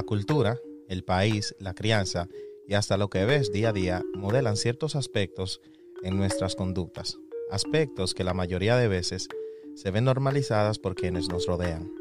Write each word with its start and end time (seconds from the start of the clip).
La 0.00 0.06
cultura, 0.06 0.58
el 0.88 1.04
país, 1.04 1.54
la 1.58 1.74
crianza 1.74 2.26
y 2.66 2.72
hasta 2.72 2.96
lo 2.96 3.10
que 3.10 3.26
ves 3.26 3.52
día 3.52 3.68
a 3.68 3.72
día 3.74 4.02
modelan 4.14 4.56
ciertos 4.56 4.96
aspectos 4.96 5.60
en 6.02 6.16
nuestras 6.16 6.56
conductas, 6.56 7.18
aspectos 7.50 8.14
que 8.14 8.24
la 8.24 8.32
mayoría 8.32 8.78
de 8.78 8.88
veces 8.88 9.28
se 9.74 9.90
ven 9.90 10.04
normalizadas 10.04 10.78
por 10.78 10.94
quienes 10.94 11.28
nos 11.28 11.44
rodean. 11.44 11.92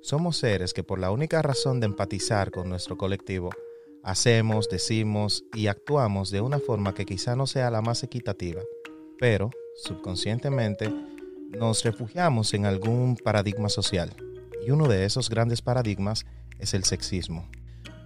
Somos 0.00 0.36
seres 0.36 0.74
que 0.74 0.82
por 0.82 0.98
la 0.98 1.12
única 1.12 1.42
razón 1.42 1.78
de 1.78 1.86
empatizar 1.86 2.50
con 2.50 2.68
nuestro 2.68 2.98
colectivo, 2.98 3.50
hacemos, 4.02 4.68
decimos 4.68 5.44
y 5.54 5.68
actuamos 5.68 6.32
de 6.32 6.40
una 6.40 6.58
forma 6.58 6.94
que 6.94 7.06
quizá 7.06 7.36
no 7.36 7.46
sea 7.46 7.70
la 7.70 7.82
más 7.82 8.02
equitativa, 8.02 8.62
pero 9.20 9.50
subconscientemente 9.76 10.92
nos 11.50 11.84
refugiamos 11.84 12.52
en 12.52 12.66
algún 12.66 13.14
paradigma 13.14 13.68
social. 13.68 14.12
Y 14.66 14.72
uno 14.72 14.88
de 14.88 15.04
esos 15.04 15.30
grandes 15.30 15.62
paradigmas 15.62 16.24
es 16.62 16.74
el 16.74 16.84
sexismo, 16.84 17.48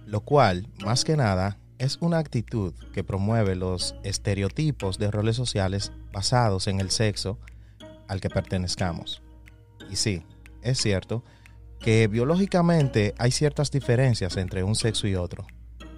lo 0.05 0.21
cual, 0.21 0.67
más 0.83 1.05
que 1.05 1.15
nada, 1.15 1.59
es 1.77 1.97
una 2.01 2.17
actitud 2.17 2.73
que 2.91 3.03
promueve 3.03 3.55
los 3.55 3.95
estereotipos 4.03 4.97
de 4.97 5.11
roles 5.11 5.35
sociales 5.35 5.91
basados 6.11 6.67
en 6.67 6.79
el 6.79 6.89
sexo 6.89 7.37
al 8.07 8.19
que 8.19 8.29
pertenezcamos. 8.29 9.21
Y 9.91 9.95
sí, 9.95 10.23
es 10.63 10.79
cierto 10.79 11.23
que 11.79 12.07
biológicamente 12.07 13.13
hay 13.19 13.31
ciertas 13.31 13.69
diferencias 13.69 14.35
entre 14.37 14.63
un 14.63 14.73
sexo 14.73 15.07
y 15.07 15.15
otro, 15.15 15.45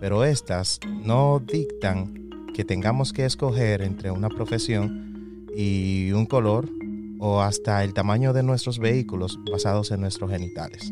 pero 0.02 0.26
estas 0.26 0.82
no 0.86 1.40
dictan 1.40 2.30
que 2.54 2.66
tengamos 2.66 3.14
que 3.14 3.26
escoger 3.26 3.82
entre 3.82 4.12
una 4.12 4.28
profesión 4.28 5.48
y 5.56 6.12
un 6.12 6.26
color 6.26 6.70
o 7.20 7.42
hasta 7.42 7.86
el 7.86 7.94
tamaño 7.94 8.34
de 8.34 8.44
nuestros 8.44 8.80
vehículos 8.80 9.40
basados 9.50 9.92
en 9.92 10.02
nuestros 10.02 10.30
genitales. 10.30 10.92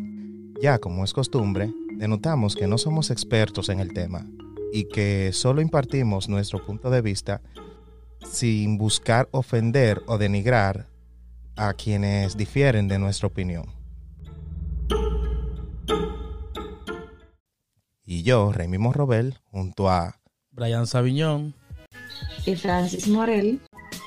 Ya 0.62 0.80
como 0.80 1.04
es 1.04 1.14
costumbre, 1.14 1.72
denotamos 1.94 2.56
que 2.56 2.68
no 2.68 2.80
somos 2.80 3.12
expertos 3.12 3.70
en 3.70 3.80
el 3.80 3.94
tema 3.94 4.26
y 4.74 4.86
que 4.86 5.32
solo 5.32 5.62
impartimos 5.62 6.30
nuestro 6.30 6.66
punto 6.66 6.90
de 6.90 7.02
vista 7.02 7.42
sin 8.28 8.78
buscar 8.78 9.30
ofender 9.32 10.02
o 10.08 10.18
denigrar 10.18 10.88
a 11.56 11.74
quienes 11.74 12.38
difieren 12.38 12.88
de 12.88 12.98
nuestra 12.98 13.28
opinión. 13.28 13.66
Y 18.04 18.24
yo, 18.24 18.52
Remy 18.52 18.80
Morrobel, 18.80 19.38
junto 19.52 19.90
a 19.90 20.20
Brian 20.52 20.88
Sabiñón 20.88 21.54
y 22.46 22.56
Francis 22.56 23.08
Morel, 23.08 23.60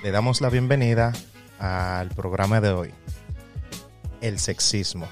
le 0.03 0.11
damos 0.11 0.41
la 0.41 0.48
bienvenida 0.51 1.12
al 1.59 2.09
programa 2.09 2.61
de 2.61 2.70
hoy, 2.70 2.91
el 4.20 4.39
sexismo. 4.39 5.07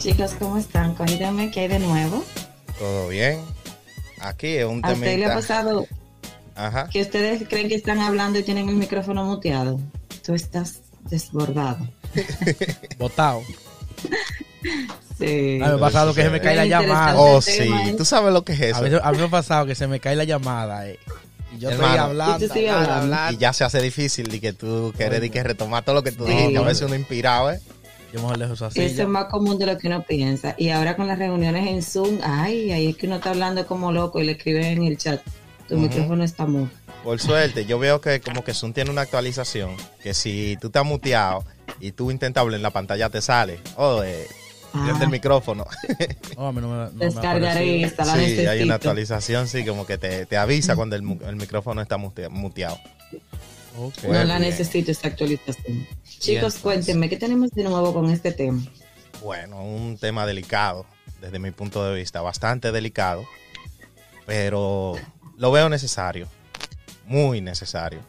Chicos, 0.00 0.32
¿cómo 0.38 0.56
están? 0.56 0.94
Cuéntame 0.94 1.50
qué 1.50 1.60
hay 1.60 1.68
de 1.68 1.78
nuevo. 1.78 2.24
Todo 2.78 3.08
bien. 3.08 3.38
Aquí 4.18 4.46
es 4.46 4.64
un 4.64 4.80
tema. 4.80 4.94
¿A 4.94 4.96
usted 4.96 5.18
le 5.18 5.26
ha 5.26 5.34
pasado 5.34 5.86
Ajá. 6.54 6.88
que 6.88 7.02
ustedes 7.02 7.46
creen 7.46 7.68
que 7.68 7.74
están 7.74 7.98
hablando 7.98 8.38
y 8.38 8.42
tienen 8.42 8.70
el 8.70 8.76
micrófono 8.76 9.26
muteado? 9.26 9.78
Tú 10.24 10.32
estás 10.32 10.80
desbordado. 11.10 11.86
Botado. 12.98 13.42
Sí. 15.18 15.60
A 15.62 15.66
mí 15.66 15.70
me 15.70 15.74
ha 15.74 15.78
pasado 15.78 16.14
que 16.14 16.22
se 16.22 16.30
me 16.30 16.40
cae 16.40 16.56
la 16.56 16.64
llamada. 16.64 17.20
Oh, 17.20 17.42
sí. 17.42 17.70
¿Tú 17.98 18.06
sabes 18.06 18.32
lo 18.32 18.42
que 18.42 18.54
es 18.54 18.60
eso? 18.60 18.78
A 18.78 19.12
mí, 19.12 19.18
me 19.18 19.24
ha 19.24 19.28
pasado 19.28 19.66
que 19.66 19.74
se 19.74 19.86
me 19.86 20.00
cae 20.00 20.16
la 20.16 20.24
llamada. 20.24 20.88
Eh. 20.88 20.98
Y 21.54 21.58
yo 21.58 21.68
estoy 21.68 21.84
hablando, 21.84 22.46
¿Y, 23.30 23.34
y 23.34 23.36
ya 23.36 23.52
se 23.52 23.64
hace 23.64 23.82
difícil 23.82 24.28
de 24.28 24.40
que 24.40 24.54
tú 24.54 24.94
quieres 24.96 25.20
de 25.20 25.30
que 25.30 25.42
retomar 25.42 25.84
todo 25.84 25.96
lo 25.96 26.02
que 26.02 26.12
tú 26.12 26.24
dijiste. 26.24 26.56
A 26.56 26.62
veces 26.62 26.86
uno 26.86 26.94
inspirado, 26.94 27.50
¿eh? 27.50 27.60
Yo 28.12 28.20
mejor 28.20 28.38
dejo 28.38 28.64
así. 28.64 28.80
Eso 28.80 29.02
es 29.02 29.08
más 29.08 29.26
común 29.26 29.58
de 29.58 29.66
lo 29.66 29.78
que 29.78 29.86
uno 29.86 30.02
piensa. 30.02 30.54
Y 30.58 30.70
ahora 30.70 30.96
con 30.96 31.06
las 31.06 31.18
reuniones 31.18 31.68
en 31.68 31.82
Zoom, 31.82 32.18
ay, 32.22 32.72
ahí 32.72 32.88
es 32.88 32.96
que 32.96 33.06
uno 33.06 33.16
está 33.16 33.30
hablando 33.30 33.66
como 33.66 33.92
loco 33.92 34.20
y 34.20 34.24
le 34.24 34.32
escriben 34.32 34.64
en 34.64 34.84
el 34.84 34.96
chat. 34.96 35.22
Tu 35.68 35.76
micrófono 35.76 36.24
está 36.24 36.46
mudo. 36.46 36.68
Por 37.04 37.20
suerte, 37.20 37.64
yo 37.64 37.78
veo 37.78 38.00
que 38.00 38.20
como 38.20 38.42
que 38.42 38.52
Zoom 38.52 38.72
tiene 38.72 38.90
una 38.90 39.02
actualización 39.02 39.76
que 40.02 40.12
si 40.14 40.58
tú 40.60 40.66
estás 40.66 40.84
muteado 40.84 41.44
y 41.78 41.92
tú 41.92 42.10
intentas 42.10 42.42
hablar 42.42 42.56
en 42.56 42.62
la 42.62 42.70
pantalla 42.70 43.08
te 43.08 43.22
sale. 43.22 43.60
Oh, 43.76 44.02
eh, 44.02 44.26
ah. 44.74 44.98
el 45.00 45.08
micrófono. 45.08 45.64
Oh, 46.36 46.46
a 46.46 46.52
mí 46.52 46.60
no 46.60 46.68
me, 46.68 46.76
no 46.76 46.90
Descargaré 46.90 47.80
la 47.80 48.14
Sí, 48.16 48.46
hay 48.46 48.62
una 48.62 48.76
actualización, 48.76 49.46
sí, 49.46 49.64
como 49.64 49.84
que 49.84 49.98
te, 49.98 50.24
te 50.24 50.36
avisa 50.38 50.74
cuando 50.74 50.96
el, 50.96 51.02
el 51.26 51.36
micrófono 51.36 51.82
está 51.82 51.98
muteado. 51.98 52.78
No 54.06 54.24
la 54.24 54.38
necesito 54.38 54.90
esta 54.90 55.08
actualización. 55.08 55.86
Chicos, 56.04 56.56
cuéntenme, 56.56 57.08
¿qué 57.08 57.16
tenemos 57.16 57.50
de 57.50 57.64
nuevo 57.64 57.94
con 57.94 58.10
este 58.10 58.32
tema? 58.32 58.62
Bueno, 59.22 59.62
un 59.62 59.96
tema 59.98 60.26
delicado, 60.26 60.86
desde 61.20 61.38
mi 61.38 61.50
punto 61.50 61.84
de 61.84 61.94
vista, 61.98 62.20
bastante 62.20 62.72
delicado, 62.72 63.24
pero 64.26 64.94
lo 65.36 65.50
veo 65.50 65.68
necesario, 65.68 66.28
muy 67.06 67.40
necesario. 67.40 68.00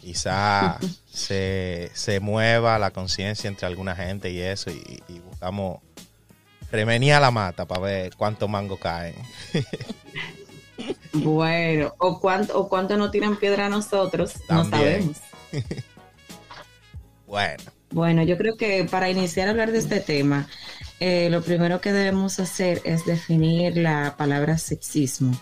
Quizá 0.00 0.78
se, 1.12 1.90
se, 1.94 2.20
mueva 2.20 2.78
la 2.78 2.90
conciencia 2.90 3.48
entre 3.48 3.66
alguna 3.66 3.94
gente 3.94 4.30
y 4.30 4.40
eso, 4.40 4.70
y, 4.70 5.02
y 5.08 5.18
buscamos 5.20 5.80
remenía 6.70 7.20
la 7.20 7.30
mata 7.30 7.66
para 7.66 7.80
ver 7.80 8.16
cuánto 8.16 8.48
mango 8.48 8.76
caen. 8.76 9.14
Bueno, 11.12 11.94
o 11.98 12.20
cuánto, 12.20 12.58
o 12.58 12.68
cuánto 12.68 12.96
no 12.96 13.10
tiran 13.10 13.36
piedra 13.36 13.66
a 13.66 13.68
nosotros, 13.68 14.34
no 14.48 14.68
sabemos. 14.68 15.16
bueno. 17.26 17.64
Bueno, 17.90 18.22
yo 18.22 18.36
creo 18.36 18.56
que 18.56 18.84
para 18.84 19.08
iniciar 19.10 19.48
a 19.48 19.52
hablar 19.52 19.72
de 19.72 19.78
este 19.78 20.00
tema, 20.00 20.48
eh, 21.00 21.28
lo 21.30 21.42
primero 21.42 21.80
que 21.80 21.92
debemos 21.92 22.40
hacer 22.40 22.82
es 22.84 23.06
definir 23.06 23.76
la 23.76 24.16
palabra 24.16 24.58
sexismo. 24.58 25.38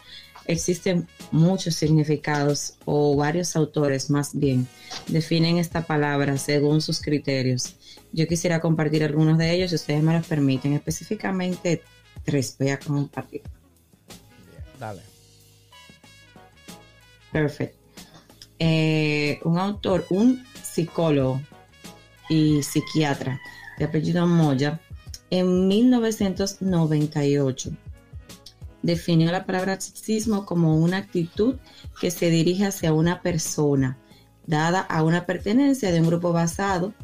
Existen 0.47 1.09
muchos 1.31 1.75
significados 1.75 2.75
o 2.84 3.16
varios 3.16 3.56
autores 3.56 4.10
más 4.10 4.38
bien 4.38 4.69
definen 5.06 5.56
esta 5.56 5.83
palabra 5.87 6.37
según 6.37 6.83
sus 6.83 7.00
criterios. 7.00 7.77
Yo 8.12 8.27
quisiera 8.27 8.60
compartir 8.60 9.03
algunos 9.04 9.38
de 9.38 9.53
ellos 9.53 9.71
si 9.71 9.77
ustedes 9.77 10.03
me 10.03 10.12
los 10.12 10.27
permiten, 10.27 10.75
específicamente 10.75 11.83
tres 12.25 12.56
voy 12.59 12.71
a 12.71 12.78
compartir. 12.78 13.43
dale. 14.78 15.14
Perfecto. 17.34 17.77
Eh, 18.61 19.41
un 19.43 19.59
autor, 19.59 20.06
un 20.09 20.45
psicólogo 20.62 21.41
y 22.28 22.62
psiquiatra 22.62 23.41
de 23.77 23.87
apellido 23.87 24.25
Moya, 24.25 24.81
en 25.31 25.67
1998 25.67 27.72
definió 28.83 29.33
la 29.33 29.47
palabra 29.47 29.81
sexismo 29.81 30.47
como 30.47 30.78
una 30.78 30.99
actitud 30.99 31.56
que 32.00 32.12
se 32.12 32.31
dirige 32.31 32.67
hacia 32.67 32.93
una 32.93 33.21
persona 33.21 33.99
dada 34.47 34.78
a 34.78 35.03
una 35.03 35.27
pertenencia 35.27 35.91
de 35.91 36.03
un 36.03 36.06
grupo 36.06 36.33
basado 36.33 36.95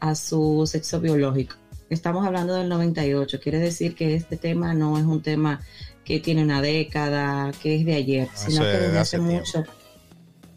a 0.00 0.14
su 0.14 0.66
sexo 0.66 1.00
biológico. 1.00 1.56
Estamos 1.88 2.26
hablando 2.26 2.54
del 2.54 2.68
98, 2.68 3.40
quiere 3.40 3.58
decir 3.58 3.94
que 3.94 4.14
este 4.14 4.36
tema 4.36 4.74
no 4.74 4.98
es 4.98 5.06
un 5.06 5.22
tema 5.22 5.62
que 6.04 6.20
tiene 6.20 6.42
una 6.42 6.60
década, 6.60 7.52
que 7.62 7.76
es 7.76 7.84
de 7.84 7.94
ayer, 7.94 8.28
sino 8.34 8.62
que 8.62 8.68
desde 8.68 8.98
hace, 8.98 9.18
mucho 9.18 9.64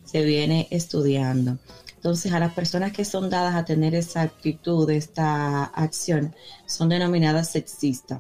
se 0.03 0.23
viene 0.23 0.67
estudiando. 0.69 1.57
Entonces, 1.95 2.33
a 2.33 2.39
las 2.39 2.53
personas 2.53 2.91
que 2.91 3.05
son 3.05 3.29
dadas 3.29 3.55
a 3.55 3.65
tener 3.65 3.95
esa 3.95 4.21
actitud, 4.21 4.89
esta 4.89 5.63
acción, 5.63 6.35
son 6.65 6.89
denominadas 6.89 7.49
sexistas. 7.49 8.19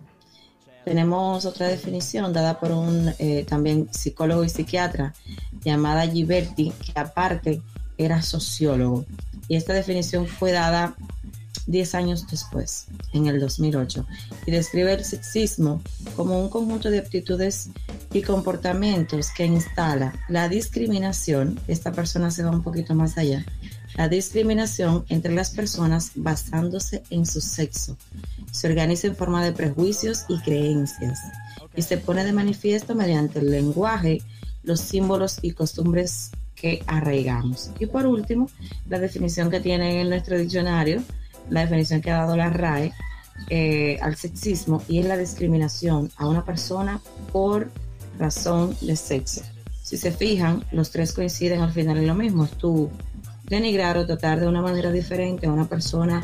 Tenemos 0.85 1.45
otra 1.45 1.67
definición 1.67 2.33
dada 2.33 2.59
por 2.59 2.71
un 2.71 3.13
eh, 3.19 3.45
también 3.47 3.89
psicólogo 3.91 4.43
y 4.43 4.49
psiquiatra 4.49 5.13
llamada 5.63 6.07
Giberti, 6.07 6.71
que 6.71 6.99
aparte 6.99 7.61
era 7.97 8.21
sociólogo. 8.21 9.05
Y 9.47 9.55
esta 9.55 9.73
definición 9.73 10.27
fue 10.27 10.51
dada 10.51 10.95
10 11.67 11.95
años 11.95 12.27
después, 12.29 12.87
en 13.13 13.27
el 13.27 13.39
2008, 13.39 14.05
y 14.45 14.51
describe 14.51 14.93
el 14.93 15.05
sexismo 15.05 15.81
como 16.15 16.39
un 16.39 16.49
conjunto 16.49 16.89
de 16.89 16.99
actitudes 16.99 17.69
y 18.11 18.21
comportamientos 18.21 19.29
que 19.31 19.45
instala 19.45 20.13
la 20.29 20.49
discriminación, 20.49 21.59
esta 21.67 21.91
persona 21.91 22.31
se 22.31 22.43
va 22.43 22.51
un 22.51 22.63
poquito 22.63 22.95
más 22.95 23.17
allá, 23.17 23.45
la 23.95 24.09
discriminación 24.09 25.05
entre 25.09 25.33
las 25.33 25.51
personas 25.51 26.11
basándose 26.15 27.03
en 27.09 27.25
su 27.25 27.41
sexo. 27.41 27.95
Se 28.51 28.67
organiza 28.67 29.07
en 29.07 29.15
forma 29.15 29.43
de 29.43 29.51
prejuicios 29.51 30.25
y 30.29 30.39
creencias 30.39 31.19
y 31.75 31.81
se 31.81 31.97
pone 31.97 32.23
de 32.23 32.33
manifiesto 32.33 32.95
mediante 32.95 33.39
el 33.39 33.51
lenguaje, 33.51 34.21
los 34.63 34.79
símbolos 34.79 35.39
y 35.41 35.51
costumbres 35.51 36.31
que 36.55 36.83
arraigamos. 36.87 37.71
Y 37.79 37.85
por 37.87 38.07
último, 38.07 38.49
la 38.87 38.99
definición 38.99 39.49
que 39.51 39.59
tiene 39.59 40.01
en 40.01 40.09
nuestro 40.09 40.37
diccionario 40.37 41.03
la 41.49 41.61
definición 41.61 42.01
que 42.01 42.11
ha 42.11 42.17
dado 42.17 42.35
la 42.35 42.49
RAE 42.49 42.93
eh, 43.49 43.97
al 44.01 44.15
sexismo 44.15 44.81
y 44.87 44.99
es 44.99 45.05
la 45.05 45.17
discriminación 45.17 46.11
a 46.17 46.27
una 46.27 46.45
persona 46.45 47.01
por 47.31 47.69
razón 48.19 48.75
de 48.81 48.95
sexo. 48.95 49.41
Si 49.81 49.97
se 49.97 50.11
fijan, 50.11 50.63
los 50.71 50.91
tres 50.91 51.13
coinciden 51.13 51.61
al 51.61 51.71
final 51.71 51.97
en 51.97 52.07
lo 52.07 52.15
mismo, 52.15 52.45
es 52.45 52.51
tú 52.51 52.89
denigrar 53.45 53.97
o 53.97 54.05
tratar 54.05 54.39
de 54.39 54.47
una 54.47 54.61
manera 54.61 54.91
diferente 54.91 55.47
a 55.47 55.51
una 55.51 55.65
persona 55.65 56.23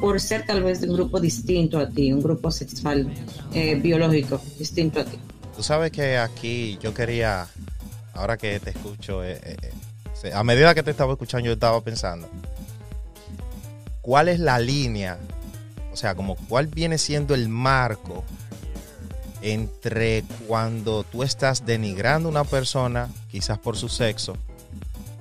por 0.00 0.20
ser 0.20 0.46
tal 0.46 0.62
vez 0.62 0.80
de 0.80 0.88
un 0.88 0.94
grupo 0.94 1.18
distinto 1.18 1.78
a 1.78 1.88
ti, 1.88 2.12
un 2.12 2.22
grupo 2.22 2.50
sexual 2.50 3.12
eh, 3.52 3.74
biológico 3.76 4.40
distinto 4.58 5.00
a 5.00 5.04
ti. 5.04 5.18
Tú 5.56 5.64
sabes 5.64 5.90
que 5.90 6.18
aquí 6.18 6.78
yo 6.80 6.94
quería, 6.94 7.48
ahora 8.14 8.36
que 8.36 8.60
te 8.60 8.70
escucho, 8.70 9.24
eh, 9.24 9.40
eh, 9.42 9.56
eh, 10.22 10.32
a 10.32 10.44
medida 10.44 10.72
que 10.72 10.84
te 10.84 10.92
estaba 10.92 11.14
escuchando, 11.14 11.46
yo 11.46 11.54
estaba 11.54 11.80
pensando, 11.80 12.28
¿cuál 14.08 14.28
es 14.30 14.40
la 14.40 14.58
línea? 14.58 15.18
O 15.92 15.96
sea, 15.96 16.14
como 16.14 16.34
cuál 16.34 16.66
viene 16.66 16.96
siendo 16.96 17.34
el 17.34 17.50
marco 17.50 18.24
entre 19.42 20.24
cuando 20.46 21.04
tú 21.04 21.22
estás 21.22 21.66
denigrando 21.66 22.30
a 22.30 22.32
una 22.32 22.44
persona, 22.44 23.10
quizás 23.30 23.58
por 23.58 23.76
su 23.76 23.90
sexo, 23.90 24.38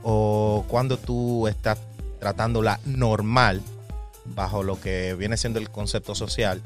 o 0.04 0.64
cuando 0.70 0.98
tú 0.98 1.50
estás 1.50 1.80
tratándola 2.22 2.80
normal, 2.86 3.62
bajo 4.24 4.64
lo 4.64 4.80
que 4.80 5.16
viene 5.16 5.36
siendo 5.36 5.60
el 5.60 5.70
concepto 5.70 6.16
social, 6.16 6.62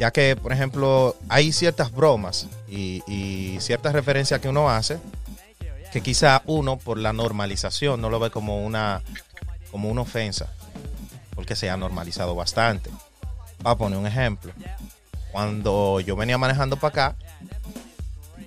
ya 0.00 0.10
que, 0.10 0.34
por 0.34 0.52
ejemplo, 0.52 1.14
hay 1.28 1.52
ciertas 1.52 1.92
bromas 1.92 2.48
y, 2.68 3.04
y 3.06 3.60
ciertas 3.60 3.92
referencias 3.92 4.40
que 4.40 4.48
uno 4.48 4.70
hace 4.70 4.98
que 5.92 6.00
quizá 6.00 6.42
uno 6.46 6.78
por 6.78 6.98
la 6.98 7.12
normalización 7.12 8.00
no 8.00 8.10
lo 8.10 8.18
ve 8.18 8.30
como 8.30 8.66
una 8.66 9.02
como 9.70 9.88
una 9.88 10.00
ofensa 10.00 10.50
porque 11.36 11.54
se 11.54 11.70
ha 11.70 11.76
normalizado 11.76 12.34
bastante. 12.34 12.90
Para 13.62 13.76
poner 13.76 13.98
un 13.98 14.06
ejemplo, 14.06 14.52
cuando 15.30 16.00
yo 16.00 16.16
venía 16.16 16.38
manejando 16.38 16.76
para 16.76 16.88
acá, 16.88 17.16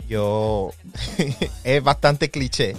yo 0.10 0.72
es 1.64 1.84
bastante 1.84 2.30
cliché. 2.30 2.76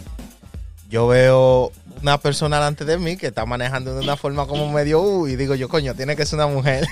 Yo 0.90 1.06
veo 1.06 1.70
una 2.02 2.18
persona 2.18 2.56
delante 2.56 2.84
de 2.84 2.98
mí 2.98 3.16
que 3.16 3.28
está 3.28 3.46
manejando 3.46 3.94
de 3.94 4.00
una 4.00 4.16
forma 4.16 4.46
como 4.46 4.70
medio 4.72 5.00
uh, 5.00 5.28
y 5.28 5.36
digo 5.36 5.54
yo, 5.54 5.68
coño, 5.68 5.94
tiene 5.94 6.16
que 6.16 6.26
ser 6.26 6.38
una 6.38 6.48
mujer. 6.48 6.86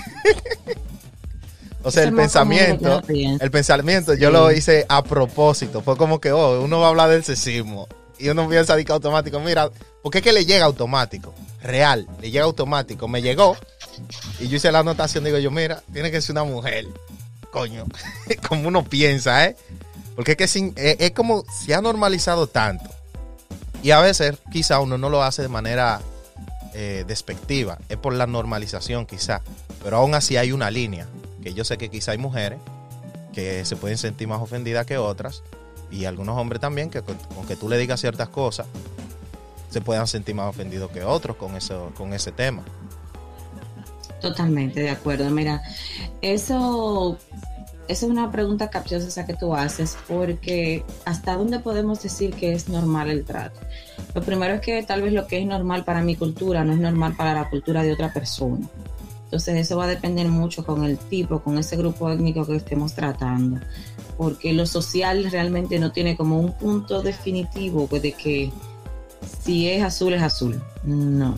o 1.83 1.91
sea, 1.91 2.05
el 2.05 2.15
pensamiento, 2.15 3.03
el 3.09 3.51
pensamiento, 3.51 4.15
yo 4.15 4.31
lo 4.31 4.53
hice 4.53 4.87
a 4.89 5.03
propósito. 5.03 5.83
Fue 5.83 5.97
como 5.97 6.21
que, 6.21 6.31
oh, 6.31 6.63
uno 6.63 6.79
va 6.79 6.87
a 6.87 6.91
hablar 6.91 7.11
del 7.11 7.25
sexismo. 7.25 7.89
Y 8.21 8.29
uno 8.29 8.49
piensa 8.49 8.77
que 8.83 8.93
automático, 8.93 9.41
mira, 9.41 9.71
porque 10.03 10.19
es 10.19 10.25
que 10.25 10.33
le 10.33 10.47
llega 10.47 10.65
automático, 10.65 11.35
real, 11.63 12.07
le 12.21 12.31
llega 12.31 12.45
automático. 12.45 13.09
Me 13.09 13.23
llegó 13.23 13.57
y 14.39 14.49
yo 14.49 14.57
hice 14.57 14.73
la 14.73 14.81
anotación, 14.81 15.25
digo 15.25 15.39
yo, 15.39 15.51
mira, 15.51 15.83
tiene 15.93 16.11
que 16.11 16.21
ser 16.21 16.33
una 16.33 16.45
mujer. 16.45 16.87
Coño, 17.51 17.87
como 18.49 18.69
uno 18.69 18.85
piensa, 18.85 19.47
¿eh? 19.47 19.57
Porque 20.15 20.33
es 20.33 20.37
que 20.37 20.45
es, 20.45 20.57
es 20.77 21.11
como 21.13 21.45
se 21.51 21.75
ha 21.75 21.81
normalizado 21.81 22.47
tanto. 22.47 22.91
Y 23.83 23.93
a 23.93 24.01
veces 24.01 24.37
quizá 24.51 24.81
uno 24.81 24.99
no 24.99 25.09
lo 25.09 25.23
hace 25.23 25.43
de 25.43 25.49
manera 25.49 26.01
eh, 26.75 27.05
despectiva, 27.07 27.79
es 27.89 27.97
por 27.97 28.13
la 28.13 28.27
normalización 28.27 29.07
quizá. 29.07 29.41
Pero 29.83 29.99
aún 29.99 30.15
así 30.15 30.37
hay 30.37 30.53
una 30.53 30.71
línea, 30.71 31.07
que 31.43 31.55
yo 31.55 31.65
sé 31.65 31.79
que 31.79 31.89
quizá 31.89 32.13
hay 32.13 32.19
mujeres 32.19 32.59
que 33.33 33.65
se 33.65 33.77
pueden 33.77 33.99
sentir 33.99 34.27
más 34.27 34.41
ofendidas 34.41 34.85
que 34.85 34.99
otras, 34.99 35.43
y 35.91 36.05
algunos 36.05 36.37
hombres 36.37 36.61
también, 36.61 36.91
que 36.91 37.03
con, 37.03 37.17
con 37.17 37.47
que 37.47 37.57
tú 37.57 37.69
le 37.69 37.79
digas 37.79 38.01
ciertas 38.01 38.29
cosas, 38.29 38.67
se 39.69 39.81
puedan 39.81 40.07
sentir 40.07 40.35
más 40.35 40.49
ofendidos 40.49 40.91
que 40.91 41.03
otros 41.05 41.37
con, 41.37 41.57
eso, 41.57 41.93
con 41.97 42.13
ese 42.13 42.33
tema. 42.33 42.63
Totalmente 44.21 44.81
de 44.81 44.91
acuerdo. 44.91 45.31
Mira, 45.31 45.63
eso, 46.23 47.19
eso 47.87 48.07
es 48.07 48.11
una 48.11 48.31
pregunta 48.33 48.69
capciosa 48.71 49.09
esa 49.09 49.27
que 49.27 49.35
tú 49.35 49.55
haces, 49.55 49.97
porque 50.09 50.85
¿hasta 51.05 51.37
dónde 51.37 51.61
podemos 51.61 52.03
decir 52.03 52.35
que 52.35 52.53
es 52.53 52.69
normal 52.69 53.11
el 53.11 53.25
trato? 53.25 53.61
Lo 54.15 54.23
primero 54.23 54.55
es 54.55 54.61
que 54.61 54.83
tal 54.83 55.03
vez 55.03 55.13
lo 55.13 55.27
que 55.27 55.39
es 55.39 55.47
normal 55.47 55.85
para 55.85 56.03
mi 56.03 56.17
cultura 56.17 56.65
no 56.65 56.73
es 56.73 56.79
normal 56.79 57.15
para 57.17 57.35
la 57.35 57.49
cultura 57.49 57.83
de 57.83 57.93
otra 57.93 58.13
persona. 58.13 58.67
Entonces 59.25 59.57
eso 59.57 59.77
va 59.77 59.85
a 59.85 59.89
depender 59.89 60.27
mucho 60.29 60.65
con 60.65 60.85
el 60.85 60.97
tipo, 60.97 61.41
con 61.41 61.59
ese 61.59 61.77
grupo 61.77 62.11
étnico 62.11 62.47
que 62.47 62.57
estemos 62.57 62.95
tratando, 62.95 63.61
porque 64.17 64.55
lo 64.55 64.65
social 64.65 65.31
realmente 65.31 65.79
no 65.79 65.93
tiene 65.93 66.17
como 66.17 66.41
un 66.41 66.53
punto 66.53 67.03
definitivo 67.03 67.87
pues, 67.87 68.01
de 68.01 68.13
que 68.13 68.51
si 69.43 69.69
es 69.69 69.83
azul 69.83 70.15
es 70.15 70.23
azul. 70.23 70.63
No. 70.85 71.37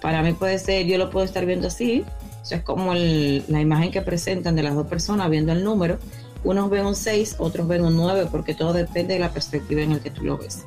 Para 0.00 0.22
mí 0.22 0.32
puede 0.32 0.58
ser, 0.58 0.86
yo 0.86 0.98
lo 0.98 1.10
puedo 1.10 1.24
estar 1.24 1.46
viendo 1.46 1.68
así, 1.68 2.04
o 2.42 2.44
sea, 2.44 2.58
es 2.58 2.64
como 2.64 2.94
la 2.94 3.60
imagen 3.60 3.90
que 3.90 4.02
presentan 4.02 4.54
de 4.54 4.62
las 4.62 4.74
dos 4.74 4.86
personas 4.86 5.28
viendo 5.30 5.52
el 5.52 5.64
número. 5.64 5.98
Unos 6.44 6.70
ven 6.70 6.86
un 6.86 6.94
6, 6.94 7.36
otros 7.38 7.66
ven 7.66 7.84
un 7.84 7.96
9, 7.96 8.28
porque 8.30 8.54
todo 8.54 8.72
depende 8.72 9.14
de 9.14 9.20
la 9.20 9.32
perspectiva 9.32 9.82
en 9.82 9.94
la 9.94 9.98
que 9.98 10.12
tú 10.12 10.22
lo 10.22 10.38
ves. 10.38 10.64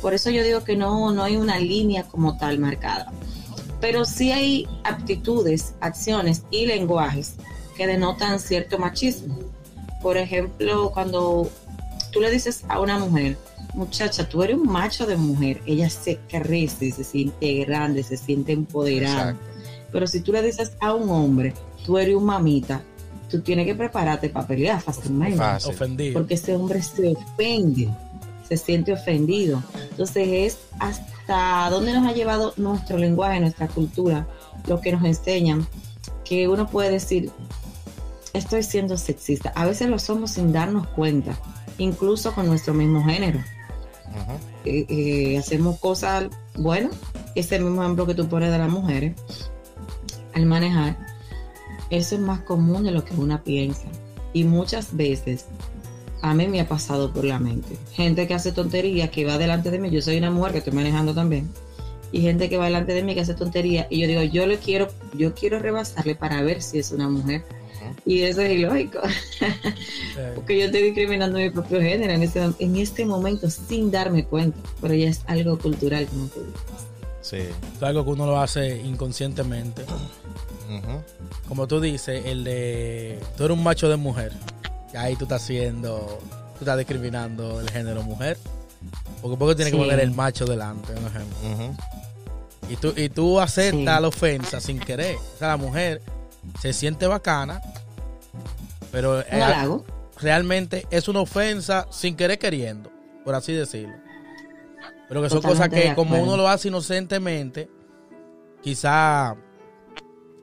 Por 0.00 0.14
eso 0.14 0.30
yo 0.30 0.42
digo 0.42 0.64
que 0.64 0.74
no, 0.74 1.12
no 1.12 1.22
hay 1.22 1.36
una 1.36 1.60
línea 1.60 2.02
como 2.02 2.36
tal 2.36 2.58
marcada. 2.58 3.12
Pero 3.80 4.04
sí 4.04 4.32
hay 4.32 4.66
aptitudes, 4.82 5.74
acciones 5.80 6.42
y 6.50 6.66
lenguajes 6.66 7.34
que 7.76 7.86
denotan 7.86 8.40
cierto 8.40 8.78
machismo. 8.78 9.38
Por 10.02 10.16
ejemplo, 10.16 10.90
cuando 10.90 11.48
tú 12.10 12.20
le 12.20 12.32
dices 12.32 12.64
a 12.68 12.80
una 12.80 12.98
mujer, 12.98 13.38
muchacha, 13.74 14.28
tú 14.28 14.42
eres 14.42 14.56
un 14.56 14.68
macho 14.68 15.06
de 15.06 15.16
mujer, 15.16 15.60
ella 15.66 15.88
se 15.88 16.18
crece, 16.28 16.90
se 16.90 17.04
siente 17.04 17.64
grande, 17.64 18.02
se 18.02 18.16
siente 18.16 18.52
empoderada. 18.52 19.30
Exacto. 19.30 19.52
Pero 19.92 20.06
si 20.06 20.20
tú 20.20 20.32
le 20.32 20.42
dices 20.42 20.72
a 20.80 20.94
un 20.94 21.10
hombre, 21.10 21.54
tú 21.84 21.98
eres 21.98 22.16
un 22.16 22.24
mamita, 22.24 22.82
tú 23.30 23.40
tienes 23.40 23.66
que 23.66 23.74
prepararte 23.74 24.28
para 24.28 24.46
pelear 24.46 24.80
fácilmente. 24.80 25.36
Fácil. 25.36 25.72
Ofendido. 25.72 26.14
Porque 26.14 26.34
ese 26.34 26.54
hombre 26.54 26.82
se 26.82 27.08
ofende, 27.08 27.88
se 28.48 28.56
siente 28.56 28.92
ofendido. 28.92 29.62
Entonces 29.90 30.28
es 30.28 30.58
hasta 30.78 31.68
dónde 31.70 31.92
nos 31.92 32.06
ha 32.06 32.12
llevado 32.12 32.54
nuestro 32.56 32.98
lenguaje, 32.98 33.40
nuestra 33.40 33.68
cultura, 33.68 34.26
lo 34.66 34.80
que 34.80 34.92
nos 34.92 35.04
enseñan, 35.04 35.66
que 36.24 36.48
uno 36.48 36.68
puede 36.68 36.90
decir, 36.90 37.30
estoy 38.32 38.62
siendo 38.62 38.96
sexista. 38.96 39.52
A 39.54 39.66
veces 39.66 39.88
lo 39.88 39.98
somos 39.98 40.32
sin 40.32 40.52
darnos 40.52 40.86
cuenta, 40.88 41.38
incluso 41.78 42.34
con 42.34 42.46
nuestro 42.46 42.74
mismo 42.74 43.04
género. 43.04 43.40
Eh, 44.64 44.86
eh, 44.88 45.38
hacemos 45.38 45.78
cosas, 45.78 46.26
bueno, 46.56 46.90
ese 47.34 47.58
mismo 47.58 47.82
ejemplo 47.82 48.06
que 48.06 48.14
tú 48.14 48.28
pones 48.28 48.50
de 48.50 48.58
las 48.58 48.70
mujeres, 48.70 49.14
al 50.34 50.46
manejar, 50.46 50.96
eso 51.90 52.14
es 52.14 52.20
más 52.20 52.40
común 52.40 52.84
de 52.84 52.90
lo 52.90 53.04
que 53.04 53.14
una 53.14 53.42
piensa. 53.42 53.86
Y 54.32 54.44
muchas 54.44 54.96
veces 54.96 55.46
a 56.22 56.34
mí 56.34 56.48
me 56.48 56.60
ha 56.60 56.68
pasado 56.68 57.12
por 57.12 57.24
la 57.24 57.38
mente. 57.38 57.76
Gente 57.92 58.26
que 58.26 58.34
hace 58.34 58.52
tonterías, 58.52 59.10
que 59.10 59.24
va 59.24 59.38
delante 59.38 59.70
de 59.70 59.78
mí, 59.78 59.90
yo 59.90 60.00
soy 60.00 60.18
una 60.18 60.30
mujer 60.30 60.52
que 60.52 60.58
estoy 60.58 60.72
manejando 60.72 61.14
también, 61.14 61.50
y 62.12 62.20
gente 62.20 62.48
que 62.48 62.58
va 62.58 62.66
delante 62.66 62.94
de 62.94 63.02
mí 63.02 63.14
que 63.14 63.20
hace 63.22 63.34
tonterías, 63.34 63.86
y 63.90 64.00
yo 64.00 64.06
digo, 64.06 64.22
yo 64.22 64.46
le 64.46 64.58
quiero, 64.58 64.88
yo 65.14 65.34
quiero 65.34 65.58
rebasarle 65.58 66.14
para 66.14 66.42
ver 66.42 66.62
si 66.62 66.78
es 66.78 66.92
una 66.92 67.08
mujer. 67.08 67.44
Y 68.04 68.22
eso 68.22 68.40
es 68.40 68.52
ilógico, 68.52 69.00
porque 70.34 70.58
yo 70.58 70.66
estoy 70.66 70.82
discriminando 70.82 71.38
mi 71.38 71.50
propio 71.50 71.80
género 71.80 72.12
en 72.12 72.22
este, 72.22 72.42
en 72.58 72.76
este 72.76 73.04
momento 73.06 73.48
sin 73.50 73.90
darme 73.90 74.24
cuenta, 74.24 74.58
pero 74.80 74.94
ya 74.94 75.08
es 75.08 75.22
algo 75.26 75.58
cultural, 75.58 76.06
como 76.06 76.26
tú 76.26 76.40
dices. 76.40 76.60
Sí. 77.22 77.36
es 77.76 77.82
algo 77.82 78.04
que 78.04 78.10
uno 78.10 78.26
lo 78.26 78.40
hace 78.40 78.78
inconscientemente. 78.80 79.84
Como 81.48 81.66
tú 81.68 81.80
dices, 81.80 82.24
el 82.26 82.44
de. 82.44 83.20
Tú 83.36 83.44
eres 83.44 83.56
un 83.56 83.62
macho 83.62 83.88
de 83.88 83.96
mujer. 83.96 84.32
Y 84.92 84.96
ahí 84.96 85.16
tú 85.16 85.24
estás 85.24 85.42
haciendo. 85.42 86.18
Tú 86.54 86.60
estás 86.60 86.78
discriminando 86.78 87.60
el 87.60 87.70
género 87.70 88.02
mujer. 88.02 88.38
Porque 89.20 89.36
porque 89.36 89.54
tienes 89.54 89.72
que 89.72 89.78
poner 89.78 90.00
el 90.00 90.10
macho 90.12 90.44
delante, 90.46 90.92
un 90.92 91.06
ejemplo. 91.06 91.76
Y 92.68 92.76
tú, 92.76 92.92
y 92.96 93.08
tú 93.08 93.38
aceptas 93.38 93.78
Sí. 93.78 93.84
la 94.02 94.08
ofensa 94.08 94.60
sin 94.60 94.78
querer. 94.80 95.16
O 95.16 95.38
sea, 95.38 95.48
la 95.48 95.56
mujer 95.56 96.00
se 96.60 96.72
siente 96.72 97.06
bacana, 97.06 97.60
pero 98.92 99.16
Un 99.16 99.20
eh, 99.22 99.42
halago. 99.42 99.84
realmente 100.20 100.86
es 100.90 101.08
una 101.08 101.20
ofensa 101.20 101.88
sin 101.90 102.14
querer 102.14 102.38
queriendo, 102.38 102.92
por 103.24 103.34
así 103.34 103.52
decirlo. 103.52 103.94
Pero 105.08 105.22
que 105.22 105.30
son 105.30 105.42
cosas 105.42 105.68
que 105.68 105.94
como 105.94 106.22
uno 106.22 106.36
lo 106.36 106.48
hace 106.48 106.68
inocentemente, 106.68 107.68
quizá 108.62 109.34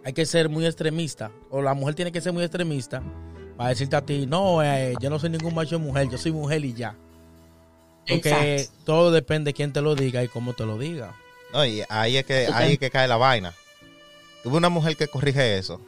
hay 0.04 0.14
que 0.14 0.26
ser 0.26 0.50
muy 0.50 0.66
extremista, 0.66 1.32
o 1.50 1.62
la 1.62 1.74
mujer 1.74 1.96
tiene 1.96 2.12
que 2.12 2.20
ser 2.20 2.34
muy 2.34 2.44
extremista 2.44 3.02
para 3.58 3.70
decirte 3.70 3.96
a 3.96 4.02
ti, 4.06 4.26
no, 4.26 4.64
eh, 4.64 4.94
yo 5.02 5.10
no 5.10 5.20
soy 5.20 5.30
ningún 5.30 5.54
macho 5.54 5.78
de 5.78 5.86
mujer, 5.86 6.10
yo 6.10 6.18
soy 6.18 6.32
mujer 6.32 6.64
y 6.66 6.74
ya. 6.74 6.96
Porque 8.08 8.56
Exacto. 8.56 8.84
todo 8.86 9.12
depende 9.12 9.50
de 9.50 9.54
quién 9.54 9.74
te 9.74 9.82
lo 9.82 9.96
diga 9.96 10.24
y 10.24 10.28
cómo 10.28 10.54
te 10.54 10.66
lo 10.66 10.78
diga. 10.78 11.16
No, 11.54 11.66
y 11.66 11.84
ahí 11.90 12.18
es 12.18 12.26
que, 12.26 12.48
ahí 12.54 12.74
es 12.74 12.80
que 12.80 12.90
cae 12.90 13.08
la 13.08 13.18
vaina. 13.18 13.54
Tuve 14.44 14.58
una 14.58 14.70
mujer 14.70 14.96
que 14.96 15.08
corrige 15.08 15.58
eso. 15.58 15.82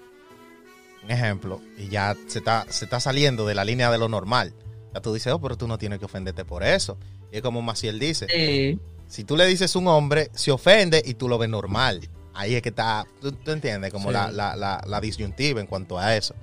Un 1.03 1.11
ejemplo. 1.11 1.61
Y 1.77 1.87
ya 1.89 2.15
se 2.27 2.39
está, 2.39 2.65
se 2.69 2.85
está 2.85 2.99
saliendo 2.99 3.45
de 3.45 3.55
la 3.55 3.65
línea 3.65 3.89
de 3.91 3.97
lo 3.97 4.07
normal. 4.07 4.53
Ya 4.93 5.01
tú 5.01 5.13
dices, 5.13 5.31
oh, 5.33 5.39
pero 5.39 5.57
tú 5.57 5.67
no 5.67 5.77
tienes 5.77 5.99
que 5.99 6.05
ofenderte 6.05 6.45
por 6.45 6.63
eso. 6.63 6.97
Y 7.31 7.37
es 7.37 7.41
como 7.41 7.61
Maciel 7.61 7.97
dice. 7.99 8.27
Sí. 8.29 8.79
Si 9.07 9.23
tú 9.23 9.35
le 9.35 9.45
dices 9.45 9.75
un 9.75 9.87
hombre, 9.87 10.29
se 10.33 10.51
ofende 10.51 11.01
y 11.05 11.15
tú 11.15 11.27
lo 11.27 11.37
ves 11.37 11.49
normal. 11.49 12.07
Ahí 12.33 12.55
es 12.55 12.61
que 12.61 12.69
está, 12.69 13.05
tú, 13.19 13.31
tú 13.33 13.51
entiendes, 13.51 13.91
como 13.91 14.09
Sí. 14.09 14.13
la, 14.13 14.31
la, 14.31 14.55
la, 14.55 14.81
la 14.85 15.01
disyuntiva 15.01 15.59
en 15.59 15.67
cuanto 15.67 15.97
a 15.99 16.15
eso. 16.15 16.33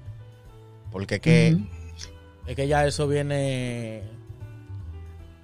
Porque 0.90 1.20
que. 1.20 1.56
Es 2.46 2.56
que 2.56 2.66
ya 2.68 2.86
eso 2.86 3.06
viene. 3.08 4.02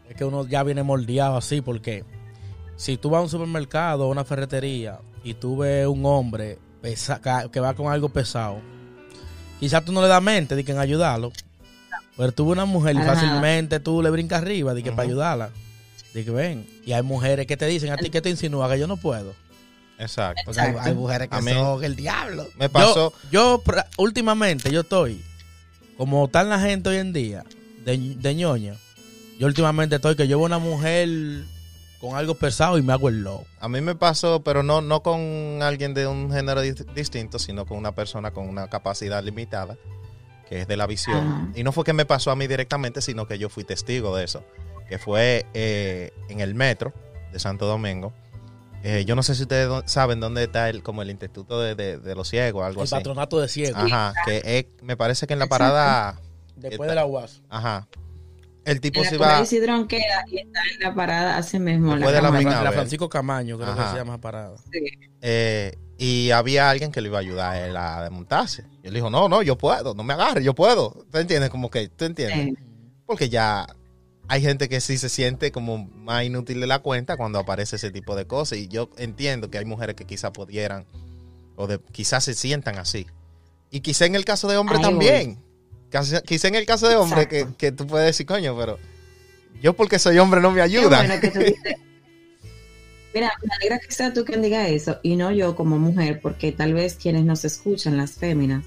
Es 0.08 0.16
que 0.16 0.24
uno 0.24 0.46
ya 0.46 0.62
viene 0.62 0.82
moldeado 0.82 1.36
así, 1.36 1.60
porque 1.60 2.04
si 2.76 2.96
tú 2.96 3.10
vas 3.10 3.20
a 3.20 3.22
un 3.22 3.28
supermercado 3.30 4.06
o 4.06 4.10
una 4.10 4.24
ferretería 4.24 5.00
y 5.22 5.34
tú 5.34 5.58
ves 5.58 5.86
un 5.86 6.04
hombre 6.04 6.58
pesa- 6.82 7.20
que 7.50 7.60
va 7.60 7.74
con 7.74 7.90
algo 7.90 8.08
pesado, 8.10 8.60
quizás 9.64 9.84
tú 9.84 9.92
no 9.92 10.02
le 10.02 10.08
das 10.08 10.22
mente 10.22 10.54
de 10.56 10.62
que 10.64 10.72
en 10.72 10.78
ayudarlo, 10.78 11.32
pero 12.16 12.32
tú 12.32 12.50
una 12.52 12.64
mujer 12.66 12.94
y 12.96 12.98
fácilmente 13.02 13.80
tú 13.80 14.02
le 14.02 14.10
brincas 14.10 14.42
arriba 14.42 14.74
de 14.74 14.82
que 14.82 14.90
para 14.92 15.04
ayudarla. 15.08 15.50
De 16.12 16.24
que 16.24 16.30
ven. 16.30 16.66
Y 16.84 16.92
hay 16.92 17.02
mujeres 17.02 17.46
que 17.46 17.56
te 17.56 17.66
dicen 17.66 17.90
a 17.90 17.96
ti 17.96 18.10
que 18.10 18.20
te 18.20 18.28
insinúa 18.30 18.70
que 18.70 18.78
yo 18.78 18.86
no 18.86 18.96
puedo. 18.96 19.34
Exacto. 19.98 20.42
Porque 20.44 20.60
hay, 20.60 20.68
Exacto. 20.68 20.88
hay 20.90 20.94
mujeres 20.94 21.28
que 21.28 21.42
son 21.54 21.82
el 21.84 21.96
diablo. 21.96 22.46
me 22.58 22.68
pasó- 22.68 23.12
Yo, 23.30 23.62
yo 23.64 23.74
últimamente, 23.96 24.70
yo 24.70 24.82
estoy, 24.82 25.20
como 25.96 26.26
está 26.26 26.42
la 26.44 26.60
gente 26.60 26.90
hoy 26.90 26.96
en 26.98 27.12
día, 27.12 27.44
de, 27.84 27.96
de 27.96 28.34
ñoña, 28.34 28.74
yo 29.38 29.46
últimamente 29.46 29.96
estoy 29.96 30.14
que 30.14 30.26
llevo 30.28 30.44
una 30.44 30.58
mujer 30.58 31.08
con 32.04 32.16
algo 32.16 32.34
pesado 32.34 32.76
y 32.76 32.82
me 32.82 32.92
hago 32.92 33.08
el 33.08 33.22
loco. 33.24 33.46
A 33.60 33.68
mí 33.68 33.80
me 33.80 33.94
pasó, 33.94 34.42
pero 34.42 34.62
no, 34.62 34.80
no 34.82 35.02
con 35.02 35.60
alguien 35.62 35.94
de 35.94 36.06
un 36.06 36.30
género 36.30 36.62
dis- 36.62 36.84
distinto, 36.94 37.38
sino 37.38 37.64
con 37.64 37.78
una 37.78 37.92
persona 37.92 38.30
con 38.32 38.48
una 38.48 38.68
capacidad 38.68 39.22
limitada, 39.22 39.76
que 40.48 40.60
es 40.62 40.68
de 40.68 40.76
la 40.76 40.86
visión. 40.86 41.16
Ajá. 41.26 41.48
Y 41.54 41.62
no 41.64 41.72
fue 41.72 41.84
que 41.84 41.92
me 41.94 42.04
pasó 42.04 42.30
a 42.30 42.36
mí 42.36 42.46
directamente, 42.46 43.00
sino 43.00 43.26
que 43.26 43.38
yo 43.38 43.48
fui 43.48 43.64
testigo 43.64 44.14
de 44.16 44.24
eso, 44.24 44.44
que 44.88 44.98
fue 44.98 45.46
eh, 45.54 46.12
en 46.28 46.40
el 46.40 46.54
metro 46.54 46.92
de 47.32 47.38
Santo 47.38 47.66
Domingo. 47.66 48.12
Eh, 48.82 49.06
yo 49.06 49.16
no 49.16 49.22
sé 49.22 49.34
si 49.34 49.42
ustedes 49.42 49.70
saben 49.86 50.20
dónde 50.20 50.44
está 50.44 50.68
el, 50.68 50.82
como 50.82 51.00
el 51.00 51.08
Instituto 51.08 51.58
de, 51.58 51.74
de- 51.74 51.96
de 51.96 52.14
los 52.14 52.28
Ciegos, 52.28 52.66
algo 52.66 52.82
El 52.82 52.84
así. 52.84 52.94
patronato 52.94 53.40
de 53.40 53.48
ciego. 53.48 53.78
Ajá, 53.78 54.12
que 54.26 54.42
es- 54.44 54.82
me 54.82 54.96
parece 54.98 55.26
que 55.26 55.32
en 55.32 55.38
la 55.38 55.46
parada, 55.46 56.20
Después 56.56 56.88
de 56.90 56.94
la 56.94 57.06
UAS. 57.06 57.40
ajá, 57.48 57.88
el 58.64 58.80
tipo 58.80 59.00
En 59.00 59.04
la 59.04 59.10
se 59.10 59.16
iba, 59.16 59.40
de 59.40 59.46
Sidrón 59.46 59.88
queda 59.88 60.24
y 60.30 60.38
está 60.38 60.60
en 60.74 60.80
la 60.80 60.94
parada 60.94 61.36
así 61.36 61.58
mismo. 61.58 61.94
Después 61.94 62.14
de 62.14 62.22
la. 62.22 62.62
La 62.62 62.72
Francisco 62.72 63.08
Camaño, 63.08 63.58
creo 63.58 63.70
Ajá. 63.70 63.84
que 63.84 63.90
se 63.90 63.96
llama 63.96 64.18
parada. 64.20 64.56
eh, 65.20 65.76
y 65.96 66.30
había 66.32 66.70
alguien 66.70 66.90
que 66.90 67.00
le 67.00 67.08
iba 67.08 67.18
a 67.18 67.20
ayudar 67.20 67.52
a 67.52 67.66
él 67.66 67.76
a 67.76 68.02
desmontarse. 68.02 68.64
Y 68.82 68.88
él 68.88 68.94
dijo, 68.94 69.10
no, 69.10 69.28
no, 69.28 69.42
yo 69.42 69.56
puedo, 69.56 69.94
no 69.94 70.02
me 70.02 70.12
agarre, 70.14 70.42
yo 70.42 70.54
puedo. 70.54 71.04
¿Tú 71.10 71.18
entiendes? 71.18 71.50
Como 71.50 71.70
que, 71.70 71.88
¿tú 71.88 72.04
entiendes? 72.04 72.56
Sí. 72.56 72.64
Porque 73.06 73.28
ya 73.28 73.66
hay 74.26 74.42
gente 74.42 74.68
que 74.68 74.80
sí 74.80 74.98
se 74.98 75.08
siente 75.08 75.52
como 75.52 75.78
más 75.78 76.24
inútil 76.24 76.60
de 76.60 76.66
la 76.66 76.80
cuenta 76.80 77.16
cuando 77.16 77.38
aparece 77.38 77.76
ese 77.76 77.90
tipo 77.90 78.16
de 78.16 78.26
cosas. 78.26 78.58
Y 78.58 78.68
yo 78.68 78.90
entiendo 78.96 79.50
que 79.50 79.58
hay 79.58 79.64
mujeres 79.64 79.94
que 79.94 80.04
quizás 80.04 80.32
pudieran, 80.32 80.84
o 81.56 81.66
de, 81.66 81.78
quizás 81.92 82.24
se 82.24 82.34
sientan 82.34 82.78
así. 82.78 83.06
Y 83.70 83.80
quizá 83.80 84.06
en 84.06 84.14
el 84.14 84.24
caso 84.24 84.48
de 84.48 84.56
hombre 84.56 84.78
Ahí 84.78 84.82
también. 84.82 85.38
Quizá 86.26 86.48
en 86.48 86.54
el 86.54 86.66
caso 86.66 86.88
de 86.88 86.96
hombre 86.96 87.28
que, 87.28 87.46
que 87.56 87.72
tú 87.72 87.86
puedes 87.86 88.06
decir, 88.06 88.26
coño, 88.26 88.56
pero 88.56 88.78
yo 89.62 89.74
porque 89.74 89.98
soy 89.98 90.18
hombre 90.18 90.40
no 90.40 90.50
me 90.50 90.60
ayuda. 90.60 90.98
bueno 90.98 91.20
que 91.20 91.30
tú 91.30 91.38
dices. 91.40 91.76
Mira, 93.14 93.32
me 93.44 93.54
alegra 93.54 93.78
que 93.78 93.92
sea 93.92 94.12
tú 94.12 94.24
quien 94.24 94.42
diga 94.42 94.68
eso 94.68 94.98
y 95.02 95.14
no 95.14 95.30
yo 95.30 95.54
como 95.54 95.78
mujer, 95.78 96.20
porque 96.20 96.50
tal 96.50 96.74
vez 96.74 96.96
quienes 96.96 97.24
nos 97.24 97.44
escuchan, 97.44 97.96
las 97.96 98.12
féminas, 98.12 98.64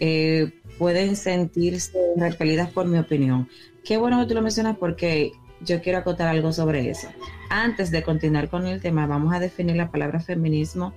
eh, 0.00 0.50
pueden 0.76 1.14
sentirse 1.14 1.96
repelidas 2.16 2.70
por 2.70 2.86
mi 2.86 2.98
opinión. 2.98 3.48
Qué 3.84 3.96
bueno 3.96 4.18
que 4.20 4.26
tú 4.26 4.34
lo 4.34 4.42
mencionas 4.42 4.76
porque 4.76 5.32
yo 5.60 5.80
quiero 5.80 5.98
acotar 5.98 6.26
algo 6.28 6.52
sobre 6.52 6.90
eso. 6.90 7.08
Antes 7.48 7.90
de 7.90 8.02
continuar 8.02 8.48
con 8.48 8.66
el 8.66 8.80
tema, 8.80 9.06
vamos 9.06 9.32
a 9.32 9.38
definir 9.38 9.76
la 9.76 9.90
palabra 9.90 10.20
feminismo 10.20 10.92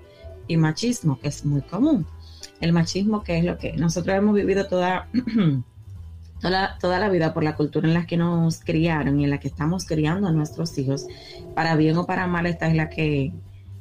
y 0.48 0.57
machismo, 0.57 1.19
que 1.19 1.27
es 1.27 1.45
muy 1.45 1.62
común. 1.62 2.07
El 2.62 2.74
machismo, 2.74 3.24
¿qué 3.24 3.38
es 3.38 3.43
lo 3.43 3.57
que? 3.57 3.74
Nosotros 3.74 4.15
hemos 4.15 4.36
vivido 4.36 4.67
toda, 4.67 5.10
toda, 6.41 6.50
la, 6.50 6.77
toda 6.79 7.00
la 7.00 7.10
vida 7.10 7.33
por 7.33 7.43
la 7.43 7.55
cultura 7.55 7.88
en 7.88 7.93
la 7.93 8.05
que 8.05 8.17
nos 8.17 8.60
criaron 8.60 9.19
y 9.19 9.25
en 9.25 9.29
la 9.29 9.39
que 9.39 9.48
estamos 9.48 9.86
criando 9.86 10.27
a 10.27 10.31
nuestros 10.31 10.77
hijos, 10.77 11.07
para 11.55 11.75
bien 11.75 11.98
o 11.98 12.05
para 12.05 12.27
mal, 12.27 12.45
esta 12.45 12.67
es 12.67 12.75
la 12.75 12.89
que 12.89 13.33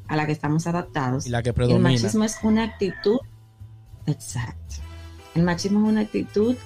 a 0.09 0.17
la 0.17 0.27
que 0.27 0.33
estamos 0.33 0.67
adaptados. 0.67 1.27
Y 1.27 1.31
la 1.31 1.43
que 1.43 1.55
El 1.57 1.79
machismo 1.79 2.25
es 2.25 2.39
una 2.43 2.65
actitud, 2.65 3.19
exacto. 4.07 4.77
El 5.35 5.43
machismo 5.43 5.87
es 5.87 5.93
una 5.93 6.01
actitud 6.03 6.57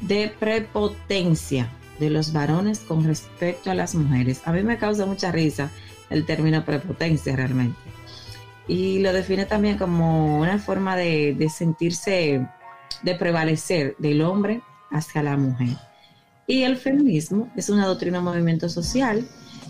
de 0.00 0.32
prepotencia 0.38 1.68
de 1.98 2.10
los 2.10 2.32
varones 2.32 2.80
con 2.80 3.04
respecto 3.04 3.70
a 3.70 3.74
las 3.74 3.94
mujeres. 3.94 4.42
A 4.44 4.52
mí 4.52 4.62
me 4.62 4.78
causa 4.78 5.06
mucha 5.06 5.32
risa 5.32 5.70
el 6.10 6.24
término 6.24 6.64
prepotencia 6.64 7.34
realmente. 7.34 7.78
Y 8.66 9.00
lo 9.00 9.12
define 9.12 9.44
también 9.44 9.76
como 9.76 10.40
una 10.40 10.58
forma 10.58 10.96
de, 10.96 11.34
de 11.34 11.48
sentirse, 11.50 12.46
de 13.02 13.14
prevalecer 13.14 13.94
del 13.98 14.22
hombre 14.22 14.62
hacia 14.90 15.22
la 15.22 15.36
mujer. 15.36 15.76
Y 16.46 16.62
el 16.62 16.76
feminismo 16.76 17.50
es 17.56 17.68
una 17.68 17.86
doctrina 17.86 18.18
o 18.18 18.22
movimiento 18.22 18.68
social 18.68 19.26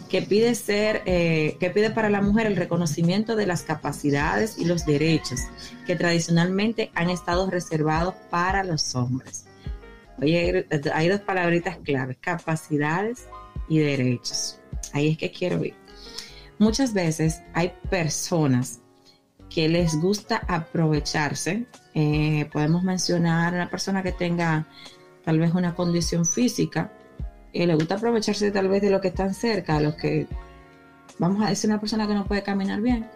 que 0.08 0.22
pide 0.22 0.54
ser, 0.54 1.02
eh, 1.06 1.56
que 1.58 1.70
pide 1.70 1.90
para 1.90 2.10
la 2.10 2.20
mujer 2.20 2.46
el 2.46 2.56
reconocimiento 2.56 3.36
de 3.36 3.46
las 3.46 3.62
capacidades 3.62 4.58
y 4.58 4.64
los 4.64 4.86
derechos 4.86 5.40
que 5.86 5.96
tradicionalmente 5.96 6.90
han 6.94 7.10
estado 7.10 7.50
reservados 7.50 8.14
para 8.30 8.64
los 8.64 8.94
hombres. 8.94 9.46
Oye, 10.20 10.66
hay 10.92 11.08
dos 11.08 11.20
palabritas 11.20 11.78
claves, 11.78 12.16
capacidades 12.20 13.26
y 13.68 13.78
derechos. 13.78 14.60
Ahí 14.92 15.10
es 15.10 15.18
que 15.18 15.32
quiero 15.32 15.64
ir. 15.64 15.74
Muchas 16.58 16.94
veces 16.94 17.42
hay 17.52 17.72
personas 17.90 18.80
que 19.54 19.68
les 19.68 20.00
gusta 20.00 20.42
aprovecharse. 20.48 21.66
Eh, 21.94 22.48
podemos 22.52 22.82
mencionar 22.82 23.54
a 23.54 23.56
una 23.56 23.70
persona 23.70 24.02
que 24.02 24.10
tenga 24.10 24.66
tal 25.24 25.38
vez 25.38 25.54
una 25.54 25.76
condición 25.76 26.24
física 26.24 26.90
y 27.52 27.64
le 27.64 27.76
gusta 27.76 27.94
aprovecharse 27.94 28.50
tal 28.50 28.66
vez 28.68 28.82
de 28.82 28.90
los 28.90 29.00
que 29.00 29.08
están 29.08 29.32
cerca, 29.32 29.80
los 29.80 29.94
que, 29.94 30.26
vamos 31.20 31.40
a 31.44 31.50
decir, 31.50 31.70
una 31.70 31.78
persona 31.78 32.08
que 32.08 32.14
no 32.14 32.24
puede 32.26 32.42
caminar 32.42 32.80
bien. 32.80 33.08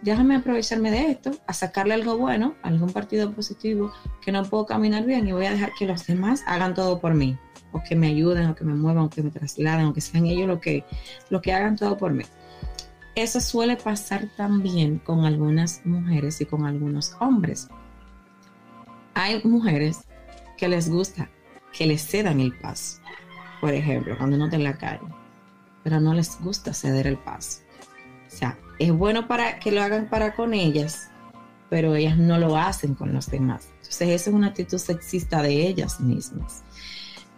Déjame 0.00 0.36
aprovecharme 0.36 0.92
de 0.92 1.10
esto, 1.10 1.32
a 1.46 1.52
sacarle 1.52 1.94
algo 1.94 2.16
bueno, 2.16 2.54
algún 2.62 2.90
partido 2.90 3.32
positivo, 3.32 3.92
que 4.24 4.30
no 4.30 4.44
puedo 4.44 4.64
caminar 4.64 5.04
bien 5.04 5.26
y 5.26 5.32
voy 5.32 5.46
a 5.46 5.50
dejar 5.50 5.72
que 5.76 5.86
los 5.86 6.06
demás 6.06 6.42
hagan 6.46 6.72
todo 6.72 7.00
por 7.00 7.14
mí, 7.14 7.36
o 7.72 7.82
que 7.82 7.96
me 7.96 8.06
ayuden, 8.06 8.46
o 8.46 8.54
que 8.54 8.64
me 8.64 8.74
muevan, 8.74 9.04
o 9.04 9.10
que 9.10 9.22
me 9.22 9.30
trasladen, 9.30 9.86
o 9.86 9.92
que 9.92 10.00
sean 10.00 10.26
ellos 10.26 10.46
los 10.46 10.60
que, 10.60 10.84
lo 11.30 11.42
que 11.42 11.52
hagan 11.52 11.74
todo 11.74 11.98
por 11.98 12.12
mí. 12.12 12.24
Eso 13.14 13.40
suele 13.40 13.76
pasar 13.76 14.28
también 14.36 14.98
con 14.98 15.24
algunas 15.24 15.84
mujeres 15.84 16.40
y 16.40 16.46
con 16.46 16.64
algunos 16.64 17.16
hombres. 17.20 17.68
Hay 19.14 19.42
mujeres 19.44 20.04
que 20.56 20.68
les 20.68 20.88
gusta 20.88 21.28
que 21.72 21.86
les 21.86 22.06
cedan 22.06 22.40
el 22.40 22.52
paso. 22.56 23.00
Por 23.60 23.74
ejemplo, 23.74 24.16
cuando 24.16 24.42
está 24.44 24.56
en 24.56 24.64
la 24.64 24.78
calle, 24.78 25.06
pero 25.82 26.00
no 26.00 26.14
les 26.14 26.40
gusta 26.40 26.72
ceder 26.72 27.06
el 27.06 27.18
paso. 27.18 27.60
O 28.26 28.30
sea, 28.30 28.58
es 28.78 28.92
bueno 28.92 29.26
para 29.28 29.58
que 29.58 29.72
lo 29.72 29.82
hagan 29.82 30.08
para 30.08 30.34
con 30.34 30.54
ellas, 30.54 31.10
pero 31.68 31.94
ellas 31.94 32.16
no 32.16 32.38
lo 32.38 32.56
hacen 32.56 32.94
con 32.94 33.12
los 33.12 33.30
demás. 33.30 33.68
Entonces, 33.76 34.08
esa 34.08 34.30
es 34.30 34.36
una 34.36 34.48
actitud 34.48 34.78
sexista 34.78 35.42
de 35.42 35.66
ellas 35.66 36.00
mismas. 36.00 36.62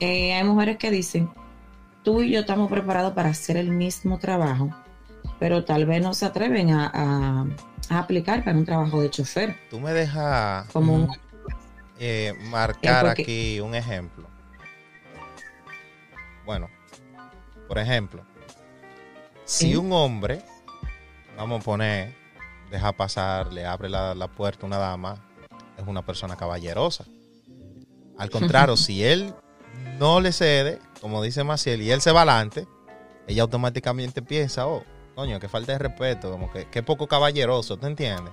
Eh, 0.01 0.35
hay 0.35 0.45
mujeres 0.45 0.79
que 0.79 0.91
dicen, 0.91 1.31
tú 2.03 2.23
y 2.23 2.33
yo 2.33 2.41
estamos 2.41 2.71
preparados 2.71 3.13
para 3.15 3.31
hacer 3.31 3.57
el 3.57 3.71
mismo 3.71 4.19
trabajo, 4.19 4.71
pero 5.43 5.65
tal 5.65 5.87
vez 5.87 6.01
no 6.01 6.15
se 6.15 6.25
atreven 6.25 6.71
a, 6.71 6.87
a- 6.95 7.47
a 7.89 7.99
aplicar 7.99 8.45
para 8.45 8.57
un 8.57 8.65
trabajo 8.65 9.03
de 9.03 9.11
chofer, 9.11 9.57
Tú 9.69 9.81
me 9.81 9.93
dejas 9.93 10.69
como 10.71 10.95
un 10.95 11.09
eh, 11.99 12.33
marcar 12.49 13.05
Eh, 13.05 13.09
porque- 13.09 13.23
aquí 13.23 13.61
un 13.61 13.75
ejemplo. 13.75 14.29
Bueno, 16.47 16.69
por 17.67 17.79
ejemplo, 17.79 18.23
si 19.45 19.75
un 19.75 19.93
hombre, 19.93 20.43
vamos 21.37 21.61
a 21.61 21.65
poner, 21.65 22.15
deja 22.71 22.93
pasar, 22.93 23.53
le 23.53 23.67
abre 23.67 23.89
la, 23.89 24.15
la 24.15 24.29
puerta 24.29 24.65
a 24.65 24.67
una 24.69 24.79
dama, 24.79 25.17
es 25.77 25.85
una 25.85 26.03
persona 26.07 26.37
caballerosa. 26.37 27.05
Al 28.17 28.31
contrario, 28.31 28.77
si 28.77 29.03
él 29.05 29.35
no 29.99 30.21
le 30.21 30.31
cede, 30.31 30.79
como 31.01 31.21
dice 31.21 31.43
Maciel, 31.43 31.83
y 31.83 31.91
él 31.91 32.01
se 32.01 32.13
va 32.13 32.23
adelante, 32.23 32.69
ella 33.27 33.43
automáticamente 33.43 34.23
piensa, 34.23 34.69
oh, 34.69 34.85
coño, 35.15 35.39
que 35.41 35.49
falta 35.49 35.73
de 35.73 35.79
respeto, 35.79 36.31
como 36.31 36.51
que, 36.51 36.67
que 36.67 36.83
poco 36.83 37.07
caballeroso, 37.07 37.77
¿te 37.77 37.87
entiendes? 37.87 38.33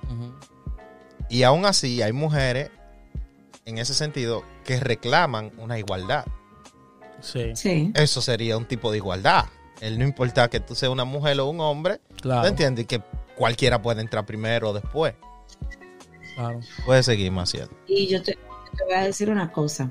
Y 1.30 1.44
aún 1.44 1.66
así 1.66 2.02
hay 2.02 2.12
mujeres 2.14 2.72
en 3.66 3.78
ese 3.78 3.94
sentido 3.94 4.44
que 4.66 4.80
reclaman 4.80 5.52
una 5.58 5.78
igualdad. 5.78 6.26
Sí, 7.22 7.52
Sí, 7.54 7.92
Eso 7.96 8.22
sería 8.22 8.58
un 8.58 8.66
tipo 8.66 8.92
de 8.92 8.98
igualdad. 8.98 9.46
El 9.82 10.00
no 10.00 10.06
importa 10.06 10.50
que 10.50 10.60
tú 10.60 10.74
seas 10.76 10.92
una 10.92 11.06
mujer 11.06 11.40
o 11.40 11.48
un 11.48 11.60
hombre, 11.60 12.00
claro. 12.22 12.44
¿te 12.44 12.48
entiendes? 12.50 12.84
Y 12.84 12.88
que 12.88 13.02
cualquiera 13.36 13.82
puede 13.82 14.02
entrar 14.02 14.26
primero 14.26 14.70
o 14.70 14.74
después. 14.74 15.14
claro. 16.36 16.60
Puede 16.86 17.04
seguir, 17.04 17.32
Maciel. 17.32 17.70
Y 17.88 18.08
yo 18.08 18.22
te, 18.24 18.34
te 18.34 18.84
voy 18.86 18.94
a 18.94 19.04
decir 19.04 19.30
una 19.30 19.52
cosa. 19.52 19.90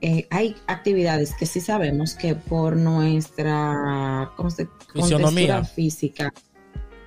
Eh, 0.00 0.26
hay 0.30 0.54
actividades 0.66 1.34
que 1.34 1.46
sí 1.46 1.60
sabemos 1.60 2.14
que 2.14 2.34
por 2.34 2.76
nuestra 2.76 4.32
¿cómo 4.36 4.50
se- 4.50 4.68
Fisionomía. 4.92 5.54
contextura 5.56 5.64
física, 5.64 6.32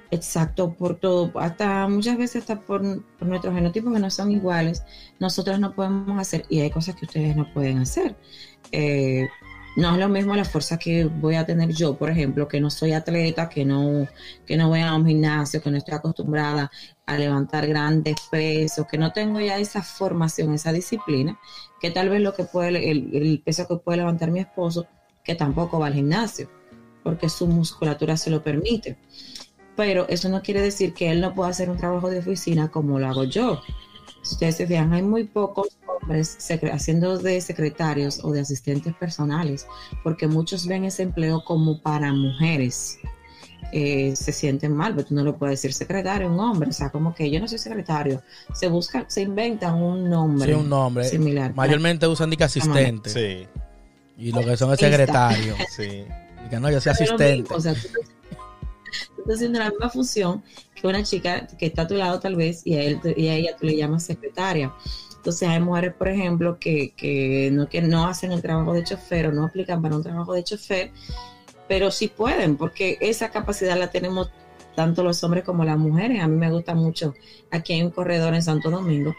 exacto, 0.09 0.73
por 0.73 0.95
todo, 0.95 1.31
hasta 1.39 1.87
muchas 1.87 2.17
veces 2.17 2.41
hasta 2.41 2.59
por, 2.61 2.81
por 3.19 3.27
nuestros 3.27 3.53
genotipos 3.53 3.93
que 3.93 3.99
no 3.99 4.09
son 4.09 4.31
iguales, 4.31 4.83
nosotros 5.19 5.59
no 5.59 5.73
podemos 5.75 6.19
hacer 6.19 6.45
y 6.49 6.61
hay 6.61 6.69
cosas 6.71 6.95
que 6.95 7.05
ustedes 7.05 7.35
no 7.35 7.51
pueden 7.53 7.79
hacer. 7.79 8.15
Eh, 8.71 9.27
no 9.77 9.93
es 9.93 9.99
lo 9.99 10.09
mismo 10.09 10.35
la 10.35 10.43
fuerza 10.43 10.79
que 10.79 11.05
voy 11.05 11.35
a 11.35 11.45
tener 11.45 11.69
yo, 11.69 11.95
por 11.95 12.09
ejemplo, 12.09 12.47
que 12.47 12.59
no 12.59 12.71
soy 12.71 12.93
atleta, 12.93 13.47
que 13.47 13.63
no, 13.63 14.07
que 14.43 14.57
no 14.57 14.69
voy 14.69 14.81
a 14.81 14.95
un 14.95 15.05
gimnasio, 15.05 15.61
que 15.61 15.69
no 15.69 15.77
estoy 15.77 15.93
acostumbrada 15.93 16.71
a 17.05 17.15
levantar 17.15 17.67
grandes 17.67 18.15
pesos, 18.31 18.87
que 18.89 18.97
no 18.97 19.13
tengo 19.13 19.39
ya 19.39 19.59
esa 19.59 19.83
formación, 19.83 20.55
esa 20.55 20.73
disciplina, 20.73 21.39
que 21.79 21.91
tal 21.91 22.09
vez 22.09 22.21
lo 22.21 22.33
que 22.33 22.45
puede, 22.45 22.89
el, 22.89 23.15
el 23.15 23.39
peso 23.45 23.67
que 23.67 23.75
puede 23.75 23.99
levantar 23.99 24.31
mi 24.31 24.39
esposo, 24.39 24.87
que 25.23 25.35
tampoco 25.35 25.77
va 25.77 25.87
al 25.87 25.93
gimnasio, 25.93 26.49
porque 27.03 27.29
su 27.29 27.45
musculatura 27.45 28.17
se 28.17 28.31
lo 28.31 28.43
permite. 28.43 28.97
Pero 29.75 30.07
eso 30.09 30.27
no 30.27 30.41
quiere 30.41 30.59
decir 30.59 30.95
que 30.95 31.11
él 31.11 31.21
no 31.21 31.35
pueda 31.35 31.51
hacer 31.51 31.69
un 31.69 31.77
trabajo 31.77 32.09
de 32.09 32.17
oficina 32.17 32.69
como 32.69 32.97
lo 32.97 33.05
hago 33.05 33.25
yo. 33.25 33.61
Si 34.27 34.35
ustedes 34.35 34.57
se 34.57 34.67
fijan, 34.67 34.91
hay 34.91 35.03
muy 35.03 35.23
pocos 35.23 35.69
hombres 35.87 36.37
haciendo 36.73 37.17
de 37.17 37.39
secretarios 37.39 38.19
o 38.25 38.31
de 38.31 38.41
asistentes 38.41 38.93
personales, 38.93 39.65
porque 40.03 40.27
muchos 40.27 40.67
ven 40.67 40.83
ese 40.83 41.03
empleo 41.03 41.45
como 41.45 41.81
para 41.81 42.11
mujeres. 42.11 42.99
Eh, 43.71 44.15
se 44.17 44.33
sienten 44.33 44.73
mal, 44.73 44.95
pero 44.95 45.07
tú 45.07 45.15
no 45.15 45.23
lo 45.23 45.37
puedes 45.37 45.61
decir 45.61 45.73
secretario, 45.73 46.29
un 46.29 46.39
hombre, 46.39 46.69
o 46.69 46.73
sea, 46.73 46.89
como 46.89 47.15
que 47.15 47.29
yo 47.31 47.39
no 47.39 47.47
soy 47.47 47.57
secretario, 47.57 48.21
se 48.53 48.67
busca, 48.67 49.05
se 49.07 49.21
inventan 49.21 49.75
un 49.75 50.09
nombre, 50.09 50.53
sí, 50.53 50.59
un 50.59 50.69
nombre 50.69 51.05
similar. 51.05 51.53
Mayormente 51.55 52.05
usan 52.07 52.29
de 52.29 52.43
asistente. 52.43 53.09
Sí. 53.09 53.47
Y 54.17 54.31
lo 54.33 54.41
que 54.41 54.57
son 54.57 54.73
es 54.73 54.79
secretario. 54.79 55.55
Sí. 55.75 56.03
Y 56.45 56.49
que 56.49 56.59
no, 56.59 56.69
yo 56.69 56.81
soy 56.81 56.91
asistente. 56.91 57.53
O 57.53 57.61
sea, 57.61 57.73
tú, 57.73 57.87
haciendo 59.33 59.59
la 59.59 59.69
misma 59.69 59.89
función 59.89 60.43
que 60.75 60.87
una 60.87 61.03
chica 61.03 61.47
que 61.47 61.67
está 61.67 61.83
a 61.83 61.87
tu 61.87 61.95
lado 61.95 62.19
tal 62.19 62.35
vez 62.35 62.65
y 62.65 62.75
a, 62.75 62.83
él, 62.83 62.99
y 63.15 63.27
a 63.27 63.35
ella 63.35 63.55
tú 63.59 63.65
le 63.65 63.75
llamas 63.75 64.03
secretaria. 64.03 64.73
Entonces 65.15 65.49
hay 65.49 65.59
mujeres, 65.59 65.93
por 65.93 66.07
ejemplo, 66.07 66.57
que, 66.59 66.93
que, 66.95 67.49
no, 67.51 67.67
que 67.67 67.81
no 67.81 68.07
hacen 68.07 68.31
el 68.31 68.41
trabajo 68.41 68.73
de 68.73 68.83
chofer 68.83 69.27
o 69.27 69.31
no 69.31 69.45
aplican 69.45 69.81
para 69.81 69.95
un 69.95 70.03
trabajo 70.03 70.33
de 70.33 70.43
chofer, 70.43 70.91
pero 71.67 71.91
sí 71.91 72.07
pueden, 72.07 72.55
porque 72.55 72.97
esa 73.01 73.29
capacidad 73.29 73.77
la 73.77 73.89
tenemos 73.89 74.31
tanto 74.75 75.03
los 75.03 75.23
hombres 75.23 75.43
como 75.43 75.65
las 75.65 75.77
mujeres. 75.77 76.21
A 76.21 76.27
mí 76.27 76.37
me 76.37 76.51
gusta 76.51 76.75
mucho, 76.75 77.13
aquí 77.51 77.73
hay 77.73 77.83
un 77.83 77.91
corredor 77.91 78.35
en 78.35 78.41
Santo 78.41 78.69
Domingo, 78.69 79.15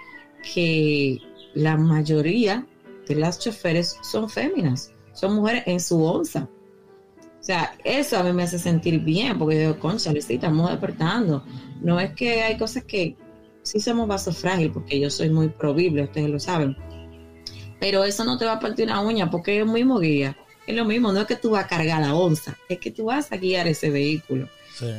que 0.55 1.19
la 1.55 1.77
mayoría 1.77 2.67
de 3.07 3.15
las 3.15 3.39
choferes 3.39 3.99
son 4.03 4.31
féminas, 4.31 4.93
son 5.13 5.35
mujeres 5.35 5.65
en 5.67 5.81
su 5.81 6.03
onza. 6.03 6.49
O 7.41 7.43
sea, 7.43 7.75
eso 7.85 8.19
a 8.19 8.23
mí 8.23 8.33
me 8.33 8.43
hace 8.43 8.59
sentir 8.59 9.01
bien, 9.01 9.39
porque 9.39 9.55
yo 9.57 9.61
digo, 9.61 9.79
concha, 9.79 10.13
sí, 10.13 10.35
estamos 10.35 10.71
despertando. 10.71 11.45
No 11.81 11.99
es 12.01 12.13
que 12.13 12.43
hay 12.43 12.59
cosas 12.59 12.85
que 12.85 13.17
sí 13.63 13.81
somos 13.81 14.09
vaso 14.09 14.33
frágil, 14.33 14.73
porque 14.73 14.99
yo 14.99 15.09
soy 15.11 15.31
muy 15.31 15.49
probible, 15.49 16.03
ustedes 16.03 16.29
lo 16.29 16.41
saben. 16.41 16.77
Pero 17.81 18.05
eso 18.05 18.25
no 18.25 18.37
te 18.39 18.45
va 18.45 18.55
a 18.55 18.61
partir 18.61 18.87
una 18.87 19.01
uña, 19.01 19.31
porque 19.31 19.57
es 19.57 19.63
el 19.63 19.73
mismo 19.73 19.99
guía. 19.99 20.37
Es 20.67 20.77
lo 20.77 20.85
mismo, 20.85 21.13
no 21.13 21.21
es 21.21 21.27
que 21.27 21.37
tú 21.37 21.51
vas 21.51 21.65
a 21.65 21.69
cargar 21.69 22.03
la 22.03 22.15
onza, 22.15 22.57
es 22.69 22.79
que 22.79 22.91
tú 22.91 23.07
vas 23.07 23.33
a 23.33 23.37
guiar 23.37 23.67
ese 23.69 23.89
vehículo. 23.89 24.49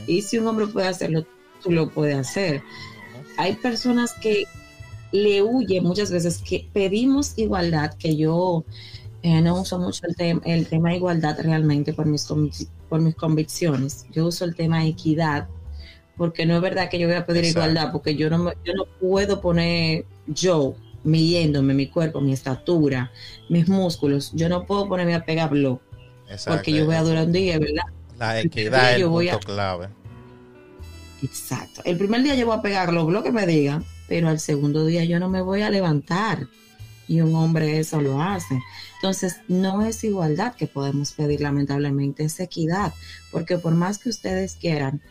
Y 0.07 0.21
si 0.23 0.37
un 0.37 0.47
hombre 0.47 0.67
puede 0.67 0.87
hacerlo, 0.87 1.25
tú 1.61 1.71
lo 1.71 1.89
puedes 1.89 2.17
hacer. 2.17 2.63
Hay 3.37 3.53
personas 3.53 4.13
que 4.13 4.45
le 5.11 5.41
huyen 5.41 5.83
muchas 5.83 6.11
veces, 6.11 6.41
que 6.41 6.67
pedimos 6.73 7.37
igualdad, 7.37 7.93
que 7.95 8.15
yo 8.15 8.65
eh, 9.21 9.41
no 9.41 9.61
uso 9.61 9.79
mucho 9.79 10.05
el, 10.17 10.41
el 10.45 10.67
tema 10.67 10.95
igualdad 10.95 11.37
realmente 11.41 11.93
por 11.93 12.05
mis, 12.05 12.27
por 12.87 13.01
mis 13.01 13.15
convicciones. 13.15 14.05
Yo 14.11 14.27
uso 14.27 14.45
el 14.45 14.55
tema 14.55 14.85
equidad 14.85 15.47
porque 16.19 16.45
no 16.45 16.55
es 16.55 16.61
verdad 16.61 16.89
que 16.89 16.99
yo 16.99 17.07
voy 17.07 17.15
a 17.15 17.25
pedir 17.25 17.45
igualdad, 17.45 17.93
porque 17.93 18.13
yo 18.13 18.29
no, 18.29 18.51
yo 18.65 18.73
no 18.73 18.85
puedo 18.99 19.39
poner 19.39 20.05
yo, 20.27 20.75
midiéndome 21.05 21.73
mi 21.73 21.87
cuerpo, 21.87 22.19
mi 22.19 22.33
estatura, 22.33 23.09
mis 23.47 23.69
músculos, 23.69 24.33
yo 24.35 24.49
no 24.49 24.65
puedo 24.65 24.89
ponerme 24.89 25.15
a 25.15 25.23
pegar 25.23 25.49
blog, 25.49 25.79
porque 26.45 26.73
yo 26.73 26.85
voy 26.85 26.95
a 26.95 27.03
durar 27.03 27.25
un 27.25 27.31
día, 27.31 27.57
¿verdad? 27.57 27.83
La 28.17 28.41
equidad 28.41 28.95
es 28.95 29.01
el 29.01 29.07
punto 29.07 29.39
clave. 29.39 29.87
Exacto. 31.23 31.81
El 31.85 31.97
primer 31.97 32.21
día 32.21 32.35
yo 32.35 32.47
voy 32.47 32.57
a 32.57 32.61
pegar 32.61 32.91
los 32.91 33.05
blogs 33.05 33.25
que 33.25 33.31
me 33.31 33.47
digan, 33.47 33.85
pero 34.09 34.27
al 34.27 34.41
segundo 34.41 34.85
día 34.85 35.05
yo 35.05 35.19
no 35.19 35.29
me 35.29 35.41
voy 35.41 35.61
a 35.61 35.69
levantar. 35.69 36.47
Y 37.09 37.21
un 37.21 37.33
hombre 37.33 37.79
eso 37.79 37.99
lo 37.99 38.21
hace. 38.21 38.61
Entonces, 38.97 39.37
no 39.47 39.83
es 39.83 40.03
igualdad 40.03 40.53
que 40.53 40.67
podemos 40.67 41.11
pedir, 41.13 41.41
lamentablemente, 41.41 42.23
es 42.23 42.39
equidad, 42.39 42.93
porque 43.31 43.57
por 43.57 43.73
más 43.73 43.97
que 43.97 44.09
ustedes 44.09 44.55
quieran, 44.55 45.01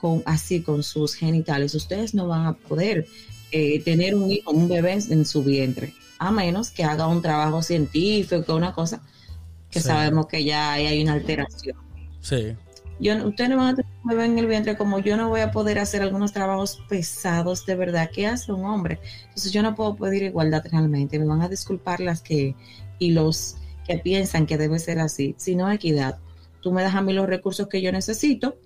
con, 0.00 0.22
así 0.24 0.62
con 0.62 0.84
sus 0.84 1.14
genitales, 1.14 1.74
ustedes 1.74 2.14
no 2.14 2.28
van 2.28 2.46
a 2.46 2.52
poder 2.52 3.08
eh, 3.50 3.82
tener 3.82 4.14
un 4.14 4.30
hijo, 4.30 4.52
un 4.52 4.68
bebé 4.68 4.92
en 4.92 5.26
su 5.26 5.42
vientre, 5.42 5.94
a 6.18 6.30
menos 6.30 6.70
que 6.70 6.84
haga 6.84 7.08
un 7.08 7.22
trabajo 7.22 7.60
científico, 7.60 8.54
una 8.54 8.72
cosa 8.72 9.02
que 9.68 9.80
sabemos 9.80 10.26
que 10.28 10.44
ya 10.44 10.72
hay 10.72 11.02
una 11.02 11.14
alteración. 11.14 11.76
Sí. 12.20 12.54
Yo, 13.00 13.14
ustedes 13.26 13.50
no 13.50 13.56
van 13.56 13.68
a 13.68 13.76
tener 13.76 13.92
un 14.02 14.10
bebé 14.10 14.24
en 14.24 14.38
el 14.38 14.46
vientre 14.46 14.76
como 14.76 14.98
yo 14.98 15.16
no 15.16 15.28
voy 15.28 15.40
a 15.40 15.52
poder 15.52 15.78
hacer 15.78 16.02
algunos 16.02 16.32
trabajos 16.32 16.82
pesados 16.88 17.64
de 17.64 17.76
verdad. 17.76 18.10
¿Qué 18.12 18.26
hace 18.26 18.52
un 18.52 18.64
hombre? 18.64 18.98
Entonces 19.22 19.52
yo 19.52 19.62
no 19.62 19.74
puedo 19.74 19.96
pedir 19.96 20.24
igualdad 20.24 20.64
realmente. 20.70 21.18
Me 21.18 21.26
van 21.26 21.42
a 21.42 21.48
disculpar 21.48 22.00
las 22.00 22.20
que 22.20 22.56
y 22.98 23.12
los 23.12 23.56
que 23.86 23.98
piensan 23.98 24.46
que 24.46 24.58
debe 24.58 24.78
ser 24.78 24.98
así, 24.98 25.34
sino 25.38 25.70
equidad. 25.70 26.18
Tú 26.60 26.72
me 26.72 26.82
das 26.82 26.94
a 26.94 27.02
mí 27.02 27.12
los 27.12 27.26
recursos 27.26 27.68
que 27.68 27.80
yo 27.80 27.92
necesito 27.92 28.58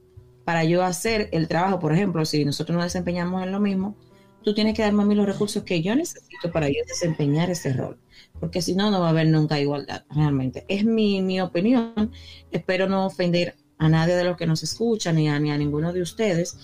para 0.44 0.64
yo 0.64 0.82
hacer 0.82 1.28
el 1.32 1.46
trabajo, 1.46 1.78
por 1.78 1.92
ejemplo, 1.92 2.24
si 2.24 2.44
nosotros 2.44 2.74
nos 2.74 2.84
desempeñamos 2.84 3.42
en 3.42 3.52
lo 3.52 3.60
mismo, 3.60 3.96
tú 4.42 4.54
tienes 4.54 4.74
que 4.74 4.82
darme 4.82 5.02
a 5.02 5.06
mí 5.06 5.14
los 5.14 5.26
recursos 5.26 5.62
que 5.62 5.82
yo 5.82 5.94
necesito 5.94 6.50
para 6.52 6.68
yo 6.68 6.80
desempeñar 6.86 7.50
ese 7.50 7.72
rol, 7.72 7.98
porque 8.40 8.60
si 8.60 8.74
no, 8.74 8.90
no 8.90 9.00
va 9.00 9.06
a 9.06 9.10
haber 9.10 9.28
nunca 9.28 9.60
igualdad, 9.60 10.04
realmente. 10.10 10.64
Es 10.68 10.84
mi, 10.84 11.22
mi 11.22 11.40
opinión, 11.40 12.10
espero 12.50 12.88
no 12.88 13.06
ofender 13.06 13.54
a 13.82 13.88
nadie 13.88 14.14
de 14.14 14.24
los 14.24 14.36
que 14.36 14.46
nos 14.46 14.62
escuchan 14.62 15.16
ni 15.16 15.28
a, 15.28 15.38
ni 15.40 15.50
a 15.50 15.58
ninguno 15.58 15.92
de 15.92 16.02
ustedes, 16.02 16.56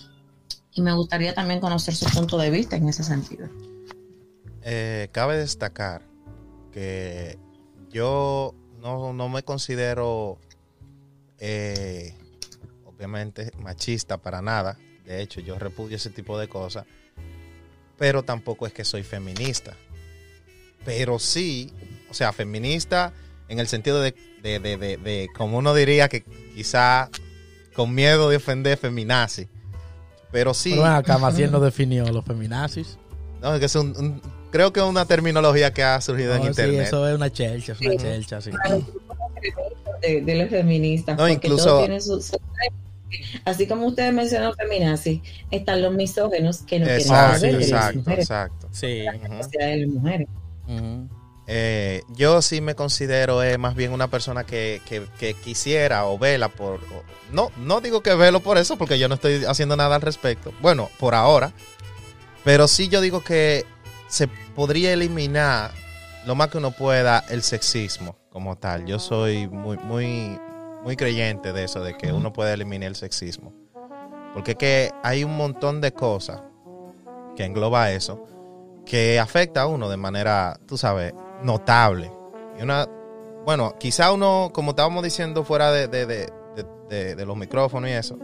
y 0.71 0.81
me 0.81 0.93
gustaría 0.93 1.33
también 1.33 1.59
conocer 1.59 1.95
su 1.95 2.05
punto 2.05 2.37
de 2.37 2.49
vista 2.49 2.77
en 2.77 2.87
ese 2.87 3.03
sentido. 3.03 3.49
Eh, 4.61 5.09
cabe 5.11 5.37
destacar 5.37 6.03
que 6.71 7.37
yo 7.89 8.55
no, 8.79 9.13
no 9.13 9.29
me 9.29 9.43
considero... 9.43 10.37
Eh, 11.41 12.13
obviamente 12.85 13.51
machista 13.59 14.17
para 14.17 14.41
nada. 14.41 14.77
De 15.05 15.21
hecho, 15.21 15.39
yo 15.39 15.57
repudio 15.57 15.95
ese 15.95 16.09
tipo 16.09 16.37
de 16.37 16.47
cosas. 16.47 16.85
Pero 17.97 18.23
tampoco 18.23 18.67
es 18.67 18.73
que 18.73 18.83
soy 18.83 19.03
feminista. 19.03 19.75
Pero 20.85 21.17
sí, 21.17 21.73
o 22.09 22.13
sea, 22.13 22.33
feminista 22.33 23.13
en 23.49 23.59
el 23.59 23.67
sentido 23.67 24.01
de, 24.01 24.15
de, 24.41 24.59
de, 24.59 24.77
de, 24.77 25.27
como 25.35 25.57
uno 25.57 25.73
diría 25.73 26.07
que 26.07 26.23
quizá 26.55 27.09
con 27.73 27.93
miedo 27.93 28.29
de 28.29 28.37
ofender 28.37 28.77
feminazi. 28.77 29.47
Pero 30.31 30.53
sí. 30.53 30.71
Pero 30.71 30.85
acá 30.85 31.17
Maciel 31.17 31.51
no 31.51 31.59
definió 31.59 32.05
los 32.05 32.23
feminazis. 32.23 32.97
No, 33.41 33.53
es 33.53 33.59
que 33.59 33.65
es 33.65 33.75
un, 33.75 34.21
creo 34.51 34.71
que 34.71 34.79
es 34.79 34.85
una 34.85 35.05
terminología 35.05 35.73
que 35.73 35.83
ha 35.83 35.99
surgido 36.01 36.35
en 36.35 36.43
internet. 36.43 36.81
Sí, 36.81 36.87
eso 36.87 37.07
es 37.07 37.15
una 37.15 37.31
chelcha, 37.31 37.73
es 37.73 37.81
una 37.81 37.95
chelcha, 37.97 38.41
sí. 38.41 38.51
De, 40.01 40.21
de 40.21 40.35
los 40.35 40.49
feministas. 40.49 41.17
No, 41.17 41.27
incluso. 41.27 41.85
Así 43.43 43.65
como 43.65 43.87
ustedes 43.87 44.13
mencionan 44.13 44.53
feminazis, 44.53 45.21
están 45.49 45.81
los 45.81 45.91
misógenos 45.93 46.59
que 46.59 46.79
no 46.79 46.85
exacto, 46.85 47.39
quieren 47.39 47.61
exacto, 47.61 48.11
exacto. 48.11 48.69
Sí. 48.71 49.05
de 49.57 49.87
mujeres. 49.87 50.27
Eh, 51.51 52.03
yo 52.09 52.43
sí 52.43 52.61
me 52.61 52.75
considero 52.75 53.41
eh, 53.41 53.57
más 53.57 53.73
bien 53.73 53.91
una 53.91 54.07
persona 54.07 54.43
que, 54.43 54.83
que, 54.87 55.33
quisiera 55.33 56.05
o 56.05 56.19
vela 56.19 56.47
por... 56.49 56.79
no, 57.31 57.51
no 57.57 57.81
digo 57.81 58.03
que 58.03 58.13
velo 58.13 58.39
por 58.39 58.59
eso 58.59 58.77
porque 58.77 58.99
yo 58.99 59.07
no 59.07 59.15
estoy 59.15 59.45
haciendo 59.45 59.75
nada 59.75 59.95
al 59.95 60.03
respecto. 60.03 60.53
Bueno, 60.61 60.91
por 60.99 61.15
ahora. 61.15 61.51
Pero 62.43 62.67
sí 62.67 62.87
yo 62.87 63.01
digo 63.01 63.23
que 63.23 63.65
se 64.07 64.27
podría 64.27 64.93
eliminar 64.93 65.71
lo 66.27 66.35
más 66.35 66.49
que 66.49 66.59
uno 66.59 66.69
pueda 66.69 67.25
el 67.29 67.41
sexismo 67.41 68.15
como 68.29 68.55
tal. 68.55 68.85
Yo 68.85 68.99
soy 68.99 69.47
muy, 69.47 69.77
muy, 69.77 70.39
muy 70.83 70.95
creyente 70.95 71.51
de 71.51 71.63
eso, 71.63 71.81
de 71.81 71.97
que 71.97 72.13
uno 72.13 72.31
puede 72.31 72.53
eliminar 72.53 72.89
el 72.89 72.95
sexismo. 72.95 73.55
Porque 74.35 74.51
es 74.51 74.57
que 74.57 74.91
hay 75.01 75.23
un 75.23 75.35
montón 75.35 75.81
de 75.81 75.93
cosas 75.93 76.43
que 77.35 77.43
engloba 77.43 77.91
eso, 77.91 78.23
que 78.85 79.19
afecta 79.19 79.61
a 79.61 79.67
uno 79.67 79.89
de 79.89 79.97
manera, 79.97 80.59
tú 80.67 80.77
sabes, 80.77 81.15
notable. 81.43 82.11
Y 82.57 82.63
una, 82.63 82.87
bueno, 83.45 83.75
quizá 83.79 84.11
uno, 84.11 84.51
como 84.53 84.71
estábamos 84.71 85.03
diciendo 85.03 85.43
fuera 85.43 85.71
de, 85.71 85.87
de, 85.87 87.25
los 87.25 87.37
micrófonos 87.37 87.89
y 87.89 87.93
eso, 87.93 88.17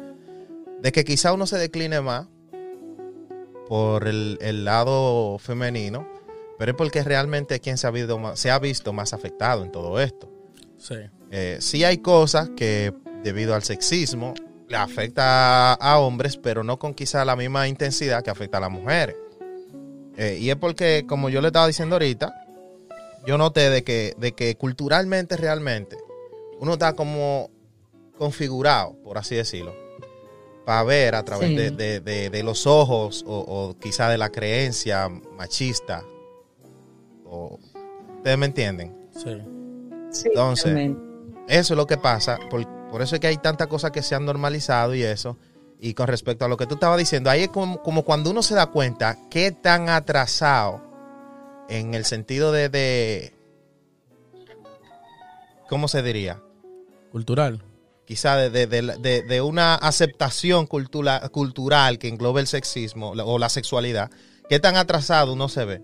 de 0.81 0.91
que 0.91 1.03
quizá 1.03 1.33
uno 1.33 1.45
se 1.45 1.57
decline 1.57 2.01
más 2.01 2.27
por 3.67 4.07
el, 4.07 4.65
lado 4.65 5.37
femenino, 5.39 6.07
pero 6.57 6.71
es 6.71 6.77
porque 6.77 7.03
realmente 7.03 7.55
es 7.55 7.61
quien 7.61 7.77
se 7.77 7.87
ha, 7.87 7.91
visto 7.91 8.35
se 8.35 8.51
ha 8.51 8.59
visto 8.59 8.93
más 8.93 9.13
afectado 9.13 9.63
en 9.63 9.71
todo 9.71 9.99
esto. 9.99 10.29
Sí. 10.77 10.95
Eh, 11.31 11.57
sí 11.59 11.83
hay 11.83 11.99
cosas 11.99 12.49
que 12.55 12.93
debido 13.23 13.55
al 13.55 13.63
sexismo 13.63 14.33
le 14.67 14.77
afecta 14.77 15.73
a 15.73 15.99
hombres, 15.99 16.37
pero 16.37 16.63
no 16.63 16.77
con 16.79 16.93
quizá 16.93 17.25
la 17.25 17.35
misma 17.35 17.67
intensidad 17.67 18.23
que 18.23 18.29
afecta 18.29 18.57
a 18.57 18.61
las 18.61 18.71
mujeres. 18.71 19.15
Eh, 20.17 20.37
y 20.39 20.49
es 20.49 20.55
porque, 20.55 21.05
como 21.07 21.29
yo 21.29 21.41
le 21.41 21.47
estaba 21.47 21.67
diciendo 21.67 21.95
ahorita, 21.95 22.44
yo 23.25 23.37
noté 23.37 23.69
de 23.69 23.83
que, 23.83 24.13
de 24.17 24.33
que 24.33 24.55
culturalmente 24.55 25.37
realmente 25.37 25.97
uno 26.59 26.73
está 26.73 26.93
como 26.93 27.49
configurado, 28.17 28.95
por 29.03 29.17
así 29.17 29.35
decirlo, 29.35 29.73
para 30.65 30.83
ver 30.83 31.15
a 31.15 31.23
través 31.23 31.49
Sí. 31.49 31.55
de, 31.55 31.71
de- 31.71 31.99
de- 31.99 32.29
de 32.29 32.43
los 32.43 32.65
ojos 32.65 33.23
o, 33.27 33.37
o 33.39 33.77
quizá 33.79 34.09
de 34.09 34.17
la 34.17 34.29
creencia 34.29 35.09
machista. 35.09 36.03
O, 37.25 37.59
¿Ustedes 38.17 38.37
me 38.37 38.45
entienden? 38.47 38.95
Sí. 39.13 39.37
Sí, 40.11 40.27
Entonces, 40.29 40.73
realmente. 40.73 41.01
Eso 41.47 41.73
es 41.73 41.77
lo 41.77 41.85
que 41.85 41.97
pasa. 41.97 42.39
Por, 42.49 42.65
por 42.89 43.01
eso 43.01 43.15
es 43.15 43.21
que 43.21 43.27
hay 43.27 43.37
tantas 43.37 43.67
cosas 43.67 43.91
que 43.91 44.01
se 44.01 44.15
han 44.15 44.25
normalizado 44.25 44.95
y 44.95 45.03
eso. 45.03 45.37
Y 45.79 45.93
con 45.93 46.07
respecto 46.07 46.45
a 46.45 46.47
lo 46.47 46.57
que 46.57 46.65
tú 46.65 46.75
estabas 46.75 46.97
diciendo, 46.97 47.29
ahí 47.29 47.43
es 47.43 47.49
como, 47.49 47.83
como 47.83 48.03
cuando 48.03 48.31
uno 48.31 48.41
se 48.41 48.55
da 48.55 48.67
cuenta 48.67 49.17
qué 49.29 49.51
tan 49.51 49.89
atrasado 49.89 50.81
en 51.69 51.93
el 51.93 52.05
sentido 52.05 52.51
de, 52.51 52.69
de 52.69 53.33
¿cómo 55.69 55.87
se 55.87 56.01
diría? 56.03 56.41
Cultural. 57.11 57.61
Quizá 58.05 58.35
de, 58.35 58.67
de- 58.67 59.23
de- 59.23 59.41
una 59.41 59.75
aceptación 59.75 60.67
cultura- 60.67 61.27
cultural 61.29 61.97
que 61.97 62.07
englobe 62.07 62.41
el 62.41 62.47
sexismo 62.47 63.15
la- 63.15 63.25
o 63.25 63.39
la 63.39 63.49
sexualidad, 63.49 64.11
qué 64.47 64.59
tan 64.59 64.75
atrasado 64.75 65.33
uno 65.33 65.49
se 65.49 65.65
ve 65.65 65.81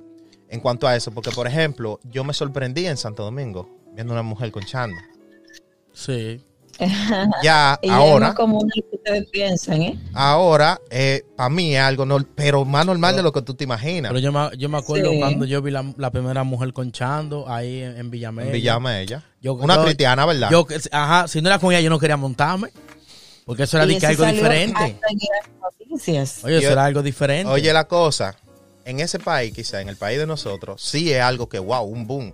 en 0.50 0.60
cuanto 0.60 0.88
a 0.88 0.96
eso. 0.96 1.12
Porque, 1.12 1.32
por 1.32 1.48
ejemplo, 1.48 2.00
yo 2.04 2.24
me 2.24 2.34
sorprendí 2.34 2.86
en 2.86 2.98
Santo 2.98 3.24
Domingo 3.24 3.70
viendo 3.94 4.14
una 4.14 4.22
mujer 4.22 4.52
conchando. 4.52 4.96
Sí. 5.94 6.44
Ya 7.44 7.78
Y 7.82 7.88
es 7.88 7.92
ahora... 7.94 8.28
más 8.28 8.36
común 8.36 8.68
de 8.68 8.74
lo 8.82 8.90
que 8.90 8.96
ustedes 8.96 9.30
piensan, 9.30 9.82
¿eh? 9.82 10.00
Ahora, 10.14 10.80
para 11.36 11.50
mí 11.50 11.76
es 11.76 11.82
algo, 11.82 12.06
nor- 12.06 12.28
pero 12.36 12.66
más 12.66 12.86
normal 12.86 13.16
de 13.16 13.24
lo 13.24 13.32
que 13.32 13.42
tú 13.42 13.54
te 13.54 13.64
imaginas. 13.64 14.10
Pero 14.12 14.20
yo 14.20 14.32
me, 14.32 14.50
yo 14.58 14.70
me 14.70 14.78
acuerdo 14.78 15.12
Sí. 15.12 15.20
cuando 15.20 15.46
yo 15.46 15.62
vi 15.62 15.72
la, 15.72 15.86
la 15.98 16.12
primera 16.12 16.44
mujer 16.44 16.74
conchando 16.74 17.48
ahí 17.50 17.82
en, 17.82 17.98
en 17.98 18.12
Villamella. 18.12 18.48
En 18.48 18.54
Villamella. 18.54 19.24
Yo- 19.42 19.54
Una 19.54 19.76
yo- 19.76 19.84
cristiana, 19.84 20.26
¿verdad? 20.26 20.50
Yo, 20.52 20.66
que- 20.66 20.80
ajá, 20.92 21.28
si 21.28 21.42
no 21.42 21.50
era 21.50 21.60
con 21.60 21.72
ella, 21.72 21.82
yo 21.82 21.90
no 21.90 22.00
quería 22.00 22.18
montarme. 22.18 22.70
Porque 23.46 23.64
eso 23.64 23.78
era 23.78 23.86
de 23.86 23.98
eso 23.98 24.08
algo 24.08 24.26
diferente. 24.26 24.98
Oye, 26.44 26.58
eso 26.58 26.62
Yo- 26.62 26.72
era 26.72 26.86
algo 26.86 27.02
diferente. 27.02 27.52
Oye, 27.52 27.74
la 27.74 27.86
cosa, 27.88 28.36
en 28.86 29.00
ese 29.00 29.20
país, 29.20 29.54
quizá, 29.54 29.82
en 29.82 29.90
el 29.90 29.98
país 29.98 30.20
de 30.20 30.28
nosotros, 30.28 30.82
sí 30.82 31.12
es 31.12 31.22
algo 31.22 31.50
que, 31.50 31.60
wow, 31.60 31.84
un 31.84 32.08
boom. 32.08 32.34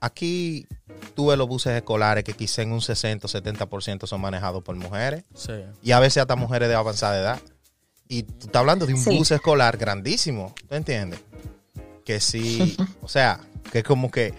Aquí 0.00 0.66
tuve 1.14 1.36
los 1.36 1.48
buses 1.48 1.74
escolares 1.76 2.24
que 2.24 2.32
quizá 2.34 2.62
en 2.62 2.72
un 2.72 2.80
60 2.80 3.26
o 3.26 3.30
70% 3.30 4.06
son 4.06 4.20
manejados 4.20 4.62
por 4.62 4.76
mujeres 4.76 5.24
Sí. 5.34 5.52
y 5.82 5.92
a 5.92 5.98
veces 6.00 6.18
hasta 6.20 6.36
mujeres 6.36 6.68
de 6.68 6.74
avanzada 6.74 7.18
edad. 7.18 7.40
Y 8.08 8.22
tú 8.22 8.46
estás 8.46 8.60
hablando 8.60 8.86
de 8.86 8.94
un 8.94 9.00
Sí. 9.02 9.16
bus 9.16 9.30
escolar 9.32 9.76
grandísimo, 9.76 10.54
¿tú 10.68 10.74
entiendes? 10.74 11.20
Que 12.04 12.20
sí, 12.20 12.76
o 13.02 13.08
sea, 13.08 13.40
que 13.72 13.82
como 13.82 14.10
que 14.10 14.32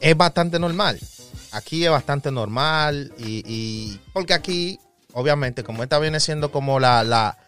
es 0.00 0.16
bastante 0.16 0.58
normal. 0.58 0.98
Aquí 1.52 1.84
es 1.84 1.90
bastante 1.90 2.30
normal 2.30 3.12
y, 3.18 3.42
y- 3.46 4.00
porque 4.12 4.34
aquí, 4.34 4.78
obviamente, 5.14 5.62
como 5.64 5.82
esta 5.82 5.98
viene 5.98 6.20
siendo 6.20 6.52
como 6.52 6.78
la, 6.80 7.02
la, 7.04 7.38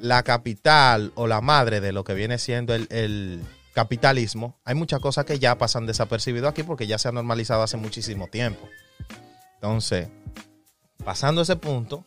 la 0.00 0.22
capital 0.22 1.12
o 1.14 1.26
la 1.26 1.40
madre 1.40 1.80
de 1.80 1.92
lo 1.92 2.04
que 2.04 2.14
viene 2.14 2.38
siendo 2.38 2.74
el, 2.74 2.86
el 2.90 3.40
capitalismo, 3.78 4.56
hay 4.64 4.74
muchas 4.74 4.98
cosas 4.98 5.24
que 5.24 5.38
ya 5.38 5.56
pasan 5.56 5.86
desapercibido 5.86 6.48
aquí 6.48 6.64
porque 6.64 6.88
ya 6.88 6.98
se 6.98 7.06
ha 7.06 7.12
normalizado 7.12 7.62
hace 7.62 7.76
muchísimo 7.76 8.26
tiempo. 8.26 8.68
Entonces, 9.54 10.08
pasando 11.04 11.42
ese 11.42 11.54
punto, 11.54 12.04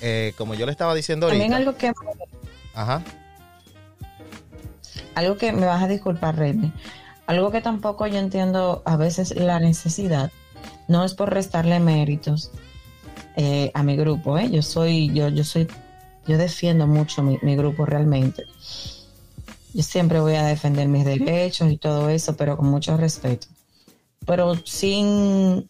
eh, 0.00 0.32
como 0.38 0.54
yo 0.54 0.64
le 0.64 0.72
estaba 0.72 0.94
diciendo 0.94 1.28
También 1.28 1.52
ahorita, 1.52 1.68
algo 1.68 1.78
que, 1.78 1.92
ajá, 2.72 3.02
algo 5.14 5.36
que 5.36 5.52
me 5.52 5.66
vas 5.66 5.82
a 5.82 5.86
disculpar, 5.86 6.34
Remy. 6.38 6.72
Algo 7.26 7.50
que 7.50 7.60
tampoco 7.60 8.06
yo 8.06 8.16
entiendo 8.18 8.82
a 8.86 8.96
veces 8.96 9.36
la 9.36 9.60
necesidad, 9.60 10.32
no 10.88 11.04
es 11.04 11.12
por 11.12 11.30
restarle 11.30 11.78
méritos 11.78 12.52
eh, 13.36 13.70
a 13.74 13.82
mi 13.82 13.96
grupo, 13.96 14.38
¿eh? 14.38 14.48
Yo 14.50 14.62
soy, 14.62 15.12
yo, 15.12 15.28
yo 15.28 15.44
soy, 15.44 15.68
yo 16.26 16.38
defiendo 16.38 16.86
mucho 16.86 17.22
mi, 17.22 17.38
mi 17.42 17.54
grupo 17.54 17.84
realmente. 17.84 18.44
Yo 19.76 19.82
siempre 19.82 20.20
voy 20.20 20.36
a 20.36 20.46
defender 20.46 20.88
mis 20.88 21.04
derechos 21.04 21.70
y 21.70 21.76
todo 21.76 22.08
eso, 22.08 22.34
pero 22.34 22.56
con 22.56 22.66
mucho 22.66 22.96
respeto. 22.96 23.46
Pero 24.24 24.54
sin 24.64 25.66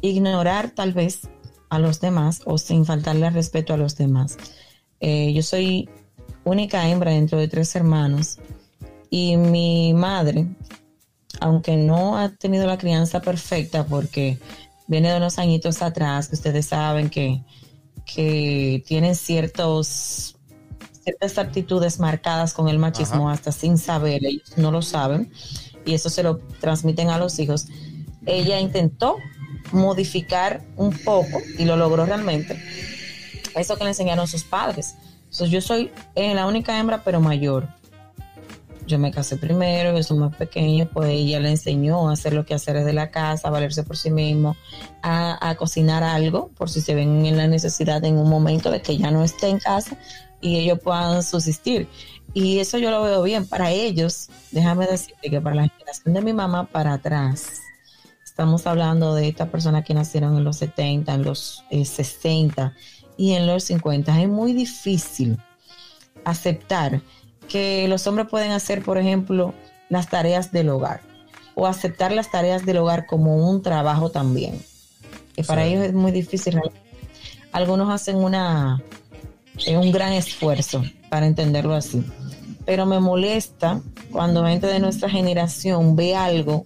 ignorar 0.00 0.70
tal 0.70 0.92
vez 0.92 1.28
a 1.68 1.78
los 1.78 2.00
demás 2.00 2.42
o 2.44 2.58
sin 2.58 2.84
faltarle 2.84 3.30
respeto 3.30 3.72
a 3.72 3.76
los 3.76 3.96
demás. 3.96 4.36
Eh, 4.98 5.32
yo 5.32 5.44
soy 5.44 5.88
única 6.42 6.88
hembra 6.88 7.12
dentro 7.12 7.38
de 7.38 7.46
tres 7.46 7.76
hermanos 7.76 8.38
y 9.10 9.36
mi 9.36 9.94
madre, 9.94 10.48
aunque 11.38 11.76
no 11.76 12.18
ha 12.18 12.30
tenido 12.30 12.66
la 12.66 12.78
crianza 12.78 13.22
perfecta 13.22 13.86
porque 13.86 14.40
viene 14.88 15.08
de 15.08 15.18
unos 15.18 15.38
añitos 15.38 15.82
atrás, 15.82 16.26
que 16.26 16.34
ustedes 16.34 16.66
saben 16.66 17.08
que, 17.08 17.44
que 18.04 18.82
tienen 18.88 19.14
ciertos 19.14 20.34
ciertas 21.02 21.38
actitudes 21.38 21.98
marcadas 21.98 22.52
con 22.54 22.68
el 22.68 22.78
machismo 22.78 23.30
hasta 23.30 23.52
sin 23.52 23.78
saber, 23.78 24.24
ellos 24.24 24.56
no 24.56 24.70
lo 24.70 24.82
saben 24.82 25.32
y 25.84 25.94
eso 25.94 26.10
se 26.10 26.22
lo 26.22 26.38
transmiten 26.60 27.10
a 27.10 27.18
los 27.18 27.38
hijos. 27.38 27.66
Ella 28.26 28.60
intentó 28.60 29.16
modificar 29.72 30.62
un 30.76 30.92
poco 30.92 31.40
y 31.58 31.64
lo 31.64 31.76
logró 31.76 32.06
realmente. 32.06 32.60
Eso 33.54 33.76
que 33.76 33.84
le 33.84 33.90
enseñaron 33.90 34.26
sus 34.28 34.44
padres. 34.44 34.94
Entonces, 35.24 35.50
yo 35.50 35.60
soy 35.60 35.90
eh, 36.14 36.34
la 36.34 36.46
única 36.46 36.78
hembra, 36.78 37.02
pero 37.04 37.20
mayor. 37.20 37.68
Yo 38.86 38.98
me 38.98 39.12
casé 39.12 39.36
primero, 39.36 39.96
yo 39.96 40.02
soy 40.02 40.18
más 40.18 40.34
pequeño, 40.34 40.88
pues 40.92 41.10
ella 41.10 41.38
le 41.38 41.50
enseñó 41.50 42.08
a 42.08 42.14
hacer 42.14 42.32
lo 42.32 42.44
que 42.44 42.54
hacer 42.54 42.82
de 42.82 42.92
la 42.92 43.12
casa, 43.12 43.46
a 43.46 43.50
valerse 43.52 43.84
por 43.84 43.96
sí 43.96 44.10
mismo, 44.10 44.56
a, 45.02 45.48
a 45.48 45.54
cocinar 45.54 46.02
algo, 46.02 46.48
por 46.56 46.68
si 46.68 46.80
se 46.80 46.96
ven 46.96 47.24
en 47.24 47.36
la 47.36 47.46
necesidad 47.46 48.04
en 48.04 48.18
un 48.18 48.28
momento 48.28 48.72
de 48.72 48.82
que 48.82 48.96
ya 48.96 49.12
no 49.12 49.22
esté 49.22 49.48
en 49.48 49.60
casa 49.60 49.96
y 50.40 50.58
ellos 50.58 50.78
puedan 50.82 51.22
subsistir. 51.22 51.88
Y 52.32 52.58
eso 52.60 52.78
yo 52.78 52.90
lo 52.90 53.02
veo 53.02 53.22
bien. 53.22 53.46
Para 53.46 53.70
ellos, 53.70 54.28
déjame 54.52 54.86
decirte 54.86 55.30
que 55.30 55.40
para 55.40 55.56
la 55.56 55.68
generación 55.68 56.14
de 56.14 56.20
mi 56.22 56.32
mamá 56.32 56.64
para 56.66 56.94
atrás, 56.94 57.60
estamos 58.24 58.66
hablando 58.66 59.14
de 59.14 59.28
estas 59.28 59.48
personas 59.48 59.84
que 59.84 59.94
nacieron 59.94 60.36
en 60.36 60.44
los 60.44 60.56
70, 60.58 61.12
en 61.14 61.24
los 61.24 61.64
eh, 61.70 61.84
60 61.84 62.72
y 63.16 63.32
en 63.32 63.46
los 63.46 63.64
50. 63.64 64.20
Es 64.22 64.28
muy 64.28 64.52
difícil 64.52 65.38
aceptar 66.24 67.00
que 67.48 67.88
los 67.88 68.06
hombres 68.06 68.28
pueden 68.28 68.52
hacer, 68.52 68.82
por 68.82 68.98
ejemplo, 68.98 69.54
las 69.88 70.08
tareas 70.08 70.52
del 70.52 70.68
hogar 70.68 71.00
o 71.56 71.66
aceptar 71.66 72.12
las 72.12 72.30
tareas 72.30 72.64
del 72.64 72.78
hogar 72.78 73.06
como 73.06 73.36
un 73.50 73.60
trabajo 73.62 74.10
también. 74.10 74.62
Que 75.34 75.42
para 75.42 75.64
Sí. 75.64 75.70
ellos 75.72 75.84
es 75.86 75.92
muy 75.92 76.12
difícil. 76.12 76.60
Algunos 77.52 77.90
hacen 77.92 78.16
una 78.16 78.80
es 79.66 79.76
un 79.76 79.92
gran 79.92 80.12
esfuerzo 80.12 80.82
para 81.08 81.26
entenderlo 81.26 81.74
así. 81.74 82.04
Pero 82.64 82.86
me 82.86 83.00
molesta 83.00 83.80
cuando 84.12 84.46
gente 84.46 84.66
de 84.66 84.80
nuestra 84.80 85.08
generación 85.08 85.96
ve 85.96 86.14
algo 86.14 86.64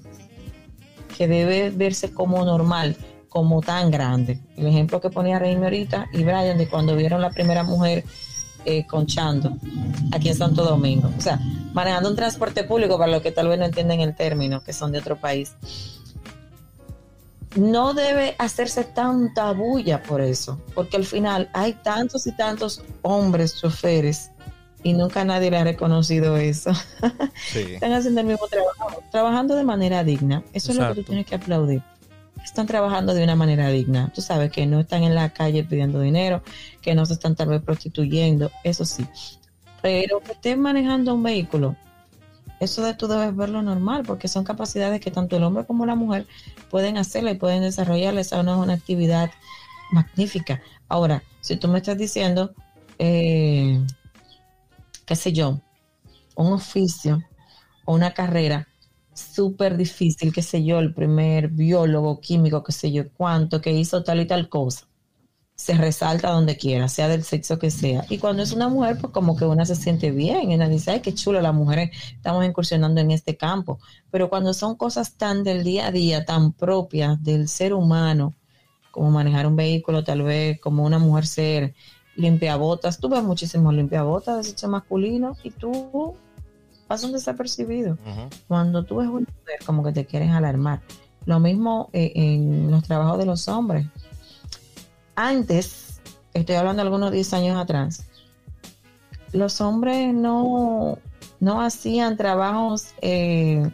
que 1.17 1.29
debe 1.29 1.71
verse 1.71 2.13
como 2.13 2.45
normal, 2.45 2.97
como 3.29 3.61
tan 3.61 3.91
grande. 3.91 4.41
El 4.57 4.67
ejemplo 4.67 5.01
que 5.01 5.11
ponía 5.11 5.39
Reina 5.39 5.65
ahorita 5.65 6.09
y 6.13 6.25
Brian 6.25 6.59
de 6.59 6.69
cuando 6.69 6.97
vieron 6.97 7.21
la 7.21 7.31
primera 7.31 7.63
mujer 7.63 8.05
eh, 8.65 8.87
conchando 8.87 9.57
aquí 10.13 10.29
en 10.29 10.37
Santo 10.37 10.65
Domingo. 10.65 11.11
O 11.17 11.21
sea, 11.21 11.39
manejando 11.73 12.09
un 12.09 12.17
transporte 12.17 12.65
público 12.65 12.99
para 12.99 13.13
los 13.13 13.23
que 13.23 13.31
tal 13.31 13.49
vez 13.49 13.59
no 13.59 13.67
entienden 13.67 14.01
el 14.01 14.15
término, 14.15 14.63
que 14.63 14.73
son 14.73 14.91
de 14.93 14.99
otro 14.99 15.21
país. 15.21 15.55
No 17.57 17.95
debe 17.95 18.35
hacerse 18.39 18.85
tanta 18.85 19.53
bulla 19.53 20.03
por 20.03 20.21
eso, 20.21 20.61
porque 20.75 20.97
al 20.97 21.05
final 21.05 21.49
hay 21.53 21.75
tantos 21.75 22.27
y 22.27 22.33
tantos 22.33 22.83
hombres 23.03 23.61
choferes 23.61 24.31
y 24.85 24.93
nunca 24.93 25.25
nadie 25.25 25.51
le 25.51 25.57
ha 25.57 25.65
reconocido 25.65 26.37
eso. 26.37 26.73
sí. 27.53 27.75
Están 27.75 27.93
haciendo 27.93 28.21
el 28.21 28.27
mismo 28.27 28.47
trabajo, 28.49 29.03
trabajando 29.11 29.57
de 29.57 29.65
manera 29.65 30.05
digna. 30.05 30.45
Eso 30.53 30.73
es 30.73 30.79
lo 30.79 30.89
que 30.89 30.95
tú 30.97 31.03
tienes 31.05 31.27
que 31.27 31.37
aplaudir. 31.37 31.83
Están 32.45 32.67
trabajando 32.67 33.15
de 33.15 33.25
una 33.25 33.35
manera 33.35 33.69
digna. 33.71 34.13
Tú 34.15 34.21
sabes 34.21 34.53
que 34.53 34.67
no 34.67 34.81
están 34.81 35.03
en 35.03 35.15
la 35.15 35.31
calle 35.31 35.65
pidiendo 35.65 36.01
dinero, 36.01 36.43
que 36.83 36.95
no 36.95 37.07
se 37.07 37.15
están 37.15 37.35
tal 37.35 37.49
vez 37.49 37.63
prostituyendo, 37.63 38.51
eso 38.63 38.85
sí. 38.85 39.07
Pero 39.81 40.21
que 40.21 40.33
estén 40.33 40.61
manejando 40.61 41.15
un 41.15 41.23
vehículo, 41.23 41.77
eso 42.65 42.83
de 42.83 42.95
tú 42.95 43.07
debes 43.07 43.35
verlo 43.37 43.63
normal, 43.63 44.03
porque 44.07 44.29
son 44.29 44.45
capacidades 44.45 45.01
que 45.01 45.11
tanto 45.11 45.37
el 45.37 45.45
hombre 45.45 45.65
como 45.65 45.87
la 45.87 45.95
mujer 45.95 46.27
pueden 46.71 46.99
hacerla 46.99 47.31
y 47.31 47.37
pueden 47.37 47.63
desarrollarla. 47.63 48.21
Esa 48.21 48.43
no 48.43 48.55
es 48.55 48.59
una 48.59 48.75
actividad 48.75 49.31
magnífica. 49.93 50.61
Ahora, 50.89 51.23
si 51.41 51.57
tú 51.57 51.69
me 51.69 51.79
estás 51.79 51.99
diciendo, 51.99 52.53
eh, 52.99 53.85
qué 55.07 55.17
sé 55.17 55.33
yo, 55.33 55.61
un 56.35 56.53
oficio 56.53 57.23
o 57.85 57.95
una 57.95 58.13
carrera 58.13 58.69
súper 59.13 59.77
difícil, 59.77 60.33
qué 60.33 60.43
sé 60.43 60.65
yo, 60.65 60.79
el 60.79 60.93
primer 60.93 61.49
biólogo, 61.49 62.21
químico, 62.21 62.65
qué 62.65 62.73
sé 62.73 62.91
yo, 62.93 63.09
cuánto, 63.11 63.61
que 63.61 63.73
hizo 63.73 64.03
tal 64.03 64.21
y 64.21 64.27
tal 64.27 64.49
cosa. 64.49 64.87
Se 65.57 65.75
resalta 65.75 66.31
donde 66.31 66.57
quiera, 66.57 66.89
sea 66.89 67.09
del 67.09 67.23
sexo 67.23 67.59
que 67.59 67.71
sea. 67.71 68.05
Y 68.09 68.19
cuando 68.19 68.43
es 68.43 68.53
una 68.53 68.69
mujer, 68.69 68.99
pues 69.01 69.13
como 69.13 69.37
que 69.37 69.45
una 69.45 69.65
se 69.65 69.77
siente 69.77 70.11
bien, 70.11 70.51
y 70.51 70.69
dice, 70.69 70.91
ay, 70.91 71.01
qué 71.01 71.15
chulo, 71.15 71.41
las 71.41 71.55
mujeres 71.55 71.91
estamos 72.13 72.45
incursionando 72.45 73.01
en 73.01 73.13
este 73.13 73.37
campo. 73.37 73.79
Pero 74.11 74.29
cuando 74.29 74.53
son 74.53 74.75
cosas 74.75 75.15
tan 75.15 75.45
del 75.45 75.63
día 75.63 75.87
a 75.87 75.93
día, 75.93 76.25
tan 76.25 76.53
propias 76.53 77.23
del 77.23 77.49
ser 77.49 77.73
humano, 77.73 78.35
como 78.91 79.11
manejar 79.11 79.47
un 79.47 79.57
vehículo, 79.57 80.05
tal 80.05 80.23
vez 80.23 80.61
como 80.61 80.85
una 80.85 80.99
mujer 80.99 81.27
ser 81.27 81.75
limpiabotas, 82.17 82.99
tú 82.99 83.09
ves 83.09 83.23
muchísimos 83.23 83.75
limpiabotas 83.75 84.37
de 84.37 84.45
sexo 84.45 84.69
masculino 84.69 85.37
y 85.43 85.51
tú 85.51 86.15
pasas 86.87 87.07
un 87.07 87.13
desapercibido. 87.13 87.99
Cuando 88.49 88.85
tú 88.85 88.97
ves 88.97 89.09
una 89.09 89.27
mujer, 89.27 89.61
como 89.67 89.83
que 89.83 89.93
te 89.93 90.05
quieres 90.05 90.31
alarmar. 90.31 90.81
Lo 91.27 91.41
mismo 91.41 91.89
eh, 91.93 92.13
en 92.15 92.71
los 92.71 92.83
trabajos 92.85 93.19
de 93.19 93.27
los 93.27 93.49
hombres. 93.49 93.87
Antes, 95.17 96.01
estoy 96.33 96.57
hablando 96.57 96.83
de 96.83 96.87
algunos 96.89 97.13
10 97.13 97.33
años 97.35 97.57
atrás, 97.57 98.05
los 99.33 99.61
hombres 99.61 100.13
no, 100.15 100.99
no 101.41 101.61
hacían 101.61 102.17
trabajos, 102.17 102.89
eh, 103.01 103.69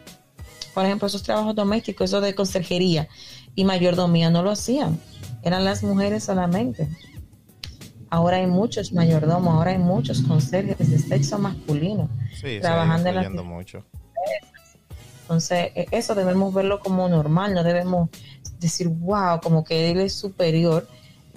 por 0.73 0.85
ejemplo, 0.85 1.07
esos 1.07 1.23
trabajos 1.23 1.55
domésticos, 1.55 2.05
eso 2.09 2.21
de 2.21 2.33
conserjería 2.35 3.07
y 3.55 3.65
mayordomía, 3.65 4.29
no 4.29 4.43
lo 4.43 4.51
hacían. 4.51 4.99
Eran 5.43 5.65
las 5.65 5.83
mujeres 5.83 6.23
solamente. 6.23 6.87
Ahora 8.09 8.37
hay 8.37 8.47
muchos 8.47 8.91
mayordomos, 8.93 9.53
ahora 9.55 9.71
hay 9.71 9.77
muchos 9.77 10.21
conserjes 10.21 10.89
de 10.89 10.99
sexo 10.99 11.39
masculino. 11.39 12.09
Sí, 12.39 12.59
Trabajando 12.61 13.09
en 13.09 13.17
ha 13.17 13.21
la- 13.21 13.21
ido 13.21 13.31
influyendo 13.31 13.43
mucho. 13.43 13.85
Entonces, 15.23 15.71
e- 15.75 15.87
eso 15.91 16.13
debemos 16.13 16.53
verlo 16.53 16.79
como 16.79 17.07
normal, 17.07 17.53
no 17.53 17.63
debemos 17.63 18.09
decir, 18.59 18.87
wow, 18.89 19.39
como 19.41 19.63
que 19.63 19.91
él 19.91 19.99
es 20.01 20.13
superior 20.13 20.87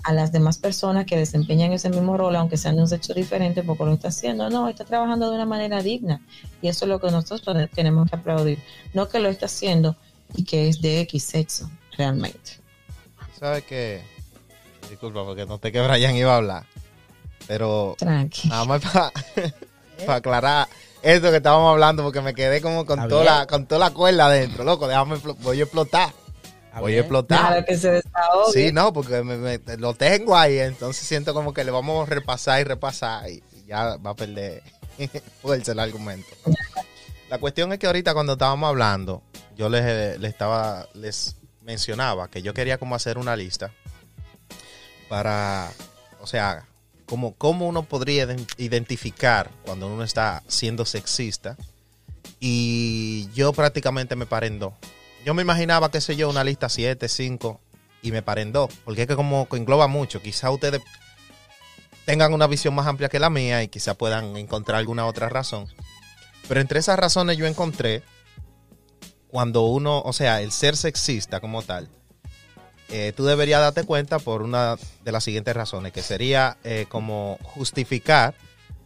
a 0.05 0.13
las 0.13 0.31
demás 0.33 0.59
personas 0.59 1.07
que 1.07 1.17
desempeñan 1.17 1.73
ese 1.73 1.89
mismo 1.91 2.17
rol, 2.17 2.37
aunque 2.37 2.57
sean 2.59 2.77
de 2.77 2.83
un 2.83 2.89
sexo 2.89 3.15
diferente, 3.15 3.63
porque 3.63 3.85
lo 3.85 3.93
está 3.95 4.09
haciendo. 4.09 4.49
No, 4.51 4.69
está 4.69 4.85
trabajando 4.85 5.31
de 5.31 5.37
una 5.37 5.47
manera 5.47 5.83
digna. 5.83 6.21
Y 6.63 6.69
eso 6.69 6.85
es 6.85 6.91
lo 6.91 7.01
que 7.01 7.11
nosotros 7.11 7.43
te- 7.57 7.67
tenemos 7.69 8.09
que 8.11 8.17
aplaudir. 8.17 8.59
No 8.93 9.09
que 9.09 9.19
lo 9.19 9.29
está 9.31 9.47
haciendo 9.47 9.97
y 10.35 10.45
que 10.45 10.69
es 10.69 10.81
de 10.83 11.01
X 11.01 11.25
sexo, 11.25 11.71
realmente. 11.97 12.59
¿Sabes 13.39 13.65
qué? 13.65 14.03
Disculpa, 14.91 15.25
porque 15.25 15.47
no 15.47 15.59
te 15.59 15.73
que 15.73 15.81
Brian 15.81 16.15
iba 16.15 16.35
a 16.35 16.37
hablar. 16.37 16.67
Pero 17.47 17.95
Tranqui. 17.99 18.49
nada 18.49 18.65
más 18.67 18.83
para 18.83 19.13
aclarar 20.17 20.69
esto 21.03 21.31
que 21.31 21.37
estábamos 21.39 21.71
hablando, 21.73 22.03
porque 22.03 22.21
me 22.21 22.35
quedé 22.35 22.61
como 22.61 22.85
con 22.87 23.09
toda, 23.09 23.25
la, 23.25 23.47
con 23.47 23.67
toda 23.67 23.79
la 23.89 23.91
cuerda 23.95 24.27
adentro. 24.27 24.65
Loco, 24.65 24.87
déjame, 24.89 25.17
voy 25.41 25.61
a 25.61 25.63
explotar. 25.65 26.11
Voy 26.81 26.95
a 26.97 27.01
explotar. 27.01 27.39
Claro 27.49 27.65
que 27.67 27.77
se 27.77 27.91
desahogue. 27.91 28.53
Sí, 28.53 28.73
no, 28.73 28.93
porque 28.93 29.23
me- 29.23 29.37
me- 29.39 29.77
lo 29.79 29.95
tengo 29.95 30.37
ahí, 30.37 30.59
entonces 30.59 31.07
siento 31.07 31.33
como 31.35 31.53
que 31.55 31.65
le 31.65 31.71
vamos 31.71 32.07
a 32.07 32.11
repasar 32.15 32.61
y 32.61 32.65
repasar 32.65 33.29
y 33.31 33.43
ya 33.67 33.97
va 33.97 34.11
a 34.11 34.15
perder 34.17 34.63
fuerza 35.43 35.73
el 35.73 35.79
argumento. 35.81 36.29
La 37.31 37.39
cuestión 37.39 37.73
es 37.73 37.79
que 37.79 37.87
ahorita 37.87 38.13
cuando 38.15 38.35
estábamos 38.35 38.69
hablando, 38.69 39.23
yo 39.57 39.69
les, 39.69 40.19
les 40.21 40.31
estaba, 40.31 40.87
les 40.95 41.37
mencionaba 41.63 42.29
que 42.29 42.43
yo 42.43 42.53
quería 42.55 42.79
como 42.79 42.95
hacer 42.95 43.17
una 43.19 43.35
lista 43.37 43.73
para, 45.09 45.71
o 46.21 46.27
sea, 46.27 46.67
como 47.07 47.35
cómo 47.35 47.67
uno 47.69 47.83
podría 47.85 48.27
ident- 48.27 48.55
identificar 48.59 49.51
cuando 49.65 49.87
uno 49.89 50.03
está 50.05 50.43
siendo 50.49 50.85
sexista 50.85 51.57
y 52.41 53.29
yo 53.35 53.53
prácticamente 53.53 54.17
me 54.17 54.27
paré 54.27 54.49
en 54.49 54.59
dos. 54.59 54.75
Yo 55.25 55.33
me 55.33 55.43
imaginaba, 55.43 55.91
qué 55.91 56.03
sé 56.03 56.17
yo, 56.17 56.29
una 56.29 56.45
lista 56.45 56.69
7, 56.69 57.09
5 57.09 57.61
y 58.03 58.13
me 58.13 58.21
paré 58.21 58.43
en 58.43 58.53
dos, 58.53 58.71
porque 58.85 59.03
es 59.03 59.09
que 59.09 59.17
como 59.17 59.49
engloba 59.53 59.87
mucho, 59.87 60.21
quizá 60.21 60.51
ustedes 60.51 60.83
tengan 62.05 62.35
una 62.35 62.47
visión 62.47 62.75
más 62.75 62.87
amplia 62.87 63.09
que 63.09 63.19
la 63.19 63.31
mía 63.31 63.63
y 63.63 63.69
quizá 63.69 63.95
puedan 63.95 64.37
encontrar 64.37 64.79
alguna 64.79 65.07
otra 65.07 65.31
razón. 65.31 65.67
Pero 66.47 66.61
entre 66.61 66.79
esas 66.79 66.99
razones 66.99 67.39
yo 67.39 67.47
encontré 67.47 68.03
cuando 69.29 69.63
uno, 69.63 70.03
o 70.03 70.13
sea, 70.13 70.43
el 70.43 70.53
ser 70.53 70.77
sexista 70.77 71.41
como 71.41 71.63
tal, 71.63 71.89
eh, 72.91 73.15
tú 73.17 73.25
deberías 73.25 73.63
darte 73.63 73.85
cuenta 73.85 74.19
por 74.19 74.43
una 74.43 74.77
de 75.03 75.13
las 75.13 75.25
siguientes 75.25 75.57
razones, 75.57 75.93
que 75.93 76.03
sería 76.03 76.59
eh, 76.65 76.85
como 76.91 77.39
justificar 77.43 78.35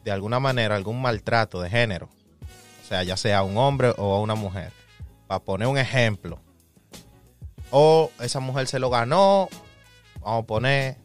de 0.04 0.12
alguna 0.12 0.38
manera 0.38 0.76
algún 0.76 1.02
maltrato 1.02 1.60
de 1.60 1.68
género. 1.68 2.08
O 2.84 2.88
sea, 2.88 3.02
ya 3.02 3.16
sea 3.16 3.38
a 3.38 3.42
un 3.42 3.58
hombre 3.58 3.92
o 3.98 4.14
a 4.14 4.20
una 4.20 4.36
mujer. 4.36 4.77
Para 5.28 5.44
poner 5.44 5.68
un 5.68 5.78
ejemplo. 5.78 6.40
O 7.70 8.10
esa 8.20 8.40
mujer 8.40 8.66
se 8.66 8.80
lo 8.80 8.90
ganó, 8.90 9.48
vamos 10.20 10.42
a 10.42 10.46
poner 10.46 10.96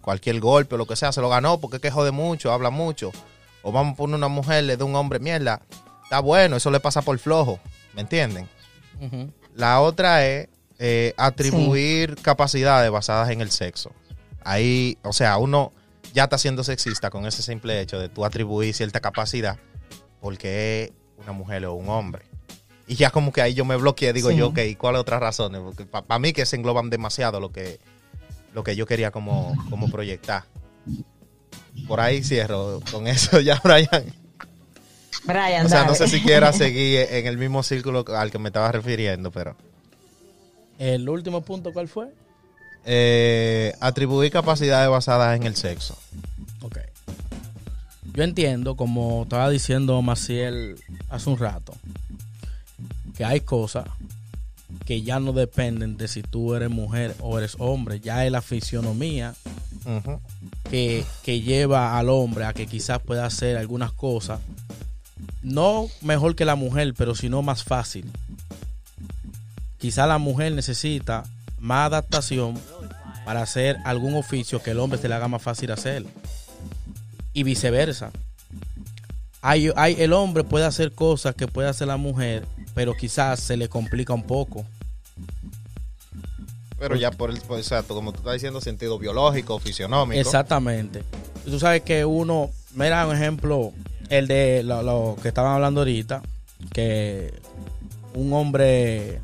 cualquier 0.00 0.40
golpe 0.40 0.76
o 0.76 0.78
lo 0.78 0.86
que 0.86 0.96
sea, 0.96 1.12
se 1.12 1.20
lo 1.20 1.28
ganó 1.28 1.60
porque 1.60 1.76
es 1.76 1.82
que 1.82 1.90
jode 1.90 2.10
mucho, 2.10 2.52
habla 2.52 2.70
mucho. 2.70 3.12
O 3.62 3.72
vamos 3.72 3.92
a 3.92 3.96
poner 3.96 4.16
una 4.16 4.28
mujer, 4.28 4.64
le 4.64 4.78
da 4.78 4.86
un 4.86 4.94
hombre 4.94 5.18
mierda. 5.18 5.60
Está 6.04 6.20
bueno, 6.20 6.56
eso 6.56 6.70
le 6.70 6.80
pasa 6.80 7.02
por 7.02 7.18
flojo. 7.18 7.60
¿Me 7.94 8.00
entienden? 8.00 8.48
La 9.54 9.80
otra 9.80 10.24
es 10.24 10.48
eh, 10.78 11.12
atribuir 11.16 12.16
capacidades 12.16 12.90
basadas 12.90 13.28
en 13.30 13.42
el 13.42 13.50
sexo. 13.50 13.92
Ahí, 14.44 14.96
o 15.02 15.12
sea, 15.12 15.36
uno 15.38 15.72
ya 16.14 16.24
está 16.24 16.38
siendo 16.38 16.64
sexista 16.64 17.10
con 17.10 17.26
ese 17.26 17.42
simple 17.42 17.80
hecho 17.80 17.98
de 17.98 18.08
tú 18.08 18.24
atribuir 18.24 18.72
cierta 18.72 19.00
capacidad 19.00 19.58
porque 20.24 20.84
es 20.84 20.92
una 21.22 21.32
mujer 21.32 21.66
o 21.66 21.74
un 21.74 21.90
hombre. 21.90 22.24
Y 22.86 22.96
ya 22.96 23.10
como 23.10 23.32
que 23.32 23.40
ahí 23.40 23.54
yo 23.54 23.64
me 23.64 23.76
bloqueé, 23.76 24.12
digo 24.12 24.30
Sí. 24.30 24.36
yo, 24.36 24.48
ok, 24.48 24.58
¿cuáles 24.78 25.00
otras 25.00 25.20
razones? 25.20 25.60
Porque 25.62 25.84
para 25.86 26.18
mí 26.18 26.32
que 26.32 26.44
se 26.44 26.56
engloban 26.56 26.90
demasiado 26.90 27.40
lo 27.40 27.50
que, 27.50 27.78
lo 28.52 28.62
que 28.62 28.76
yo 28.76 28.86
quería 28.86 29.10
como, 29.10 29.54
como 29.70 29.90
proyectar. 29.90 30.44
Por 31.88 32.00
ahí 32.00 32.22
cierro 32.22 32.80
con 32.90 33.06
eso 33.06 33.40
ya, 33.40 33.60
Brian. 33.64 34.04
Brian, 35.24 35.64
O 35.66 35.68
sea, 35.68 35.84
no 35.86 35.94
sé 35.94 36.08
si 36.08 36.20
quiera 36.20 36.52
seguir 36.52 37.06
en 37.10 37.26
el 37.26 37.38
mismo 37.38 37.62
círculo 37.62 38.04
al 38.14 38.30
que 38.30 38.38
me 38.38 38.48
estaba 38.50 38.70
refiriendo, 38.70 39.30
pero... 39.30 39.56
El 40.78 41.08
último 41.08 41.40
punto, 41.42 41.72
¿cuál 41.72 41.88
fue? 41.88 42.08
Eh, 42.84 43.72
atribuir 43.80 44.30
capacidades 44.30 44.90
basadas 44.90 45.36
en 45.36 45.44
el 45.44 45.56
sexo. 45.56 45.96
Ok. 46.60 46.78
Yo 48.12 48.22
entiendo, 48.22 48.76
como 48.76 49.22
estaba 49.22 49.48
diciendo 49.48 50.00
Maciel 50.02 50.76
hace 51.08 51.30
un 51.30 51.38
rato, 51.38 51.74
que 53.16 53.24
hay 53.24 53.40
cosas 53.40 53.86
que 54.86 55.02
ya 55.02 55.20
no 55.20 55.32
dependen 55.32 55.96
de 55.96 56.08
si 56.08 56.22
tú 56.22 56.54
eres 56.54 56.70
mujer 56.70 57.14
o 57.20 57.38
eres 57.38 57.56
hombre. 57.58 58.00
Ya 58.00 58.26
es 58.26 58.32
la 58.32 58.42
fisionomía 58.42 59.34
que, 60.70 61.04
que 61.22 61.40
lleva 61.40 61.98
al 61.98 62.08
hombre 62.08 62.44
a 62.44 62.52
que 62.52 62.66
quizás 62.66 63.00
pueda 63.00 63.24
hacer 63.26 63.56
algunas 63.56 63.92
cosas. 63.92 64.40
No 65.42 65.88
mejor 66.02 66.34
que 66.34 66.44
la 66.44 66.56
mujer, 66.56 66.94
pero 66.96 67.14
sino 67.14 67.42
más 67.42 67.64
fácil. 67.64 68.10
Quizá 69.78 70.06
la 70.06 70.18
mujer 70.18 70.52
necesita 70.52 71.24
más 71.58 71.86
adaptación 71.86 72.58
para 73.24 73.42
hacer 73.42 73.78
algún 73.84 74.14
oficio 74.14 74.62
que 74.62 74.72
el 74.72 74.80
hombre 74.80 74.98
se 74.98 75.08
le 75.08 75.14
haga 75.14 75.28
más 75.28 75.42
fácil 75.42 75.70
hacer. 75.70 76.04
Y 77.32 77.42
viceversa. 77.42 78.10
Hay, 79.40 79.70
hay, 79.76 79.96
el 79.98 80.12
hombre 80.12 80.44
puede 80.44 80.64
hacer 80.64 80.92
cosas 80.92 81.34
que 81.34 81.46
puede 81.46 81.68
hacer 81.68 81.88
la 81.88 81.98
mujer, 81.98 82.46
pero 82.74 82.94
quizás 82.94 83.40
se 83.40 83.56
le 83.56 83.68
complica 83.68 84.12
un 84.12 84.24
poco. 84.24 84.64
Pero 86.78 86.96
ya 86.96 87.10
por 87.10 87.30
el, 87.30 87.40
por, 87.40 87.58
exacto, 87.58 87.94
como 87.94 88.12
tú 88.12 88.18
estás 88.18 88.34
diciendo, 88.34 88.60
sentido 88.60 88.98
biológico, 88.98 89.58
fisionómico. 89.58 90.20
Exactamente. 90.20 91.02
Tú 91.44 91.58
sabes 91.58 91.82
que 91.82 92.04
uno, 92.04 92.50
mira 92.74 93.06
un 93.06 93.14
ejemplo, 93.14 93.72
el 94.10 94.26
de 94.26 94.62
lo, 94.64 94.82
lo 94.82 95.16
que 95.22 95.28
estaban 95.28 95.52
hablando 95.52 95.80
ahorita, 95.80 96.20
que 96.72 97.32
un 98.14 98.32
hombre 98.32 99.20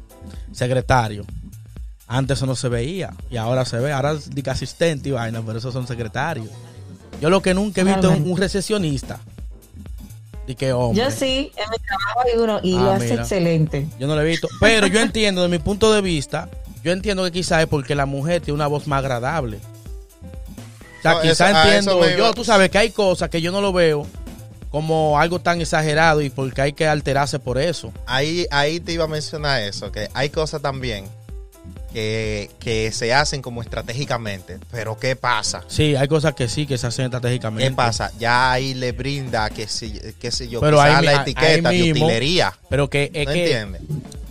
secretario, 0.53 1.25
antes 2.07 2.39
eso 2.39 2.47
no 2.47 2.57
se 2.57 2.69
veía 2.69 3.13
y 3.31 3.37
ahora 3.37 3.65
se 3.65 3.79
ve, 3.79 3.93
ahora 3.93 4.13
es 4.13 4.31
de 4.31 4.51
asistente 4.51 5.11
y 5.11 5.13
vaina, 5.13 5.43
pero 5.45 5.59
esos 5.59 5.73
son 5.73 5.87
secretarios. 5.87 6.49
Yo 7.21 7.31
lo 7.31 7.43
que 7.43 7.55
nunca 7.55 7.83
he 7.83 7.85
visto 7.85 8.11
es 8.11 8.21
un 8.21 8.37
recesionista. 8.37 9.21
De 10.47 10.55
que 10.57 10.73
hombre. 10.73 11.03
Yo 11.05 11.11
sí, 11.11 11.53
en 11.57 11.71
mi 11.71 11.77
trabajo 11.79 12.21
hay 12.27 12.39
uno 12.41 12.61
y 12.63 12.77
Ah, 12.77 12.81
lo 12.83 12.91
hace 12.93 13.11
mira. 13.11 13.23
excelente. 13.23 13.87
Yo 13.99 14.07
no 14.07 14.15
lo 14.15 14.23
he 14.23 14.25
visto. 14.25 14.49
Pero 14.61 14.87
yo 14.87 15.01
entiendo, 15.01 15.43
de 15.43 15.49
mi 15.49 15.59
punto 15.59 15.93
de 15.93 16.01
vista, 16.01 16.49
yo 16.83 16.93
entiendo 16.93 17.23
que 17.25 17.31
quizás 17.33 17.61
es 17.63 17.67
porque 17.69 17.95
la 17.95 18.07
mujer 18.07 18.41
tiene 18.41 18.55
una 18.57 18.67
voz 18.67 18.87
más 18.87 18.99
agradable. 19.01 19.59
O 20.99 21.03
sea, 21.03 21.15
No, 21.15 21.21
quizás 21.23 21.55
entiendo, 21.65 22.09
yo, 22.17 22.33
tú 22.35 22.45
sabes 22.45 22.71
que 22.71 22.79
hay 22.79 22.91
cosas 22.91 23.31
que 23.31 23.41
yo 23.41 23.53
no 23.53 23.61
lo 23.61 23.73
veo 23.73 24.07
como 24.71 25.19
algo 25.19 25.41
tan 25.41 25.61
exagerado 25.61 26.21
y 26.21 26.31
porque 26.31 26.61
hay 26.63 26.73
que 26.73 26.87
alterarse 26.87 27.39
por 27.39 27.59
eso. 27.59 27.93
Ahí, 28.07 28.47
ahí 28.51 28.81
te 28.81 28.93
iba 28.93 29.05
a 29.05 29.09
mencionar 29.09 29.63
eso, 29.63 29.91
que 29.91 30.09
hay 30.15 30.31
cosas 30.31 30.63
también 30.63 31.07
que, 31.93 32.51
que 32.61 32.93
se 32.93 33.13
hacen 33.13 33.43
como 33.43 33.63
estratégicamente. 33.63 34.59
Pero 34.71 34.99
¿qué 34.99 35.17
pasa? 35.17 35.65
Sí, 35.69 35.97
hay 35.97 36.09
cosas 36.09 36.35
que 36.35 36.49
sí, 36.49 36.67
que 36.67 36.79
se 36.79 36.87
hacen 36.87 37.07
estratégicamente. 37.07 37.69
¿Qué 37.69 37.75
pasa? 37.75 38.13
Ya 38.19 38.53
ahí 38.53 38.75
le 38.75 38.93
brinda, 38.93 39.51
qué 39.51 39.67
sé 39.67 40.49
yo, 40.49 40.61
Pero 40.61 40.81
ahí 40.81 41.05
la 41.05 41.23
etiqueta 41.23 41.71
de 41.71 41.91
utilería. 41.91 42.57
Pero 42.69 42.89
que 42.89 43.11
es 43.13 43.27
¿No 43.27 43.33
que 43.33 43.43
entiendes? 43.43 43.83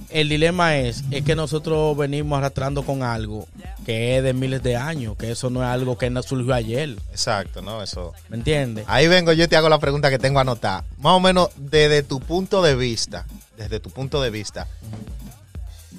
el 0.10 0.30
dilema 0.30 0.78
es, 0.78 1.04
es 1.12 1.24
que 1.24 1.36
nosotros 1.36 1.95
venimos 1.95 2.38
arrastrando 2.38 2.84
con 2.84 3.04
algo 3.04 3.48
que 3.86 4.17
es 4.17 4.24
de 4.24 4.34
miles 4.34 4.62
de 4.63 4.76
años, 4.76 5.15
que 5.17 5.32
eso 5.32 5.50
no 5.50 5.63
es 5.63 5.69
algo 5.69 5.98
que 5.98 6.10
no 6.10 6.22
surgió 6.24 6.54
ayer, 6.54 6.98
Exacto, 7.12 7.62
¿no? 7.62 7.82
Eso. 7.82 8.13
¿me 8.28 8.38
entiendes? 8.38 8.86
Ahí 8.88 9.08
vengo, 9.08 9.34
yo 9.34 9.48
te 9.48 9.56
hago 9.56 9.69
la 9.69 9.80
pregunta 9.80 10.10
que 10.10 10.19
tengo 10.19 10.39
anotada. 10.39 10.84
Más 10.98 11.13
o 11.13 11.19
menos 11.19 11.50
desde 11.56 12.04
tu 12.04 12.19
punto 12.19 12.62
de 12.62 12.76
vista, 12.76 13.26
desde 13.58 13.80
tu 13.80 13.89
punto 13.89 14.22
de 14.22 14.30
vista, 14.30 14.67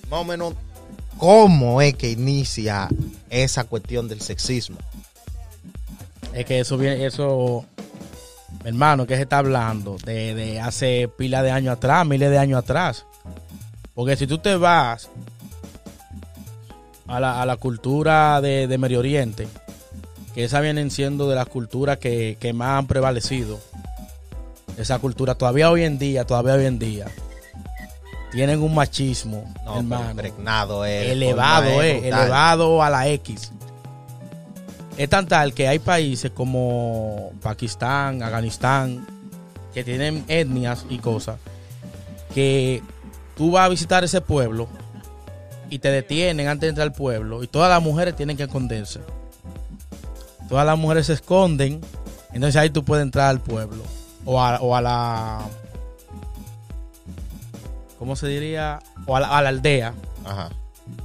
más 0.09 0.20
o 0.20 0.25
menos, 0.25 0.55
¿cómo 1.20 1.83
es 1.83 1.94
que 1.94 2.11
inicia 2.11 2.88
esa 3.28 3.64
cuestión 3.64 4.09
del 4.09 4.22
sexismo? 4.22 4.78
Es 6.33 6.46
que 6.46 6.61
eso 6.61 6.78
viene, 6.78 7.04
eso, 7.04 7.66
hermano, 8.64 9.06
que 9.06 9.16
se 9.16 9.22
está 9.22 9.38
hablando 9.38 9.98
de, 10.02 10.35
de 10.35 10.61
hace 10.61 11.09
pila 11.09 11.42
de 11.42 11.50
años 11.50 11.76
atrás, 11.76 12.06
miles 12.06 12.30
de 12.30 12.38
años 12.38 12.59
atrás. 12.59 13.04
Porque 13.94 14.16
si 14.16 14.26
tú 14.26 14.38
te 14.38 14.56
vas 14.56 15.11
a 17.06 17.20
la, 17.20 17.42
a 17.42 17.44
la 17.44 17.56
cultura 17.59 18.40
de, 18.40 18.66
de 18.66 18.78
Medio 18.78 19.00
Oriente, 19.00 19.46
que 20.35 20.44
esas 20.44 20.62
vienen 20.62 20.90
siendo 20.90 21.28
de 21.28 21.35
las 21.35 21.48
culturas 21.48 21.98
que, 21.98 22.38
que 22.40 22.54
más 22.54 22.78
han 22.78 22.87
prevalecido, 22.87 23.61
esa 24.78 24.98
cultura 25.00 25.35
todavía 25.35 25.70
hoy 25.70 25.83
en 25.83 25.98
día, 25.98 26.24
todavía 26.24 26.54
hoy 26.54 26.64
en 26.64 26.78
día, 26.78 27.09
tienen 28.30 28.62
un 28.62 28.74
machismo, 28.74 29.44
No, 29.64 29.78
hermano, 29.78 30.10
impregnado 30.10 30.84
elevado, 30.84 31.82
eh, 31.82 32.08
elevado 32.08 32.82
a 32.82 32.90
la 32.90 33.08
X. 33.08 33.52
Es 34.96 35.08
tan 35.08 35.26
tal 35.26 35.54
que 35.54 35.66
hay 35.66 35.78
países 35.78 36.30
como 36.30 37.32
Pakistán, 37.42 38.22
Afganistán, 38.22 39.06
que 39.72 39.82
tienen 39.84 40.24
etnias 40.28 40.84
y 40.88 40.98
cosas, 40.98 41.38
que 42.34 42.82
tú 43.36 43.52
vas 43.52 43.66
a 43.66 43.68
visitar 43.68 44.04
ese 44.04 44.20
pueblo 44.20 44.68
y 45.70 45.78
te 45.78 45.90
detienen 45.90 46.48
antes 46.48 46.62
de 46.62 46.68
entrar 46.70 46.88
al 46.88 46.92
pueblo 46.92 47.42
y 47.42 47.46
todas 47.46 47.70
las 47.70 47.82
mujeres 47.82 48.16
tienen 48.16 48.36
que 48.36 48.42
esconderse. 48.44 49.00
Todas 50.48 50.66
las 50.66 50.76
mujeres 50.76 51.06
se 51.06 51.12
esconden, 51.14 51.80
entonces 52.32 52.56
ahí 52.56 52.70
tú 52.70 52.84
puedes 52.84 53.04
entrar 53.04 53.28
al 53.30 53.40
pueblo 53.40 53.82
o 54.24 54.40
a, 54.40 54.60
o 54.60 54.74
a 54.74 54.80
la... 54.80 55.40
¿Cómo 58.00 58.16
se 58.16 58.26
diría? 58.26 58.80
O 59.06 59.14
a 59.14 59.20
la- 59.20 59.28
a 59.38 59.42
la 59.42 59.50
aldea 59.50 59.94
Ajá. 60.24 60.48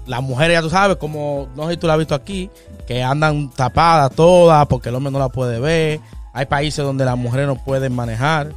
las 0.07 0.23
mujeres, 0.23 0.55
ya 0.57 0.61
tú 0.63 0.69
sabes, 0.71 0.97
como 0.97 1.47
no 1.55 1.65
sé 1.67 1.73
si 1.73 1.77
tú 1.77 1.85
la 1.85 1.93
has 1.93 1.99
visto 1.99 2.15
aquí, 2.15 2.49
que 2.87 3.03
andan 3.03 3.51
tapadas 3.51 4.11
todas 4.15 4.65
porque 4.67 4.89
el 4.89 4.95
hombre 4.95 5.11
no 5.11 5.19
la 5.19 5.29
puede 5.29 5.59
ver. 5.59 5.99
Hay 6.33 6.47
países 6.47 6.83
donde 6.83 7.05
las 7.05 7.17
mujeres 7.17 7.45
no 7.47 7.55
pueden 7.63 7.93
manejar. 7.93 8.51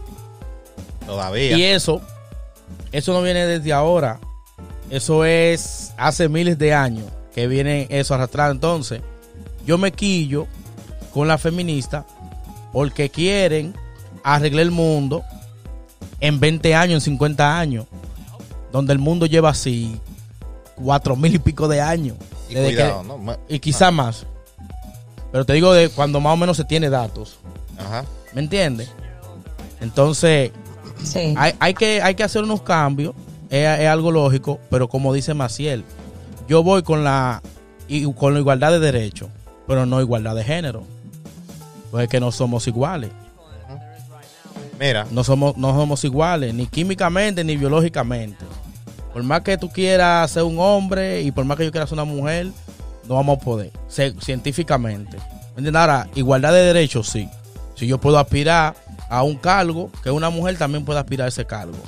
Todavía. 1.07 1.57
Y 1.57 1.65
eso, 1.65 2.01
eso 2.93 3.13
no 3.13 3.23
viene 3.23 3.45
desde 3.47 3.73
ahora. 3.73 4.19
Eso 4.91 5.25
es 5.25 5.93
hace 5.97 6.29
miles 6.29 6.59
de 6.59 6.73
años 6.75 7.07
que 7.35 7.47
viene 7.47 7.87
eso 7.91 8.15
arrastrado. 8.15 8.53
Entonces, 8.53 9.01
yo 9.67 9.79
me 9.79 9.93
quillo 9.93 10.47
con 11.13 11.29
la 11.29 11.39
feminista 11.39 12.05
porque 12.73 13.11
quieren 13.11 13.75
arreglar 14.25 14.63
el 14.63 14.71
mundo 14.71 15.23
en 16.21 16.41
20 16.41 16.75
años, 16.75 16.95
en 16.97 17.01
50 17.03 17.59
años, 17.59 17.87
donde 18.73 18.93
el 18.93 18.99
mundo 18.99 19.27
lleva 19.27 19.51
así 19.51 20.01
cuatro 20.77 21.17
mil 21.17 21.35
y 21.35 21.39
pico 21.39 21.69
de 21.69 21.81
años. 21.81 22.17
Y 22.49 22.55
cuidado, 22.55 23.03
que- 23.03 23.09
¿no? 23.09 23.37
Y 23.49 23.59
quizá 23.59 23.91
más. 23.91 24.27
Pero 25.33 25.45
te 25.45 25.53
digo 25.53 25.73
de 25.73 25.89
cuando 25.91 26.21
más 26.21 26.33
o 26.33 26.37
menos 26.37 26.57
se 26.57 26.65
tiene 26.65 26.89
datos. 26.89 27.39
Ajá. 27.79 28.05
¿Me 28.35 28.41
entiendes? 28.41 28.91
Entonces, 29.81 30.51
Sí. 31.03 31.35
hay, 31.37 31.55
hay 31.61 31.75
que, 31.75 32.03
hay 32.03 32.15
que 32.15 32.25
hacer 32.25 32.43
unos 32.43 32.63
cambios. 32.63 33.15
Es, 33.51 33.81
es 33.81 33.87
algo 33.89 34.11
lógico, 34.11 34.59
pero 34.71 34.89
como 34.89 35.13
dice 35.13 35.33
Maciel, 35.35 35.85
yo 36.49 36.63
voy 36.63 36.83
con 36.83 37.05
la, 37.05 37.43
y- 37.89 38.11
con 38.15 38.35
la 38.35 38.41
igualdad 38.41 38.73
de 38.73 38.79
derechos, 38.81 39.29
pero 39.67 39.87
no 39.87 40.01
igualdad 40.01 40.35
de 40.35 40.45
género. 40.45 40.83
Pues 41.91 42.05
es 42.05 42.11
que 42.11 42.21
no 42.21 42.33
somos 42.33 42.67
iguales. 42.67 43.11
Mira, 44.79 45.07
No 45.11 45.25
somos, 45.25 45.57
no 45.57 45.75
somos 45.75 46.05
iguales, 46.05 46.55
ni 46.55 46.67
químicamente 46.67 47.43
ni 47.45 47.57
biológicamente. 47.57 48.45
Por 49.13 49.23
más 49.23 49.41
que 49.41 49.57
tú 49.59 49.69
quieras 49.71 50.31
ser 50.31 50.45
un 50.45 50.59
hombre 50.59 51.23
y 51.23 51.33
por 51.33 51.45
más 51.45 51.57
que 51.57 51.65
yo 51.65 51.73
quiera 51.73 51.87
ser 51.87 51.95
una 51.95 52.05
mujer, 52.05 52.49
no 53.09 53.15
vamos 53.17 53.39
a 53.39 53.41
poder. 53.45 53.73
Científicamente. 53.89 55.17
¿Me 55.55 55.61
entiendes? 55.61 55.75
Ahora, 55.81 56.07
igualdad 56.15 56.53
de 56.53 56.61
derechos, 56.63 57.09
sí. 57.09 57.29
Si 57.75 57.87
yo 57.87 57.99
puedo 57.99 58.19
aspirar 58.19 58.77
a 59.09 59.23
un 59.23 59.37
cargo, 59.37 59.91
que 60.03 60.11
una 60.11 60.31
mujer 60.31 60.57
también 60.59 60.85
pueda 60.85 61.01
aspirar 61.01 61.27
a 61.27 61.29
ese 61.29 61.45
cargo. 61.47 61.79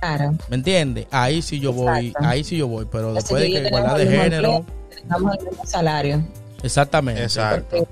Claro. 0.00 0.34
¿Me 0.48 0.56
entiendes? 0.56 1.06
Ahí 1.10 1.42
sí 1.42 1.58
yo 1.58 1.72
voy, 1.72 2.12
ahí 2.20 2.44
sí 2.44 2.56
yo 2.56 2.68
voy, 2.68 2.86
pero 2.90 3.08
Así 3.10 3.14
después 3.16 3.42
de 3.42 3.50
que 3.50 3.66
igualdad 3.66 3.96
de 3.96 4.04
tenemos 4.04 4.24
género, 4.24 4.64
Tengamos 4.94 5.36
el 5.38 5.44
mismo 5.46 5.66
salario. 5.66 6.22
exactamente. 6.62 7.22
exacto. 7.22 7.88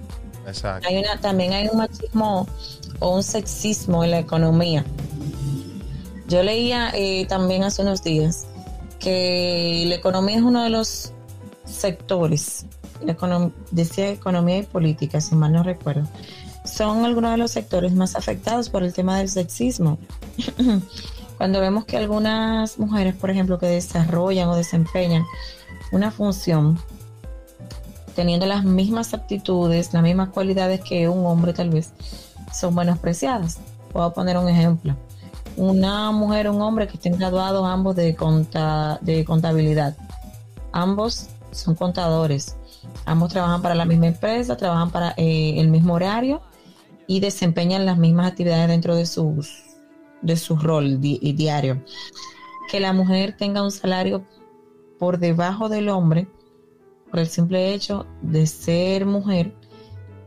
Exacto. 0.47 0.89
Hay 0.89 0.99
una, 0.99 1.17
también 1.21 1.53
hay 1.53 1.67
un 1.67 1.79
machismo 1.79 2.47
o 3.01 3.15
un 3.15 3.23
sexismo 3.23 4.05
en 4.05 4.11
la 4.11 4.19
economía. 4.19 4.85
Yo 6.29 6.43
leía 6.43 6.91
eh, 6.95 7.27
también 7.27 7.63
hace 7.63 7.83
unos 7.83 8.03
días 8.03 8.47
que 8.99 9.85
la 9.87 9.95
economía 9.95 10.37
es 10.37 10.43
uno 10.43 10.65
de 10.65 10.71
los 10.71 11.13
sectores, 11.65 12.67
decía 13.71 14.11
economía 14.11 14.59
y 14.59 14.63
política, 14.63 15.21
si 15.21 15.35
mal 15.35 15.53
no 15.53 15.63
recuerdo, 15.63 16.09
son 16.65 17.05
algunos 17.05 17.31
de 17.31 17.37
los 17.37 17.51
sectores 17.51 17.93
más 17.93 18.17
afectados 18.17 18.69
por 18.69 18.83
el 18.83 18.93
tema 18.93 19.19
del 19.19 19.29
sexismo. 19.29 19.99
Cuando 21.37 21.61
vemos 21.61 21.85
que 21.85 21.97
algunas 21.97 22.79
mujeres, 22.79 23.15
por 23.15 23.31
ejemplo, 23.31 23.59
que 23.59 23.67
desarrollan 23.67 24.49
o 24.49 24.57
desempeñan 24.57 25.25
una 25.93 26.11
función 26.11 26.79
teniendo 28.15 28.47
las 28.47 28.65
mismas 28.65 29.13
aptitudes, 29.13 29.93
las 29.93 30.03
mismas 30.03 30.31
cualidades 30.31 30.81
que 30.81 31.09
un 31.09 31.27
hombre 31.27 31.53
tal 31.53 31.69
vez, 31.69 31.93
son 32.53 32.75
menospreciadas. 32.75 33.59
Puedo 33.93 34.13
poner 34.13 34.37
un 34.37 34.49
ejemplo. 34.49 34.97
Una 35.57 36.11
mujer 36.11 36.49
o 36.49 36.55
un 36.55 36.61
hombre 36.63 36.87
que 36.87 36.95
estén 36.95 37.17
graduados 37.19 37.67
ambos 37.67 37.97
de, 37.97 38.15
conta- 38.15 38.99
de 39.01 39.25
contabilidad. 39.25 39.97
Ambos 40.73 41.29
son 41.53 41.75
contadores. 41.75 42.57
Ambos 43.07 43.31
trabajan 43.33 43.63
para 43.63 43.75
la 43.75 43.85
misma 43.85 44.09
empresa, 44.09 44.57
trabajan 44.57 44.91
para 44.91 45.15
eh, 45.17 45.59
el 45.59 45.69
mismo 45.69 45.95
horario 45.95 46.43
y 47.07 47.21
desempeñan 47.21 47.87
las 47.87 47.97
mismas 47.99 48.27
actividades 48.33 48.69
dentro 48.69 48.95
de 48.97 49.07
sus 49.07 49.63
de 50.23 50.37
su 50.37 50.57
rol 50.57 51.01
di- 51.01 51.19
y 51.23 51.33
diario. 51.35 51.83
Que 52.71 52.81
la 52.81 52.93
mujer 52.93 53.37
tenga 53.39 53.63
un 53.63 53.71
salario 53.71 54.25
por 54.99 55.19
debajo 55.19 55.69
del 55.69 55.89
hombre 55.89 56.29
por 57.11 57.21
el 57.21 57.29
simple 57.29 57.73
hecho 57.75 58.07
de 58.23 58.47
ser 58.47 59.07
mujer, 59.07 59.55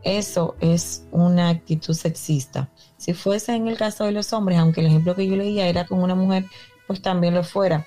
eso 0.02 0.56
es 0.60 1.04
una 1.10 1.48
actitud 1.50 1.94
sexista. 1.94 2.70
Si 2.96 3.12
fuese 3.12 3.54
en 3.54 3.68
el 3.68 3.76
caso 3.76 4.04
de 4.04 4.12
los 4.12 4.32
hombres, 4.32 4.58
aunque 4.58 4.80
el 4.80 4.86
ejemplo 4.86 5.14
que 5.14 5.26
yo 5.26 5.36
leía 5.36 5.68
era 5.68 5.86
con 5.86 6.02
una 6.02 6.14
mujer, 6.14 6.44
pues 6.86 7.02
también 7.02 7.34
lo 7.34 7.44
fuera. 7.44 7.86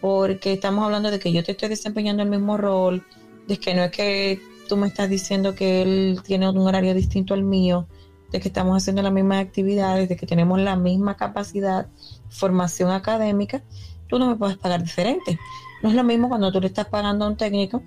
Porque 0.00 0.52
estamos 0.54 0.84
hablando 0.84 1.10
de 1.10 1.18
que 1.18 1.32
yo 1.32 1.44
te 1.44 1.52
estoy 1.52 1.68
desempeñando 1.68 2.22
el 2.22 2.28
mismo 2.28 2.56
rol, 2.56 3.04
de 3.46 3.58
que 3.58 3.74
no 3.74 3.84
es 3.84 3.90
que 3.90 4.40
tú 4.68 4.76
me 4.76 4.88
estás 4.88 5.08
diciendo 5.08 5.54
que 5.54 5.82
él 5.82 6.20
tiene 6.24 6.48
un 6.48 6.58
horario 6.58 6.94
distinto 6.94 7.34
al 7.34 7.42
mío, 7.42 7.86
de 8.30 8.40
que 8.40 8.48
estamos 8.48 8.76
haciendo 8.76 9.02
las 9.02 9.12
mismas 9.12 9.44
actividades, 9.44 10.08
de 10.08 10.16
que 10.16 10.26
tenemos 10.26 10.58
la 10.60 10.76
misma 10.76 11.16
capacidad, 11.16 11.86
formación 12.30 12.90
académica, 12.90 13.62
tú 14.08 14.18
no 14.18 14.26
me 14.26 14.36
puedes 14.36 14.56
pagar 14.56 14.82
diferente. 14.82 15.38
No 15.82 15.90
es 15.90 15.94
lo 15.94 16.04
mismo 16.04 16.28
cuando 16.28 16.50
tú 16.50 16.60
le 16.60 16.68
estás 16.68 16.86
pagando 16.86 17.24
a 17.24 17.28
un 17.28 17.36
técnico 17.36 17.82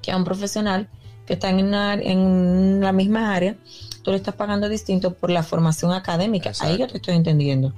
que 0.00 0.10
a 0.10 0.16
un 0.16 0.24
profesional 0.24 0.88
que 1.26 1.34
está 1.34 1.50
en, 1.50 1.64
una- 1.66 1.94
en 1.94 2.80
la 2.80 2.92
misma 2.92 3.34
área, 3.34 3.56
tú 4.02 4.10
le 4.10 4.16
estás 4.16 4.34
pagando 4.34 4.68
distinto 4.68 5.14
por 5.14 5.30
la 5.30 5.42
formación 5.42 5.92
académica. 5.92 6.52
Ahí 6.60 6.78
yo 6.78 6.86
te 6.88 6.96
estoy 6.96 7.14
entendiendo. 7.14 7.72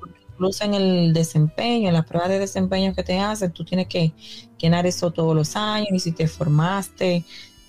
Porque 0.00 0.20
Incluso 0.32 0.64
en 0.64 0.74
el 0.74 1.12
desempeño, 1.12 1.88
en 1.88 1.94
las 1.94 2.06
pruebas 2.06 2.28
de 2.30 2.38
desempeño 2.38 2.94
que 2.94 3.02
te 3.02 3.18
hacen, 3.18 3.52
tú 3.52 3.64
tienes 3.64 3.86
que 3.88 4.12
llenar 4.58 4.86
eso 4.86 5.10
todos 5.10 5.34
los 5.34 5.56
años 5.56 5.88
y 5.92 6.00
si 6.00 6.12
te 6.12 6.26
formaste 6.28 7.24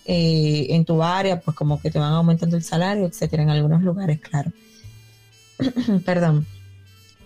eh, 0.05 0.67
en 0.69 0.85
tu 0.85 1.03
área, 1.03 1.39
pues 1.41 1.55
como 1.57 1.81
que 1.81 1.91
te 1.91 1.99
van 1.99 2.13
aumentando 2.13 2.55
el 2.55 2.63
salario, 2.63 3.05
etcétera, 3.05 3.43
en 3.43 3.49
algunos 3.49 3.81
lugares, 3.81 4.19
claro. 4.21 4.51
Perdón. 6.05 6.45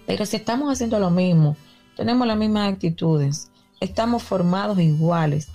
Pero 0.08 0.26
si 0.26 0.36
estamos 0.38 0.72
haciendo 0.72 1.00
lo 1.00 1.10
mismo, 1.12 1.56
tenemos 1.96 2.26
las 2.28 2.38
mismas 2.38 2.74
actitudes, 2.74 3.50
estamos 3.80 4.24
formados 4.24 4.80
iguales, 4.80 5.47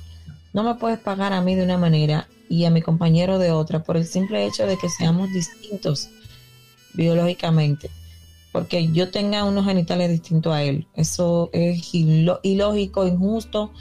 no 0.52 0.62
me 0.62 0.74
puedes 0.76 0.98
pagar 0.98 1.32
a 1.32 1.40
mí 1.42 1.54
de 1.54 1.64
una 1.64 1.78
manera 1.78 2.28
y 2.48 2.64
a 2.64 2.70
mi 2.70 2.82
compañero 2.82 3.38
de 3.38 3.50
otra 3.50 3.82
por 3.82 3.96
el 3.96 4.06
simple 4.06 4.44
hecho 4.46 4.66
de 4.66 4.76
que 4.78 4.88
seamos 4.88 5.32
distintos 5.32 6.10
biológicamente. 6.94 7.90
Porque 8.52 8.90
yo 8.92 9.10
tenga 9.10 9.44
unos 9.44 9.66
genitales 9.66 10.10
distintos 10.10 10.52
a 10.52 10.62
él. 10.62 10.86
Eso 10.94 11.50
es 11.52 11.90
ilógico, 11.94 13.06
injusto 13.06 13.72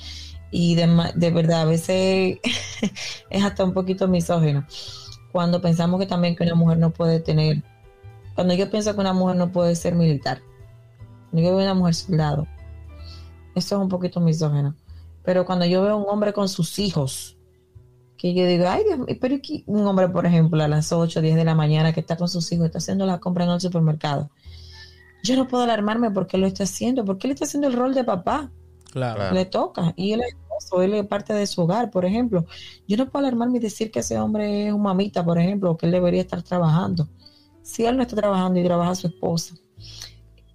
y 0.51 0.75
de, 0.75 0.87
ma- 0.87 1.11
de 1.13 1.31
verdad 1.31 1.61
a 1.61 1.65
veces 1.65 2.39
es 3.29 3.43
hasta 3.43 3.63
un 3.63 3.73
poquito 3.73 4.07
misógino. 4.07 4.65
Cuando 5.31 5.61
pensamos 5.61 5.99
que 5.99 6.05
también 6.07 6.35
que 6.35 6.43
una 6.43 6.55
mujer 6.55 6.77
no 6.77 6.91
puede 6.91 7.19
tener, 7.19 7.63
cuando 8.35 8.53
yo 8.53 8.69
pienso 8.69 8.93
que 8.93 8.99
una 9.01 9.13
mujer 9.13 9.37
no 9.37 9.51
puede 9.51 9.75
ser 9.75 9.95
militar, 9.95 10.41
cuando 11.31 11.49
yo 11.49 11.55
veo 11.55 11.65
una 11.65 11.73
mujer 11.73 11.95
soldado, 11.95 12.47
Eso 13.55 13.75
es 13.75 13.81
un 13.81 13.89
poquito 13.89 14.19
misógeno. 14.19 14.75
Pero 15.23 15.45
cuando 15.45 15.65
yo 15.65 15.81
veo 15.81 15.97
un 15.97 16.05
hombre 16.09 16.33
con 16.33 16.49
sus 16.49 16.77
hijos, 16.79 17.37
que 18.33 18.41
yo 18.41 18.47
digo, 18.47 18.65
ay, 18.67 18.83
Dios 18.83 18.99
mío, 18.99 19.17
pero 19.19 19.35
aquí 19.35 19.63
un 19.67 19.85
hombre, 19.85 20.09
por 20.09 20.25
ejemplo, 20.25 20.63
a 20.63 20.67
las 20.67 20.91
8 20.91 21.19
o 21.19 21.21
10 21.21 21.35
de 21.35 21.45
la 21.45 21.55
mañana 21.55 21.93
que 21.93 21.99
está 21.99 22.17
con 22.17 22.27
sus 22.27 22.51
hijos, 22.51 22.65
está 22.65 22.79
haciendo 22.79 23.05
la 23.05 23.19
compra 23.19 23.45
en 23.45 23.51
el 23.51 23.61
supermercado. 23.61 24.29
Yo 25.23 25.35
no 25.35 25.47
puedo 25.47 25.63
alarmarme 25.63 26.11
porque 26.11 26.37
lo 26.37 26.47
está 26.47 26.63
haciendo, 26.63 27.03
porque 27.05 27.27
él 27.27 27.33
está 27.33 27.45
haciendo 27.45 27.67
el 27.67 27.73
rol 27.73 27.93
de 27.93 28.03
papá. 28.03 28.51
Claro. 28.91 29.15
Claro. 29.15 29.35
Le 29.35 29.45
toca. 29.45 29.93
Y 29.95 30.13
él 30.13 30.21
es 30.21 30.33
esposo, 30.33 30.81
él 30.81 30.93
es 30.93 31.05
parte 31.05 31.33
de 31.33 31.45
su 31.47 31.61
hogar, 31.61 31.91
por 31.91 32.05
ejemplo. 32.05 32.45
Yo 32.87 32.97
no 32.97 33.09
puedo 33.09 33.25
alarmarme 33.25 33.57
y 33.57 33.61
decir 33.61 33.91
que 33.91 33.99
ese 33.99 34.17
hombre 34.17 34.67
es 34.67 34.73
un 34.73 34.81
mamita, 34.81 35.23
por 35.23 35.37
ejemplo, 35.37 35.71
o 35.71 35.77
que 35.77 35.85
él 35.85 35.91
debería 35.91 36.21
estar 36.21 36.41
trabajando. 36.43 37.09
Si 37.61 37.85
él 37.85 37.97
no 37.97 38.03
está 38.03 38.15
trabajando 38.15 38.59
y 38.59 38.63
trabaja 38.63 38.95
su 38.95 39.07
esposa, 39.07 39.55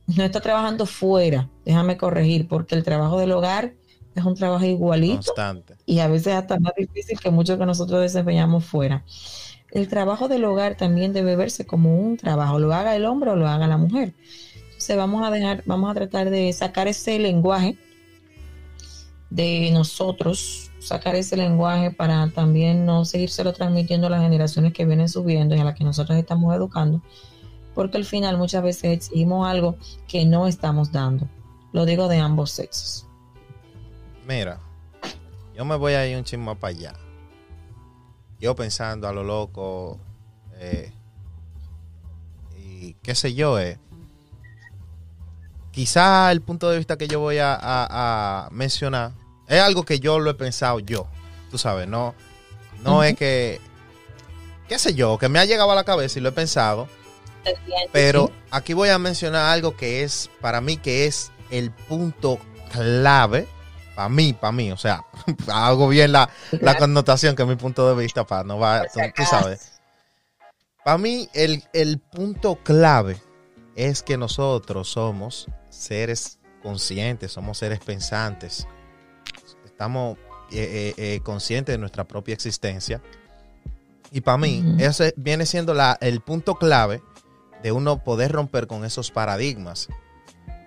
no 0.07 0.23
está 0.23 0.41
trabajando 0.41 0.87
fuera, 0.87 1.49
déjame 1.64 1.97
corregir, 1.97 2.49
porque 2.49 2.75
el 2.75 2.83
trabajo 2.83 3.18
del 3.18 3.33
hogar 3.33 3.75
es 4.21 4.27
un 4.27 4.35
trabajo 4.35 4.64
igualito 4.64 5.16
Constante. 5.16 5.77
y 5.87 5.99
a 5.99 6.09
veces 6.09 6.35
hasta 6.35 6.59
más 6.59 6.73
difícil 6.77 7.18
que 7.18 7.31
muchos 7.31 7.59
que 7.59 7.66
nosotros 7.66 8.01
desempeñamos 8.01 8.64
fuera. 8.64 9.05
El 9.71 9.89
trabajo 9.89 10.29
del 10.29 10.45
hogar 10.45 10.77
también 10.77 11.12
debe 11.12 11.37
verse 11.37 11.64
como 11.64 11.99
un 11.99 12.16
trabajo, 12.16 12.59
lo 12.59 12.73
haga 12.75 12.97
el 12.97 13.05
hombre 13.05 13.31
o 13.31 13.37
lo 13.37 13.47
haga 13.47 13.66
la 13.66 13.77
mujer. 13.77 14.14
Entonces 14.64 14.97
vamos 14.97 15.23
a 15.23 15.31
dejar, 15.31 15.62
vamos 15.66 15.91
a 15.91 15.95
tratar 15.95 16.31
de 16.31 16.53
sacar 16.53 16.89
ese 16.89 17.18
lenguaje 17.18 17.79
de 19.31 19.71
nosotros, 19.73 20.71
sacar 20.81 21.14
ese 21.14 21.37
lenguaje 21.37 21.93
para 21.93 22.31
también 22.31 22.85
no 22.85 23.05
seguírselo 23.05 23.53
transmitiendo 23.53 24.09
a 24.09 24.11
las 24.11 24.23
generaciones 24.23 24.73
que 24.73 24.85
vienen 24.85 25.09
subiendo 25.09 25.55
y 25.55 25.61
a 25.61 25.64
las 25.64 25.77
que 25.77 25.85
nosotros 25.85 26.18
estamos 26.18 26.55
educando, 26.55 27.03
porque 27.75 27.97
al 27.97 28.05
final 28.05 28.39
muchas 28.39 28.62
veces 28.62 28.85
exigimos 28.93 29.47
algo 29.47 29.77
que 30.09 30.25
no 30.25 30.49
estamos 30.49 30.91
dando. 30.91 31.29
Lo 31.73 31.85
digo 31.85 32.09
de 32.09 32.18
ambos 32.18 32.51
sexos. 32.51 33.07
Mira, 34.31 34.61
yo 35.57 35.64
me 35.64 35.74
voy 35.74 35.95
a 35.95 36.07
ir 36.07 36.16
un 36.16 36.22
chismo 36.22 36.55
para 36.55 36.70
allá. 36.70 36.93
Yo 38.39 38.55
pensando 38.55 39.09
a 39.09 39.12
lo 39.12 39.24
loco, 39.24 39.99
eh, 40.55 40.93
y 42.57 42.95
qué 43.03 43.16
sé 43.16 43.35
yo, 43.35 43.59
eh. 43.59 43.76
quizá 45.72 46.31
el 46.31 46.43
punto 46.43 46.70
de 46.70 46.78
vista 46.78 46.97
que 46.97 47.09
yo 47.09 47.18
voy 47.18 47.39
a, 47.39 47.55
a- 47.55 48.47
a 48.47 48.51
mencionar 48.51 49.12
es 49.49 49.61
algo 49.61 49.85
que 49.85 49.99
yo 49.99 50.20
lo 50.20 50.31
he 50.31 50.35
pensado 50.35 50.78
yo, 50.78 51.09
tú 51.51 51.59
sabes, 51.59 51.89
no, 51.89 52.14
no 52.85 53.03
es 53.03 53.16
que, 53.16 53.61
qué 54.68 54.78
sé 54.78 54.95
yo, 54.95 55.18
que 55.18 55.28
me 55.28 55.41
ha 55.41 55.45
llegado 55.45 55.72
a 55.72 55.74
la 55.74 55.83
cabeza 55.85 56.20
y 56.20 56.22
lo 56.22 56.28
he 56.28 56.33
pensado, 56.33 56.87
pero 57.93 58.31
aquí 58.53 58.74
voy 58.74 58.91
a 58.91 58.99
mencionar 59.01 59.47
algo 59.51 59.76
que 59.76 60.05
es, 60.05 60.31
para 60.41 60.61
mí, 60.61 60.76
que 60.76 61.07
es 61.07 61.33
el 61.51 61.72
punto 61.72 62.39
clave, 62.72 63.49
para 64.01 64.09
mí, 64.09 64.33
para 64.33 64.53
mí, 64.53 64.73
o 64.73 64.79
sea, 64.79 65.05
hago 65.53 65.87
bien 65.87 66.13
la, 66.13 66.31
la 66.53 66.79
connotación 66.79 67.37
que 67.37 67.43
es 67.43 67.49
mi 67.49 67.57
punto 67.57 67.87
de 67.87 68.03
vista, 68.03 68.27
para 68.27 68.45
no 68.45 68.59
va, 68.59 68.85
tú, 68.85 68.99
tú 69.15 69.25
sabes. 69.25 69.73
Para 70.83 70.97
mí, 70.97 71.29
el, 71.35 71.63
el 71.75 71.99
punto 71.99 72.57
clave 72.65 73.21
es 73.77 74.03
que 74.03 74.17
nosotros 74.17 74.89
somos 74.89 75.49
seres 75.69 76.39
conscientes, 76.63 77.33
somos 77.33 77.59
seres 77.59 77.81
pensantes. 77.81 78.67
Estamos 79.67 80.17
eh, 80.51 80.55
eh, 80.63 80.95
eh, 80.97 81.21
conscientes 81.23 81.75
de 81.75 81.79
nuestra 81.79 82.05
propia 82.05 82.33
existencia. 82.33 83.03
Y 84.11 84.23
para 84.23 84.39
mí, 84.39 84.77
ese 84.79 85.13
viene 85.19 85.45
siendo 85.45 85.75
la, 85.75 85.99
el 86.01 86.23
punto 86.23 86.55
clave 86.55 87.03
de 87.63 87.71
uno 87.71 88.03
poder 88.03 88.33
romper 88.33 88.67
con 88.67 88.87
esos 88.87 89.11
paradigmas. 89.11 89.89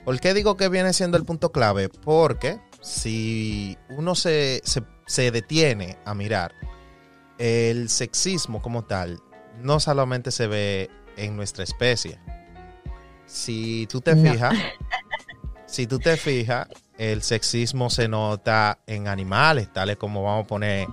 ¿Por 0.06 0.20
qué 0.20 0.36
digo 0.36 0.56
que 0.56 0.70
viene 0.70 0.94
siendo 0.94 1.18
el 1.18 1.26
punto 1.26 1.52
clave? 1.52 1.90
Porque 1.90 2.60
si 2.84 3.78
uno 3.90 4.14
se, 4.14 4.62
se, 4.66 4.84
se 5.08 5.32
detiene 5.32 5.98
a 6.06 6.14
mirar, 6.14 6.54
el 7.38 7.90
sexismo 7.90 8.62
como 8.62 8.84
tal 8.84 9.20
no 9.62 9.80
solamente 9.80 10.32
se 10.32 10.48
ve 10.48 10.90
en 11.16 11.36
nuestra 11.36 11.64
especie. 11.64 12.20
Si 13.26 13.88
tú 13.88 14.02
te 14.02 14.14
No. 14.16 14.32
fijas, 14.32 14.54
si 15.66 15.88
tú 15.88 15.98
te 15.98 16.18
fijas, 16.18 16.68
el 16.98 17.24
sexismo 17.24 17.90
se 17.90 18.08
nota 18.08 18.80
en 18.86 19.08
animales, 19.08 19.72
tales 19.72 19.98
como 19.98 20.22
vamos 20.24 20.44
a 20.44 20.48
poner 20.48 20.88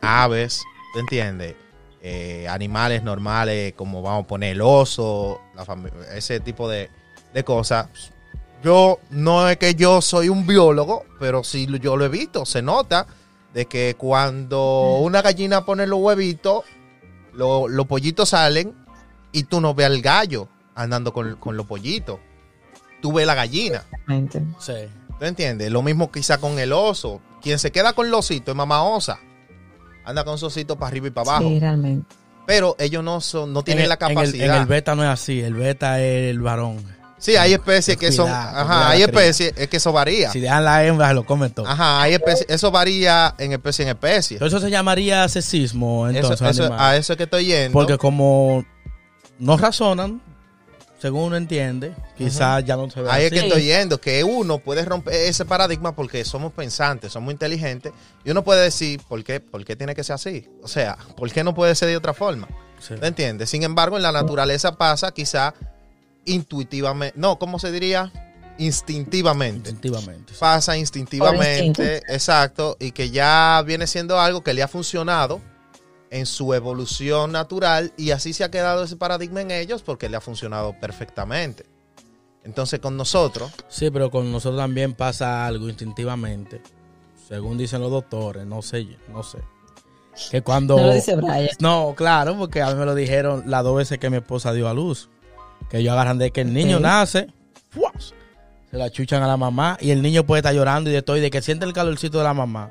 aves, 0.00 0.62
¿tú 0.92 1.00
entiendes? 1.00 1.56
Eh, 2.00 2.46
animales 2.48 3.02
normales, 3.02 3.74
como 3.74 4.00
vamos 4.02 4.24
a 4.24 4.26
poner 4.28 4.52
el 4.52 4.60
oso, 4.60 5.40
la 5.54 5.66
ese 6.14 6.38
tipo 6.40 6.68
de, 6.68 6.88
de 7.34 7.44
cosas. 7.44 7.88
Yo 8.62 8.98
no 9.10 9.48
es 9.48 9.56
que 9.56 9.74
yo 9.74 10.00
soy 10.02 10.28
un 10.28 10.46
biólogo, 10.46 11.04
pero 11.20 11.44
sí 11.44 11.66
yo 11.80 11.96
lo 11.96 12.04
he 12.04 12.08
visto. 12.08 12.44
Se 12.44 12.60
nota 12.62 13.06
de 13.54 13.66
que 13.66 13.94
cuando 13.96 14.98
una 15.00 15.22
gallina 15.22 15.64
pone 15.64 15.86
los 15.86 16.00
huevitos, 16.00 16.64
lo- 17.32 17.68
los 17.68 17.86
pollitos 17.86 18.30
salen 18.30 18.74
y 19.32 19.44
tú 19.44 19.60
no 19.60 19.74
ves 19.74 19.86
al 19.86 20.02
gallo 20.02 20.48
andando 20.74 21.12
con, 21.12 21.36
con 21.36 21.56
los 21.56 21.66
pollitos. 21.66 22.18
Tú 23.00 23.12
ves 23.12 23.26
la 23.26 23.34
gallina. 23.34 23.84
Sí. 24.58 24.72
¿Tú 25.18 25.24
entiendes? 25.24 25.70
Lo 25.70 25.82
mismo 25.82 26.10
quizá 26.10 26.38
con 26.38 26.58
el 26.58 26.72
oso. 26.72 27.20
Quien 27.40 27.58
se 27.60 27.70
queda 27.70 27.92
con 27.92 28.06
el 28.08 28.14
osito 28.14 28.50
es 28.50 28.56
mamá 28.56 28.82
osa. 28.82 29.20
Anda 30.04 30.24
con 30.24 30.36
su 30.38 30.46
osito 30.46 30.76
para 30.76 30.88
arriba 30.88 31.06
y 31.08 31.10
para 31.10 31.30
abajo. 31.30 31.48
Sí, 31.48 31.60
realmente. 31.60 32.14
Pero 32.46 32.74
ellos 32.78 33.04
no 33.04 33.20
son, 33.20 33.52
no 33.52 33.62
tienen 33.62 33.84
el- 33.84 33.88
la 33.90 33.94
en 34.00 34.10
el- 34.10 34.14
capacidad. 34.16 34.56
En 34.56 34.62
el, 34.62 34.66
beta 34.66 34.94
no 34.96 35.04
es 35.04 35.10
así, 35.10 35.40
el 35.40 35.54
beta 35.54 36.00
es 36.00 36.30
el 36.30 36.40
varón. 36.40 36.82
Sí, 37.18 37.36
hay 37.36 37.52
especies 37.54 37.96
que 37.96 38.10
son. 38.12 38.30
Ajá, 38.30 38.90
hay 38.90 39.02
especies, 39.02 39.52
es 39.56 39.68
que 39.68 39.76
eso 39.78 39.92
varía. 39.92 40.30
Si 40.30 40.40
dejan 40.40 40.64
la 40.64 40.84
hembra, 40.84 41.08
se 41.08 41.14
lo 41.14 41.24
comen 41.26 41.50
todo. 41.52 41.66
Ajá, 41.66 42.00
hay 42.02 42.14
especies, 42.14 42.46
eso 42.48 42.70
varía 42.70 43.34
en 43.38 43.52
especie 43.52 43.82
en 43.84 43.90
especie. 43.90 44.36
Entonces 44.36 44.56
eso 44.56 44.64
se 44.66 44.70
llamaría 44.70 45.28
sexismo, 45.28 46.08
entonces, 46.08 46.40
eso- 46.48 46.72
a 46.76 46.96
eso 46.96 47.12
es 47.12 47.16
que 47.16 47.24
estoy 47.24 47.46
yendo. 47.46 47.72
Porque 47.72 47.98
como 47.98 48.64
no 49.38 49.56
razonan, 49.56 50.20
según 51.00 51.24
uno 51.24 51.36
entiende, 51.36 51.94
quizás 52.16 52.64
ya 52.64 52.76
no 52.76 52.90
se 52.90 53.00
ve 53.00 53.08
Ahí 53.08 53.26
es 53.26 53.32
así. 53.32 53.40
que 53.40 53.46
estoy 53.46 53.62
yendo, 53.64 54.00
que 54.00 54.24
uno 54.24 54.58
puede 54.58 54.84
romper 54.84 55.14
ese 55.14 55.44
paradigma 55.44 55.94
porque 55.94 56.24
somos 56.24 56.52
pensantes, 56.52 57.12
somos 57.12 57.30
inteligentes, 57.32 57.92
y 58.24 58.30
uno 58.32 58.42
puede 58.42 58.62
decir, 58.64 59.00
¿por 59.08 59.22
qué, 59.22 59.38
¿por 59.38 59.64
qué 59.64 59.76
tiene 59.76 59.94
que 59.94 60.02
ser 60.02 60.14
así? 60.14 60.48
O 60.60 60.66
sea, 60.66 60.98
¿por 61.16 61.30
qué 61.30 61.44
no 61.44 61.54
puede 61.54 61.76
ser 61.76 61.88
de 61.88 61.96
otra 61.96 62.14
forma? 62.14 62.48
Sí. 62.80 62.94
¿Me 63.00 63.06
entiendes? 63.08 63.48
Sin 63.48 63.62
embargo, 63.62 63.96
en 63.96 64.02
la 64.02 64.10
naturaleza 64.10 64.76
pasa 64.76 65.12
quizá 65.12 65.54
intuitivamente, 66.28 67.18
no, 67.18 67.38
¿cómo 67.38 67.58
se 67.58 67.72
diría? 67.72 68.12
Instintivamente. 68.58 69.70
Instintivamente. 69.70 70.32
sí. 70.32 70.38
Pasa 70.40 70.76
instintivamente, 70.76 72.02
exacto, 72.08 72.76
y 72.80 72.92
que 72.92 73.10
ya 73.10 73.62
viene 73.66 73.86
siendo 73.86 74.18
algo 74.18 74.42
que 74.42 74.54
le 74.54 74.62
ha 74.62 74.68
funcionado 74.68 75.40
en 76.10 76.26
su 76.26 76.54
evolución 76.54 77.32
natural 77.32 77.92
y 77.96 78.10
así 78.10 78.32
se 78.32 78.44
ha 78.44 78.50
quedado 78.50 78.84
ese 78.84 78.96
paradigma 78.96 79.42
en 79.42 79.50
ellos 79.50 79.82
porque 79.82 80.08
le 80.08 80.16
ha 80.16 80.20
funcionado 80.20 80.74
perfectamente. 80.80 81.66
Entonces 82.44 82.80
con 82.80 82.96
nosotros, 82.96 83.52
Sí, 83.68 83.90
pero 83.90 84.10
con 84.10 84.32
nosotros 84.32 84.60
también 84.60 84.94
pasa 84.94 85.46
algo 85.46 85.68
instintivamente. 85.68 86.62
Según 87.28 87.58
dicen 87.58 87.82
los 87.82 87.90
doctores, 87.90 88.46
no 88.46 88.62
sé, 88.62 88.86
no 89.12 89.22
sé. 89.22 89.38
Que 90.30 90.42
cuando... 90.42 90.76
No 90.76 90.86
lo 90.86 90.94
dice 90.94 91.14
Brian. 91.14 91.48
No, 91.60 91.94
claro, 91.94 92.36
porque 92.38 92.62
a 92.62 92.70
mí 92.70 92.74
me 92.74 92.86
lo 92.86 92.94
dijeron 92.94 93.44
las 93.46 93.62
dos 93.62 93.76
veces 93.76 93.98
que 93.98 94.08
mi 94.08 94.16
esposa 94.16 94.52
dio 94.52 94.68
a 94.68 94.74
luz. 94.74 95.10
Que 95.70 95.78
ellos 95.78 95.92
agarran 95.92 96.18
de 96.18 96.30
que 96.30 96.40
el 96.40 96.52
niño 96.52 96.80
nace, 96.80 97.28
¡fuas! 97.70 98.14
se 98.70 98.76
la 98.76 98.90
chuchan 98.90 99.22
a 99.22 99.26
la 99.26 99.36
mamá 99.36 99.78
y 99.80 99.90
el 99.90 100.02
niño 100.02 100.24
puede 100.24 100.40
estar 100.40 100.54
llorando 100.54 100.90
y 100.90 100.92
de 100.92 101.02
todo, 101.02 101.16
y 101.16 101.20
de 101.20 101.30
que 101.30 101.40
siente 101.42 101.64
el 101.64 101.72
calorcito 101.72 102.18
de 102.18 102.24
la 102.24 102.34
mamá, 102.34 102.70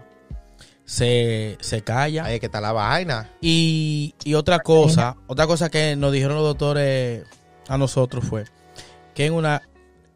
se, 0.86 1.58
se 1.60 1.82
calla. 1.82 2.26
ahí 2.26 2.36
es 2.36 2.40
que 2.40 2.46
está 2.46 2.62
la 2.62 2.72
vaina. 2.72 3.32
Y, 3.42 4.16
y 4.24 4.36
otra 4.36 4.60
cosa, 4.60 5.18
otra 5.28 5.48
cosa 5.48 5.70
que 5.70 5.96
nos 5.96 6.12
dijeron 6.12 6.38
los 6.38 6.46
doctores 6.46 7.24
a 7.68 7.78
nosotros 7.78 8.24
fue 8.26 8.46
que 9.14 9.26
en 9.26 9.34
una 9.34 9.64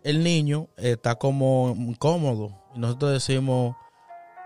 el 0.03 0.23
niño 0.23 0.69
está 0.77 1.15
como 1.15 1.75
incómodo. 1.77 2.57
Y 2.75 2.79
nosotros 2.79 3.11
decimos, 3.11 3.75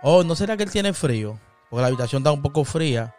oh, 0.01 0.23
¿no 0.23 0.35
será 0.35 0.57
que 0.57 0.63
él 0.63 0.71
tiene 0.71 0.93
frío? 0.93 1.39
Porque 1.69 1.81
la 1.81 1.87
habitación 1.87 2.21
está 2.21 2.31
un 2.31 2.41
poco 2.41 2.63
fría. 2.65 3.13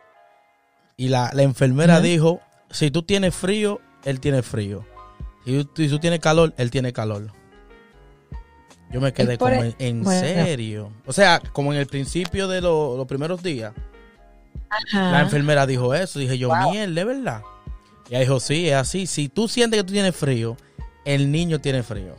Y 0.96 1.08
la, 1.08 1.30
la 1.32 1.42
enfermera 1.42 2.00
dijo, 2.00 2.40
si 2.70 2.90
tú 2.90 3.02
tienes 3.02 3.34
frío, 3.34 3.80
él 4.04 4.20
tiene 4.20 4.42
frío. 4.42 4.84
Tú, 5.46 5.68
si 5.76 5.88
tú 5.88 5.98
tienes 5.98 6.20
calor, 6.20 6.52
él 6.58 6.70
tiene 6.70 6.92
calor. 6.92 7.30
Yo 8.92 9.00
me 9.00 9.12
quedé 9.12 9.36
como 9.38 9.50
el- 9.52 9.74
en, 9.78 9.96
en 9.98 10.02
bueno. 10.04 10.20
serio. 10.20 10.92
O 11.06 11.12
sea, 11.12 11.40
como 11.52 11.72
en 11.72 11.78
el 11.78 11.86
principio 11.86 12.46
de 12.48 12.60
lo- 12.60 12.96
los 12.96 13.06
primeros 13.06 13.42
días. 13.42 13.72
Ajá. 14.70 15.10
La 15.12 15.20
enfermera 15.22 15.66
dijo 15.66 15.94
eso. 15.94 16.18
Dije 16.18 16.38
yo, 16.38 16.48
Wow. 16.48 16.70
mierda, 16.70 17.00
¿es 17.00 17.06
verdad? 17.06 17.42
Y 18.08 18.10
ella 18.10 18.20
dijo, 18.20 18.40
sí, 18.40 18.68
es 18.68 18.74
así. 18.76 19.06
Si 19.06 19.28
tú 19.28 19.48
sientes 19.48 19.78
que 19.80 19.84
tú 19.84 19.92
tienes 19.92 20.14
frío, 20.14 20.56
el 21.04 21.30
niño 21.32 21.60
tiene 21.60 21.82
frío. 21.82 22.14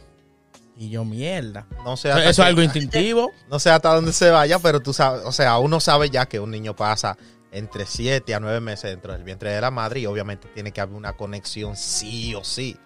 Y 0.78 0.90
yo, 0.90 1.04
mierda. 1.06 1.66
No 1.84 1.98
sé, 1.98 2.10
Eso 2.10 2.20
es 2.30 2.40
algo 2.40 2.62
instintivo. 2.64 3.32
no 3.50 3.60
sé 3.60 3.70
hasta 3.70 3.94
dónde 3.96 4.14
se 4.14 4.30
vaya, 4.30 4.60
pero 4.60 4.80
tú 4.82 4.94
sabes, 4.94 5.24
o 5.26 5.32
sea, 5.32 5.58
uno 5.58 5.80
sabe 5.80 6.10
ya 6.10 6.26
que 6.28 6.40
un 6.40 6.52
niño 6.52 6.76
pasa 6.76 7.18
entre 7.52 7.86
7 7.86 8.34
a 8.36 8.40
9 8.40 8.60
meses 8.60 8.92
dentro 8.92 9.14
del 9.14 9.24
vientre 9.24 9.52
de 9.52 9.62
la 9.62 9.72
madre 9.72 10.02
y 10.02 10.06
obviamente 10.06 10.48
tiene 10.54 10.72
que 10.72 10.82
haber 10.82 10.96
una 10.96 11.14
conexión 11.14 11.76
sí 11.76 12.36
o 12.36 12.44
sí. 12.44 12.78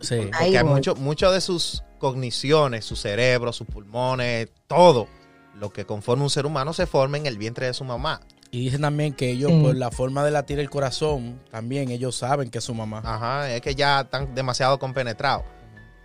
Sí. 0.00 0.28
Porque 0.38 0.64
muchos 0.64 0.98
muchos 0.98 1.32
de 1.32 1.40
sus 1.40 1.82
cogniciones, 1.98 2.84
su 2.84 2.96
cerebro, 2.96 3.52
sus 3.52 3.66
pulmones, 3.66 4.48
todo 4.66 5.08
lo 5.54 5.70
que 5.72 5.86
conforma 5.86 6.24
un 6.24 6.30
ser 6.30 6.44
humano 6.46 6.72
se 6.72 6.86
forma 6.86 7.16
en 7.16 7.26
el 7.26 7.38
vientre 7.38 7.66
de 7.66 7.74
su 7.74 7.84
mamá. 7.84 8.20
Y 8.50 8.60
dicen 8.60 8.82
también 8.82 9.12
que 9.14 9.30
ellos, 9.30 9.50
Sí. 9.50 9.62
por 9.62 9.74
la 9.76 9.90
forma 9.90 10.24
de 10.24 10.30
latir 10.30 10.60
el 10.60 10.70
corazón, 10.70 11.40
también 11.50 11.90
ellos 11.90 12.14
saben 12.16 12.50
que 12.50 12.58
es 12.58 12.64
su 12.64 12.74
mamá. 12.74 13.02
Ajá, 13.04 13.50
es 13.52 13.60
que 13.60 13.74
ya 13.74 14.02
están 14.02 14.34
demasiado 14.34 14.78
compenetrados. 14.78 15.44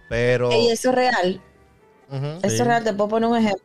Pero... 0.10 0.52
Y 0.52 0.70
eso 0.70 0.90
es 0.90 0.96
real. 0.96 1.42
Eso 2.12 2.50
Sí. 2.50 2.56
es 2.56 2.66
real. 2.66 2.84
Te 2.84 2.94
puedo 2.94 3.10
poner 3.10 3.30
un 3.30 3.38
ejemplo. 3.38 3.64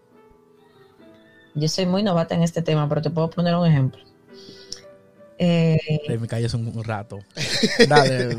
Yo 1.56 1.68
soy 1.68 1.86
muy 1.86 2.02
novata 2.02 2.34
en 2.34 2.42
este 2.42 2.62
tema, 2.62 2.88
pero 2.88 3.02
te 3.02 3.10
puedo 3.10 3.28
poner 3.30 3.54
un 3.56 3.66
ejemplo. 3.66 4.00
Eh, 5.38 5.78
De 6.08 6.18
mi 6.18 6.26
calle 6.28 6.46
es 6.46 6.54
un, 6.54 6.66
un 6.66 6.84
rato. 6.84 7.18
Dale. 7.88 8.36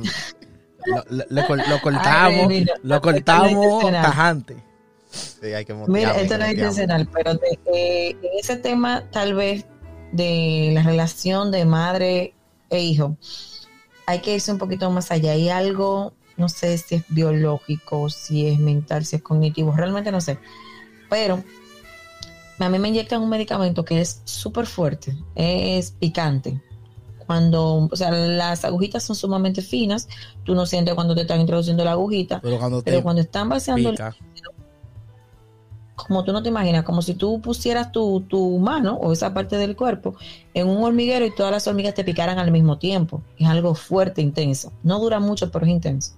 lo, 0.86 1.04
lo- 1.10 1.26
lo 1.30 1.48
cor- 1.48 1.68
lo 1.68 1.76
Ay, 1.76 1.82
cortamos, 1.82 2.48
mira, 2.48 2.74
lo 2.84 2.96
no 2.96 3.02
cortamos 3.02 3.52
intencional. 3.52 4.02
tajante. 4.06 4.64
Sí, 5.10 5.54
hay 5.54 5.66
que 5.66 5.74
Mira, 5.88 6.12
esto 6.20 6.38
no 6.38 6.46
es 6.46 6.52
intencional, 6.52 7.10
pero 7.14 7.34
de- 7.36 7.60
eh, 7.74 8.10
en 8.22 8.40
ese 8.40 8.56
tema 8.58 9.04
tal 9.12 9.34
vez 9.34 9.66
de 10.12 10.72
la 10.74 10.84
relación 10.84 11.52
de 11.52 11.66
madre 11.66 12.34
e 12.70 12.80
hijo, 12.82 13.18
hay 14.06 14.20
que 14.20 14.36
irse 14.36 14.52
un 14.52 14.58
poquito 14.58 14.90
más 14.92 15.12
allá. 15.12 15.32
Hay 15.32 15.50
algo, 15.50 16.14
no 16.36 16.50
sé 16.50 16.78
si 16.78 16.96
es 16.96 17.04
biológico, 17.10 18.10
si 18.10 18.48
es 18.48 18.60
mental, 18.60 19.06
si 19.06 19.18
es 19.18 19.22
cognitivo, 19.22 19.72
realmente 19.74 20.12
no 20.12 20.22
sé. 20.22 20.38
Pero 21.10 21.44
a 22.60 22.70
mí 22.70 22.80
me 22.80 22.90
inyectan 22.90 23.22
un 23.22 23.30
medicamento 23.30 23.86
que 23.86 24.02
es 24.02 24.22
súper 24.26 24.66
fuerte, 24.66 25.16
es 25.36 25.92
picante. 25.92 26.62
Cuando, 27.26 27.90
o 27.92 27.96
sea, 27.96 28.12
las 28.12 28.64
agujitas 28.64 29.04
son 29.04 29.16
sumamente 29.16 29.62
finas, 29.62 30.08
tú 30.44 30.56
no 30.56 30.66
sientes 30.66 30.96
cuando 30.96 31.14
te 31.14 31.22
están 31.22 31.42
introduciendo 31.42 31.84
la 31.84 31.92
agujita, 31.92 32.40
Pero 32.42 32.58
cuando 32.58 32.82
te 32.82 32.92
pero 32.92 33.04
cuando 33.04 33.22
están 33.22 33.50
vaciando 33.50 33.90
el 33.90 33.96
pica, 33.96 34.16
como 35.98 36.24
tú 36.24 36.32
no 36.32 36.44
te 36.44 36.50
imaginas, 36.50 36.84
como 36.84 37.02
si 37.02 37.16
tú 37.16 37.42
pusieras 37.42 37.92
tu, 37.92 38.22
tu 38.22 38.60
mano 38.60 38.96
o 38.96 39.12
esa 39.12 39.34
parte 39.34 39.58
del 39.58 39.76
cuerpo 39.76 40.16
en 40.54 40.70
un 40.70 40.84
hormiguero 40.84 41.26
y 41.26 41.36
todas 41.36 41.52
las 41.52 41.68
hormigas 41.68 41.96
te 41.96 42.04
picaran 42.04 42.38
al 42.38 42.52
mismo 42.52 42.78
tiempo. 42.78 43.24
Es 43.38 43.48
algo 43.48 43.74
fuerte, 43.74 44.22
intenso. 44.22 44.72
No 44.84 45.00
dura 45.00 45.20
mucho, 45.20 45.52
pero 45.52 45.66
es 45.66 45.72
intenso. 45.72 46.14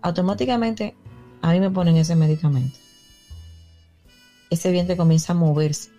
Automáticamente 0.00 0.96
a 1.42 1.52
mí 1.52 1.60
me 1.60 1.70
ponen 1.70 1.96
ese 1.96 2.14
medicamento. 2.14 2.78
Ese 4.54 4.70
vientre 4.70 4.96
comienza 4.96 5.32
a 5.32 5.36
moverse. 5.36 5.90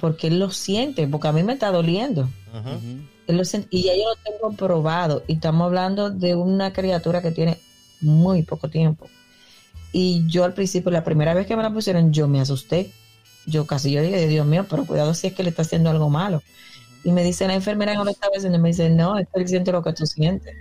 porque 0.00 0.28
él 0.28 0.38
lo 0.38 0.50
siente, 0.52 1.08
porque 1.08 1.26
a 1.28 1.32
mí 1.32 1.42
me 1.42 1.54
está 1.54 1.70
doliendo. 1.72 2.28
Él 3.26 3.36
lo 3.36 3.44
sien- 3.44 3.66
y 3.70 3.82
ya 3.82 3.92
yo 3.96 4.02
lo 4.04 4.16
tengo 4.32 4.52
probado. 4.56 5.24
Y 5.26 5.34
estamos 5.34 5.66
hablando 5.66 6.10
de 6.10 6.34
una 6.36 6.72
criatura 6.72 7.20
que 7.22 7.32
tiene 7.32 7.58
muy 8.00 8.42
poco 8.44 8.68
tiempo. 8.68 9.08
Y 9.92 10.24
yo 10.28 10.44
al 10.44 10.54
principio, 10.54 10.90
la 10.92 11.02
primera 11.02 11.34
vez 11.34 11.46
que 11.46 11.56
me 11.56 11.62
la 11.64 11.72
pusieron, 11.72 12.12
yo 12.12 12.28
me 12.28 12.40
asusté. 12.40 12.92
Yo 13.46 13.66
casi 13.66 13.90
yo 13.90 14.00
dije, 14.02 14.28
Dios 14.28 14.46
mío, 14.46 14.64
pero 14.70 14.84
cuidado 14.86 15.12
si 15.14 15.26
es 15.26 15.32
que 15.32 15.42
le 15.42 15.50
está 15.50 15.62
haciendo 15.62 15.90
algo 15.90 16.08
malo. 16.08 16.40
Y 17.02 17.10
me 17.12 17.24
dice 17.24 17.46
la 17.48 17.54
enfermera 17.54 17.92
que 17.92 17.98
no 17.98 18.04
lo 18.04 18.10
estaba 18.10 18.34
haciendo, 18.36 18.58
me 18.58 18.68
dice, 18.68 18.90
no, 18.90 19.18
es 19.18 19.26
que 19.32 19.40
él 19.40 19.48
siente 19.48 19.72
lo 19.72 19.82
que 19.82 19.92
tú 19.92 20.06
sientes. 20.06 20.54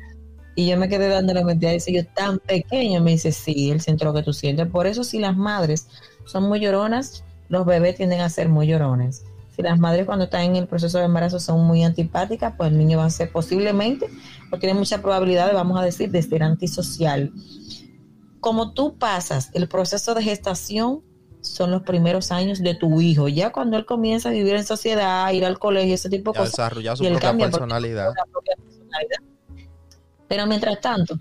Y 0.55 0.65
yo 0.67 0.77
me 0.77 0.89
quedé 0.89 1.07
dándole 1.07 1.43
mentira 1.43 1.71
y 1.71 1.75
dice, 1.75 1.93
yo 1.93 2.03
tan 2.15 2.39
pequeño, 2.39 2.99
me 3.01 3.11
dice, 3.11 3.31
sí, 3.31 3.69
él 3.69 3.79
siente 3.81 4.05
lo 4.05 4.13
que 4.13 4.23
tú 4.23 4.33
sientes. 4.33 4.65
Por 4.67 4.87
eso 4.87 5.03
si 5.03 5.19
las 5.19 5.35
madres 5.37 5.87
son 6.27 6.43
muy 6.43 6.59
lloronas, 6.59 7.23
los 7.49 7.65
bebés 7.65 7.95
tienden 7.95 8.21
a 8.21 8.29
ser 8.29 8.49
muy 8.49 8.67
llorones. 8.67 9.23
Si 9.55 9.63
las 9.63 9.79
madres 9.79 10.05
cuando 10.05 10.25
están 10.25 10.41
en 10.41 10.55
el 10.55 10.67
proceso 10.67 10.99
de 10.99 11.05
embarazo 11.05 11.39
son 11.39 11.65
muy 11.65 11.83
antipáticas, 11.83 12.53
pues 12.55 12.71
el 12.71 12.77
niño 12.77 12.99
va 12.99 13.05
a 13.05 13.09
ser 13.09 13.31
posiblemente, 13.31 14.07
o 14.51 14.59
tiene 14.59 14.77
mucha 14.77 15.01
probabilidad, 15.01 15.47
de, 15.47 15.53
vamos 15.53 15.79
a 15.79 15.83
decir, 15.83 16.11
de 16.11 16.21
ser 16.21 16.43
antisocial. 16.43 17.31
Como 18.39 18.73
tú 18.73 18.97
pasas 18.97 19.49
el 19.53 19.67
proceso 19.67 20.13
de 20.13 20.21
gestación, 20.21 21.01
son 21.41 21.71
los 21.71 21.81
primeros 21.83 22.31
años 22.31 22.59
de 22.59 22.75
tu 22.75 23.01
hijo. 23.01 23.27
Ya 23.29 23.51
cuando 23.51 23.77
él 23.77 23.85
comienza 23.85 24.29
a 24.29 24.31
vivir 24.31 24.55
en 24.55 24.65
sociedad, 24.65 25.31
ir 25.31 25.45
al 25.45 25.57
colegio, 25.57 25.95
ese 25.95 26.09
tipo 26.09 26.33
de 26.33 26.39
cosas, 26.39 26.51
desarrollar 26.51 26.97
su 26.97 27.03
y 27.03 27.07
él 27.07 27.13
propia 27.13 27.37
personalidad. 27.37 28.13
propia 28.31 28.55
personalidad. 28.55 29.17
Pero 30.27 30.45
mientras 30.45 30.81
tanto, 30.81 31.19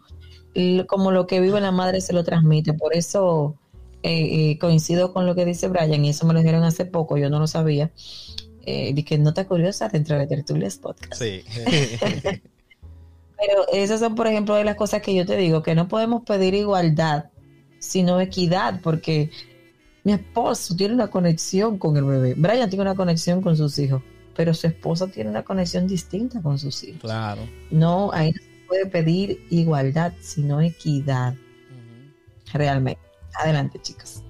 como 0.86 1.12
lo 1.12 1.26
que 1.26 1.40
vive 1.40 1.60
la 1.60 1.70
madre 1.70 2.00
se 2.00 2.12
lo 2.12 2.24
transmite. 2.24 2.74
Por 2.74 2.94
eso 2.94 3.56
eh, 4.06 4.50
eh, 4.52 4.58
coincido 4.58 5.12
con 5.12 5.26
lo 5.26 5.34
que 5.34 5.44
dice 5.44 5.66
Brian, 5.66 6.04
y 6.04 6.10
eso 6.10 6.26
me 6.26 6.32
lo 6.32 6.38
dijeron 6.38 6.62
hace 6.62 6.84
poco, 6.84 7.16
yo 7.16 7.28
no 7.28 7.40
lo 7.40 7.48
sabía. 7.48 7.90
Eh, 8.64 8.94
de 8.94 9.04
que 9.04 9.18
nota 9.18 9.48
curiosa 9.48 9.88
dentro 9.88 10.16
de 10.16 10.28
Tertulias 10.28 10.76
Podcast. 10.76 11.20
Sí. 11.20 11.42
Pero 13.38 13.68
esas 13.72 13.98
son, 13.98 14.14
por 14.14 14.28
ejemplo, 14.28 14.54
de 14.54 14.62
las 14.62 14.76
cosas 14.76 15.02
que 15.02 15.12
yo 15.12 15.26
te 15.26 15.36
digo, 15.36 15.64
que 15.64 15.74
no 15.74 15.88
podemos 15.88 16.22
pedir 16.22 16.54
igualdad, 16.54 17.30
sino 17.80 18.20
equidad, 18.20 18.80
porque 18.80 19.30
mi 20.04 20.12
esposo 20.12 20.76
tiene 20.76 20.94
una 20.94 21.08
conexión 21.08 21.76
con 21.76 21.96
el 21.96 22.04
bebé. 22.04 22.34
Brian 22.36 22.70
tiene 22.70 22.82
una 22.82 22.94
conexión 22.94 23.42
con 23.42 23.56
sus 23.56 23.76
hijos, 23.80 24.02
pero 24.36 24.54
su 24.54 24.68
esposa 24.68 25.08
tiene 25.08 25.30
una 25.30 25.42
conexión 25.42 25.88
distinta 25.88 26.40
con 26.40 26.60
sus 26.60 26.84
hijos. 26.84 27.00
Claro. 27.00 27.42
No, 27.72 28.12
ahí 28.12 28.30
no 28.30 28.38
se 28.38 28.66
puede 28.68 28.86
pedir 28.86 29.44
igualdad, 29.50 30.12
sino 30.20 30.60
equidad, 30.60 31.34
realmente. 32.52 33.05
Adelante, 33.38 33.80
chicos. 33.82 34.22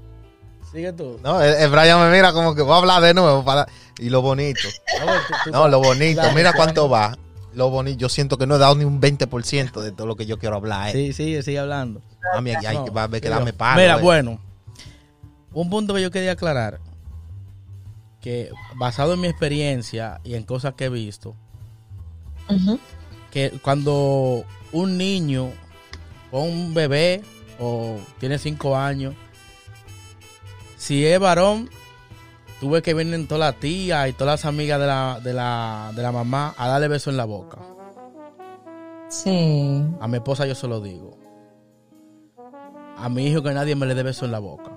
Sigue 0.72 0.92
tú. 0.92 1.18
No, 1.22 1.40
el, 1.42 1.54
el 1.54 1.70
Brian 1.70 2.00
me 2.00 2.10
mira 2.14 2.32
como 2.32 2.54
que 2.54 2.62
voy 2.62 2.74
a 2.74 2.78
hablar 2.78 3.02
de 3.02 3.14
nuevo 3.14 3.44
para... 3.44 3.66
y 3.98 4.10
lo 4.10 4.20
bonito. 4.22 4.60
No, 5.00 5.06
tú- 5.06 5.34
tú- 5.44 5.50
No, 5.52 5.68
lo 5.68 5.80
bonito. 5.80 6.20
Dale, 6.20 6.34
Mira 6.34 6.52
cuánto 6.52 6.88
va. 6.88 7.16
Lo 7.54 7.70
bonito. 7.70 7.98
Yo 7.98 8.08
siento 8.08 8.36
que 8.36 8.46
no 8.46 8.56
he 8.56 8.58
dado 8.58 8.74
ni 8.74 8.84
un 8.84 9.00
20% 9.00 9.80
de 9.80 9.92
todo 9.92 10.06
lo 10.06 10.16
que 10.16 10.26
yo 10.26 10.38
quiero 10.38 10.56
hablar. 10.56 10.88
Eh. 10.90 10.92
Sí, 10.92 11.12
sigue, 11.12 11.42
sigue 11.42 11.58
hablando. 11.60 12.02
Mami, 12.34 12.50
aquí 12.50 12.66
hay 12.66 12.76
No, 12.76 12.84
que, 12.84 12.90
va 12.90 13.02
a 13.02 13.04
haber 13.04 13.20
que 13.20 13.28
sigue. 13.28 13.34
darme 13.36 13.52
palo. 13.52 13.80
Mira, 13.80 13.96
eh. 13.98 14.02
bueno, 14.02 14.40
un 15.52 15.70
punto 15.70 15.94
que 15.94 16.02
yo 16.02 16.10
quería 16.10 16.32
aclarar, 16.32 16.80
que 18.20 18.50
basado 18.74 19.14
en 19.14 19.20
mi 19.20 19.28
experiencia 19.28 20.20
y 20.24 20.34
en 20.34 20.42
cosas 20.42 20.74
que 20.74 20.86
he 20.86 20.88
visto, 20.90 21.34
que 23.30 23.58
cuando 23.62 24.44
un 24.72 24.98
niño 24.98 25.50
o 26.32 26.40
un 26.42 26.74
bebé 26.74 27.22
o 27.58 27.96
tiene 28.18 28.38
cinco 28.38 28.76
años, 28.76 29.14
si 30.76 31.06
es 31.06 31.18
varón, 31.18 31.68
tú 32.60 32.70
ves 32.70 32.82
que 32.82 32.94
vienen 32.94 33.26
todas 33.26 33.52
las 33.52 33.60
tías 33.60 34.08
y 34.08 34.12
todas 34.12 34.40
las 34.40 34.44
amigas 34.44 34.78
de 34.80 34.86
la, 34.86 35.20
de 35.22 35.32
la, 35.32 35.92
de 35.94 36.02
la 36.02 36.12
mamá 36.12 36.54
a 36.56 36.68
darle 36.68 36.88
beso 36.88 37.10
en 37.10 37.16
la 37.16 37.24
boca. 37.24 37.58
Sí, 39.08 39.82
A 40.00 40.08
mi 40.08 40.16
esposa 40.16 40.46
yo 40.46 40.54
se 40.54 40.66
lo 40.66 40.80
digo. 40.80 41.16
A 42.98 43.08
mi 43.08 43.26
hijo 43.26 43.42
que 43.42 43.52
nadie 43.52 43.76
me 43.76 43.86
le 43.86 43.94
dé 43.94 44.02
beso 44.02 44.24
en 44.24 44.32
la 44.32 44.38
boca. 44.38 44.72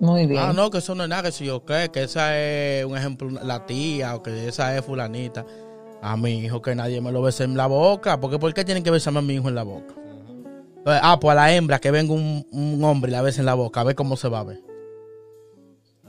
muy 0.00 0.26
bien. 0.26 0.42
Ah, 0.42 0.52
no, 0.52 0.70
que 0.70 0.78
eso 0.78 0.94
no 0.94 1.04
es 1.04 1.08
nada, 1.08 1.22
que 1.24 1.32
si 1.32 1.46
yo 1.46 1.64
qué, 1.64 1.88
que 1.92 2.02
esa 2.04 2.38
es 2.38 2.84
un 2.84 2.96
ejemplo, 2.96 3.30
la 3.30 3.64
tía, 3.66 4.14
o 4.14 4.22
que 4.22 4.48
esa 4.48 4.76
es 4.76 4.84
fulanita. 4.84 5.44
A 6.02 6.16
mi 6.16 6.38
hijo 6.38 6.62
que 6.62 6.74
nadie 6.74 7.00
me 7.00 7.10
lo 7.10 7.22
bese 7.22 7.44
en 7.44 7.56
la 7.56 7.66
boca, 7.66 8.20
porque 8.20 8.38
¿por 8.38 8.52
qué 8.54 8.64
tienen 8.64 8.84
que 8.84 8.90
besarme 8.90 9.18
a 9.20 9.22
mi 9.22 9.34
hijo 9.34 9.48
en 9.48 9.54
la 9.54 9.64
boca? 9.64 9.94
Entonces, 10.88 11.02
ah, 11.04 11.20
pues 11.20 11.32
a 11.32 11.34
la 11.34 11.54
hembra 11.54 11.78
que 11.80 11.90
venga 11.90 12.12
un, 12.14 12.46
un 12.50 12.82
hombre 12.84 13.10
y 13.10 13.12
la 13.12 13.22
besa 13.22 13.40
en 13.40 13.46
la 13.46 13.54
boca, 13.54 13.80
a 13.80 13.84
ver 13.84 13.94
cómo 13.94 14.16
se 14.16 14.28
va 14.28 14.40
a 14.40 14.44
ver. 14.44 14.60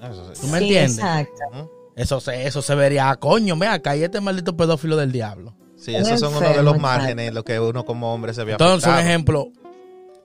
Eso 0.01 0.33
sí. 0.33 0.41
¿Tú 0.41 0.47
me 0.47 0.59
Sí, 0.59 0.63
entiendes? 0.65 0.97
Exacto. 0.99 1.71
Eso 1.95 2.19
se, 2.21 2.47
eso 2.47 2.61
se 2.61 2.75
vería, 2.75 3.13
coño, 3.17 3.55
mira, 3.57 3.73
acá 3.73 3.95
y 3.97 4.03
este 4.03 4.21
maldito 4.21 4.55
pedófilo 4.55 4.95
del 4.95 5.11
diablo. 5.11 5.53
Sí, 5.75 5.93
esos 5.95 6.19
son 6.19 6.35
uno 6.35 6.47
de 6.49 6.63
los 6.63 6.77
márgenes 6.79 7.27
en 7.29 7.33
lo 7.35 7.43
que 7.43 7.59
uno 7.59 7.83
como 7.85 8.13
hombre 8.13 8.33
se 8.33 8.43
ve 8.43 8.53
Entonces, 8.53 8.89
un 8.91 8.99
ejemplo, 8.99 9.49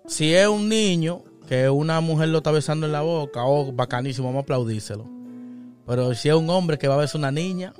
si 0.06 0.34
es 0.34 0.46
un 0.46 0.68
niño 0.68 1.22
que 1.48 1.68
una 1.68 2.00
mujer 2.00 2.28
lo 2.28 2.38
está 2.38 2.50
besando 2.52 2.86
en 2.86 2.92
la 2.92 3.02
boca, 3.02 3.44
oh, 3.44 3.72
bacanísimo, 3.72 4.28
vamos 4.28 4.40
a 4.40 4.42
aplaudírselo. 4.42 5.04
Pero 5.86 6.14
si 6.14 6.28
es 6.28 6.34
un 6.34 6.48
hombre 6.50 6.78
que 6.78 6.86
va 6.88 6.94
a 6.94 6.98
besar 6.98 7.16
a 7.16 7.18
una 7.18 7.30
niña, 7.32 7.72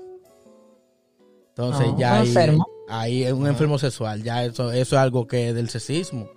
entonces 1.50 1.86
No, 1.86 1.98
ya 1.98 2.14
un 2.14 2.18
ahí, 2.22 2.28
enfermo. 2.28 2.66
ahí 2.88 3.22
es 3.24 3.32
un 3.32 3.46
enfermo 3.46 3.78
sexual, 3.78 4.22
ya 4.24 4.44
eso, 4.44 4.72
eso 4.72 4.96
es 4.96 5.00
algo 5.00 5.26
que 5.26 5.48
es 5.50 5.54
del 5.54 5.68
sexismo, 5.68 6.28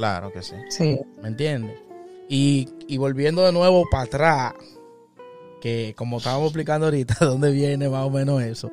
Claro 0.00 0.32
que 0.32 0.42
sí. 0.42 0.54
Sí, 0.70 0.98
¿me 1.20 1.28
entiendes? 1.28 1.78
Y, 2.26 2.70
y 2.88 2.96
volviendo 2.96 3.44
de 3.44 3.52
nuevo 3.52 3.84
para 3.90 4.04
atrás, 4.04 4.54
que 5.60 5.92
como 5.94 6.16
estábamos 6.16 6.46
explicando 6.46 6.86
ahorita, 6.86 7.16
dónde 7.20 7.50
viene 7.50 7.86
más 7.90 8.06
o 8.06 8.10
menos 8.10 8.40
eso. 8.40 8.70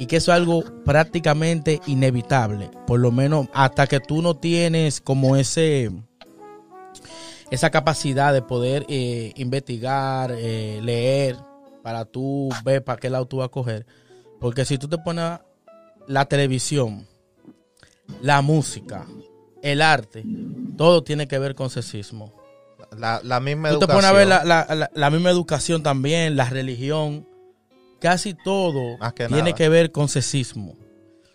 Y 0.00 0.06
que 0.06 0.16
eso 0.16 0.32
es 0.32 0.36
algo 0.36 0.64
prácticamente 0.84 1.80
inevitable. 1.86 2.72
Por 2.88 2.98
lo 2.98 3.12
menos 3.12 3.46
hasta 3.54 3.86
que 3.86 4.00
tú 4.00 4.20
no 4.20 4.36
tienes 4.36 5.00
como 5.00 5.36
ese 5.36 5.92
esa 7.52 7.70
capacidad 7.70 8.32
de 8.32 8.42
poder 8.42 8.84
eh, 8.88 9.32
investigar, 9.36 10.32
eh, 10.36 10.80
leer, 10.82 11.36
para 11.84 12.04
tú 12.04 12.48
ver 12.64 12.82
para 12.82 12.98
qué 12.98 13.10
lado 13.10 13.26
tú 13.26 13.36
vas 13.36 13.46
a 13.46 13.50
coger. 13.50 13.86
Porque 14.40 14.64
si 14.64 14.76
tú 14.76 14.88
te 14.88 14.98
pones 14.98 15.38
la 16.08 16.24
televisión, 16.24 17.06
la 18.20 18.42
música, 18.42 19.06
el 19.62 19.82
arte, 19.82 20.24
todo 20.76 21.02
tiene 21.02 21.26
que 21.28 21.38
ver 21.38 21.54
con 21.54 21.70
sexismo. 21.70 22.32
La, 22.96 23.20
la 23.24 23.40
misma 23.40 23.70
Tú 23.70 23.78
te 23.80 23.84
educación. 23.86 23.96
pones 23.96 24.10
a 24.10 24.12
ver 24.12 24.26
la, 24.28 24.44
la- 24.44 24.74
la- 24.74 24.90
la 24.94 25.10
misma 25.10 25.30
educación 25.30 25.82
también, 25.82 26.36
la 26.36 26.48
religión, 26.48 27.26
casi 28.00 28.34
todo 28.34 28.96
que 29.14 29.26
tiene 29.26 29.42
nada. 29.42 29.54
que 29.54 29.68
ver 29.68 29.90
con 29.92 30.08
sexismo. 30.08 30.74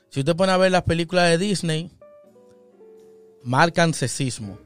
Si 0.10 0.20
usted 0.22 0.36
pone 0.36 0.52
a 0.52 0.58
ver 0.58 0.72
las 0.72 0.84
películas 0.84 1.30
de 1.30 1.38
Disney, 1.38 1.92
marcan 3.44 3.94
sexismo. 3.94 4.58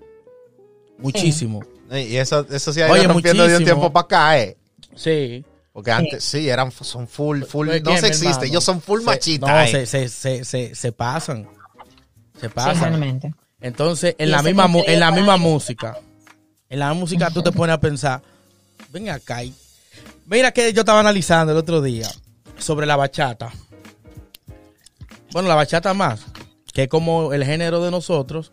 Muchísimo. 0.98 1.62
Y 1.92 2.16
eso, 2.18 2.46
eso 2.50 2.74
sí 2.74 2.82
ha 2.82 2.90
Oye, 2.92 3.04
ido 3.04 3.14
rompiendo 3.14 3.48
de 3.48 3.58
un 3.58 3.64
tiempo 3.64 3.92
para 3.92 4.06
acá, 4.06 4.40
¿eh? 4.40 4.58
Sí. 4.96 5.44
Porque 5.72 5.92
antes 5.92 6.24
sí, 6.24 6.48
eran, 6.50 6.72
son 6.72 7.08
full, 7.08 7.44
full, 7.44 7.68
Pues, 7.68 7.84
no 7.84 7.92
¿quién, 7.92 8.02
mi 8.02 8.08
sexistas, 8.08 8.44
ellos 8.44 8.64
son 8.64 8.82
full 8.82 9.00
Se- 9.02 9.06
machistas. 9.06 9.50
No, 9.50 9.60
eh. 9.60 9.68
se, 9.68 9.86
se, 9.86 10.10
se, 10.10 10.46
se, 10.46 10.74
se 10.76 10.92
pasan. 10.94 11.50
Se 12.40 12.48
Sí, 12.48 12.54
pasan. 12.54 12.80
realmente. 12.80 13.34
Entonces, 13.66 14.14
en 14.20 14.30
la 14.30 14.44
misma 14.44 14.66
en 14.94 15.00
la 15.00 15.12
misma 15.12 15.38
música, 15.38 15.98
en 16.70 16.78
la 16.80 16.94
música 16.94 17.32
tú 17.32 17.42
te 17.42 17.52
pones 17.52 17.74
a 17.74 17.80
pensar, 17.80 18.22
ven 18.92 19.10
acá. 19.10 19.44
y- 19.44 19.56
Mira 20.28 20.52
que 20.52 20.72
yo 20.72 20.82
estaba 20.82 21.00
analizando 21.00 21.52
el 21.52 21.58
otro 21.58 21.82
día 21.82 22.08
sobre 22.60 22.86
la 22.86 22.96
bachata. 22.96 23.52
Bueno, 25.32 25.48
la 25.50 25.56
bachata 25.56 25.96
más, 25.96 26.22
que 26.74 26.84
es 26.84 26.88
como 26.90 27.34
el 27.34 27.44
género 27.44 27.82
de 27.84 27.90
nosotros, 27.90 28.52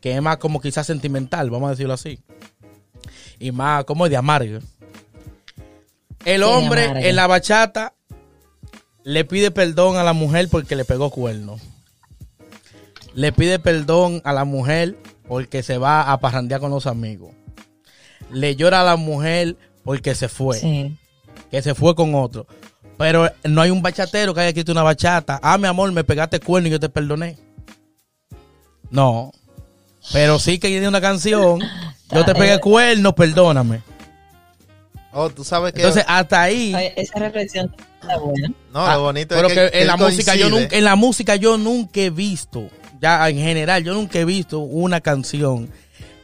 que 0.00 0.14
es 0.14 0.22
más 0.22 0.38
como 0.38 0.62
quizás 0.62 0.86
sentimental, 0.86 1.50
vamos 1.50 1.66
a 1.68 1.70
decirlo 1.72 1.92
así. 1.92 2.18
Y 3.38 3.52
más 3.52 3.84
como 3.84 4.08
de 4.08 4.16
amargo. 4.16 4.60
El 6.24 6.42
hombre 6.42 6.84
en 7.10 7.16
la 7.16 7.26
bachata 7.26 7.92
le 9.02 9.26
pide 9.26 9.50
perdón 9.50 9.98
a 9.98 10.02
la 10.04 10.14
mujer 10.14 10.48
porque 10.50 10.74
le 10.74 10.86
pegó 10.86 11.10
cuerno. 11.10 11.58
Le 13.14 13.32
pide 13.32 13.58
perdón 13.58 14.20
a 14.24 14.32
la 14.32 14.44
mujer 14.44 14.96
porque 15.28 15.62
se 15.62 15.78
va 15.78 16.12
a 16.12 16.18
parrandear 16.20 16.60
con 16.60 16.70
los 16.70 16.86
amigos. 16.86 17.32
Le 18.30 18.56
llora 18.56 18.80
a 18.80 18.84
la 18.84 18.96
mujer 18.96 19.56
porque 19.84 20.14
se 20.14 20.28
fue, 20.28 20.58
Sí. 20.58 20.96
que 21.50 21.62
se 21.62 21.74
fue 21.74 21.94
con 21.94 22.14
otro. 22.14 22.46
Pero 22.98 23.30
no 23.44 23.60
hay 23.60 23.70
un 23.70 23.82
bachatero 23.82 24.34
que 24.34 24.40
haya 24.40 24.48
escrito 24.48 24.72
una 24.72 24.82
bachata. 24.82 25.38
Ah, 25.42 25.58
mi 25.58 25.66
amor, 25.66 25.90
me 25.92 26.04
pegaste 26.04 26.40
cuerno 26.40 26.68
y 26.68 26.72
yo 26.72 26.80
te 26.80 26.88
perdoné. 26.88 27.36
No. 28.90 29.32
Pero 30.12 30.38
sí 30.38 30.58
que 30.58 30.68
tiene 30.68 30.86
una 30.88 31.00
canción. 31.00 31.60
Yo 32.10 32.24
te 32.24 32.34
pegué 32.34 32.58
cuerno, 32.60 33.14
perdóname. 33.14 33.82
Oh, 35.12 35.30
tú 35.30 35.44
sabes 35.44 35.72
que. 35.72 35.80
Entonces, 35.80 36.04
hasta 36.06 36.42
ahí. 36.42 36.74
Oye, 36.74 36.92
Esa 36.96 37.18
reflexión 37.18 37.74
está 38.00 38.18
buena. 38.18 38.48
no, 38.72 38.86
Ah, 38.86 38.94
lo 38.96 39.02
bonito 39.02 39.34
pero 39.34 39.48
es 39.48 39.54
que, 39.54 39.70
que, 39.70 39.80
en 39.80 39.86
la 39.86 39.96
música 39.96 40.34
yo 40.34 40.50
nunca, 40.50 40.76
en 40.76 40.84
la 40.84 40.96
música 40.96 41.36
yo 41.36 41.56
nunca 41.56 42.00
he 42.00 42.10
visto, 42.10 42.68
ya 43.04 43.28
en 43.28 43.36
general, 43.38 43.84
yo 43.84 43.92
nunca 43.92 44.18
he 44.18 44.24
visto 44.24 44.60
una 44.60 45.00
canción 45.02 45.68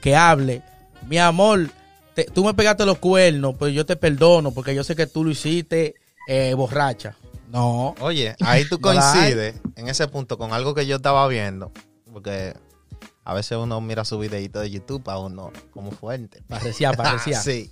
que 0.01 0.17
hable, 0.17 0.63
mi 1.09 1.19
amor, 1.19 1.69
te- 2.15 2.25
tú 2.25 2.43
me 2.45 2.55
pegaste 2.55 2.87
los 2.87 2.97
cuernos, 2.99 3.55
pues 3.59 3.75
yo 3.75 3.85
te 3.85 3.97
perdono 3.97 4.51
porque 4.53 4.75
yo 4.75 4.83
sé 4.83 4.97
que 4.97 5.07
tú 5.07 5.23
lo 5.25 5.31
hiciste 5.31 5.95
eh, 6.27 6.55
borracha. 6.55 7.17
No, 7.51 7.95
Oye, 8.01 8.35
ahí 8.41 8.65
tú 8.65 8.81
coincides 8.81 9.57
en 9.77 9.89
ese 9.89 10.09
punto 10.09 10.39
con 10.39 10.53
algo 10.55 10.75
que 10.75 10.87
yo 10.87 10.97
estaba 10.97 11.27
viendo. 11.29 11.71
Porque 12.13 12.55
a 13.25 13.35
veces 13.35 13.59
uno 13.59 13.81
mira 13.81 14.05
su 14.05 14.19
videito 14.19 14.61
de 14.61 14.71
YouTube 14.71 15.07
a 15.11 15.19
uno 15.19 15.53
como 15.73 15.91
fuerte. 15.91 16.43
parecía, 16.49 16.93
parecía. 16.95 17.41
sí. 17.41 17.71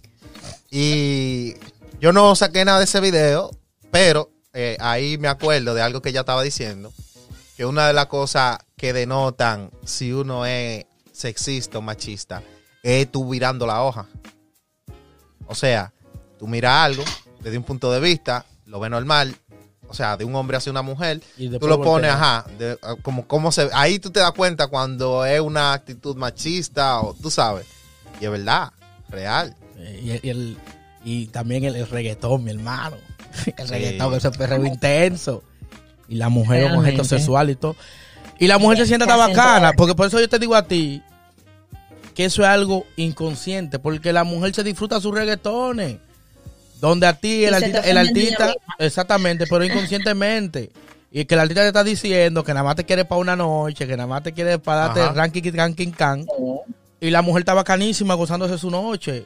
Y 0.70 1.54
yo 2.00 2.12
no 2.12 2.34
saqué 2.36 2.64
nada 2.64 2.78
de 2.78 2.84
ese 2.84 3.00
video, 3.00 3.50
pero 3.90 4.30
eh, 4.52 4.76
ahí 4.80 5.16
me 5.18 5.28
acuerdo 5.28 5.74
de 5.74 5.82
algo 5.82 6.02
que 6.02 6.10
ella 6.10 6.20
estaba 6.20 6.42
diciendo. 6.42 6.92
Que 7.58 7.66
una 7.66 7.88
de 7.88 7.92
las 7.92 8.06
cosas 8.06 8.56
que 8.76 8.92
denotan 8.92 9.70
si 9.84 10.12
uno 10.12 10.46
es 10.46 10.86
sexista 11.12 11.78
o 11.78 11.82
machista 11.82 12.40
es 12.84 13.10
tú 13.10 13.28
virando 13.28 13.66
la 13.66 13.82
hoja. 13.82 14.06
O 15.48 15.56
sea, 15.56 15.92
tú 16.38 16.46
miras 16.46 16.72
algo 16.84 17.02
desde 17.40 17.58
un 17.58 17.64
punto 17.64 17.90
de 17.90 17.98
vista, 17.98 18.46
lo 18.66 18.78
ves 18.78 18.90
normal, 18.92 19.34
o 19.88 19.92
sea, 19.94 20.16
de 20.16 20.24
un 20.24 20.36
hombre 20.36 20.56
hacia 20.56 20.70
una 20.70 20.82
mujer, 20.82 21.20
Y 21.36 21.48
tú 21.48 21.66
lo 21.66 21.78
pones, 21.82 22.12
voltea. 22.12 22.14
ajá, 22.14 22.46
de- 22.58 22.78
ah, 22.82 22.94
como, 23.02 23.26
como 23.26 23.50
se, 23.50 23.68
ahí 23.72 23.98
tú 23.98 24.10
te 24.10 24.20
das 24.20 24.30
cuenta 24.32 24.68
cuando 24.68 25.24
es 25.26 25.40
una 25.40 25.72
actitud 25.72 26.14
machista 26.16 27.00
o 27.00 27.12
tú 27.14 27.28
sabes, 27.30 27.66
y 28.20 28.24
es 28.26 28.30
verdad, 28.30 28.72
real. 29.08 29.56
Eh, 29.78 30.00
Y, 30.04 30.10
el- 30.12 30.20
y 30.22 30.28
el- 30.30 30.58
y 31.04 31.26
también 31.26 31.64
el, 31.64 31.74
el 31.74 31.88
reggaetón, 31.88 32.44
mi 32.44 32.52
hermano. 32.52 32.96
El 33.56 33.66
Sí. 33.66 33.72
reggaetón, 33.72 34.14
ese 34.14 34.30
perreo 34.30 34.64
intenso. 34.64 35.42
Y 36.08 36.16
la 36.16 36.28
mujer 36.28 36.64
un 36.64 36.70
objeto 36.78 36.82
Realmente. 36.82 37.04
sexual 37.04 37.50
y 37.50 37.54
todo. 37.56 37.76
Y 38.38 38.46
la 38.46 38.58
mujer 38.58 38.78
se 38.78 38.86
siente 38.86 39.04
Que 39.06 39.10
tan 39.12 39.20
hacen 39.20 39.36
bacana, 39.36 39.68
todo. 39.72 39.76
porque 39.76 39.94
por 39.94 40.06
eso 40.06 40.20
yo 40.20 40.28
te 40.28 40.38
digo 40.38 40.54
a 40.54 40.62
ti 40.62 41.02
que 42.14 42.24
eso 42.24 42.42
es 42.42 42.48
algo 42.48 42.86
inconsciente, 42.96 43.78
porque 43.78 44.12
la 44.12 44.24
mujer 44.24 44.54
se 44.54 44.64
disfruta 44.64 45.00
sus 45.00 45.14
reggaetones. 45.14 45.98
Donde 46.80 47.06
a 47.08 47.12
ti 47.14 47.44
el 47.44 47.52
Y 47.52 47.54
artista, 47.56 47.80
el 47.80 47.98
artista, 47.98 48.54
exactamente, 48.78 49.46
pero 49.48 49.64
inconscientemente. 49.64 50.70
Y 51.10 51.24
que 51.24 51.34
el 51.34 51.40
artista 51.40 51.62
te 51.62 51.68
está 51.68 51.82
diciendo 51.84 52.44
que 52.44 52.52
nada 52.54 52.64
más 52.64 52.76
te 52.76 52.84
quiere 52.84 53.04
para 53.04 53.20
una 53.20 53.34
noche, 53.34 53.86
que 53.86 53.96
nada 53.96 54.06
más 54.06 54.22
te 54.22 54.32
quiere 54.32 54.58
para 54.58 54.88
darte 54.88 55.08
ranking, 55.12 55.52
ranking, 55.54 55.90
can. 55.90 56.26
Y 57.00 57.10
la 57.10 57.22
mujer 57.22 57.40
está 57.42 57.54
bacanísima 57.54 58.14
gozándose 58.14 58.58
su 58.58 58.70
noche 58.70 59.24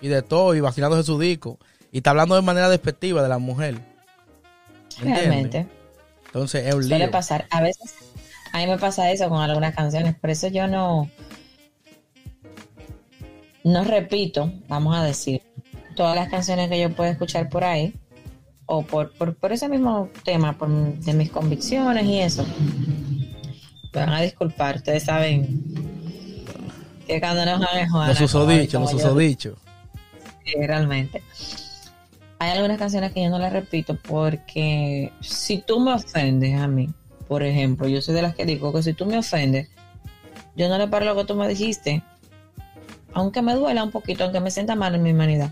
y 0.00 0.08
de 0.08 0.22
todo 0.22 0.54
y 0.54 0.60
vacilándose 0.60 1.04
su 1.04 1.18
disco. 1.18 1.58
Y 1.92 1.98
está 1.98 2.10
hablando 2.10 2.34
de 2.34 2.42
manera 2.42 2.68
despectiva 2.68 3.22
de 3.22 3.28
la 3.28 3.38
mujer. 3.38 3.76
¿Entiendes? 4.98 5.18
Realmente. 5.26 5.66
Entonces 6.32 6.66
es 6.66 6.74
un 6.74 6.84
Suele 6.84 7.06
lío. 7.06 7.10
pasar. 7.10 7.46
A 7.50 7.60
veces, 7.60 7.94
a 8.52 8.58
mí 8.58 8.66
me 8.68 8.78
pasa 8.78 9.10
eso 9.10 9.28
con 9.28 9.40
algunas 9.40 9.74
canciones, 9.74 10.14
por 10.14 10.30
eso 10.30 10.46
yo 10.46 10.68
no, 10.68 11.10
no 13.64 13.84
repito, 13.84 14.52
vamos 14.68 14.96
a 14.96 15.02
decir, 15.02 15.42
todas 15.96 16.14
las 16.14 16.28
canciones 16.28 16.68
que 16.68 16.80
yo 16.80 16.94
puedo 16.94 17.10
escuchar 17.10 17.48
por 17.48 17.64
ahí, 17.64 17.94
o 18.66 18.82
por, 18.82 19.10
por, 19.12 19.34
por 19.34 19.50
ese 19.52 19.68
mismo 19.68 20.08
tema, 20.24 20.56
por, 20.56 20.68
de 20.68 21.12
mis 21.14 21.30
convicciones 21.30 22.04
y 22.04 22.20
eso. 22.20 22.46
Me 23.92 24.00
van 24.00 24.10
a 24.10 24.20
disculpar, 24.20 24.76
ustedes 24.76 25.02
saben 25.02 25.64
que 27.08 27.18
cuando 27.20 27.44
nos 27.44 27.58
van 27.58 27.92
a 27.92 28.08
Los 28.08 28.18
susodichos, 28.18 28.80
los 28.80 28.90
susodichos. 28.92 29.58
Sí, 30.44 30.54
realmente. 30.64 31.22
Hay 32.40 32.52
algunas 32.52 32.78
canciones 32.78 33.12
que 33.12 33.22
yo 33.22 33.28
no 33.28 33.38
las 33.38 33.52
repito 33.52 33.98
porque 34.08 35.12
si 35.20 35.58
tú 35.58 35.78
me 35.78 35.92
ofendes 35.92 36.58
a 36.58 36.66
mí, 36.66 36.88
por 37.28 37.42
ejemplo, 37.42 37.86
yo 37.86 38.00
soy 38.00 38.14
de 38.14 38.22
las 38.22 38.34
que 38.34 38.46
digo 38.46 38.72
que 38.72 38.82
si 38.82 38.94
tú 38.94 39.04
me 39.04 39.18
ofendes, 39.18 39.68
yo 40.56 40.70
no 40.70 40.78
le 40.78 40.88
paro 40.88 41.04
lo 41.04 41.14
que 41.14 41.26
tú 41.26 41.34
me 41.34 41.46
dijiste, 41.46 42.02
aunque 43.12 43.42
me 43.42 43.54
duela 43.54 43.84
un 43.84 43.90
poquito, 43.90 44.24
aunque 44.24 44.40
me 44.40 44.50
sienta 44.50 44.74
mal 44.74 44.94
en 44.94 45.02
mi 45.02 45.12
humanidad. 45.12 45.50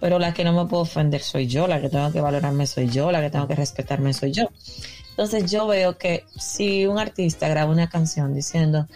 Pero 0.00 0.18
la 0.18 0.32
que 0.32 0.44
no 0.44 0.54
me 0.54 0.66
puedo 0.66 0.84
ofender 0.84 1.20
soy 1.20 1.46
yo, 1.46 1.66
la 1.66 1.78
que 1.78 1.90
tengo 1.90 2.10
que 2.10 2.22
valorarme 2.22 2.66
soy 2.66 2.88
yo, 2.88 3.12
la 3.12 3.20
que 3.20 3.28
tengo 3.28 3.46
que 3.46 3.56
respetarme 3.56 4.14
soy 4.14 4.32
yo. 4.32 4.48
Entonces 5.10 5.50
yo 5.50 5.66
veo 5.66 5.98
que 5.98 6.24
si 6.38 6.86
un 6.86 6.98
artista 6.98 7.48
graba 7.48 7.70
una 7.70 7.90
canción 7.90 8.32
diciendo 8.32 8.86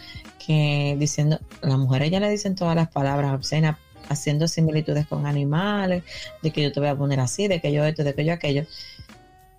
que 0.43 0.95
diciendo, 0.97 1.39
las 1.61 1.77
mujeres 1.77 2.09
ya 2.09 2.19
le 2.19 2.31
dicen 2.31 2.55
todas 2.55 2.75
las 2.75 2.87
palabras 2.87 3.35
obscenas, 3.35 3.77
haciendo 4.09 4.47
similitudes 4.47 5.07
con 5.07 5.25
animales, 5.25 6.03
de 6.41 6.51
que 6.51 6.61
yo 6.63 6.71
te 6.71 6.79
voy 6.79 6.89
a 6.89 6.95
poner 6.95 7.19
así, 7.19 7.47
de 7.47 7.59
que 7.61 7.71
yo 7.71 7.83
esto, 7.85 8.03
de 8.03 8.13
que 8.13 8.25
yo 8.25 8.33
aquello. 8.33 8.65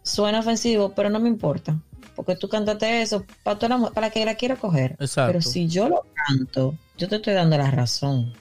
Suena 0.03 0.41
ofensivo, 0.41 0.93
pero 0.95 1.09
no 1.11 1.21
me 1.21 1.29
importa. 1.29 1.79
Porque 2.15 2.37
tú 2.37 2.49
cantaste 2.49 3.03
eso 3.03 3.25
para, 3.43 3.59
toda 3.59 3.79
la 3.79 3.91
para 3.91 4.11
que 4.11 4.25
la 4.25 4.35
quiero 4.35 4.59
coger. 4.59 4.97
Exacto. 5.01 5.33
Pero 5.33 5.41
si 5.43 5.67
yo 5.67 5.89
lo 5.89 6.07
canto, 6.15 6.77
yo 6.97 7.09
te 7.09 7.17
estoy 7.17 7.35
dando 7.35 7.57
la 7.59 7.71
razón. 7.71 8.33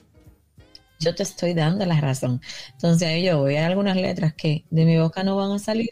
Yo 1.00 1.14
te 1.14 1.22
estoy 1.24 1.54
dando 1.54 1.84
la 1.84 2.00
razón. 2.00 2.40
Entonces 2.72 3.08
ahí 3.08 3.24
yo 3.24 3.38
voy. 3.40 3.56
Hay 3.56 3.64
algunas 3.64 3.96
letras 3.96 4.32
que 4.34 4.64
de 4.70 4.84
mi 4.84 4.96
boca 4.98 5.24
no 5.24 5.36
van 5.36 5.50
a 5.52 5.58
salir 5.58 5.90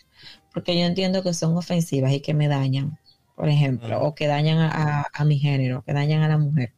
porque 0.55 0.79
yo 0.79 0.85
entiendo 0.87 1.23
que 1.23 1.35
son 1.35 1.57
ofensivas 1.57 2.13
y 2.13 2.21
que 2.21 2.35
me 2.35 2.47
dañan, 2.47 2.99
por 3.35 3.49
ejemplo, 3.49 4.01
o 4.03 4.15
que 4.15 4.27
dañan 4.27 4.59
a, 4.59 5.01
a- 5.01 5.07
a 5.13 5.25
mi 5.25 5.39
género, 5.39 5.83
que 5.85 5.93
dañan 5.95 6.23
a 6.23 6.29
la 6.29 6.39
mujer. 6.39 6.73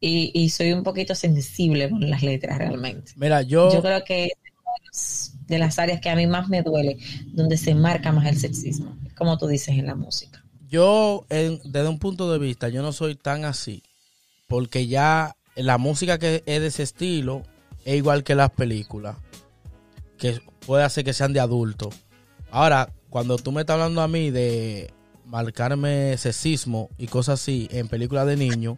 Y, 0.00 0.30
y 0.34 0.50
soy 0.50 0.72
un 0.72 0.82
poquito 0.84 1.14
sensible 1.14 1.90
con 1.90 2.08
las 2.08 2.22
letras 2.22 2.58
realmente. 2.58 3.12
Mira, 3.16 3.42
yo, 3.42 3.72
Yo 3.72 3.82
creo 3.82 4.04
que 4.04 4.26
es 4.26 4.30
de 4.30 4.52
las- 4.86 5.32
de 5.48 5.58
las 5.58 5.78
áreas 5.78 6.00
que 6.00 6.10
a 6.10 6.14
mí 6.16 6.26
más 6.26 6.48
me 6.48 6.62
duele, 6.62 6.98
donde 7.32 7.56
se 7.56 7.74
marca 7.74 8.12
más 8.12 8.26
el 8.26 8.38
sexismo, 8.38 8.96
como 9.16 9.38
tú 9.38 9.46
dices 9.46 9.70
en 9.76 9.86
la 9.86 9.94
música. 9.94 10.44
yo 10.70 11.24
en- 11.30 11.60
desde 11.64 11.88
un 11.88 11.98
punto 11.98 12.30
de 12.30 12.38
vista, 12.38 12.68
yo 12.68 12.82
no 12.82 12.92
soy 12.92 13.14
tan 13.16 13.44
así. 13.46 13.82
Porque 14.46 14.86
ya 14.86 15.34
la 15.56 15.78
música 15.78 16.18
que 16.18 16.42
es 16.46 16.60
de 16.60 16.66
ese 16.66 16.82
estilo 16.82 17.42
es 17.86 17.96
igual 17.96 18.22
que 18.22 18.34
las 18.34 18.50
películas. 18.50 19.16
Que 20.18 20.40
puede 20.66 20.84
hacer 20.84 21.04
que 21.04 21.12
sean 21.14 21.32
de 21.32 21.40
adultos. 21.40 21.94
Ahora, 22.50 22.92
cuando 23.08 23.36
tú 23.38 23.50
me 23.52 23.62
estás 23.62 23.74
hablando 23.74 24.02
a 24.02 24.08
mí 24.08 24.30
de 24.30 24.90
marcarme 25.24 26.16
sexismo 26.18 26.90
y 26.98 27.06
cosas 27.06 27.40
así 27.40 27.68
en 27.70 27.88
películas 27.88 28.26
de 28.26 28.36
niños, 28.36 28.76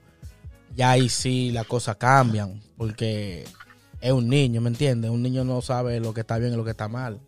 ya 0.74 0.90
ahí 0.92 1.08
sí 1.08 1.50
las 1.50 1.66
cosas 1.66 1.96
cambian. 1.96 2.60
Porque 2.76 3.44
es 4.00 4.12
un 4.12 4.28
niño, 4.28 4.60
¿me 4.60 4.68
entiendes? 4.70 5.10
Un 5.10 5.22
niño 5.22 5.44
no 5.44 5.60
sabe 5.62 6.00
lo 6.00 6.14
que 6.14 6.20
está 6.22 6.38
bien 6.38 6.52
y 6.52 6.56
lo 6.56 6.64
que 6.64 6.70
está 6.70 6.88
mal. 6.88 7.20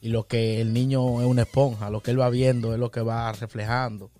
Y 0.00 0.08
lo 0.08 0.26
que 0.26 0.60
el 0.60 0.72
niño 0.72 1.20
es 1.22 1.26
una 1.26 1.42
esponja, 1.42 1.88
lo 1.90 2.00
que 2.02 2.10
él 2.10 2.20
va 2.20 2.28
viendo 2.30 2.72
es 2.74 2.78
lo 2.78 2.90
que 2.90 3.00
va 3.00 3.32
reflejando. 3.32 4.10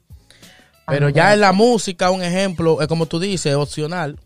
Pero 0.87 1.09
ya 1.09 1.33
en 1.35 1.41
la 1.41 1.53
música, 1.53 2.11
un 2.11 2.23
ejemplo, 2.23 2.81
es 2.83 2.89
como 2.89 3.07
tú 3.07 3.19
dices, 3.19 3.47
es 3.53 3.55
opcional. 3.57 4.19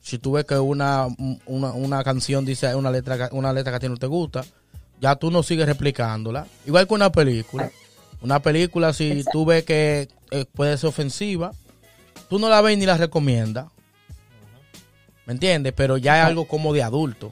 Si 0.00 0.18
tú 0.18 0.32
ves 0.32 0.44
que 0.44 0.58
una, 0.58 1.06
una, 1.46 1.72
una 1.72 2.02
canción 2.04 2.44
dice 2.44 2.74
una 2.74 2.90
letra, 2.90 3.28
que- 3.28 3.34
una 3.36 3.52
letra 3.52 3.72
que 3.72 3.76
a 3.76 3.80
ti 3.80 3.88
no 3.88 3.96
te 3.96 4.06
gusta, 4.06 4.44
ya 5.00 5.16
tú 5.16 5.30
no 5.30 5.42
sigues 5.42 5.66
replicándola. 5.66 6.46
Igual 6.66 6.86
que 6.88 6.94
una 6.94 7.12
película. 7.12 7.70
Una 8.22 8.40
película, 8.40 8.92
si 8.92 9.24
tú 9.32 9.44
ves 9.46 9.64
que 9.64 10.08
eh, 10.30 10.44
puede 10.52 10.76
ser 10.76 10.88
ofensiva, 10.88 11.52
tú 12.30 12.38
no 12.38 12.48
la 12.48 12.62
ves 12.62 12.78
ni 12.78 12.86
la 12.86 12.96
recomiendas. 12.96 13.66
¿Me 13.66 15.26
¿Me 15.26 15.32
entiendes? 15.34 15.74
Pero 15.76 15.98
ya 15.98 16.20
es 16.20 16.26
algo 16.26 16.46
como 16.48 16.72
de 16.72 16.82
adulto. 16.82 17.30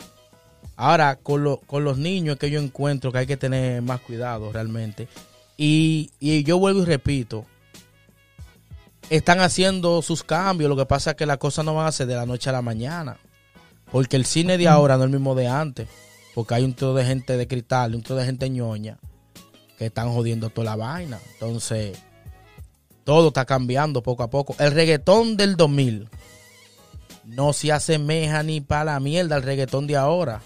Ahora, 0.77 1.17
con, 1.17 1.43
lo- 1.43 1.57
con 1.59 1.83
los 1.85 1.97
niños 1.99 2.35
es 2.35 2.39
que 2.41 2.51
yo 2.51 2.61
encuentro 2.61 3.11
que 3.11 3.19
hay 3.19 3.27
que 3.27 3.37
tener 3.39 3.81
más 3.83 4.01
cuidado 4.01 4.53
realmente. 4.53 5.09
Y, 5.57 6.11
y 6.21 6.45
yo 6.45 6.59
vuelvo 6.59 6.83
y 6.83 6.85
repito, 6.85 7.45
están 9.11 9.41
haciendo 9.41 10.03
sus 10.03 10.23
cambios, 10.23 10.69
lo 10.69 10.77
que 10.77 10.87
pasa 10.87 11.11
es 11.11 11.17
que 11.17 11.27
las 11.27 11.39
cosas 11.39 11.65
no 11.65 11.75
van 11.75 11.87
a 11.87 11.93
ser 11.93 12.07
de 12.07 12.15
la 12.15 12.27
noche 12.27 12.51
a 12.51 12.53
la 12.53 12.63
mañana. 12.63 13.17
Porque 13.91 14.17
el 14.17 14.27
cine 14.27 14.59
de 14.59 14.69
ahora 14.69 14.97
no 14.97 15.05
es 15.05 15.07
el 15.07 15.13
mismo 15.19 15.35
de 15.35 15.49
antes. 15.49 15.89
Porque 16.35 16.55
hay 16.55 16.65
un 16.65 16.75
tro 16.75 16.95
de 16.95 17.05
gente 17.05 17.37
de 17.37 17.49
cristal, 17.49 17.95
un 17.95 18.03
tro 18.03 18.15
de 18.17 18.25
gente 18.27 18.49
ñoña 18.51 18.99
que 19.79 19.87
están 19.87 20.13
jodiendo 20.13 20.51
toda 20.51 20.67
la 20.67 20.77
vaina. 20.77 21.19
Entonces, 21.33 21.99
todo 23.09 23.29
está 23.29 23.47
cambiando 23.47 24.03
poco 24.03 24.23
a 24.23 24.29
poco. 24.29 24.55
El 24.59 24.71
reggaetón 24.71 25.39
del 25.39 25.57
2000 25.57 26.11
no 27.25 27.55
se 27.55 27.73
asemeja 27.73 28.43
ni 28.43 28.61
para 28.61 28.85
la 28.85 29.01
mierda 29.01 29.37
al 29.37 29.45
reggaetón 29.45 29.87
de 29.87 29.97
ahora. 29.97 30.43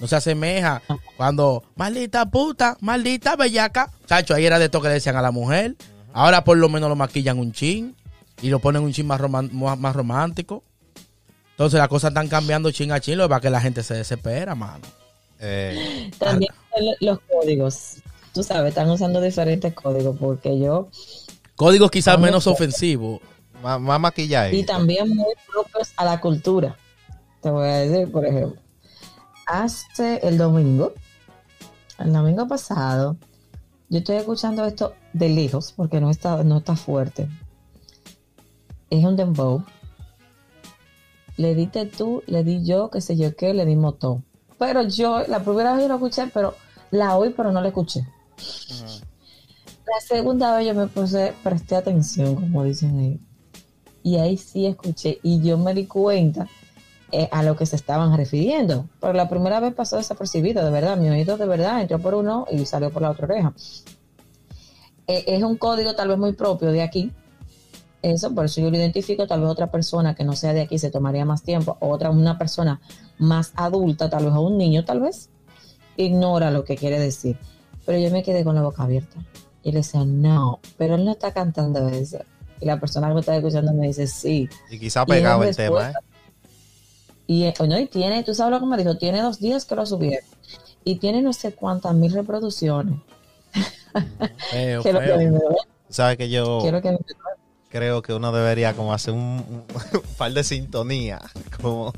No 0.00 0.08
se 0.08 0.16
asemeja 0.16 0.82
cuando, 1.16 1.62
maldita 1.76 2.26
puta, 2.26 2.76
maldita 2.80 3.36
bellaca. 3.36 3.92
Chacho, 4.06 4.34
ahí 4.34 4.44
era 4.44 4.58
de 4.58 4.68
todo 4.68 4.82
que 4.82 4.88
le 4.88 4.94
decían 4.94 5.14
a 5.14 5.22
la 5.22 5.30
mujer. 5.30 5.76
Ahora 6.12 6.42
por 6.42 6.58
lo 6.58 6.68
menos 6.68 6.88
lo 6.88 6.96
maquillan 6.96 7.38
un 7.38 7.52
chin 7.52 7.94
y 8.42 8.48
lo 8.48 8.58
ponen 8.58 8.82
un 8.82 8.92
chin 8.92 9.06
más, 9.06 9.20
más 9.30 9.78
más 9.78 9.94
romántico. 9.94 10.64
Entonces 11.52 11.78
las 11.78 11.86
cosas 11.86 12.08
están 12.08 12.26
cambiando 12.26 12.72
chin 12.72 12.90
a 12.90 12.98
chin, 12.98 13.18
lo 13.18 13.26
que 13.26 13.28
pasa 13.28 13.38
es 13.38 13.42
que 13.42 13.50
la 13.50 13.60
gente 13.60 13.84
se 13.84 13.94
desespera, 13.94 14.56
mano. 14.56 14.84
Eh, 15.38 16.10
También 16.18 16.52
los 16.98 17.20
códigos. 17.20 17.98
Tú 18.34 18.42
sabes, 18.42 18.70
están 18.70 18.90
usando 18.90 19.20
diferentes 19.20 19.72
códigos 19.74 20.16
porque 20.18 20.58
yo. 20.58 20.88
Códigos 21.56 21.90
quizás 21.90 22.14
Vamos 22.14 22.26
menos 22.26 22.46
ofensivos. 22.46 23.20
más, 23.62 23.80
más 23.80 23.98
maquillaje. 23.98 24.54
Y 24.56 24.64
también 24.64 25.08
muy 25.08 25.34
propios 25.50 25.92
a 25.96 26.04
la 26.04 26.20
cultura. 26.20 26.76
Te 27.40 27.50
voy 27.50 27.66
a 27.66 27.76
decir, 27.78 28.12
por 28.12 28.26
ejemplo. 28.26 28.60
Hace 29.46 30.20
el 30.22 30.36
domingo, 30.36 30.92
el 31.98 32.12
domingo 32.12 32.46
pasado, 32.46 33.16
yo 33.88 33.98
estoy 33.98 34.16
escuchando 34.16 34.64
esto 34.64 34.94
de 35.12 35.28
lejos 35.28 35.72
porque 35.72 36.00
no 36.00 36.10
está, 36.10 36.42
no 36.44 36.58
está 36.58 36.76
fuerte. 36.76 37.28
Es 38.90 39.04
un 39.04 39.16
dembow. 39.16 39.64
Le 41.36 41.54
diste 41.54 41.86
tú, 41.86 42.22
le 42.26 42.44
di 42.44 42.64
yo, 42.64 42.90
qué 42.90 43.00
sé 43.00 43.16
yo 43.16 43.36
qué, 43.36 43.54
le 43.54 43.64
dimos 43.64 43.98
todo. 43.98 44.22
Pero 44.58 44.82
yo, 44.82 45.22
la 45.28 45.40
primera 45.40 45.72
vez 45.72 45.82
yo 45.82 45.88
lo 45.88 45.94
escuché, 45.94 46.26
pero 46.32 46.54
la 46.90 47.16
oí, 47.16 47.30
pero 47.30 47.52
no 47.52 47.60
la 47.60 47.68
escuché. 47.68 48.06
La 49.86 50.00
segunda 50.00 50.56
vez 50.56 50.66
yo 50.66 50.74
me 50.74 50.88
puse, 50.88 51.32
presté 51.44 51.76
atención, 51.76 52.34
como 52.34 52.64
dicen 52.64 52.98
ellos. 52.98 53.20
Y 54.02 54.16
ahí 54.16 54.36
sí 54.36 54.66
escuché 54.66 55.18
y 55.22 55.40
yo 55.42 55.58
me 55.58 55.74
di 55.74 55.86
cuenta 55.86 56.48
eh, 57.12 57.28
a 57.30 57.44
lo 57.44 57.56
que 57.56 57.66
se 57.66 57.76
estaban 57.76 58.16
refiriendo. 58.16 58.88
Pero 59.00 59.12
la 59.12 59.28
primera 59.28 59.60
vez 59.60 59.74
pasó 59.74 59.96
desapercibido, 59.96 60.64
de 60.64 60.70
verdad. 60.72 60.96
Mi 60.96 61.08
oído 61.08 61.36
de 61.36 61.46
verdad 61.46 61.80
entró 61.80 62.00
por 62.00 62.14
uno 62.14 62.46
y 62.50 62.66
salió 62.66 62.90
por 62.90 63.02
la 63.02 63.10
otra 63.10 63.26
oreja. 63.26 63.54
Eh, 65.06 65.24
es 65.28 65.42
un 65.44 65.56
código 65.56 65.94
tal 65.94 66.08
vez 66.08 66.18
muy 66.18 66.32
propio 66.32 66.72
de 66.72 66.82
aquí. 66.82 67.12
Eso, 68.02 68.34
por 68.34 68.46
eso 68.46 68.60
yo 68.60 68.70
lo 68.70 68.76
identifico. 68.76 69.28
Tal 69.28 69.40
vez 69.40 69.50
otra 69.50 69.70
persona 69.70 70.16
que 70.16 70.24
no 70.24 70.34
sea 70.34 70.52
de 70.52 70.62
aquí 70.62 70.78
se 70.78 70.90
tomaría 70.90 71.24
más 71.24 71.42
tiempo. 71.42 71.76
Otra, 71.78 72.10
una 72.10 72.38
persona 72.38 72.80
más 73.18 73.52
adulta, 73.54 74.10
tal 74.10 74.24
vez 74.24 74.34
a 74.34 74.40
un 74.40 74.58
niño, 74.58 74.84
tal 74.84 75.00
vez, 75.00 75.30
ignora 75.96 76.50
lo 76.50 76.64
que 76.64 76.76
quiere 76.76 76.98
decir. 76.98 77.38
Pero 77.84 77.98
yo 77.98 78.10
me 78.10 78.24
quedé 78.24 78.42
con 78.42 78.56
la 78.56 78.62
boca 78.62 78.82
abierta. 78.82 79.20
Y 79.66 79.72
le 79.72 79.78
decía, 79.78 80.04
no, 80.04 80.60
pero 80.78 80.94
él 80.94 81.04
no 81.04 81.10
está 81.10 81.32
cantando 81.32 81.88
eso. 81.88 82.18
Y 82.60 82.66
la 82.66 82.78
persona 82.78 83.08
que 83.08 83.14
me 83.14 83.20
estaba 83.20 83.38
escuchando 83.38 83.72
me 83.72 83.88
dice, 83.88 84.06
sí. 84.06 84.48
y 84.70 84.78
quizá 84.78 85.02
y 85.02 85.06
pegado 85.06 85.42
el 85.42 85.56
tema, 85.56 85.90
¿eh? 85.90 85.94
Y, 87.26 87.42
eh, 87.46 87.54
no, 87.58 87.76
y 87.76 87.86
tiene, 87.88 88.22
tú 88.22 88.32
sabes 88.32 88.52
lo 88.52 88.60
que 88.60 88.66
me 88.66 88.76
dijo, 88.76 88.96
tiene 88.96 89.20
dos 89.22 89.40
días 89.40 89.64
que 89.64 89.74
lo 89.74 89.84
subieron. 89.84 90.24
Y 90.84 91.00
tiene 91.00 91.20
no 91.20 91.32
sé 91.32 91.52
cuántas 91.52 91.96
mil 91.96 92.12
reproducciones. 92.12 93.00
Feo, 94.52 94.82
Que 94.84 94.92
me 94.92 95.40
Sabes 95.88 96.16
que 96.16 96.30
yo 96.30 96.60
quiero 96.62 96.80
que 96.80 96.92
me- 96.92 96.98
creo 97.68 98.02
que 98.02 98.14
uno 98.14 98.30
debería 98.30 98.72
como 98.74 98.94
hacer 98.94 99.14
un, 99.14 99.20
un- 99.48 100.02
par 100.16 100.32
de 100.32 100.44
sintonía. 100.44 101.20
Como, 101.60 101.92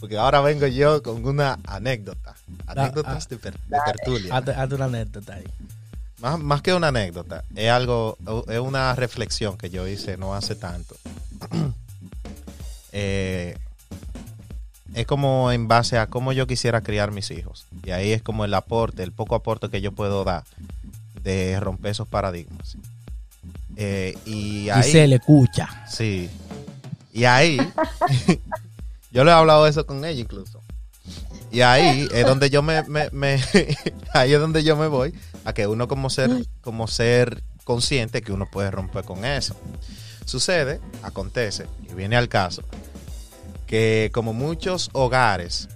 porque 0.00 0.18
ahora 0.18 0.40
vengo 0.40 0.66
yo 0.66 1.00
con 1.00 1.24
una 1.24 1.60
anécdota. 1.64 2.34
Anécdotas 2.66 3.24
ah. 3.24 3.28
de, 3.30 3.36
per- 3.36 3.60
de 3.60 3.78
tertulia. 3.86 4.36
Hazte 4.36 4.74
una 4.74 4.86
anécdota 4.86 5.34
ahí. 5.34 5.44
Más, 6.20 6.38
más 6.38 6.62
que 6.62 6.74
una 6.74 6.88
anécdota, 6.88 7.44
es 7.54 7.70
algo, 7.70 8.16
es 8.48 8.58
una 8.58 8.94
reflexión 8.94 9.56
que 9.56 9.70
yo 9.70 9.86
hice 9.86 10.16
no 10.16 10.34
hace 10.34 10.54
tanto. 10.54 10.96
Eh, 12.92 13.56
es 14.94 15.06
como 15.06 15.52
en 15.52 15.68
base 15.68 15.98
a 15.98 16.06
cómo 16.06 16.32
yo 16.32 16.46
quisiera 16.46 16.80
criar 16.80 17.12
mis 17.12 17.30
hijos. 17.30 17.66
Y 17.84 17.90
ahí 17.90 18.12
es 18.12 18.22
como 18.22 18.44
el 18.44 18.54
aporte, 18.54 19.02
el 19.02 19.12
poco 19.12 19.34
aporte 19.34 19.68
que 19.68 19.80
yo 19.80 19.92
puedo 19.92 20.24
dar 20.24 20.44
de 21.22 21.60
romper 21.60 21.90
esos 21.92 22.08
paradigmas. 22.08 22.76
Eh, 23.76 24.16
y 24.24 24.70
ahí, 24.70 24.88
Y 24.88 24.92
se 24.92 25.06
le 25.06 25.16
escucha. 25.16 25.84
Sí. 25.88 26.30
Y 27.12 27.24
ahí, 27.26 27.58
yo 29.12 29.22
le 29.24 29.30
he 29.30 29.34
hablado 29.34 29.66
eso 29.66 29.86
con 29.86 30.04
ella 30.04 30.20
incluso. 30.20 30.60
Y 31.52 31.60
ahí 31.60 32.08
es 32.12 32.26
donde 32.26 32.50
yo 32.50 32.62
me, 32.62 32.82
me- 32.84 33.10
me- 33.10 33.40
ahí 34.14 34.32
es 34.32 34.40
donde 34.40 34.64
yo 34.64 34.76
me 34.76 34.86
voy 34.88 35.14
a 35.44 35.52
que 35.52 35.66
uno 35.66 35.88
como 35.88 36.10
ser, 36.10 36.30
como 36.60 36.86
ser 36.88 37.42
consciente 37.64 38.22
que 38.22 38.32
uno 38.32 38.46
puede 38.50 38.70
romper 38.70 39.04
con 39.04 39.24
eso. 39.24 39.54
Sucede, 40.24 40.80
acontece, 41.02 41.66
y 41.88 41.94
viene 41.94 42.16
al 42.16 42.28
caso, 42.28 42.62
que 43.66 44.10
como 44.12 44.32
muchos 44.32 44.90
hogares 44.92 45.68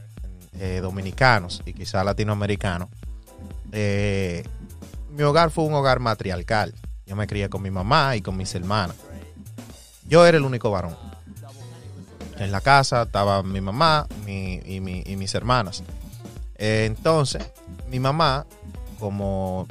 eh, 0.59 0.81
dominicanos 0.83 1.63
y 1.67 1.73
quizá 1.73 2.05
latinoamericanos, 2.05 2.89
eh, 3.73 4.45
mi 5.11 5.23
hogar 5.23 5.51
fue 5.51 5.65
un 5.65 5.75
hogar 5.75 5.99
matriarcal. 6.01 6.75
Yo 7.07 7.17
me 7.17 7.27
crié 7.27 7.49
con 7.49 7.63
mi 7.63 7.71
mamá 7.71 8.17
y 8.17 8.23
con 8.23 8.37
mis 8.37 8.55
hermanas. 8.55 8.97
Yo 10.09 10.25
era 10.27 10.37
el 10.39 10.45
único 10.45 10.71
varón. 10.71 10.97
En 12.39 12.51
la 12.53 12.61
casa 12.61 13.03
estaba 13.03 13.43
mi 13.43 13.61
mamá 13.61 14.07
mi- 14.25 14.61
y, 14.65 14.81
mi- 14.81 15.03
y 15.07 15.17
mis 15.17 15.35
hermanas. 15.35 15.83
Eh, 16.57 16.85
entonces, 16.87 17.43
mi 17.89 18.01
mamá, 18.01 18.47
como 19.03 19.67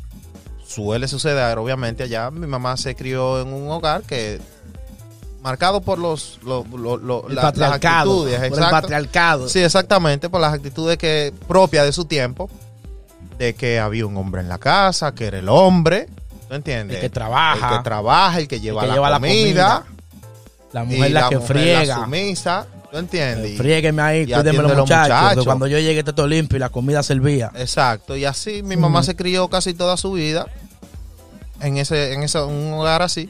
suele 0.67 1.07
suceder 1.07 1.57
obviamente 1.57 2.03
allá, 2.03 2.29
mi 2.31 2.45
mamá 2.47 2.75
se 2.77 2.95
crió 2.95 3.41
en 3.41 3.47
un 3.53 3.71
hogar 3.71 4.03
que 4.03 4.39
marcado 5.41 5.81
por 5.81 5.97
los, 5.97 6.37
lo- 6.43 6.65
lo- 6.77 6.97
lo- 6.97 7.27
El 7.29 7.35
la- 7.35 7.51
las 7.55 7.71
actitudes, 7.83 8.35
por 8.35 8.45
el 8.45 8.53
exacto. 8.53 8.69
patriarcado. 8.71 9.49
Sí, 9.49 9.59
exactamente, 9.59 10.29
por 10.29 10.39
las 10.41 10.53
actitudes 10.53 10.97
que 10.97 11.33
propias 11.47 11.85
de 11.85 11.91
su 11.93 12.05
tiempo, 12.05 12.49
de 13.39 13.55
que 13.55 13.79
había 13.79 14.05
un 14.05 14.15
hombre 14.17 14.41
en 14.41 14.49
la 14.49 14.59
casa, 14.59 15.13
que 15.15 15.25
era 15.27 15.39
el 15.39 15.49
hombre, 15.49 16.07
¿tú 16.47 16.53
entiendes? 16.53 16.97
El 16.97 17.01
que 17.01 17.09
trabaja. 17.09 17.69
El 17.71 17.77
que 17.77 17.83
trabaja, 17.83 18.39
el 18.39 18.47
que 18.47 18.59
lleva, 18.59 18.81
que 18.81 18.87
la, 18.87 18.93
lleva 18.93 19.09
la 19.09 19.15
comida, 19.19 19.83
La 20.73 20.83
y 20.83 20.87
mujer 20.87 21.11
la, 21.11 21.29
que 21.29 21.35
mujer 21.37 21.57
friega. 21.57 21.83
la 21.85 21.95
sumisa, 22.03 22.67
¿tú 22.91 22.97
entiendes? 22.97 23.57
Frígueme 23.57 24.01
ahí, 24.01 24.31
atiende 24.33 24.61
los 24.63 24.77
muchachos. 24.79 25.07
que 25.07 25.13
muchachos. 25.23 25.45
cuando 25.45 25.67
yo 25.67 25.79
llegue 25.79 25.99
esté 25.99 26.13
todo 26.13 26.27
limpio 26.27 26.57
y 26.57 26.59
la 26.59 26.69
comida 26.69 27.01
servía. 27.03 27.51
Exacto, 27.55 28.15
y 28.17 28.25
así 28.25 28.61
mi 28.63 28.75
mamá 28.77 29.01
se 29.03 29.15
crió 29.15 29.47
casi 29.47 29.73
toda 29.73 29.97
su 29.97 30.11
vida 30.13 30.47
en 31.61 31.77
ese, 31.77 32.13
en 32.13 32.23
ese 32.23 32.39
un 32.41 32.73
hogar 32.73 33.01
así. 33.01 33.29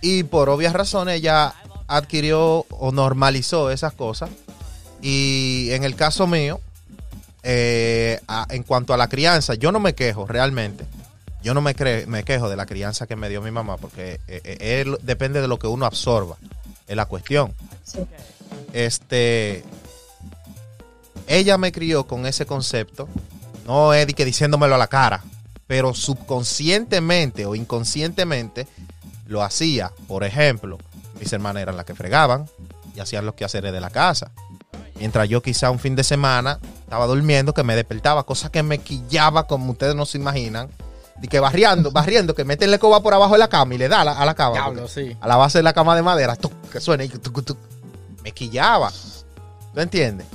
Y 0.00 0.22
por 0.24 0.48
obvias 0.48 0.72
razones 0.72 1.16
ella 1.16 1.54
adquirió 1.88 2.66
o 2.70 2.92
normalizó 2.92 3.70
esas 3.70 3.92
cosas. 3.92 4.30
Y 5.02 5.68
en 5.72 5.84
el 5.84 5.94
caso 5.94 6.26
mío, 6.26 6.60
eh, 7.42 8.20
a- 8.28 8.46
en 8.50 8.62
cuanto 8.62 8.92
a 8.94 8.96
la 8.96 9.08
crianza, 9.08 9.54
yo 9.54 9.72
no 9.72 9.80
me 9.80 9.94
quejo 9.94 10.26
realmente. 10.26 10.84
Yo 11.42 11.54
no 11.54 11.60
me, 11.60 11.76
cre- 11.76 12.06
me 12.06 12.24
quejo 12.24 12.48
de 12.48 12.56
la 12.56 12.66
crianza 12.66 13.06
que 13.06 13.14
me 13.14 13.28
dio 13.28 13.40
mi 13.40 13.52
mamá 13.52 13.76
porque 13.76 14.20
eh, 14.26 14.40
eh, 14.44 14.82
él- 14.84 14.98
depende 15.02 15.40
de 15.40 15.46
lo 15.48 15.58
que 15.58 15.66
uno 15.68 15.86
absorba. 15.86 16.36
Es 16.88 16.96
la 16.96 17.06
cuestión. 17.06 17.52
Sí. 17.84 17.98
Este, 18.72 19.64
ella 21.26 21.58
me 21.58 21.72
crió 21.72 22.06
con 22.06 22.26
ese 22.26 22.46
concepto, 22.46 23.08
no 23.66 23.92
es 23.94 24.06
de 24.06 24.14
que 24.14 24.24
diciéndomelo 24.24 24.74
a 24.74 24.78
la 24.78 24.86
cara, 24.86 25.24
pero 25.66 25.94
subconscientemente 25.94 27.46
o 27.46 27.54
inconscientemente 27.54 28.66
lo 29.26 29.42
hacía. 29.42 29.92
Por 30.06 30.24
ejemplo, 30.24 30.78
mis 31.18 31.32
hermanas 31.32 31.62
eran 31.62 31.76
las 31.76 31.84
que 31.86 31.94
fregaban 31.94 32.46
y 32.94 33.00
hacían 33.00 33.26
los 33.26 33.34
quehaceres 33.34 33.72
de 33.72 33.80
la 33.80 33.90
casa. 33.90 34.30
Mientras 34.98 35.28
yo 35.28 35.42
quizá 35.42 35.70
un 35.70 35.78
fin 35.78 35.96
de 35.96 36.04
semana 36.04 36.58
estaba 36.84 37.06
durmiendo, 37.06 37.52
que 37.52 37.62
me 37.64 37.74
despertaba, 37.76 38.22
cosa 38.24 38.50
que 38.50 38.62
me 38.62 38.78
quillaba 38.78 39.46
como 39.46 39.72
ustedes 39.72 39.94
no 39.94 40.06
se 40.06 40.18
imaginan. 40.18 40.70
Y 41.20 41.28
que 41.28 41.40
barriendo, 41.40 41.90
barriendo, 41.90 42.34
que 42.34 42.44
meten 42.44 42.70
la 42.70 42.78
coba 42.78 43.02
por 43.02 43.14
abajo 43.14 43.32
de 43.32 43.38
la 43.38 43.48
cama 43.48 43.74
y 43.74 43.78
le 43.78 43.88
da 43.88 44.02
a 44.02 44.04
la, 44.04 44.12
a 44.12 44.24
la 44.26 44.34
cama. 44.34 44.52
Diablo, 44.52 44.82
porque- 44.82 45.08
sí. 45.12 45.16
a 45.20 45.26
la 45.26 45.36
base 45.36 45.58
de 45.58 45.62
la 45.64 45.72
cama 45.72 45.96
de 45.96 46.02
madera, 46.02 46.36
tuc, 46.36 46.52
que 46.70 46.78
suena 46.80 47.04
y 47.04 47.08
tuc, 47.08 47.42
tuc, 47.44 47.58
me 48.26 48.32
quillaba. 48.32 48.90
¿Tú 49.72 49.80
entiendes? 49.80 50.26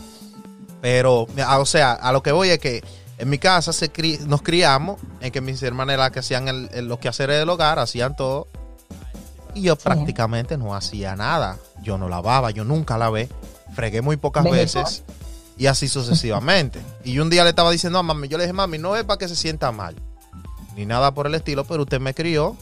Pero, 0.82 1.28
o 1.60 1.66
sea, 1.66 1.92
a 1.92 2.12
lo 2.14 2.24
que 2.24 2.32
voy 2.32 2.50
es 2.50 2.60
que 2.60 2.82
en 3.18 3.30
mi 3.30 3.38
casa 3.38 3.74
se 3.74 3.92
cri- 3.92 4.20
nos 4.22 4.42
criamos 4.42 5.00
en 5.20 5.30
que 5.32 5.42
mis 5.42 5.62
hermanas 5.62 5.96
eran 5.96 6.06
las 6.06 6.12
que 6.12 6.20
hacían 6.20 6.48
el, 6.48 6.70
el- 6.72 6.88
los 6.88 7.00
quehaceres 7.00 7.38
del 7.38 7.50
hogar, 7.50 7.80
hacían 7.80 8.16
todo. 8.16 8.48
Y 9.54 9.64
yo 9.64 9.76
prácticamente 9.76 10.58
no 10.58 10.74
hacía 10.74 11.18
nada. 11.18 11.58
Yo 11.84 11.98
no 11.98 12.08
lavaba, 12.08 12.52
yo 12.52 12.64
nunca 12.64 12.98
lavé. 12.98 13.28
fregué 13.76 14.02
muy 14.02 14.16
pocas 14.16 14.44
veces 14.54 15.04
y 15.58 15.68
así 15.68 15.90
sucesivamente. 15.90 16.80
y 17.04 17.20
un 17.20 17.30
día 17.30 17.44
le 17.44 17.50
estaba 17.50 17.72
diciendo 17.72 18.00
a 18.00 18.04
mami, 18.04 18.30
yo 18.30 18.38
le 18.38 18.46
dije, 18.46 18.54
mami, 18.54 18.78
no 18.78 18.96
es 18.96 19.04
para 19.04 19.18
que 19.18 19.28
se 19.28 19.36
sienta 19.36 19.72
mal, 19.74 19.96
ni 20.78 20.86
nada 20.86 21.14
por 21.14 21.28
el 21.28 21.36
estilo, 21.36 21.66
pero 21.66 21.84
usted 21.84 22.00
me 22.00 22.14
crió 22.14 22.56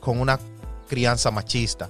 con 0.00 0.20
una 0.20 0.38
crianza 0.86 1.30
machista. 1.30 1.88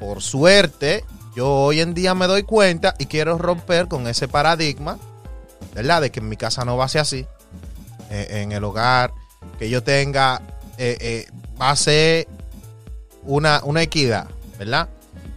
Por 0.00 0.22
suerte, 0.22 1.04
yo 1.36 1.50
hoy 1.50 1.80
en 1.80 1.92
día 1.92 2.14
me 2.14 2.26
doy 2.26 2.44
cuenta 2.44 2.94
y 2.98 3.04
quiero 3.04 3.36
romper 3.36 3.88
con 3.88 4.08
ese 4.08 4.26
paradigma, 4.26 4.98
¿verdad? 5.74 6.00
De 6.00 6.10
que 6.10 6.20
en 6.20 6.30
mi 6.30 6.38
casa 6.38 6.64
no 6.64 6.78
va 6.78 6.86
a 6.86 6.88
ser 6.88 7.02
así. 7.02 7.26
Eh, 8.10 8.42
en 8.42 8.52
el 8.52 8.64
hogar, 8.64 9.12
que 9.58 9.68
yo 9.68 9.82
tenga, 9.82 10.40
eh, 10.78 10.96
eh, 10.98 11.26
va 11.60 11.70
a 11.70 11.76
ser 11.76 12.26
una, 13.24 13.60
una 13.64 13.82
equidad, 13.82 14.28
¿verdad? 14.58 14.88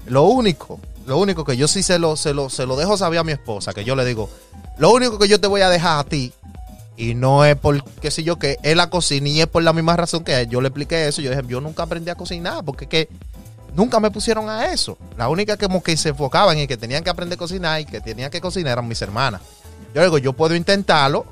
Lo 0.05 0.23
único, 0.23 0.79
lo 1.05 1.17
único 1.17 1.43
que 1.43 1.57
yo 1.57 1.67
sí 1.67 1.83
se 1.83 1.99
lo, 1.99 2.15
se, 2.15 2.33
lo, 2.33 2.49
se 2.49 2.65
lo 2.65 2.77
dejo 2.77 2.95
saber 2.95 3.19
a 3.19 3.23
mi 3.25 3.33
esposa, 3.33 3.73
que 3.73 3.83
yo 3.83 3.95
le 3.97 4.05
digo, 4.05 4.29
lo 4.77 4.91
único 4.91 5.19
que 5.19 5.27
yo 5.27 5.41
te 5.41 5.47
voy 5.47 5.61
a 5.61 5.69
dejar 5.69 5.99
a 5.99 6.03
ti, 6.05 6.31
y 6.95 7.13
no 7.13 7.43
es 7.43 7.55
por 7.55 7.83
qué 8.01 8.09
yo 8.23 8.37
que 8.37 8.57
es 8.61 8.75
la 8.75 8.89
cocina 8.89 9.29
y 9.29 9.39
es 9.39 9.47
por 9.47 9.63
la 9.63 9.71
misma 9.71 9.95
razón 9.95 10.23
que 10.23 10.47
yo 10.47 10.59
le 10.59 10.67
expliqué 10.67 11.07
eso. 11.07 11.21
Yo 11.21 11.29
dije, 11.29 11.43
yo 11.47 11.61
nunca 11.61 11.83
aprendí 11.83 12.09
a 12.09 12.15
cocinar 12.15 12.65
porque 12.65 12.83
es 12.85 12.89
que 12.89 13.09
nunca 13.75 13.99
me 13.99 14.11
pusieron 14.11 14.49
a 14.49 14.71
eso. 14.73 14.97
La 15.17 15.29
única 15.29 15.57
que, 15.57 15.65
como 15.67 15.81
que 15.83 15.95
se 15.97 16.09
enfocaban 16.09 16.57
en 16.57 16.67
que 16.67 16.77
tenían 16.77 17.03
que 17.03 17.09
aprender 17.09 17.37
a 17.37 17.39
cocinar 17.39 17.81
y 17.81 17.85
que 17.85 18.01
tenían 18.01 18.29
que 18.31 18.41
cocinar 18.41 18.73
eran 18.73 18.87
mis 18.87 19.01
hermanas. 19.01 19.41
Yo 19.93 20.01
digo, 20.03 20.17
yo 20.17 20.33
puedo 20.33 20.55
intentarlo, 20.55 21.25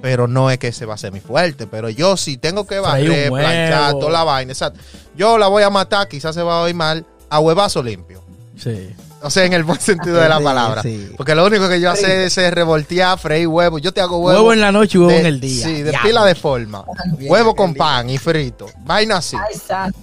pero 0.00 0.26
no 0.26 0.50
es 0.50 0.58
que 0.58 0.68
ese 0.68 0.86
va 0.86 0.94
a 0.94 0.98
ser 0.98 1.12
mi 1.12 1.20
fuerte. 1.20 1.66
Pero 1.66 1.88
yo 1.90 2.16
si 2.16 2.36
tengo 2.36 2.66
que 2.66 2.78
barrer, 2.78 3.30
planchar, 3.30 3.92
toda 3.92 4.10
la 4.10 4.24
vaina, 4.24 4.52
exacto. 4.52 4.80
Yo 5.16 5.38
la 5.38 5.48
voy 5.48 5.62
a 5.62 5.70
matar, 5.70 6.08
quizás 6.08 6.34
se 6.34 6.42
va 6.42 6.58
a 6.58 6.62
oír 6.62 6.74
mal, 6.74 7.04
a 7.28 7.38
huevazo 7.40 7.82
limpio. 7.82 8.22
Sí. 8.56 8.94
O 9.24 9.30
sea, 9.30 9.44
en 9.44 9.52
el 9.52 9.62
buen 9.62 9.78
sentido 9.80 10.16
de 10.16 10.28
la 10.28 10.38
Sí, 10.38 10.44
palabra. 10.44 10.82
sí. 10.82 11.12
Porque 11.16 11.34
lo 11.36 11.46
único 11.46 11.68
que 11.68 11.80
yo 11.80 11.90
hace 11.92 12.24
es 12.24 12.36
revoltear, 12.52 13.16
freír 13.18 13.46
huevos. 13.46 13.80
Yo 13.80 13.92
te 13.92 14.00
hago 14.00 14.18
huevos. 14.18 14.40
Huevo 14.40 14.52
en 14.52 14.60
la 14.60 14.72
noche 14.72 14.98
y 14.98 15.00
huevo 15.00 15.12
de- 15.12 15.20
en 15.20 15.26
el 15.26 15.38
día. 15.40 15.64
Sí, 15.66 15.82
de 15.82 15.92
pila 16.02 16.24
de 16.24 16.34
forma. 16.34 16.84
Bien, 17.18 17.30
huevo 17.30 17.54
con 17.54 17.72
pan 17.74 18.10
y 18.10 18.18
frito. 18.18 18.66
Vaina 18.80 19.18
así. 19.18 19.36
Exacto. 19.52 19.98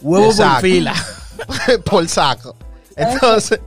Huevo 0.00 0.26
por 0.26 0.60
fila. 0.60 0.94
por 1.84 2.08
saco. 2.08 2.56
Entonces, 2.96 3.60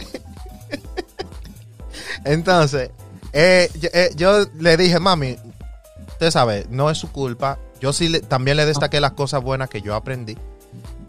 entonces, 2.26 2.92
eh, 3.34 3.70
yo, 3.80 3.90
eh, 3.94 4.12
yo 4.16 4.46
le 4.60 4.78
dije, 4.78 5.00
mami, 5.00 5.38
usted 6.10 6.32
sabe, 6.32 6.66
no 6.70 6.90
es 6.90 6.98
su 6.98 7.12
culpa. 7.12 7.58
Yo 7.80 7.94
sí 7.94 8.10
le- 8.10 8.20
también 8.22 8.58
le 8.58 8.66
destaqué 8.66 9.00
las 9.00 9.14
cosas 9.14 9.42
buenas 9.42 9.70
que 9.70 9.82
yo 9.82 9.96
aprendí, 9.96 10.38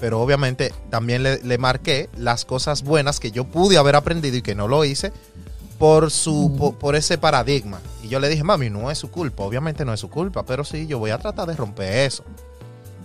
pero 0.01 0.21
obviamente 0.21 0.73
también 0.91 1.23
le, 1.23 1.39
le 1.43 1.59
marqué 1.59 2.09
las 2.17 2.45
cosas 2.45 2.83
buenas 2.83 3.21
que 3.21 3.31
yo 3.31 3.45
pude 3.45 3.77
haber 3.77 3.97
aprendido 3.97 4.37
y 4.37 4.43
que 4.43 4.55
no 4.55 4.69
lo 4.69 4.85
hice 4.85 5.13
por 5.79 6.11
su 6.11 6.55
po- 6.57 6.73
por, 6.75 6.95
ese 6.97 7.19
paradigma. 7.19 7.81
Y 8.03 8.09
yo 8.09 8.21
le 8.21 8.29
dije, 8.29 8.45
mami, 8.45 8.71
no 8.71 8.91
es 8.91 8.99
su 8.99 9.11
culpa, 9.11 9.43
obviamente 9.43 9.85
no 9.85 9.93
es 9.93 10.01
su 10.01 10.09
culpa, 10.09 10.45
pero 10.45 10.65
sí, 10.65 10.87
yo 10.87 10.99
voy 10.99 11.11
a 11.11 11.19
tratar 11.19 11.49
de 11.49 11.57
romper 11.57 11.93
eso. 12.07 12.25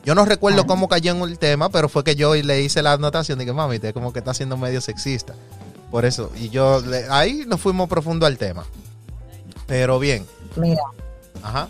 Yo 0.08 0.16
no 0.16 0.24
recuerdo 0.24 0.62
Ah. 0.62 0.66
cómo 0.66 0.88
cayó 0.88 1.12
en 1.12 1.22
el 1.22 1.38
tema, 1.38 1.68
pero 1.68 1.89
fue 1.89 2.01
que 2.05 2.16
yo 2.16 2.34
le 2.34 2.62
hice 2.62 2.82
la 2.82 2.93
anotación 2.93 3.38
de 3.39 3.45
que 3.45 3.51
mami, 3.51 3.78
te 3.78 3.91
como 3.91 4.14
que 4.14 4.20
está 4.20 4.34
siendo 4.34 4.55
medio 4.55 4.80
sexista. 4.80 5.34
Por 5.91 6.05
eso, 6.05 6.32
y 6.39 6.47
yo 6.47 6.80
le- 6.80 7.10
ahí 7.10 7.43
nos 7.45 7.60
fuimos 7.60 7.89
profundo 7.89 8.26
al 8.26 8.38
tema. 8.38 8.64
Pero 9.66 9.99
bien, 9.99 10.26
Mira, 10.55 10.82
ajá. 11.43 11.68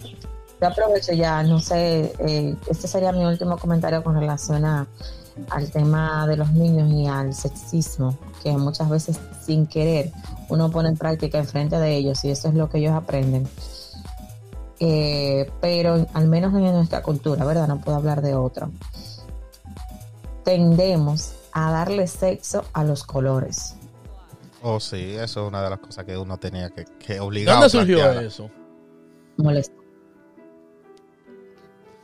yo 0.61 0.67
aprovecho 0.67 1.13
ya, 1.13 1.41
no 1.41 1.59
sé, 1.59 2.13
eh, 2.19 2.55
este 2.69 2.87
sería 2.87 3.11
mi 3.11 3.25
último 3.25 3.57
comentario 3.57 4.03
con 4.03 4.13
relación 4.19 4.63
a, 4.65 4.85
al 5.49 5.71
tema 5.71 6.27
de 6.27 6.37
los 6.37 6.51
niños 6.51 6.91
y 6.93 7.07
al 7.07 7.33
sexismo, 7.33 8.19
que 8.43 8.51
muchas 8.51 8.87
veces 8.87 9.17
sin 9.43 9.65
querer 9.65 10.11
uno 10.49 10.69
pone 10.69 10.89
en 10.89 10.97
práctica 10.97 11.39
enfrente 11.39 11.77
de 11.79 11.95
ellos 11.95 12.23
y 12.23 12.29
eso 12.29 12.49
es 12.49 12.53
lo 12.53 12.69
que 12.69 12.77
ellos 12.77 12.93
aprenden. 12.93 13.47
Eh, 14.79 15.49
pero 15.59 16.05
al 16.13 16.27
menos 16.27 16.53
en 16.53 16.61
nuestra 16.71 17.01
cultura, 17.01 17.45
¿verdad? 17.45 17.67
No 17.67 17.79
puedo 17.79 17.97
hablar 17.97 18.21
de 18.21 18.35
otra. 18.35 18.69
Tendemos 20.43 21.33
a 21.51 21.71
darle 21.71 22.07
sexo 22.07 22.63
a 22.73 22.83
los 22.83 23.03
colores. 23.03 23.75
Oh, 24.61 24.79
sí, 24.79 25.13
eso 25.13 25.43
es 25.43 25.47
una 25.47 25.61
de 25.61 25.69
las 25.69 25.79
cosas 25.79 26.05
que 26.05 26.17
uno 26.17 26.37
tenía 26.37 26.69
que, 26.69 26.85
que 26.99 27.19
obligar. 27.19 27.55
¿Dónde 27.55 27.69
surgió 27.69 28.11
eso? 28.19 28.49
Molesto. 29.37 29.75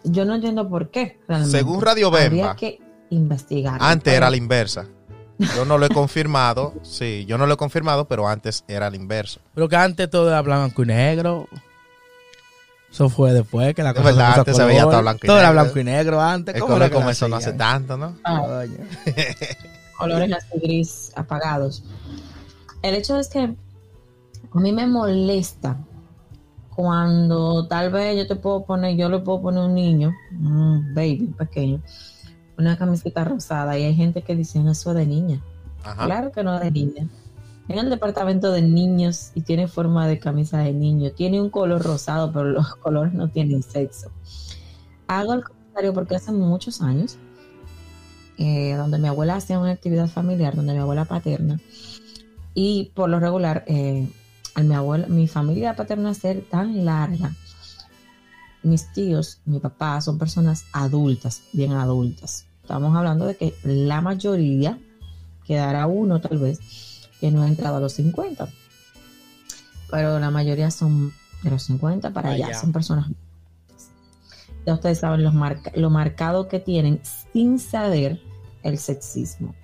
Yo 0.03 0.25
no 0.25 0.35
entiendo 0.35 0.67
por 0.69 0.89
qué. 0.89 1.19
realmente. 1.27 1.57
Según 1.57 1.81
Radio 1.81 2.11
Bemba, 2.11 2.55
que 2.55 2.79
investigar. 3.09 3.77
antes 3.81 4.13
era 4.13 4.29
la 4.29 4.37
inversa. 4.37 4.85
Yo 5.55 5.65
no 5.65 5.77
lo 5.77 5.85
he 5.85 5.89
confirmado, 5.89 6.73
sí, 6.83 7.25
yo 7.27 7.37
no 7.37 7.47
lo 7.47 7.55
he 7.55 7.57
confirmado, 7.57 8.07
pero 8.07 8.27
antes 8.27 8.63
era 8.67 8.87
el 8.87 8.95
inverso. 8.95 9.39
Pero 9.53 9.67
que 9.67 9.75
antes 9.75 10.09
todo 10.09 10.27
era 10.29 10.41
blanco 10.41 10.83
y 10.83 10.87
negro. 10.87 11.47
Eso 12.93 13.09
fue 13.09 13.33
después 13.33 13.73
que 13.73 13.81
la 13.81 13.91
cosa 13.91 14.05
verdad, 14.05 14.33
a 14.33 14.35
antes 14.35 14.55
se 14.55 14.63
veía 14.65 14.83
todo 14.83 15.01
blanco 15.01 15.21
y 15.23 15.27
Todo 15.27 15.39
era 15.39 15.49
blanco 15.49 15.79
y 15.79 15.83
negro 15.83 16.21
antes. 16.21 16.53
Es 16.53 16.61
¿Cómo 16.61 17.09
eso 17.09 17.27
no 17.27 17.37
hace 17.37 17.53
tanto, 17.53 17.97
¿no? 17.97 18.15
Ah, 18.23 18.39
Coño. 18.45 18.77
colores 19.97 20.31
así 20.31 20.59
gris 20.59 21.11
apagados. 21.15 21.83
El 22.83 22.93
hecho 22.93 23.17
es 23.17 23.29
que 23.29 23.39
a 23.39 24.59
mí 24.59 24.71
me 24.71 24.85
molesta 24.85 25.75
cuando 26.75 27.67
tal 27.67 27.91
vez 27.91 28.15
yo 28.15 28.27
te 28.27 28.35
puedo 28.35 28.63
poner, 28.63 28.95
yo 28.95 29.09
le 29.09 29.17
puedo 29.19 29.41
poner 29.41 29.63
a 29.63 29.65
un 29.65 29.73
niño, 29.73 30.13
un 30.31 30.93
baby 30.93 31.33
pequeño, 31.35 31.81
una 32.59 32.77
camiseta 32.77 33.23
rosada 33.23 33.75
y 33.75 33.85
hay 33.85 33.95
gente 33.95 34.21
que 34.21 34.35
dice 34.35 34.59
eso 34.69 34.91
es 34.91 34.97
de 34.97 35.07
niña. 35.07 35.41
Ajá. 35.83 36.05
Claro 36.05 36.31
que 36.31 36.43
no 36.43 36.53
es 36.53 36.61
de 36.61 36.69
niña. 36.69 37.07
En 37.69 37.79
el 37.79 37.89
departamento 37.89 38.51
de 38.51 38.61
niños 38.61 39.31
y 39.35 39.41
tiene 39.41 39.67
forma 39.67 40.07
de 40.07 40.19
camisa 40.19 40.59
de 40.59 40.73
niño, 40.73 41.11
tiene 41.11 41.39
un 41.39 41.49
color 41.49 41.81
rosado, 41.81 42.31
pero 42.31 42.45
los 42.45 42.75
colores 42.81 43.13
no 43.13 43.29
tienen 43.29 43.63
sexo. 43.63 44.11
Hago 45.07 45.33
el 45.33 45.43
comentario 45.43 45.93
porque 45.93 46.15
hace 46.15 46.31
muchos 46.31 46.81
años, 46.81 47.17
eh, 48.37 48.75
donde 48.75 48.97
mi 48.97 49.07
abuela 49.07 49.35
hacía 49.35 49.59
una 49.59 49.71
actividad 49.71 50.07
familiar, 50.07 50.55
donde 50.55 50.73
mi 50.73 50.79
abuela 50.79 51.05
paterna, 51.05 51.59
y 52.53 52.91
por 52.95 53.09
lo 53.09 53.19
regular, 53.19 53.63
eh, 53.67 54.07
mi 54.61 54.75
abuela, 54.75 55.07
mi 55.07 55.27
familia 55.27 55.75
paterna 55.75 56.13
ser 56.13 56.43
tan 56.49 56.85
larga, 56.85 57.33
mis 58.61 58.91
tíos, 58.93 59.41
mi 59.45 59.59
papá 59.59 59.99
son 60.01 60.17
personas 60.17 60.65
adultas, 60.73 61.43
bien 61.53 61.73
adultas. 61.73 62.45
Estamos 62.61 62.95
hablando 62.95 63.25
de 63.25 63.35
que 63.35 63.53
la 63.63 64.01
mayoría, 64.01 64.79
quedará 65.45 65.85
uno 65.87 66.21
tal 66.21 66.37
vez, 66.37 66.59
que 67.23 67.31
no 67.31 67.41
ha 67.43 67.47
entrado 67.47 67.77
a 67.77 67.79
los 67.79 67.93
50. 67.93 68.49
Pero 69.89 70.19
la 70.19 70.29
mayoría 70.29 70.69
son 70.71 71.13
de 71.41 71.51
los 71.51 71.63
50 71.63 72.11
para 72.11 72.31
allá, 72.31 72.47
Allá. 72.47 72.59
son 72.59 72.73
personas. 72.73 73.07
Ya 74.65 74.73
ustedes 74.73 74.99
saben 74.99 75.23
los 75.23 75.33
marca- 75.33 75.71
lo 75.73 75.89
marcado 75.89 76.49
que 76.49 76.59
tienen 76.59 76.99
sin 77.31 77.59
saber 77.59 78.19
el 78.63 78.77
sexismo. 78.77 79.55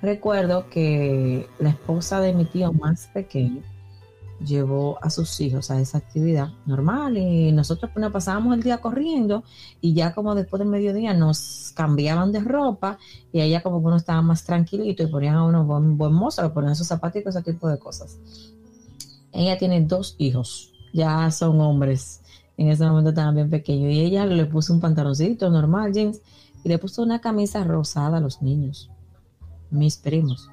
Recuerdo 0.00 0.70
que 0.70 1.46
la 1.58 1.68
esposa 1.68 2.20
de 2.22 2.32
mi 2.32 2.46
tío 2.46 2.72
más 2.72 3.08
pequeño 3.12 3.60
llevó 4.44 4.98
a 5.02 5.10
sus 5.10 5.40
hijos 5.40 5.70
a 5.70 5.80
esa 5.80 5.98
actividad 5.98 6.50
normal 6.64 7.18
y 7.18 7.50
nosotros 7.52 7.90
nos 7.96 8.12
pasábamos 8.12 8.54
el 8.54 8.62
día 8.62 8.78
corriendo 8.78 9.42
y 9.80 9.94
ya 9.94 10.14
como 10.14 10.34
después 10.34 10.60
del 10.60 10.68
mediodía 10.68 11.12
nos 11.14 11.72
cambiaban 11.74 12.30
de 12.32 12.40
ropa 12.40 12.98
y 13.32 13.40
ella 13.40 13.62
como 13.62 13.80
que 13.80 13.86
uno 13.86 13.96
estaba 13.96 14.22
más 14.22 14.44
tranquilito 14.44 15.02
y 15.02 15.06
ponían 15.06 15.34
a 15.34 15.44
uno 15.44 15.64
buen, 15.64 15.98
buen 15.98 16.12
mozo, 16.12 16.42
le 16.42 16.50
ponían 16.50 16.76
sus 16.76 16.86
zapatitos, 16.86 17.34
ese 17.34 17.52
tipo 17.52 17.68
de 17.68 17.78
cosas. 17.78 18.18
Ella 19.32 19.58
tiene 19.58 19.80
dos 19.82 20.14
hijos, 20.18 20.72
ya 20.92 21.30
son 21.30 21.60
hombres, 21.60 22.22
en 22.56 22.68
ese 22.68 22.84
momento 22.86 23.10
estaban 23.10 23.34
bien 23.34 23.50
pequeños 23.50 23.92
y 23.92 24.00
ella 24.00 24.24
le 24.26 24.46
puso 24.46 24.72
un 24.72 24.80
pantaloncito 24.80 25.50
normal, 25.50 25.92
jeans, 25.92 26.20
y 26.64 26.68
le 26.68 26.78
puso 26.78 27.02
una 27.02 27.20
camisa 27.20 27.62
rosada 27.64 28.18
a 28.18 28.20
los 28.20 28.42
niños, 28.42 28.90
mis 29.70 29.96
primos. 29.96 30.48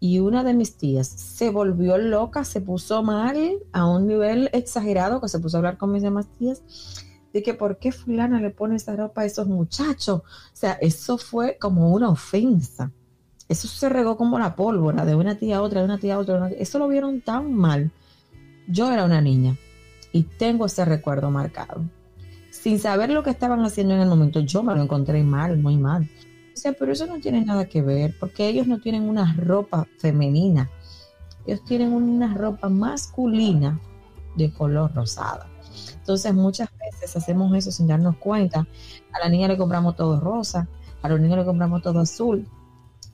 Y 0.00 0.18
una 0.18 0.42
de 0.42 0.54
mis 0.54 0.76
tías 0.76 1.08
se 1.08 1.50
volvió 1.50 1.98
loca, 1.98 2.44
se 2.44 2.62
puso 2.62 3.02
mal 3.02 3.58
a 3.72 3.86
un 3.86 4.06
nivel 4.06 4.48
exagerado, 4.52 5.20
que 5.20 5.28
se 5.28 5.38
puso 5.38 5.56
a 5.56 5.58
hablar 5.58 5.76
con 5.76 5.92
mis 5.92 6.02
demás 6.02 6.26
tías, 6.38 6.62
de 7.34 7.42
que 7.42 7.52
por 7.52 7.78
qué 7.78 7.92
fulana 7.92 8.40
le 8.40 8.50
pone 8.50 8.76
esa 8.76 8.96
ropa 8.96 9.20
a 9.20 9.26
esos 9.26 9.46
muchachos. 9.46 10.22
O 10.22 10.56
sea, 10.56 10.72
eso 10.80 11.18
fue 11.18 11.58
como 11.60 11.92
una 11.92 12.08
ofensa. 12.08 12.90
Eso 13.46 13.68
se 13.68 13.88
regó 13.88 14.16
como 14.16 14.38
la 14.38 14.56
pólvora 14.56 15.04
de 15.04 15.14
una 15.14 15.36
tía 15.36 15.58
a 15.58 15.62
otra, 15.62 15.80
de 15.80 15.84
una 15.84 15.98
tía 15.98 16.14
a 16.14 16.18
otra. 16.18 16.48
Eso 16.50 16.78
lo 16.78 16.88
vieron 16.88 17.20
tan 17.20 17.52
mal. 17.52 17.90
Yo 18.68 18.90
era 18.90 19.04
una 19.04 19.20
niña 19.20 19.56
y 20.12 20.22
tengo 20.22 20.66
ese 20.66 20.84
recuerdo 20.84 21.30
marcado. 21.30 21.82
Sin 22.50 22.78
saber 22.78 23.10
lo 23.10 23.22
que 23.22 23.30
estaban 23.30 23.64
haciendo 23.64 23.94
en 23.94 24.00
el 24.00 24.08
momento, 24.08 24.40
yo 24.40 24.62
me 24.62 24.74
lo 24.74 24.82
encontré 24.82 25.22
mal, 25.22 25.58
muy 25.58 25.76
mal. 25.76 26.08
O 26.54 26.56
sea, 26.56 26.72
pero 26.72 26.92
eso 26.92 27.06
no 27.06 27.18
tiene 27.20 27.44
nada 27.44 27.66
que 27.66 27.80
ver, 27.82 28.14
porque 28.18 28.48
ellos 28.48 28.66
no 28.66 28.80
tienen 28.80 29.08
una 29.08 29.34
ropa 29.34 29.86
femenina. 29.98 30.68
Ellos 31.46 31.64
tienen 31.64 31.92
una 31.92 32.34
ropa 32.34 32.68
masculina 32.68 33.80
de 34.36 34.52
color 34.52 34.92
rosada. 34.94 35.46
Entonces, 35.94 36.34
muchas 36.34 36.68
veces 36.78 37.16
hacemos 37.16 37.54
eso 37.56 37.70
sin 37.72 37.86
darnos 37.86 38.16
cuenta. 38.16 38.66
A 39.12 39.18
la 39.20 39.28
niña 39.28 39.48
le 39.48 39.56
compramos 39.56 39.96
todo 39.96 40.20
rosa, 40.20 40.68
a 41.02 41.08
los 41.08 41.20
niños 41.20 41.38
le 41.38 41.44
compramos 41.44 41.82
todo 41.82 42.00
azul. 42.00 42.46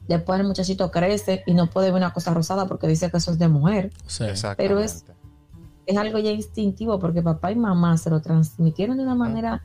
Después 0.09 0.41
el 0.41 0.47
muchachito 0.47 0.91
crece 0.91 1.43
y 1.47 1.55
no 1.55 1.69
puede 1.69 1.89
ver 1.89 1.97
una 1.97 2.13
cosa 2.13 2.33
rosada 2.33 2.67
porque 2.67 2.87
dice 2.87 3.11
que 3.11 3.17
eso 3.19 3.33
es 3.33 3.39
de 3.39 3.49
mujer. 3.49 3.93
Sí. 4.07 4.25
Pero 4.57 4.81
es- 4.81 5.05
Es 5.89 5.97
algo 5.97 6.19
ya 6.19 6.33
instintivo 6.33 6.99
porque 6.99 7.23
papá 7.23 7.53
y 7.53 7.55
mamá 7.55 7.97
se 7.97 8.11
lo 8.11 8.21
transmitieron 8.21 8.97
de 8.97 9.05
una 9.05 9.15
manera 9.15 9.63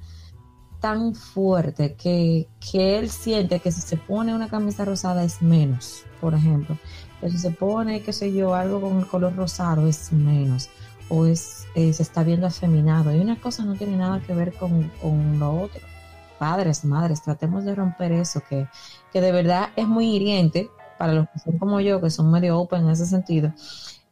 tan 0.82 1.13
fuerte 1.15 1.93
que, 1.93 2.49
que 2.59 2.97
él 2.97 3.09
siente 3.09 3.59
que 3.59 3.71
si 3.71 3.79
se 3.82 3.95
pone 3.95 4.36
una 4.36 4.49
camisa 4.49 4.84
rosada 4.84 5.23
es 5.23 5.41
menos, 5.41 6.03
por 6.19 6.34
ejemplo. 6.34 6.77
Que 7.21 7.29
si 7.29 7.38
se 7.38 7.51
pone, 7.51 8.01
qué 8.01 8.11
sé 8.11 8.34
yo, 8.34 8.55
algo 8.55 8.82
con 8.82 8.97
el 8.97 9.07
color 9.07 9.36
rosado 9.36 9.88
es 9.88 10.11
menos. 10.11 10.69
O 11.07 11.25
es, 11.25 11.67
eh, 11.75 11.93
se 11.93 12.03
está 12.03 12.23
viendo 12.23 12.47
afeminado. 12.47 13.15
Y 13.15 13.19
una 13.19 13.39
cosa 13.39 13.63
no 13.63 13.75
tiene 13.75 13.95
nada 13.95 14.19
que 14.21 14.34
ver 14.34 14.53
con, 14.53 14.91
con 15.01 15.39
lo 15.39 15.61
otro. 15.61 15.82
Padres, 16.39 16.84
madres, 16.84 17.21
tratemos 17.21 17.63
de 17.63 17.75
romper 17.75 18.11
eso, 18.11 18.41
que, 18.49 18.67
que 19.13 19.21
de 19.21 19.32
verdad 19.32 19.69
es 19.75 19.88
muy 19.88 20.15
hiriente 20.15 20.71
para 20.97 21.13
los 21.13 21.29
que 21.29 21.39
son 21.39 21.59
como 21.59 21.79
yo, 21.79 22.01
que 22.01 22.09
son 22.09 22.32
medio 22.32 22.57
open 22.59 22.86
en 22.86 22.89
ese 22.89 23.05
sentido. 23.05 23.53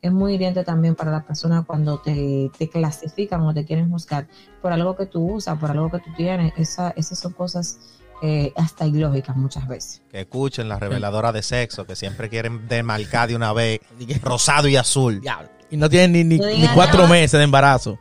Es 0.01 0.11
muy 0.11 0.35
hiriente 0.35 0.63
también 0.63 0.95
para 0.95 1.11
la 1.11 1.23
persona 1.23 1.63
cuando 1.67 1.99
te, 1.99 2.49
te 2.57 2.69
clasifican 2.69 3.41
o 3.41 3.53
te 3.53 3.65
quieren 3.65 3.89
juzgar 3.89 4.27
por 4.61 4.71
algo 4.71 4.95
que 4.95 5.05
tú 5.05 5.33
usas, 5.33 5.57
por 5.59 5.71
algo 5.71 5.91
que 5.91 5.99
tú 5.99 6.09
tienes. 6.15 6.53
Esa, 6.55 6.91
esas 6.91 7.19
son 7.19 7.33
cosas 7.33 7.79
eh, 8.21 8.53
hasta 8.55 8.85
ilógicas 8.85 9.35
muchas 9.35 9.67
veces. 9.67 10.01
Que 10.11 10.21
escuchen 10.21 10.69
la 10.69 10.79
reveladora 10.79 11.31
de 11.33 11.41
sexo, 11.41 11.85
que 11.85 11.95
siempre 11.97 12.29
quieren 12.29 12.67
demarcar 12.67 13.27
de 13.29 13.35
una 13.35 13.51
vez 13.51 13.81
rosado 14.21 14.67
y 14.69 14.77
azul. 14.77 15.21
Y 15.69 15.77
no 15.77 15.89
tienen 15.89 16.13
ni, 16.13 16.23
ni, 16.23 16.37
No 16.37 16.47
ni 16.47 16.67
cuatro 16.69 16.99
nada. 17.03 17.09
meses 17.11 17.37
de 17.37 17.43
embarazo. 17.43 17.99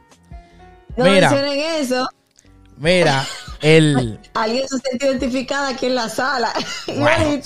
No 0.97 1.05
Mira. 1.05 1.31
mencionen 1.31 1.61
eso. 1.81 2.09
Mira, 2.77 3.27
el. 3.61 4.21
Alguien 4.35 4.69
se 4.69 4.79
siente 4.79 5.07
identificada 5.07 5.71
aquí 5.71 5.87
en 5.87 5.95
la 5.97 6.09
sala. 6.09 6.53
Bueno. 6.87 7.43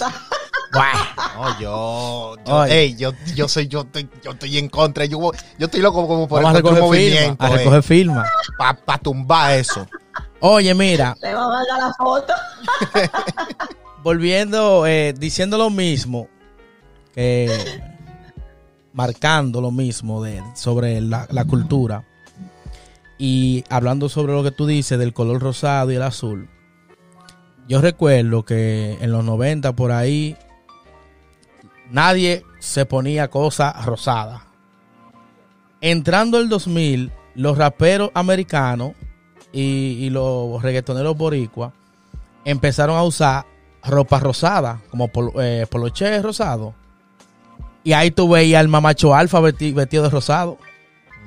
No, 0.73 1.61
yo, 1.61 2.37
yo, 2.47 2.57
Oye. 2.57 2.81
ey, 2.81 2.97
yo, 2.97 3.13
yo 3.35 3.47
soy, 3.49 3.69
yo 3.69 3.83
estoy, 3.83 4.09
yo 4.25 4.31
estoy 4.33 4.59
en 4.59 4.69
contra. 4.69 5.05
Yo, 5.05 5.19
yo 5.59 5.67
estoy 5.67 5.81
loco 5.81 6.07
como 6.07 6.27
por 6.27 6.43
Vamos 6.43 6.57
a 6.57 6.59
encontrar 6.61 6.83
un 6.85 6.91
recoger 6.93 7.11
firma. 7.11 7.21
movimiento, 7.21 7.45
A 7.45 7.49
recoger 7.51 7.83
firma. 7.83 8.25
para 8.87 8.99
tumbar 8.99 9.53
eso. 9.59 9.87
Oye, 10.41 10.75
mira, 10.75 11.15
Le 11.23 11.35
va 11.35 11.45
a 11.45 11.49
mandar 11.49 11.79
la 11.79 11.95
foto. 11.95 12.33
volviendo, 14.03 14.87
eh, 14.87 15.15
diciendo 15.17 15.59
lo 15.59 15.71
mismo, 15.71 16.29
que 17.15 17.51
marcando 18.93 19.61
lo 19.61 19.71
mismo 19.71 20.23
de, 20.23 20.43
sobre 20.55 21.01
la, 21.01 21.27
la 21.31 21.45
cultura 21.45 22.05
y 23.19 23.65
hablando 23.71 24.09
sobre 24.09 24.33
lo 24.33 24.43
que 24.43 24.51
tú 24.51 24.67
dices 24.67 24.99
del 24.99 25.13
color 25.13 25.41
rosado 25.41 25.93
y 25.93 25.97
el 25.97 26.03
azul. 26.03 26.49
Yo 27.69 27.81
recuerdo 27.81 28.45
que 28.45 28.99
en 29.01 29.13
los 29.13 29.25
90 29.25 29.73
por 29.75 29.93
ahí 29.93 30.37
nadie 31.93 32.45
se 32.59 32.85
ponía 32.87 33.29
cosas 33.29 33.85
rosadas. 33.85 34.43
Entrando 35.81 36.39
el 36.39 36.49
2000, 36.49 37.11
los 37.35 37.59
raperos 37.59 38.11
americanos 38.15 38.93
y, 39.53 39.61
y 40.01 40.11
los 40.11 40.63
reggaetoneros 40.63 41.17
boricuas 41.17 41.73
empezaron 42.45 42.97
a 42.97 43.03
usar 43.03 43.47
ropa 43.85 44.21
rosada, 44.21 44.81
como 44.91 45.09
pol- 45.09 45.33
eh, 45.41 45.67
poloché 45.69 46.21
rosado. 46.23 46.75
Y 47.85 47.95
ahí 47.95 48.13
tú 48.13 48.29
veías 48.29 48.61
al 48.61 48.69
mamacho 48.69 49.13
alfa 49.15 49.41
vesti- 49.41 49.75
vestido 49.75 50.05
de 50.05 50.11
rosado. 50.11 50.53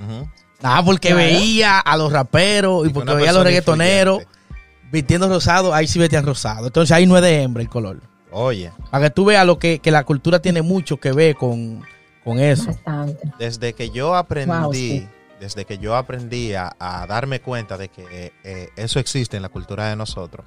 Ujú. 0.01 0.30
Ah, 0.63 0.82
porque 0.86 1.09
Claro. 1.09 1.18
veía 1.18 1.80
a 1.80 1.97
los 1.97 2.11
raperos 2.13 2.86
y 2.86 2.89
Y 2.89 2.93
porque 2.93 3.13
veía 3.13 3.32
a 3.32 3.34
los 3.34 3.43
reggaetoneros 3.43 4.22
influyente. 4.22 4.89
vistiendo 4.91 5.28
rosado, 5.28 5.74
ahí 5.74 5.86
sí 5.86 5.99
vestían 5.99 6.26
rosado. 6.26 6.68
Entonces 6.68 6.93
ahí 6.95 7.05
no 7.05 7.18
es 7.18 7.24
de 7.24 7.41
hembra 7.43 7.61
el 7.61 7.70
color. 7.70 7.99
Oye, 8.38 8.71
Para 8.91 9.05
que 9.05 9.09
tú 9.11 9.23
veas 9.25 9.45
lo 9.45 9.57
que, 9.59 9.79
que 9.79 9.91
la 9.91 10.03
cultura 10.03 10.41
tiene 10.41 10.61
mucho 10.61 10.97
que 10.97 11.13
ver 11.13 11.36
con, 11.36 11.81
con 12.23 12.38
eso. 12.39 12.67
Bastante. 12.67 13.31
desde 13.39 13.71
que 13.73 13.89
yo 13.91 14.13
aprendí, 14.13 14.51
Wow, 14.53 14.73
sí. 14.73 15.07
desde 15.39 15.63
que 15.63 15.77
yo 15.77 15.95
aprendí 15.95 16.53
a, 16.53 16.75
a 16.77 17.07
darme 17.07 17.39
cuenta 17.41 17.77
de 17.77 17.88
que 17.88 18.33
eh, 18.43 18.69
eso 18.75 18.99
existe 18.99 19.38
en 19.38 19.43
la 19.43 19.49
cultura 19.49 19.88
de 19.89 19.95
nosotros, 19.95 20.45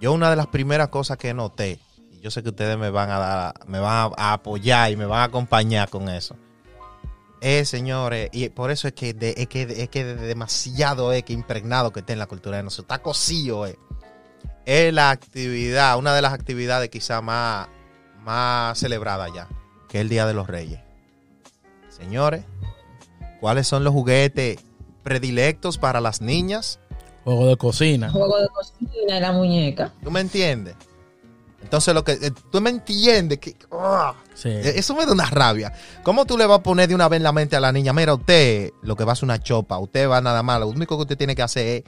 yo 0.00 0.12
una 0.12 0.30
de 0.30 0.36
las 0.36 0.46
primeras 0.46 0.88
cosas 0.88 1.18
que 1.18 1.34
noté, 1.34 1.78
y 2.12 2.20
yo 2.20 2.30
sé 2.30 2.42
que 2.42 2.48
ustedes 2.48 2.78
me 2.78 2.88
van 2.88 3.10
a 3.10 3.18
dar, 3.18 3.54
me 3.66 3.78
van 3.78 4.12
a, 4.16 4.32
apoyar 4.32 4.90
y 4.90 4.96
me 4.96 5.04
van 5.04 5.20
a 5.20 5.24
acompañar 5.24 5.90
con 5.90 6.08
eso, 6.08 6.34
es, 7.42 7.68
señores, 7.68 8.30
y 8.32 8.48
por 8.48 8.70
eso 8.70 8.88
es 8.88 8.94
que, 8.94 9.12
de- 9.14 9.34
es 9.36 9.48
que, 9.48 9.62
es 9.62 9.88
que 9.90 10.04
de- 10.04 10.14
demasiado 10.16 11.12
es 11.12 11.24
que 11.24 11.32
impregnado 11.34 11.92
que 11.92 12.00
está 12.00 12.12
en 12.14 12.20
la 12.20 12.26
cultura 12.26 12.56
de 12.56 12.62
nosotros, 12.62 12.84
está 12.84 13.02
cosido, 13.02 13.66
eh. 13.66 13.76
Es 14.66 14.92
la 14.92 15.10
actividad, 15.10 15.98
una 15.98 16.14
de 16.14 16.22
las 16.22 16.32
actividades 16.32 16.88
quizá 16.88 17.20
más, 17.20 17.68
más 18.20 18.78
celebrada 18.78 19.28
ya, 19.34 19.48
que 19.88 19.98
es 19.98 20.02
el 20.02 20.08
Día 20.08 20.26
de 20.26 20.34
los 20.34 20.46
Reyes. 20.46 20.80
Señores, 21.88 22.44
¿cuáles 23.40 23.66
son 23.66 23.84
los 23.84 23.92
juguetes 23.92 24.58
predilectos 25.02 25.78
para 25.78 26.00
las 26.00 26.20
niñas? 26.20 26.78
Juego 27.24 27.46
de 27.46 27.56
cocina. 27.56 28.10
Juego 28.10 28.38
de 28.38 28.48
cocina 28.48 29.18
y 29.18 29.20
la 29.20 29.32
muñeca. 29.32 29.92
¿Tú 30.02 30.10
me 30.10 30.20
entiendes? 30.20 30.74
Entonces, 31.62 31.94
lo 31.94 32.02
que 32.02 32.12
eh, 32.12 32.32
tú 32.50 32.60
me 32.60 32.70
entiendes 32.70 33.38
que 33.38 33.56
¡ah! 33.70 34.14
Sí. 34.34 34.48
Eh, 34.48 34.74
eso 34.76 34.94
me 34.94 35.06
da 35.06 35.12
una 35.12 35.30
rabia. 35.30 35.72
¿Cómo 36.02 36.26
tú 36.26 36.36
le 36.36 36.44
vas 36.46 36.58
a 36.58 36.62
poner 36.62 36.88
de 36.88 36.94
una 36.94 37.08
vez 37.08 37.18
en 37.18 37.22
la 37.22 37.32
mente 37.32 37.56
a 37.56 37.60
la 37.60 37.72
niña? 37.72 37.92
Mira, 37.92 38.14
usted 38.14 38.72
lo 38.82 38.96
que 38.96 39.04
va 39.04 39.12
a 39.12 39.14
hacer 39.14 39.24
una 39.24 39.38
chopa, 39.38 39.78
usted 39.78 40.08
va 40.08 40.20
nada 40.20 40.42
más, 40.42 40.58
lo 40.60 40.66
único 40.66 40.96
que 40.96 41.02
usted 41.02 41.16
tiene 41.16 41.36
que 41.36 41.42
hacer 41.42 41.66
es 41.66 41.84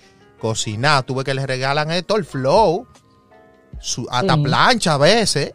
cocinar. 0.48 1.04
Tú 1.04 1.14
ves 1.14 1.24
que 1.24 1.32
le 1.32 1.46
regalan 1.46 1.90
esto, 1.90 2.16
el 2.16 2.24
flow, 2.26 2.86
su, 3.80 4.06
hasta 4.10 4.34
Sí. 4.34 4.42
plancha 4.42 4.94
a 4.94 4.98
veces. 4.98 5.52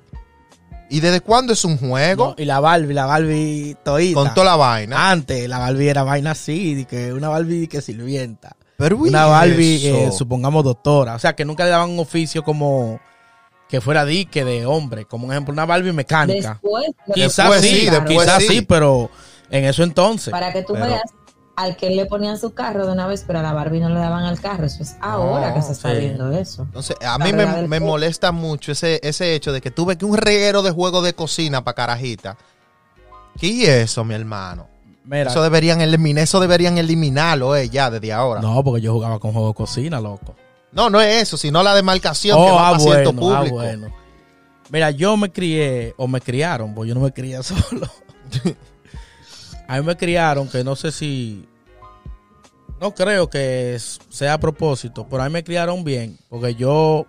¿Y 0.90 1.02
desde 1.02 1.22
cuándo 1.22 1.54
es 1.54 1.64
un 1.66 1.78
juego? 1.78 2.30
No, 2.30 2.36
y 2.42 2.46
la 2.46 2.60
Barbie, 2.60 2.94
la 2.96 3.06
Barbie 3.06 3.78
toita. 3.84 4.16
Con 4.16 4.34
toda 4.34 4.46
la 4.48 4.56
vaina. 4.56 5.12
Antes 5.12 5.48
la 5.48 5.60
Barbie 5.60 5.88
era 5.90 6.02
vaina 6.04 6.32
así, 6.32 6.74
de 6.74 6.86
que 6.86 7.14
una 7.14 7.30
Barbie 7.30 7.68
que 7.68 7.82
sirvienta. 7.82 8.56
Pero 8.76 8.96
¿y 9.06 9.10
Una 9.10 9.26
Barbie, 9.26 9.86
eh, 9.88 10.10
supongamos 10.12 10.64
doctora. 10.64 11.14
O 11.14 11.20
sea, 11.20 11.36
que 11.36 11.46
nunca 11.46 11.64
le 11.66 11.70
daban 11.70 11.92
un 11.92 12.00
oficio 12.00 12.44
como 12.44 13.00
que 13.68 13.82
fuera 13.82 14.04
dique 14.04 14.44
de 14.44 14.66
hombre. 14.66 15.06
Como 15.06 15.28
un 15.28 15.32
ejemplo, 15.34 15.54
una 15.54 15.68
Barbie 15.68 15.94
mecánica. 15.94 16.54
Después, 16.60 16.86
Quizás 17.14 17.36
Después 17.50 17.62
sí, 17.62 17.90
quizás 18.08 18.42
sí. 18.42 18.48
sí, 18.48 18.62
pero 18.64 19.12
en 19.52 19.66
eso 19.66 19.84
entonces. 19.84 20.32
para 20.32 20.52
que 20.52 20.64
tú 20.64 20.74
Pero- 20.74 20.86
veas 20.88 21.02
al 21.62 21.76
que 21.76 21.90
le 21.90 22.06
ponían 22.06 22.38
su 22.38 22.54
carro 22.54 22.86
de 22.86 22.94
una 22.94 23.06
vez, 23.08 23.24
pero 23.28 23.40
a 23.40 23.42
la 23.42 23.54
Barbie 23.54 23.80
no 23.80 23.90
le 23.90 24.00
daban 24.00 24.24
al 24.26 24.40
carro. 24.40 24.66
Eso 24.66 24.84
es 24.84 24.96
ahora 25.02 25.50
No, 25.50 25.56
que 25.56 25.62
se 25.62 25.72
está 25.74 25.92
sí. 25.92 25.98
viendo 26.00 26.32
eso. 26.32 26.64
Entonces, 26.64 26.96
a 27.02 27.18
La 27.18 27.26
mí 27.26 27.34
me, 27.68 27.80
molesta 27.80 28.32
mucho 28.32 28.72
ese, 28.72 29.00
ese 29.04 29.36
hecho 29.36 29.52
de 29.52 29.62
que 29.62 29.72
tuve 29.72 29.98
que 29.98 30.06
un 30.06 30.18
reguero 30.18 30.62
de 30.62 30.72
juego 30.72 31.02
de 31.02 31.14
cocina 31.14 31.64
para 31.64 31.76
carajita. 31.76 32.38
¿Qué 33.40 33.64
es 33.64 33.70
eso, 33.92 34.04
mi 34.04 34.16
hermano? 34.16 34.68
Mira, 35.06 35.32
Eso 35.32 35.42
deberían 35.42 35.82
eliminar, 35.82 36.24
eso 36.24 36.40
deberían 36.40 36.78
eliminarlo 36.78 37.56
eh, 37.56 37.68
ya 37.70 37.90
desde 37.90 38.14
ahora. 38.14 38.42
No. 38.42 38.54
no, 38.56 38.64
porque 38.64 38.82
yo 38.82 38.94
jugaba 38.94 39.20
con 39.20 39.32
juego 39.34 39.48
de 39.50 39.54
cocina, 39.56 40.00
loco. 40.00 40.36
no, 40.72 41.02
es 41.02 41.24
eso, 41.24 41.36
sino 41.38 41.64
la 41.64 41.74
demarcación 41.74 42.38
que 42.38 42.52
Oh, 42.52 42.56
va 42.56 42.68
ah, 42.68 42.72
para 42.72 42.84
cierto 42.84 43.14
bueno, 43.14 43.34
ah, 43.36 43.40
público. 43.40 43.56
bueno. 43.56 43.88
Mira, 44.70 44.92
yo 44.92 45.18
me 45.18 45.32
crié, 45.32 45.96
o 45.98 46.08
me 46.08 46.22
criaron, 46.22 46.76
porque 46.76 46.90
yo 46.90 46.96
no 46.96 47.02
me 47.02 47.12
crié 47.12 47.42
solo. 47.44 47.90
a 49.68 49.78
mí 49.78 49.84
me 49.86 49.96
criaron, 49.98 50.48
que 50.48 50.64
no 50.64 50.76
sé 50.76 50.92
si. 50.92 51.49
No 52.82 52.94
creo 52.96 53.30
que 53.30 53.78
sea 54.10 54.34
a 54.36 54.38
propósito, 54.40 55.06
pero 55.10 55.22
a 55.24 55.26
mí 55.28 55.34
me 55.34 55.44
criaron 55.44 55.84
bien, 55.84 56.18
porque 56.30 56.56
yo 56.56 57.06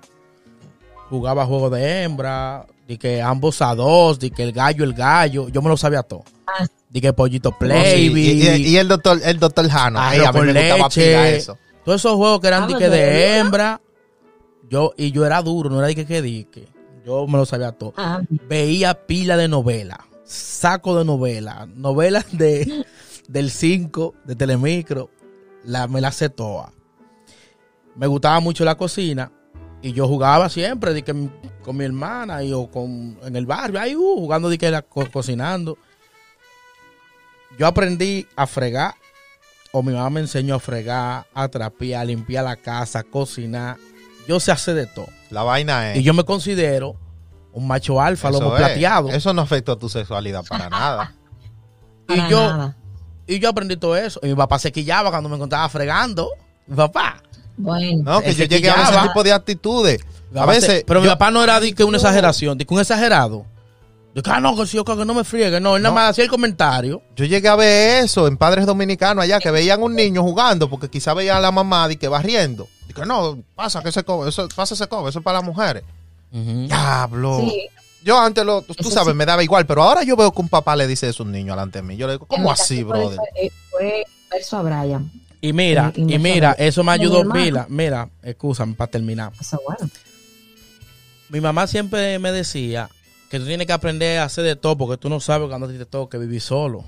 jugaba 1.08 1.46
juegos 1.46 1.70
de 1.72 2.02
hembra, 2.02 2.66
de 2.88 2.98
que 2.98 3.22
ambos 3.22 3.62
a 3.62 3.74
dos, 3.74 4.18
de 4.18 4.30
que 4.30 4.42
el 4.42 4.52
gallo, 4.52 4.82
el 4.84 4.94
gallo, 4.94 5.48
yo 5.48 5.62
me 5.62 5.68
lo 5.68 5.76
sabía 5.76 6.02
todo. 6.02 6.24
Ah. 6.46 6.66
De 6.88 7.00
que 7.00 7.12
pollito 7.12 7.50
No, 7.52 7.58
play, 7.58 8.08
sí, 8.08 8.12
y, 8.12 8.48
y- 8.48 8.68
y 8.70 8.76
el 8.76 8.88
doctor, 8.88 9.20
el 9.22 9.38
doctor 9.38 9.68
Jano, 9.68 10.00
Ey, 10.12 10.20
a 10.24 10.32
mí 10.32 10.40
me 10.40 10.52
leche. 10.52 11.36
eso. 11.36 11.56
Todos 11.84 12.00
esos 12.00 12.16
juegos 12.16 12.40
que 12.40 12.48
eran 12.48 12.64
Ah, 12.64 12.66
de, 12.66 12.74
que 12.74 12.88
de 12.88 12.90
¿verdad? 12.90 13.38
hembra. 13.38 13.80
Yo, 14.68 14.92
y 14.96 15.12
yo 15.12 15.24
era 15.24 15.40
duro, 15.42 15.70
no 15.70 15.78
era 15.78 15.86
de 15.88 15.94
que 15.94 16.04
que 16.06 16.20
di 16.22 16.44
que. 16.44 16.66
Yo 17.06 17.26
me 17.26 17.38
lo 17.38 17.46
sabía 17.46 17.72
todo. 17.72 17.94
Ah, 17.96 18.20
Veía 18.48 18.94
pila 19.06 19.36
de 19.36 19.46
novela, 19.48 20.04
saco 20.24 20.98
de 20.98 21.04
novela, 21.04 21.66
novelas 21.76 22.26
de 22.32 22.84
del 23.28 23.50
5, 23.50 24.14
de 24.24 24.34
Telemicro, 24.36 25.10
la, 25.64 25.86
me 25.88 26.00
las 26.00 26.16
sé 26.16 26.28
todas. 26.30 26.70
Me 27.96 28.06
gustaba 28.06 28.40
mucho 28.40 28.64
la 28.64 28.76
cocina 28.76 29.30
y 29.82 29.92
yo 29.92 30.06
jugaba 30.06 30.48
siempre 30.48 30.92
de 30.94 31.02
que, 31.02 31.28
con 31.62 31.76
mi 31.76 31.84
hermana 31.84 32.42
y 32.42 32.52
o 32.52 32.70
con, 32.70 33.18
en 33.22 33.36
el 33.36 33.46
barrio, 33.46 33.80
ahí 33.80 33.94
uh, 33.96 34.16
jugando 34.16 34.48
de 34.48 34.58
que 34.58 34.70
la, 34.70 34.82
co- 34.82 35.10
cocinando. 35.10 35.76
Yo 37.58 37.66
aprendí 37.66 38.26
a 38.36 38.46
fregar, 38.46 38.94
o 39.72 39.82
mi 39.82 39.92
mamá 39.92 40.08
me 40.10 40.20
enseñó 40.20 40.54
a 40.54 40.60
fregar, 40.60 41.26
a 41.34 41.48
trapear, 41.48 42.02
a 42.02 42.04
limpiar 42.04 42.44
la 42.44 42.56
casa, 42.56 43.00
a 43.00 43.02
cocinar. 43.04 43.76
Yo 44.28 44.38
sé 44.40 44.52
hacer 44.52 44.74
de 44.76 44.86
todo. 44.86 45.08
La 45.30 45.42
vaina 45.42 45.92
es. 45.92 45.98
Y 45.98 46.02
yo 46.02 46.14
me 46.14 46.24
considero 46.24 46.96
un 47.52 47.66
macho 47.66 48.00
alfa, 48.00 48.30
lomo 48.30 48.54
es. 48.56 48.62
plateado. 48.62 49.08
Eso 49.10 49.32
no 49.34 49.42
afecta 49.42 49.72
a 49.72 49.76
tu 49.76 49.88
sexualidad 49.88 50.44
para 50.48 50.70
nada. 50.70 51.14
para 52.06 52.26
y 52.28 52.30
yo 52.30 52.40
nada. 52.40 52.76
Y 53.34 53.38
yo 53.40 53.48
aprendí 53.50 53.76
todo 53.76 53.96
eso. 53.96 54.20
Y 54.22 54.28
mi 54.28 54.34
papá 54.34 54.58
se 54.58 54.70
quillaba 54.72 55.10
cuando 55.10 55.28
me 55.28 55.36
encontraba 55.36 55.68
fregando. 55.68 56.28
Mi 56.66 56.76
papá. 56.76 57.22
Bueno, 57.56 58.02
No, 58.04 58.20
que 58.20 58.34
yo 58.34 58.44
llegué 58.44 58.70
a 58.70 58.74
ese 58.74 58.86
quillaba. 58.90 59.02
tipo 59.08 59.22
de 59.22 59.32
actitudes. 59.32 60.00
A 60.34 60.46
veces. 60.46 60.84
pero 60.86 61.00
mi 61.00 61.08
papá 61.08 61.30
no 61.30 61.42
era 61.42 61.58
de 61.60 61.74
que 61.74 61.82
una 61.84 61.96
exageración, 61.98 62.56
de 62.56 62.64
que 62.64 62.72
un 62.74 62.80
exagerado. 62.80 63.44
Yo, 64.14 64.22
ah, 64.26 64.40
no, 64.40 64.56
que 64.56 64.66
si 64.66 64.76
yo 64.76 64.84
que 64.84 64.94
no 64.96 65.14
me 65.14 65.22
friegue. 65.24 65.60
No, 65.60 65.76
él 65.76 65.82
nada 65.82 65.94
No. 65.94 66.00
más 66.00 66.10
hacía 66.10 66.24
el 66.24 66.30
comentario. 66.30 67.00
Yo 67.14 67.24
llegué 67.24 67.48
a 67.48 67.54
ver 67.56 68.04
eso 68.04 68.26
en 68.26 68.36
padres 68.36 68.66
dominicanos 68.66 69.22
allá, 69.22 69.38
que 69.38 69.50
veían 69.52 69.82
un 69.82 69.94
niño 69.94 70.22
jugando, 70.22 70.68
porque 70.68 70.88
quizá 70.88 71.14
veían 71.14 71.36
a 71.36 71.40
la 71.40 71.52
mamá 71.52 71.86
y 71.90 71.96
que 71.96 72.08
va 72.08 72.20
riendo. 72.20 72.66
Y 72.88 72.92
que 72.92 73.06
no, 73.06 73.38
pasa 73.54 73.82
que 73.82 73.92
se 73.92 74.02
come, 74.02 74.28
eso, 74.28 74.48
pasa 74.56 74.74
ese 74.74 74.88
come, 74.88 75.10
eso 75.10 75.20
es 75.20 75.24
para 75.24 75.38
las 75.38 75.46
mujeres. 75.46 75.84
Ujú. 76.32 76.66
Diablo. 76.66 77.38
Sí, 77.40 77.68
Yo 78.02 78.18
antes 78.18 78.44
lo, 78.44 78.62
tú 78.62 78.74
Eso 78.78 78.90
sabes, 78.90 79.12
sí. 79.12 79.16
me 79.18 79.26
daba 79.26 79.42
igual, 79.44 79.66
pero 79.66 79.82
ahora 79.82 80.02
yo 80.02 80.16
veo 80.16 80.32
que 80.32 80.40
un 80.40 80.48
papá 80.48 80.74
le 80.76 80.86
dice 80.86 81.08
eso 81.08 81.22
a 81.22 81.26
un 81.26 81.32
niño 81.32 81.52
delante 81.52 81.78
de 81.78 81.82
mí. 81.82 81.96
Yo 81.96 82.06
le 82.06 82.14
digo, 82.14 82.26
¿cómo 82.26 82.44
mi 82.44 82.50
así, 82.50 82.82
brother? 82.82 83.16
Fue, 83.18 83.50
fue 83.70 84.04
verso 84.30 84.56
a 84.56 84.62
Brian. 84.62 85.10
Y 85.42 85.52
mira, 85.52 85.92
Y- 85.94 86.02
y 86.02 86.04
me 86.06 86.14
y 86.14 86.18
mira, 86.18 86.52
eso 86.58 86.82
me 86.84 86.92
ayudó 86.92 87.28
pila. 87.30 87.66
Mira, 87.68 88.08
escúchame 88.22 88.74
para 88.74 88.90
terminar. 88.90 89.32
Eso 89.40 89.58
bueno. 89.66 89.90
Mi 91.28 91.40
mamá 91.40 91.66
siempre 91.66 92.18
me 92.18 92.32
decía 92.32 92.88
que 93.30 93.38
tú 93.38 93.46
tienes 93.46 93.66
que 93.66 93.72
aprender 93.72 94.18
a 94.18 94.24
hacer 94.24 94.44
de 94.44 94.56
todo 94.56 94.76
porque 94.76 94.96
tú 94.98 95.08
no 95.08 95.20
sabes 95.20 95.48
cuando 95.48 95.68
te 95.68 95.84
toque 95.86 96.18
vivir 96.18 96.40
solo. 96.40 96.84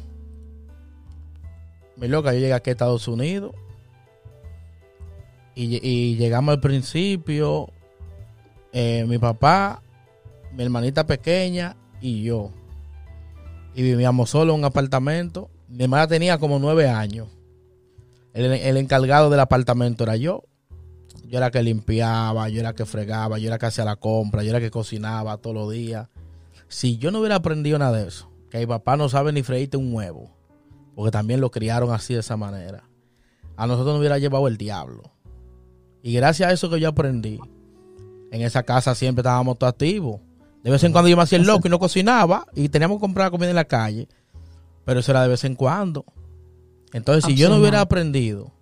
Mi 1.96 2.08
loca, 2.08 2.32
yo 2.32 2.40
llegué 2.40 2.52
aquí 2.54 2.70
a 2.70 2.72
Estados 2.72 3.06
Unidos 3.06 3.54
y 5.54 6.16
llegamos 6.16 6.54
al 6.54 6.60
principio, 6.60 7.68
eh, 8.72 9.04
mi 9.06 9.18
papá, 9.18 9.82
mi 10.54 10.62
hermanita 10.62 11.06
pequeña 11.06 11.76
y 12.00 12.22
yo. 12.22 12.50
Y 13.74 13.82
vivíamos 13.82 14.30
solo 14.30 14.52
en 14.52 14.60
un 14.60 14.64
apartamento. 14.64 15.50
Mi 15.68 15.84
hermana 15.84 16.06
tenía 16.06 16.38
como 16.38 16.58
nueve 16.58 16.88
años. 16.88 17.28
El, 18.34 18.52
el 18.52 18.76
encargado 18.76 19.30
del 19.30 19.40
apartamento 19.40 20.04
era 20.04 20.16
yo. 20.16 20.44
Yo 21.24 21.38
era 21.38 21.50
que 21.50 21.62
limpiaba, 21.62 22.48
yo 22.50 22.60
era 22.60 22.74
que 22.74 22.84
fregaba, 22.84 23.38
yo 23.38 23.48
era 23.48 23.58
que 23.58 23.66
hacía 23.66 23.84
la 23.84 23.96
compra, 23.96 24.42
yo 24.42 24.50
era 24.50 24.60
que 24.60 24.70
cocinaba 24.70 25.38
todos 25.38 25.56
los 25.56 25.72
días. 25.72 26.08
Si 26.68 26.98
yo 26.98 27.10
no 27.10 27.20
hubiera 27.20 27.36
aprendido 27.36 27.78
nada 27.78 27.98
de 27.98 28.08
eso, 28.08 28.30
que 28.50 28.58
mi 28.58 28.66
papá 28.66 28.96
no 28.96 29.08
sabe 29.08 29.32
ni 29.32 29.42
freírte 29.42 29.76
un 29.76 29.94
huevo, 29.94 30.30
porque 30.94 31.10
también 31.10 31.40
lo 31.40 31.50
criaron 31.50 31.90
así 31.90 32.14
de 32.14 32.20
esa 32.20 32.36
manera, 32.36 32.84
a 33.56 33.66
nosotros 33.66 33.94
nos 33.94 34.00
hubiera 34.00 34.18
llevado 34.18 34.46
el 34.48 34.58
diablo. 34.58 35.02
Y 36.02 36.12
gracias 36.12 36.50
a 36.50 36.52
eso 36.52 36.68
que 36.68 36.80
yo 36.80 36.88
aprendí, 36.88 37.40
en 38.30 38.42
esa 38.42 38.62
casa 38.62 38.94
siempre 38.94 39.20
estábamos 39.20 39.58
todos 39.58 39.72
activos. 39.72 40.20
De 40.62 40.70
vez 40.70 40.82
en 40.84 40.92
cuando 40.92 41.08
yo 41.08 41.16
me 41.16 41.22
hacía 41.22 41.38
el 41.38 41.44
loco 41.44 41.66
y 41.66 41.70
no 41.70 41.78
cocinaba 41.78 42.46
y 42.54 42.68
teníamos 42.68 42.98
que 42.98 43.00
comprar 43.00 43.30
comida 43.30 43.50
en 43.50 43.56
la 43.56 43.64
calle, 43.64 44.08
pero 44.84 45.00
eso 45.00 45.10
era 45.10 45.22
de 45.22 45.28
vez 45.28 45.44
en 45.44 45.56
cuando. 45.56 46.04
Entonces, 46.92 47.24
si 47.24 47.34
yo 47.34 47.48
no 47.48 47.56
hubiera 47.56 47.80
aprendido, 47.80 48.52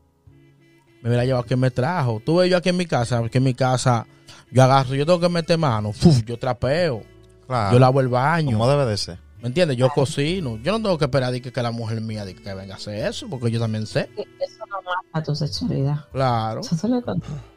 me 1.03 1.09
hubiera 1.09 1.24
llevado 1.24 1.44
a 1.44 1.46
quien 1.46 1.61
me 1.61 1.70
trajo. 1.70 2.22
Tú 2.24 2.36
ves 2.36 2.51
yo 2.51 2.57
aquí 2.57 2.68
en 2.68 2.76
mi 2.76 2.86
casa, 2.86 3.28
que 3.28 3.38
en 3.38 3.44
mi 3.44 3.55
casa 3.55 4.07
yo 4.51 4.62
agarro, 4.62 4.94
yo 4.94 5.05
tengo 5.05 5.20
que 5.20 5.28
meter 5.28 5.59
mano, 5.59 5.92
yo 6.26 6.38
trapeo, 6.38 7.03
Claro, 7.46 7.72
yo 7.72 7.78
lavo 7.80 8.01
el 8.01 8.09
baño. 8.09 8.53
como 8.53 8.68
debe 8.68 8.86
de 8.86 8.96
ser. 8.96 9.18
¿Me 9.42 9.48
entiendes? 9.48 9.76
Yo 9.76 9.88
cocino. 9.88 10.59
Yo 10.59 10.72
no 10.72 10.82
tengo 10.82 10.98
que 10.98 11.07
esperar 11.07 11.32
que, 11.40 11.51
que 11.51 11.62
la 11.62 11.70
mujer 11.70 12.01
mía 12.01 12.24
que, 12.26 12.55
venga 12.55 12.74
a 12.74 12.76
hacer 12.76 13.07
eso, 13.07 13.26
porque 13.28 13.51
yo 13.51 13.59
también 13.59 13.86
sé. 13.86 14.11
Eso 14.16 14.64
no 14.68 14.76
mata 14.84 15.24
tu 15.24 15.34
sexualidad. 15.34 16.05
Claro. 16.12 16.61
Eso 16.61 17.03
conté. 17.03 17.26
Eh, 17.26 17.49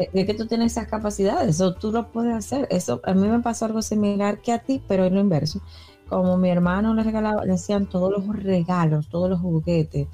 Es 0.00 0.24
que 0.24 0.32
tú 0.32 0.46
tienes 0.46 0.72
esas 0.72 0.88
capacidades, 0.88 1.56
eso 1.56 1.74
tú 1.74 1.92
lo 1.92 2.10
puedes 2.10 2.34
hacer. 2.34 2.66
Eso 2.70 3.02
a 3.04 3.12
mí 3.12 3.28
me 3.28 3.40
pasó 3.40 3.66
algo 3.66 3.82
similar 3.82 4.40
que 4.40 4.52
a 4.52 4.58
ti, 4.60 4.82
pero 4.88 5.04
es 5.04 5.12
lo 5.12 5.20
inverso. 5.20 5.60
Como 6.08 6.38
mi 6.38 6.48
hermano 6.48 6.94
le 6.94 7.02
regalaba, 7.02 7.44
le 7.44 7.52
hacían 7.52 7.86
todos 7.86 8.10
los 8.10 8.26
regalos, 8.42 9.08
todos 9.08 9.28
los 9.28 9.40
juguetes 9.40 10.08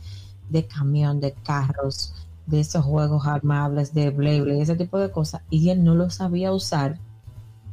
de 0.48 0.66
camión, 0.66 1.20
de 1.20 1.32
carros, 1.32 2.14
de 2.46 2.60
esos 2.60 2.84
juegos 2.84 3.28
armables, 3.28 3.94
de 3.94 4.10
Blade, 4.10 4.60
ese 4.60 4.74
tipo 4.74 4.98
de 4.98 5.12
cosas, 5.12 5.42
y 5.50 5.70
él 5.70 5.84
no 5.84 5.94
lo 5.94 6.10
sabía 6.10 6.52
usar. 6.52 6.98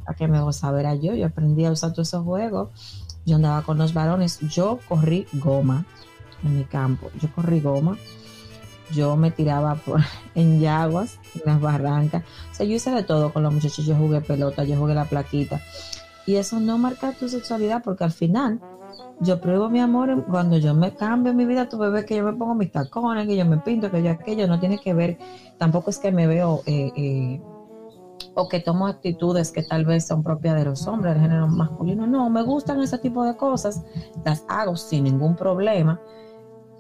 A 0.06 0.14
que 0.14 0.28
me 0.28 0.40
gozaba 0.42 0.82
era 0.82 0.94
yo, 0.94 1.16
yo 1.16 1.26
aprendí 1.26 1.66
a 1.66 1.72
usar 1.72 1.94
todos 1.94 2.10
esos 2.10 2.24
juegos. 2.24 2.70
Yo 3.26 3.38
andaba 3.38 3.64
con 3.64 3.78
los 3.80 3.94
varones, 3.94 4.40
yo 4.42 4.80
corrí 4.88 5.26
goma 5.34 5.86
en 6.44 6.58
mi 6.58 6.66
campo, 6.66 7.10
yo 7.20 7.34
corrí 7.34 7.60
goma 7.60 7.98
yo 8.92 9.16
me 9.16 9.32
tiraba 9.32 9.76
por, 9.76 10.02
en 10.36 10.60
yaguas, 10.60 11.20
en 11.36 11.42
las 11.46 11.62
barrancas. 11.62 12.24
O 12.52 12.56
sea, 12.56 12.66
yo 12.66 12.76
hice 12.76 12.92
de 12.92 13.04
todo 13.04 13.34
con 13.34 13.44
los 13.44 13.54
muchachos. 13.54 13.86
Yo 13.86 13.96
jugué 13.96 14.22
pelota, 14.22 14.64
yo 14.64 14.78
jugué 14.78 14.94
la 14.94 15.06
plaquita. 15.06 15.62
Y 16.26 16.36
eso 16.36 16.60
no 16.60 16.78
marca 16.78 17.12
tu 17.12 17.28
sexualidad 17.28 17.84
porque 17.84 18.06
al 18.06 18.12
final 18.12 18.62
yo 19.20 19.42
pruebo 19.42 19.70
mi 19.70 19.80
amor 19.80 20.26
cuando 20.26 20.58
yo 20.58 20.74
me 20.74 20.94
cambio 20.96 21.34
mi 21.34 21.46
vida. 21.46 21.68
Tú 21.70 21.78
ves 21.78 22.06
que 22.06 22.16
yo 22.16 22.24
me 22.24 22.34
pongo 22.34 22.56
mis 22.56 22.72
tacones, 22.72 23.28
que 23.28 23.36
yo 23.36 23.46
me 23.46 23.58
pinto, 23.58 23.92
que 23.92 24.04
yo 24.04 24.12
aquello. 24.12 24.48
No 24.48 24.60
tiene 24.60 24.80
que 24.80 24.94
ver, 24.94 25.18
tampoco 25.58 25.90
es 25.90 26.00
que 26.00 26.12
me 26.12 26.28
veo 26.28 26.62
eh, 26.66 26.92
eh, 26.96 27.42
o 28.36 28.48
que 28.48 28.60
tomo 28.60 28.88
actitudes 28.88 29.52
que 29.52 29.64
tal 29.64 29.86
vez 29.86 30.08
son 30.08 30.24
propias 30.24 30.56
de 30.56 30.66
los 30.66 30.88
hombres, 30.88 31.14
del 31.14 31.24
género 31.24 31.48
masculino. 31.48 32.08
No, 32.08 32.30
me 32.30 32.44
gustan 32.44 32.82
ese 32.82 32.98
tipo 32.98 33.24
de 33.24 33.36
cosas. 33.36 33.84
Las 34.24 34.44
hago 34.48 34.76
sin 34.76 35.04
ningún 35.04 35.36
problema. 35.36 36.00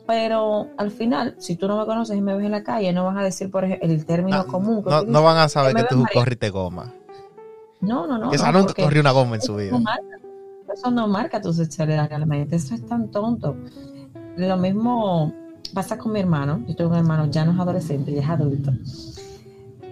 Pero 0.05 0.67
al 0.77 0.91
final, 0.91 1.35
si 1.37 1.55
tú 1.55 1.67
no 1.67 1.77
me 1.77 1.85
conoces 1.85 2.17
y 2.17 2.21
me 2.21 2.35
ves 2.35 2.45
en 2.45 2.51
la 2.51 2.63
calle, 2.63 2.91
no 2.91 3.05
vas 3.05 3.17
a 3.17 3.21
decir, 3.21 3.49
por 3.49 3.63
ejemplo, 3.63 3.87
el 3.89 4.05
término 4.05 4.37
No, 4.37 4.47
común. 4.47 4.83
que 4.83 4.89
no, 5.07 5.23
van 5.23 5.37
a 5.37 5.47
saber 5.47 5.73
que 5.75 5.81
ves 5.83 5.89
tú 5.89 6.03
corriste 6.13 6.49
goma. 6.49 6.93
No, 7.79 8.05
no, 8.07 8.17
no. 8.17 8.29
que 8.29 8.35
esa 8.35 8.51
no, 8.51 8.65
porque 8.65 8.83
corrió 8.83 9.01
una 9.01 9.11
goma 9.11 9.35
en 9.35 9.41
su 9.41 9.55
vida. 9.55 9.77
marca, 9.79 10.03
eso 10.73 10.91
no 10.91 11.07
marca 11.07 11.39
tu 11.41 11.53
sexualidad 11.53 12.09
realmente. 12.09 12.55
Eso 12.55 12.75
es 12.75 12.85
tan 12.85 13.11
tonto. 13.11 13.55
Lo 14.35 14.57
mismo 14.57 15.33
pasa 15.73 15.97
con 15.97 16.11
mi 16.11 16.19
hermano. 16.19 16.63
Yo 16.67 16.75
tengo 16.75 16.91
un 16.91 16.97
hermano, 16.97 17.27
ya 17.27 17.45
no 17.45 17.53
es 17.53 17.59
adolescente, 17.59 18.11
ya 18.13 18.21
es 18.23 18.29
adulto. 18.29 18.71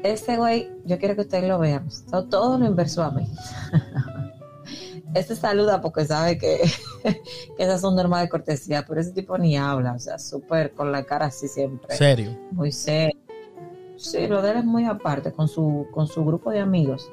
Ese 0.03 0.35
güey, 0.35 0.67
yo 0.83 0.97
quiero 0.97 1.15
que 1.15 1.21
ustedes 1.21 1.47
lo 1.47 1.59
vean. 1.59 1.87
Todo 2.29 2.57
lo 2.57 2.65
inverso 2.65 3.03
a 3.03 3.11
mí. 3.11 3.27
Este 5.13 5.35
saluda 5.35 5.81
porque 5.81 6.05
sabe 6.05 6.37
que, 6.37 6.61
que 7.03 7.63
esas 7.63 7.81
son 7.81 7.95
normas 7.95 8.21
de 8.21 8.29
cortesía, 8.29 8.85
pero 8.87 9.01
ese 9.01 9.11
tipo 9.11 9.37
ni 9.37 9.57
habla, 9.57 9.93
o 9.93 9.99
sea, 9.99 10.17
súper 10.17 10.71
con 10.73 10.91
la 10.91 11.03
cara 11.03 11.25
así 11.27 11.47
siempre 11.47 11.95
Serio. 11.95 12.37
muy 12.51 12.71
serio. 12.71 13.17
Sí, 13.97 14.27
lo 14.27 14.41
de 14.41 14.51
él 14.51 14.57
es 14.57 14.65
muy 14.65 14.85
aparte 14.85 15.31
con 15.31 15.47
su, 15.47 15.85
con 15.91 16.07
su 16.07 16.25
grupo 16.25 16.49
de 16.49 16.59
amigos. 16.59 17.11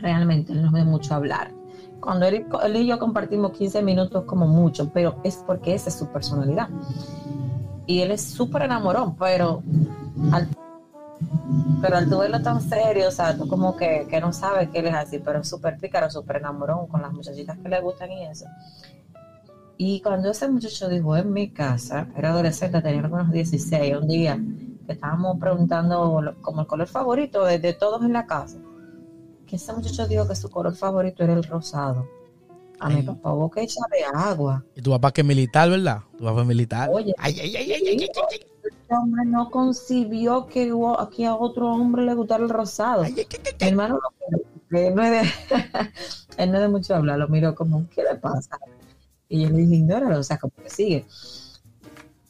Realmente 0.00 0.52
él 0.52 0.62
nos 0.62 0.72
ve 0.72 0.84
mucho 0.84 1.14
hablar. 1.14 1.52
Cuando 2.00 2.24
él, 2.26 2.46
y- 2.46 2.66
él 2.66 2.76
y 2.76 2.86
yo 2.86 2.98
compartimos 2.98 3.52
15 3.52 3.82
minutos 3.82 4.24
como 4.24 4.46
mucho, 4.46 4.88
pero 4.92 5.16
es 5.24 5.42
porque 5.46 5.74
esa 5.74 5.88
es 5.90 5.96
su 5.96 6.06
personalidad. 6.06 6.68
Y 7.86 8.00
él 8.00 8.12
es 8.12 8.22
súper 8.22 8.62
enamorón, 8.62 9.16
pero 9.16 9.62
al, 10.32 10.48
pero 11.80 11.96
al 11.96 12.08
tú 12.08 12.18
verlo 12.18 12.40
tan 12.42 12.60
serio, 12.60 13.08
o 13.08 13.10
sea, 13.10 13.36
tú 13.36 13.46
como 13.48 13.76
que, 13.76 14.06
que 14.10 14.20
no 14.20 14.32
sabes 14.32 14.68
que 14.70 14.80
él 14.80 14.86
es 14.86 14.94
así, 14.94 15.18
pero 15.18 15.40
es 15.40 15.48
súper 15.48 15.78
pícaro, 15.78 16.10
súper 16.10 16.36
enamorón 16.36 16.86
con 16.88 17.00
las 17.02 17.12
muchachitas 17.12 17.56
que 17.58 17.68
le 17.68 17.80
gustan 17.80 18.10
y 18.12 18.24
eso. 18.26 18.46
Y 19.76 20.00
cuando 20.00 20.30
ese 20.30 20.48
muchacho 20.48 20.88
dijo 20.88 21.16
en 21.16 21.32
mi 21.32 21.50
casa, 21.50 22.08
era 22.16 22.30
adolescente, 22.30 22.82
tenía 22.82 23.06
unos 23.06 23.30
16, 23.30 23.96
un 23.96 24.08
día 24.08 24.36
que 24.86 24.92
estábamos 24.92 25.38
preguntando 25.38 26.20
lo- 26.20 26.34
como 26.42 26.62
el 26.62 26.66
color 26.66 26.88
favorito 26.88 27.44
de, 27.44 27.58
de 27.58 27.74
todos 27.74 28.02
en 28.02 28.12
la 28.12 28.26
casa, 28.26 28.58
que 29.46 29.56
ese 29.56 29.72
muchacho 29.72 30.08
dijo 30.08 30.26
que 30.26 30.34
su 30.34 30.50
color 30.50 30.74
favorito 30.74 31.22
era 31.22 31.34
el 31.34 31.44
rosado. 31.44 32.06
A 32.80 32.88
mi 32.88 33.02
papá 33.02 33.32
hubo 33.32 33.50
que 33.50 33.62
echarle 33.62 33.98
agua. 34.14 34.64
Y 34.74 34.82
tu 34.82 34.90
papá 34.90 35.10
que 35.12 35.20
es 35.22 35.26
militar, 35.26 35.68
¿verdad? 35.70 36.00
Tu 36.16 36.24
papá 36.24 36.40
es 36.42 36.46
militar. 36.46 36.88
Oye, 36.92 37.12
Ay, 37.18 37.36
ay, 37.40 37.56
ay, 37.56 37.72
ay, 37.72 37.72
ay, 37.72 37.88
ay, 37.88 38.10
ay, 38.30 38.40
hombre 38.96 39.24
no 39.26 39.50
concibió 39.50 40.46
que 40.46 40.72
hubo- 40.72 40.98
aquí 41.00 41.24
a 41.24 41.34
otro 41.34 41.70
hombre 41.72 42.02
le 42.04 42.14
gustara 42.14 42.42
el 42.42 42.48
rosado. 42.50 43.02
ay. 43.02 43.14
Mi 43.60 43.66
hermano 43.68 43.98
no, 44.30 44.78
él 44.78 44.94
no 44.94 45.02
es 45.02 45.10
de, 45.10 45.30
él 46.38 46.50
no 46.50 46.56
es 46.56 46.62
de 46.62 46.68
mucho 46.68 46.94
hablar, 46.94 47.18
lo 47.18 47.28
miró 47.28 47.54
como, 47.54 47.88
¿qué 47.90 48.02
le 48.02 48.14
pasa? 48.16 48.58
Y 49.28 49.42
yo 49.42 49.50
le 49.50 49.58
dije, 49.58 49.74
ignóralo, 49.76 50.18
o 50.18 50.22
sea, 50.22 50.38
como 50.38 50.52
que 50.62 50.70
sigue. 50.70 51.06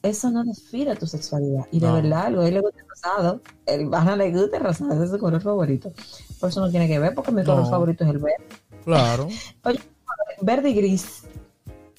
Eso 0.02 0.30
no 0.30 0.44
define 0.44 0.94
tu 0.96 1.06
sexualidad. 1.06 1.66
Y 1.72 1.80
de 1.80 1.90
verdad, 1.90 2.26
a 2.26 2.46
él 2.48 2.54
le 2.54 2.60
gusta 2.60 2.80
el 2.80 2.88
rosado, 2.88 3.40
el 3.66 3.92
Ana 3.92 4.16
le 4.16 4.30
gusta 4.32 4.56
el 4.56 4.62
rosado, 4.64 4.92
ese 4.94 5.04
es 5.04 5.10
su 5.10 5.18
color 5.18 5.40
favorito. 5.40 5.92
Por 6.40 6.48
eso 6.50 6.60
no 6.60 6.70
tiene 6.70 6.86
que 6.88 6.98
ver, 6.98 7.14
porque 7.14 7.32
mi 7.32 7.44
color 7.44 7.68
favorito 7.68 8.04
es 8.04 8.10
el 8.10 8.18
verde. 8.18 8.46
Claro. 8.84 9.28
Verde 10.40 10.70
y 10.70 10.74
gris. 10.74 11.22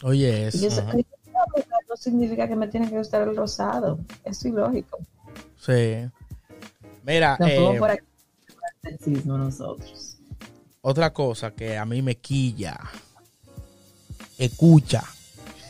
Oye, 0.02 0.49
yo 0.53 0.68
eso. 0.69 0.81
No 1.90 1.98
significa 1.98 2.48
que 2.48 2.56
me 2.56 2.68
tiene 2.68 2.90
que 2.90 2.98
gustar 2.98 3.28
el 3.28 3.36
rosado. 3.36 3.99
Es 4.24 4.45
ilógico. 4.45 4.99
Sí. 5.57 6.07
Mira, 7.03 7.38
eh, 7.40 7.76
por 7.80 7.90
aquí 7.90 8.06
por 8.48 8.61
el 8.84 8.98
sexismo 8.99 9.38
nosotros. 9.38 10.18
otra 10.82 11.11
cosa 11.11 11.52
que 11.52 11.78
a 11.78 11.86
mí 11.86 12.02
me 12.02 12.16
quilla, 12.18 12.80
escucha, 14.38 15.03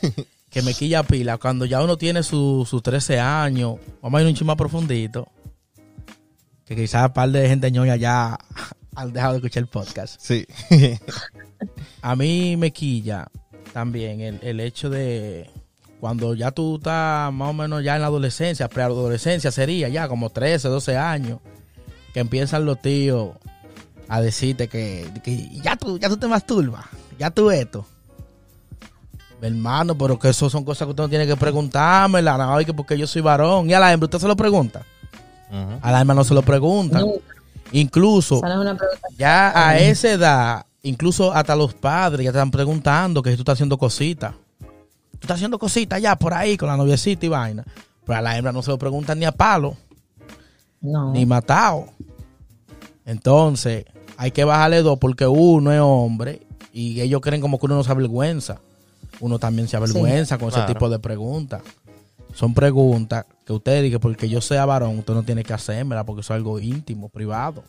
que 0.49 0.61
me 0.61 0.73
quilla 0.73 1.03
pila, 1.03 1.37
cuando 1.37 1.65
ya 1.65 1.81
uno 1.81 1.97
tiene 1.97 2.23
sus 2.23 2.67
sus 2.67 2.83
13 2.83 3.19
años, 3.19 3.77
vamos 4.01 4.19
a 4.19 4.21
ir 4.23 4.27
un 4.27 4.35
chima 4.35 4.55
profundito, 4.57 5.29
que 6.65 6.75
quizás 6.75 7.07
un 7.07 7.13
par 7.13 7.29
de 7.29 7.47
gente 7.47 7.71
ñoña 7.71 7.95
ya 7.95 8.37
han 8.95 9.13
dejado 9.13 9.33
de 9.33 9.37
escuchar 9.39 9.63
el 9.63 9.69
podcast. 9.69 10.19
Sí. 10.19 10.45
A 12.01 12.15
mí 12.15 12.57
me 12.57 12.71
quilla 12.71 13.27
también 13.71 14.19
el, 14.21 14.39
el 14.41 14.59
hecho 14.59 14.89
de 14.89 15.49
cuando 15.99 16.33
ya 16.33 16.51
tú 16.51 16.77
estás 16.77 17.31
más 17.33 17.49
o 17.49 17.53
menos 17.53 17.83
ya 17.83 17.95
en 17.95 18.01
la 18.01 18.07
adolescencia, 18.07 18.69
preadolescencia 18.69 19.51
sería 19.51 19.89
ya 19.89 20.07
como 20.07 20.29
13, 20.29 20.67
12 20.69 20.97
años, 20.97 21.39
que 22.13 22.21
empiezan 22.21 22.65
los 22.65 22.81
tíos 22.81 23.31
a 24.07 24.21
decirte 24.21 24.67
que, 24.67 25.07
que 25.23 25.49
ya 25.61 25.75
tú 25.75 25.99
ya 25.99 26.09
tú 26.09 26.17
te 26.17 26.27
masturbas, 26.27 26.85
ya 27.17 27.29
tú 27.29 27.51
esto. 27.51 27.85
Hermano, 29.41 29.97
pero 29.97 30.19
que 30.19 30.29
eso 30.29 30.49
son 30.49 30.65
cosas 30.65 30.85
que 30.85 30.89
usted 30.89 31.03
no 31.03 31.09
tiene 31.09 31.25
que 31.25 31.37
preguntarme, 31.37 32.21
la 32.21 32.37
nada, 32.37 32.61
que 32.65 32.73
porque 32.73 32.97
yo 32.97 33.07
soy 33.07 33.21
varón. 33.21 33.69
Y 33.69 33.73
a 33.73 33.79
la 33.79 33.93
hembra 33.93 34.05
usted 34.07 34.19
se 34.19 34.27
lo 34.27 34.35
pregunta. 34.35 34.83
Ujú. 35.49 35.79
A 35.81 35.91
la 35.91 36.01
hembra 36.01 36.13
no 36.15 36.23
se 36.25 36.33
lo 36.33 36.41
preguntan. 36.41 37.01
No, 37.01 37.13
Incluso, 37.71 38.41
no 38.41 38.77
pregunta. 38.77 38.85
ya 39.17 39.53
a 39.55 39.77
esa 39.77 40.11
edad, 40.11 40.65
incluso 40.81 41.31
hasta 41.31 41.55
los 41.55 41.73
padres 41.73 42.25
ya 42.25 42.31
te 42.31 42.37
están 42.37 42.51
preguntando 42.51 43.21
que 43.21 43.29
si 43.29 43.37
tú 43.37 43.43
estás 43.43 43.53
haciendo 43.53 43.77
cositas. 43.77 44.33
Tú 45.19 45.25
estás 45.25 45.35
haciendo 45.35 45.59
cositas 45.59 46.01
ya 46.01 46.15
por 46.17 46.33
ahí 46.33 46.55
con 46.57 46.69
la 46.69 46.77
noviecita 46.77 47.25
y 47.25 47.29
vaina. 47.29 47.65
Pero 48.05 48.17
a 48.17 48.21
la 48.21 48.37
hembra 48.37 48.51
no 48.51 48.61
se 48.63 48.71
lo 48.71 48.77
preguntan 48.77 49.19
ni 49.19 49.25
a 49.25 49.31
palo. 49.31 49.75
No. 50.81 51.11
ni 51.11 51.25
matado. 51.25 51.87
Entonces, 53.05 53.85
hay 54.17 54.31
que 54.31 54.43
bajarle 54.43 54.81
dos 54.81 54.97
porque 54.99 55.27
uno 55.27 55.71
es 55.73 55.79
hombre 55.81 56.41
y 56.73 57.01
ellos 57.01 57.21
creen 57.21 57.41
como 57.41 57.59
que 57.59 57.65
uno 57.65 57.75
no 57.75 57.83
se 57.83 57.91
avergüenza. 57.91 58.59
Uno 59.19 59.39
también 59.39 59.67
se 59.67 59.75
avergüenza 59.77 60.37
con 60.37 60.49
Claro. 60.49 60.63
ese 60.65 60.73
tipo 60.73 60.89
de 60.89 60.99
preguntas. 60.99 61.61
Son 62.33 62.53
preguntas 62.53 63.25
que 63.45 63.51
usted 63.53 63.83
dice, 63.83 63.99
porque 63.99 64.29
yo 64.29 64.39
sea 64.39 64.65
varón, 64.65 64.99
usted 64.99 65.13
no 65.13 65.23
tiene 65.23 65.43
que 65.43 65.51
hacérmela 65.53 66.05
porque 66.05 66.21
eso 66.21 66.33
es 66.33 66.37
algo 66.37 66.59
íntimo, 66.59 67.09
privado. 67.09 67.63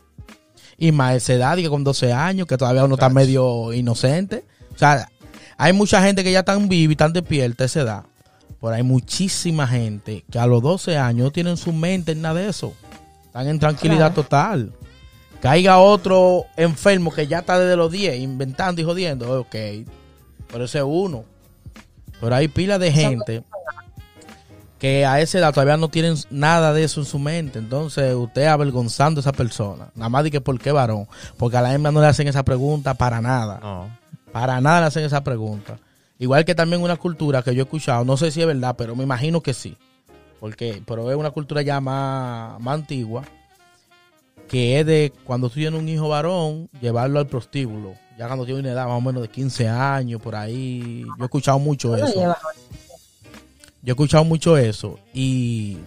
Y 0.77 0.93
más 0.93 1.16
esa 1.16 1.32
edad, 1.32 1.56
que 1.56 1.68
con 1.68 1.82
12 1.82 2.12
años, 2.12 2.47
que 2.47 2.56
todavía 2.56 2.85
uno 2.85 2.94
está 2.94 3.09
medio 3.09 3.72
inocente. 3.72 4.44
O 4.74 4.78
sea, 4.78 5.10
hay 5.62 5.73
mucha 5.74 6.03
gente 6.03 6.24
que 6.24 6.32
ya 6.32 6.39
están 6.41 6.69
viva 6.69 6.91
y 6.91 6.95
están 6.95 7.12
despierta 7.12 7.65
a 7.65 7.66
esa 7.66 7.81
edad. 7.82 8.03
Pero 8.61 8.73
hay 8.74 8.82
muchísima 8.82 9.66
gente 9.66 10.24
que 10.31 10.39
a 10.39 10.47
los 10.47 10.62
12 10.62 10.97
años 10.97 11.24
no 11.24 11.31
tienen 11.31 11.57
su 11.57 11.73
mente 11.73 12.12
en 12.12 12.23
nada 12.23 12.41
de 12.41 12.49
eso. 12.49 12.73
Están 13.27 13.47
en 13.49 13.59
tranquilidad 13.59 14.12
Claro. 14.12 14.23
total. 14.23 14.73
Caiga 15.41 15.78
otro 15.78 16.45
enfermo 16.57 17.12
que 17.12 17.27
ya 17.27 17.39
está 17.41 17.59
desde 17.59 17.77
los 17.77 17.91
10 17.93 18.19
inventando 18.20 18.81
y 18.81 18.85
jodiendo. 18.85 19.41
Ok. 19.41 19.55
Pero 20.51 20.65
ese 20.65 20.78
es 20.78 20.85
uno. 20.87 21.24
Pero 22.20 22.35
hay 22.35 22.49
pila 22.49 22.78
de 22.78 22.93
gente 22.93 23.43
que 24.78 25.05
a 25.05 25.20
esa 25.20 25.39
edad 25.39 25.53
todavía 25.53 25.77
no 25.77 25.89
tienen 25.89 26.16
nada 26.31 26.73
de 26.73 26.85
eso 26.85 27.01
en 27.01 27.07
su 27.07 27.19
mente. 27.19 27.59
Entonces, 27.59 28.15
usted 28.15 28.47
avergonzando 28.47 29.19
a 29.19 29.23
esa 29.23 29.32
persona. 29.32 29.89
Nada 29.95 30.09
más 30.09 30.24
de 30.24 30.31
que 30.31 30.41
por 30.41 30.59
qué 30.59 30.73
varón. 30.73 31.07
Porque 31.37 31.57
a 31.57 31.62
la 31.62 31.73
hembra 31.74 31.93
no 31.93 32.01
le 32.01 32.07
hacen 32.07 32.28
esa 32.28 32.43
pregunta 32.43 32.95
para 32.95 33.20
nada. 33.20 33.59
No. 33.62 34.01
Para 34.32 34.61
nada 34.61 34.81
le 34.81 34.86
hacen 34.86 35.05
esa 35.05 35.23
pregunta. 35.23 35.78
Igual 36.19 36.44
que 36.44 36.55
también 36.55 36.82
una 36.82 36.97
cultura 36.97 37.43
que 37.43 37.55
yo 37.55 37.62
he 37.62 37.65
escuchado, 37.65 38.05
no 38.05 38.16
sé 38.16 38.31
si 38.31 38.40
es 38.40 38.47
verdad, 38.47 38.74
pero 38.77 38.94
me 38.94 39.05
imagino 39.05 39.40
que 39.40 39.55
sí. 39.55 39.77
Porque, 40.39 40.82
pero 40.86 41.11
es 41.11 41.16
una 41.16 41.31
cultura 41.31 41.62
ya 41.62 41.81
más, 41.81 42.61
más 42.61 42.74
antigua, 42.74 43.23
que 44.48 44.81
es 44.81 44.86
de 44.86 45.12
cuando 45.24 45.48
tú 45.48 45.55
tienes 45.55 45.78
un 45.78 45.89
hijo 45.89 46.09
varón, 46.09 46.69
llevarlo 46.81 47.19
al 47.19 47.27
prostíbulo. 47.27 47.94
Ya 48.19 48.27
cuando 48.27 48.44
tiene 48.44 48.61
una 48.61 48.73
edad 48.73 48.86
más 48.86 48.98
o 48.98 49.01
menos 49.01 49.23
de 49.23 49.28
15 49.28 49.69
años, 49.69 50.20
por 50.20 50.35
ahí. 50.35 51.05
Yo 51.07 51.23
he 51.23 51.24
escuchado 51.24 51.59
mucho 51.59 51.97
eso. 51.97 52.36
Yo 53.82 53.86
he 53.86 53.90
escuchado 53.90 54.24
mucho 54.24 54.57
eso. 54.59 54.98
Y. 55.15 55.78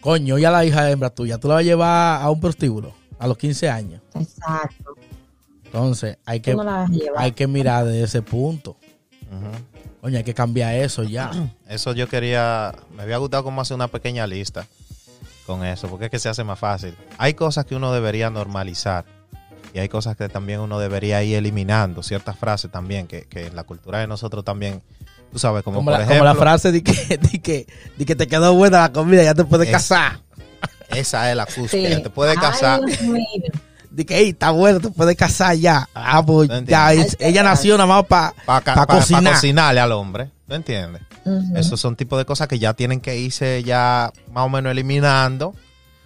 Coño, 0.00 0.38
ya 0.38 0.50
la 0.50 0.64
hija 0.64 0.90
hembra 0.90 1.10
tuya, 1.10 1.38
tú 1.38 1.48
la 1.48 1.54
vas 1.54 1.60
a 1.60 1.64
llevar 1.64 2.22
a 2.22 2.30
un 2.30 2.40
prostíbulo 2.40 2.94
a 3.18 3.26
los 3.28 3.36
15 3.36 3.68
años. 3.68 4.02
Exacto. 4.14 4.89
Entonces, 5.72 6.18
hay 6.24 6.40
que, 6.40 6.54
no 6.54 6.86
hay 7.16 7.32
que 7.32 7.46
mirar 7.46 7.84
de 7.86 8.02
ese 8.02 8.22
punto. 8.22 8.76
Ujú. 9.30 9.50
Coño, 10.00 10.16
hay 10.18 10.24
que 10.24 10.34
cambiar 10.34 10.74
eso 10.74 11.02
ya. 11.04 11.30
Eso 11.68 11.92
yo 11.92 12.08
quería, 12.08 12.74
me 12.96 13.02
había 13.04 13.18
gustado 13.18 13.44
como 13.44 13.60
hacer 13.60 13.74
una 13.76 13.86
pequeña 13.88 14.26
lista 14.26 14.66
con 15.46 15.64
eso, 15.64 15.88
porque 15.88 16.06
es 16.06 16.10
que 16.10 16.18
se 16.18 16.28
hace 16.28 16.42
más 16.42 16.58
fácil. 16.58 16.96
Hay 17.18 17.34
cosas 17.34 17.64
que 17.66 17.74
uno 17.76 17.92
debería 17.92 18.30
normalizar 18.30 19.04
y 19.74 19.78
hay 19.78 19.88
cosas 19.88 20.16
que 20.16 20.28
también 20.28 20.58
uno 20.60 20.78
debería 20.80 21.22
ir 21.22 21.36
eliminando, 21.36 22.02
ciertas 22.02 22.36
frases 22.38 22.70
también, 22.72 23.06
que, 23.06 23.22
que 23.22 23.46
en 23.46 23.54
la 23.56 23.62
cultura 23.64 23.98
de 24.00 24.06
nosotros 24.08 24.44
también, 24.44 24.82
tú 25.32 25.38
sabes, 25.38 25.62
como, 25.62 25.76
Como, 25.78 25.90
por 25.92 25.98
la, 25.98 26.04
ejemplo, 26.04 26.24
como 26.24 26.34
la 26.34 26.40
frase 26.40 26.72
de 26.72 26.82
que, 26.82 26.92
de, 27.32 27.38
que, 27.40 27.66
de 27.96 28.04
que 28.04 28.16
te 28.16 28.26
quedó 28.26 28.54
buena 28.54 28.80
la 28.80 28.92
comida, 28.92 29.22
ya 29.22 29.34
te 29.34 29.44
puedes 29.44 29.68
Es- 29.68 29.72
casar. 29.72 30.18
esa 30.88 31.30
es 31.30 31.36
la 31.36 31.44
excusa, 31.44 31.76
Sí. 31.76 31.82
que 31.84 31.96
te 31.98 32.10
puedes 32.10 32.36
Ay, 32.36 32.40
casar. 32.42 32.80
De 33.90 34.06
que, 34.06 34.16
hey, 34.18 34.30
está 34.30 34.50
bueno, 34.52 34.78
te 34.80 34.88
puedes 34.90 35.16
casar 35.16 35.56
ya. 35.56 35.88
Ah, 35.94 36.24
pues 36.24 36.48
No 36.48 36.60
ya, 36.60 36.92
es- 36.92 37.16
ella 37.18 37.42
nació 37.42 37.76
nada 37.76 37.86
más 37.88 38.04
para 38.06 38.32
pa 38.44 38.86
cocinar. 38.86 39.34
cocinarle 39.34 39.80
al 39.80 39.92
hombre, 39.92 40.30
¿tú 40.48 40.54
entiendes? 40.54 41.02
Esos 41.54 41.80
son 41.80 41.96
tipos 41.96 42.18
de 42.18 42.24
cosas 42.24 42.48
que 42.48 42.58
ya 42.58 42.72
tienen 42.74 43.00
que 43.00 43.16
irse 43.18 43.62
ya 43.62 44.12
más 44.32 44.46
o 44.46 44.48
menos 44.48 44.70
eliminando. 44.72 45.54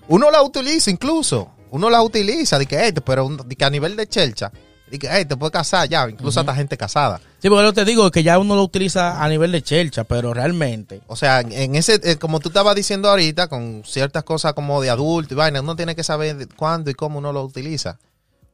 Uno 0.09 0.31
la 0.31 0.43
utiliza 0.43 0.91
incluso. 0.91 1.51
Uno 1.71 1.89
la 1.91 2.03
utiliza. 2.03 2.59
De 2.59 2.67
que, 2.67 2.79
hey, 2.83 2.93
pero 3.05 3.27
un- 3.27 3.37
de 3.37 3.55
que 3.57 3.65
a 3.65 3.71
nivel 3.71 3.97
de 3.97 4.07
chelcha. 4.09 4.51
De 4.91 4.99
que, 4.99 5.09
hey, 5.11 5.25
te 5.25 5.37
puedes 5.37 5.53
casar 5.53 5.89
ya. 5.89 6.09
Incluso 6.09 6.41
hasta 6.41 6.55
gente 6.55 6.77
casada. 6.77 7.21
Sí, 7.45 7.51
porque 7.51 7.63
lo 7.63 7.73
te 7.75 7.85
digo 7.85 8.07
es 8.07 8.11
que 8.11 8.23
ya 8.23 8.39
uno 8.39 8.55
lo 8.57 8.63
utiliza 8.63 9.23
a 9.23 9.29
nivel 9.29 9.53
de 9.53 9.61
chelcha, 9.61 10.05
pero 10.05 10.33
realmente. 10.33 11.03
O 11.09 11.15
sea, 11.15 11.41
en- 11.41 11.75
ese, 11.77 12.01
eh, 12.03 12.17
como 12.17 12.41
tú 12.41 12.49
estabas 12.49 12.75
diciendo 12.75 13.11
ahorita, 13.11 13.49
con 13.49 13.83
ciertas 13.85 14.25
cosas 14.25 14.55
como 14.55 14.81
de 14.81 14.89
adulto 14.89 15.35
y 15.35 15.37
vaina, 15.37 15.61
uno 15.61 15.77
tiene 15.77 15.95
que 15.95 16.03
saber 16.03 16.49
cuándo 16.57 16.91
y 16.91 16.95
cómo 16.95 17.19
uno 17.19 17.35
lo 17.35 17.43
utiliza. 17.45 17.99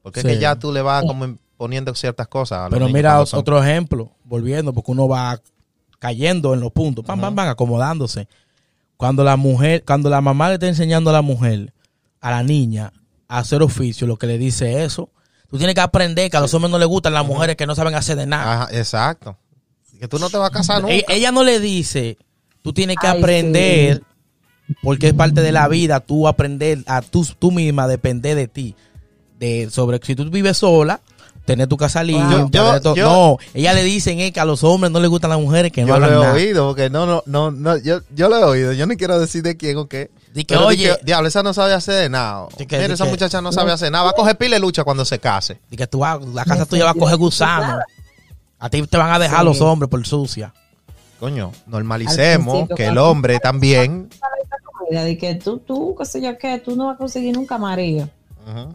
Porque 0.03 0.23
Sí. 0.23 0.27
es 0.27 0.35
que 0.35 0.41
ya 0.41 0.57
tú 0.57 0.73
le 0.73 0.83
vas 0.83 1.05
como 1.05 1.37
poniendo 1.57 1.95
ciertas 1.95 2.27
cosas. 2.27 2.59
a 2.59 2.63
los 2.63 2.71
Pero 2.71 2.87
niños 2.87 2.95
mira 2.99 3.27
son- 3.27 3.39
otro 3.39 3.63
ejemplo, 3.63 4.11
volviendo, 4.25 4.73
porque 4.73 4.91
uno 4.91 5.07
va 5.07 5.39
cayendo 6.01 6.53
en 6.53 6.59
los 6.59 6.73
puntos, 6.73 7.05
pam, 7.05 7.21
pam, 7.21 7.33
pam, 7.37 7.49
acomodándose. 7.49 8.27
Cuando 8.97 9.23
la 9.23 9.37
mujer, 9.37 9.85
cuando 9.87 10.11
la 10.11 10.21
mamá 10.21 10.49
le 10.49 10.55
está 10.55 10.67
enseñando 10.67 11.11
a 11.11 11.13
la 11.13 11.23
mujer, 11.23 11.73
a 12.21 12.33
la 12.33 12.43
niña, 12.43 12.93
a 13.29 13.39
hacer 13.39 13.63
oficio, 13.63 14.09
lo 14.09 14.17
que 14.17 14.27
le 14.27 14.37
dice 14.37 14.83
eso, 14.83 15.11
tú 15.51 15.59
tienes 15.59 15.75
que 15.75 15.81
aprender 15.81 16.31
que 16.31 16.37
a 16.37 16.41
los 16.41 16.53
hombres 16.55 16.71
no 16.71 16.79
les 16.79 16.89
gustan 16.89 17.13
las 17.13 17.27
mujeres 17.27 17.57
que 17.57 17.67
no 17.67 17.75
saben 17.75 17.95
hacer 17.95 18.17
de 18.17 18.27
nada. 18.27 18.63
Ajá, 18.63 18.79
exacto. 18.79 19.37
Que 19.99 20.09
tú 20.09 20.19
no 20.19 20.31
te 20.31 20.39
vas 20.39 20.49
a 20.49 20.53
casar 20.53 20.83
nunca. 20.83 20.95
Ella 21.09 21.31
no 21.31 21.45
le 21.45 21.61
dice, 21.61 22.17
tú 22.63 22.73
tienes 22.73 22.97
que 23.01 23.07
Ay, 23.07 23.19
aprender, 23.19 24.03
porque 24.83 25.09
es 25.09 25.15
parte 25.15 25.43
de 25.43 25.53
la 25.53 25.69
vida, 25.69 26.01
tú 26.01 26.27
aprender 26.27 26.79
a 26.87 27.03
tú, 27.03 27.27
tú 27.39 27.51
misma 27.51 27.87
depender 27.87 28.37
de 28.37 28.49
ti. 28.49 28.75
De, 29.39 29.69
sobre 29.71 29.99
si 30.03 30.15
tú 30.15 30.31
vives 30.31 30.59
sola, 30.59 31.01
tener 31.45 31.67
tu 31.69 31.77
casa 31.77 32.03
limpia. 32.03 32.47
Yo- 32.51 32.95
yo- 32.95 33.05
no, 33.09 33.39
ella 33.55 33.73
le 33.73 33.83
dicen 33.83 34.21
es 34.21 34.33
que 34.33 34.41
a 34.41 34.45
los 34.45 34.63
hombres 34.63 34.93
no 34.93 35.01
les 35.01 35.11
gustan 35.11 35.31
las 35.31 35.41
mujeres 35.41 35.73
que 35.73 35.83
no 35.83 35.89
yo 35.89 35.99
lo 35.99 36.07
he 36.07 36.11
nada. 36.11 36.33
oído, 36.33 36.69
porque 36.69 36.91
no, 36.91 37.07
no, 37.07 37.23
no, 37.27 37.51
no, 37.51 37.77
yo, 37.79 38.01
yo 38.15 38.29
lo 38.29 38.37
he 38.37 38.45
oído. 38.45 38.73
Yo 38.73 38.87
no 38.87 38.95
quiero 38.97 39.19
decir 39.19 39.43
de 39.43 39.57
quién 39.57 39.77
o 39.79 39.89
qué. 39.89 40.11
Di 40.33 40.45
que, 40.45 40.57
oye, 40.57 40.97
que, 40.99 41.05
diablo, 41.05 41.27
esa 41.29 41.43
no 41.43 41.53
sabe 41.53 41.75
hacer 41.75 41.95
de 42.03 42.09
nada. 42.09 42.47
Di 42.57 42.67
que- 42.67 42.77
Mira, 42.77 42.89
di 42.89 42.95
esa 42.95 43.05
que- 43.05 43.11
muchacha 43.11 43.41
no 43.41 43.51
sabe 43.53 43.73
hacer 43.73 43.91
nada. 43.91 44.05
Va 44.05 44.11
a 44.11 44.15
coger 44.15 44.37
pila 44.39 44.55
de 44.57 44.61
lucha 44.61 44.85
cuando 44.85 45.05
se 45.05 45.19
case. 45.19 45.59
di 45.69 45.77
que 45.77 45.87
tú 45.89 45.99
vas- 46.01 46.25
la 46.35 46.45
casa 46.45 46.67
tuya 46.67 46.85
va 46.85 46.91
a 46.93 46.95
coger 46.95 47.17
gusano. 47.17 47.81
A 48.61 48.69
ti 48.71 48.83
te 48.87 48.97
van 48.99 49.11
a 49.11 49.19
dejar 49.19 49.41
Sí. 49.41 49.45
los 49.47 49.61
hombres 49.61 49.91
por 49.91 50.07
sucia. 50.07 50.53
Coño, 51.19 51.53
Al 51.67 51.71
normalicemos 51.71 52.69
que 52.77 52.87
el 52.87 52.99
hombre 52.99 53.41
también. 53.41 54.09
De 54.91 55.17
que 55.19 55.35
tú, 55.37 55.59
tú, 55.59 55.95
qué 55.99 56.05
sé 56.05 56.21
yo 56.21 56.37
qué, 56.39 56.59
tú 56.59 56.75
no 56.77 56.87
vas 56.87 56.95
a 56.95 56.99
conseguir 56.99 57.35
nunca 57.37 57.59
marido. 57.59 58.09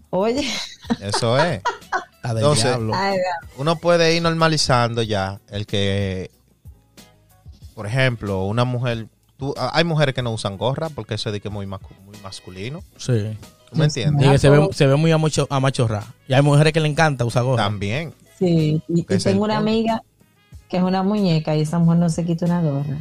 Oye, 0.09 0.47
Eso 1.01 1.37
es. 1.39 1.61
La 2.27 2.33
del 2.33 2.43
Entonces- 2.43 2.65
diablo. 2.65 2.93
ay, 2.95 3.17
Uno 3.57 3.75
puede 3.77 4.15
ir 4.15 4.21
normalizando 4.21 5.01
ya 5.01 5.39
el 5.49 5.65
que, 5.65 6.31
por 7.73 7.87
ejemplo, 7.87 8.43
una 8.45 8.63
mujer. 8.65 9.07
Tú, 9.37 9.53
ah, 9.57 9.71
hay 9.73 9.83
mujeres 9.83 10.15
que 10.15 10.21
no 10.21 10.31
usan 10.31 10.57
gorra 10.57 10.89
porque 10.89 11.15
eso 11.15 11.29
es 11.29 11.33
de 11.33 11.41
que 11.41 11.49
es 11.49 11.53
muy, 11.53 11.65
mascu- 11.65 11.97
muy 12.05 12.17
masculino. 12.23 12.81
Sí. 12.97 13.37
¿Tú 13.69 13.75
me 13.77 13.85
entiendes? 13.85 14.25
Y 14.27 14.31
que 14.31 14.37
se 14.39 14.49
ve, 14.49 14.69
se 14.71 14.87
ve 14.87 14.95
muy 14.95 15.11
amacho, 15.11 15.45
amachorra. 15.49 16.03
Y 16.27 16.33
hay 16.33 16.41
mujeres 16.41 16.71
que 16.71 16.79
le 16.79 16.87
encanta 16.87 17.25
usar 17.25 17.43
gorra. 17.43 17.63
También. 17.63 18.13
sí. 18.39 18.81
Y, 18.87 19.03
tengo 19.03 19.43
una 19.43 19.55
punto. 19.55 19.69
amiga 19.71 20.01
que 20.69 20.77
es 20.77 20.83
una 20.83 21.03
muñeca 21.03 21.55
y 21.55 21.61
esa 21.61 21.79
mujer 21.79 21.99
no 21.99 22.09
se 22.09 22.25
quita 22.25 22.45
una 22.45 22.61
gorra. 22.61 22.97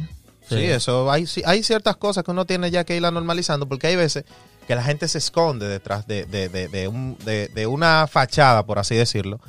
Sí, 0.47 0.57
Sí. 0.57 0.63
eso 0.65 1.09
hay, 1.09 1.25
hay 1.45 1.63
ciertas 1.63 1.95
cosas 1.95 2.23
que 2.23 2.31
uno 2.31 2.45
tiene 2.45 2.69
ya 2.69 2.83
que 2.83 2.95
irla 2.95 3.09
normalizando 3.11 3.67
porque 3.67 3.87
hay 3.87 3.95
veces 3.95 4.25
que 4.67 4.75
la 4.75 4.83
gente 4.83 5.07
se 5.07 5.17
esconde 5.19 5.67
detrás 5.67 6.07
de, 6.07 6.25
de, 6.25 6.49
de, 6.49 6.67
de 6.67 6.87
un- 6.87 7.17
de- 7.23 7.47
de 7.49 7.67
una 7.67 8.07
fachada, 8.07 8.65
por 8.65 8.79
así 8.79 8.95
decirlo. 8.95 9.39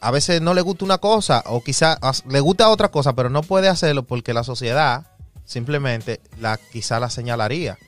A 0.00 0.10
veces 0.10 0.40
no 0.42 0.52
le 0.54 0.62
gusta 0.62 0.84
una 0.84 0.98
cosa 0.98 1.42
o 1.46 1.62
quizá 1.62 1.92
as- 2.00 2.24
le 2.26 2.40
gusta 2.40 2.68
otra 2.68 2.88
cosa, 2.90 3.14
pero 3.14 3.30
no 3.30 3.42
puede 3.42 3.68
hacerlo 3.68 4.02
porque 4.02 4.34
la 4.34 4.42
sociedad 4.44 5.06
simplemente 5.44 6.20
la 6.40 6.56
quizá 6.72 6.98
la 6.98 7.08
señalaría. 7.10 7.78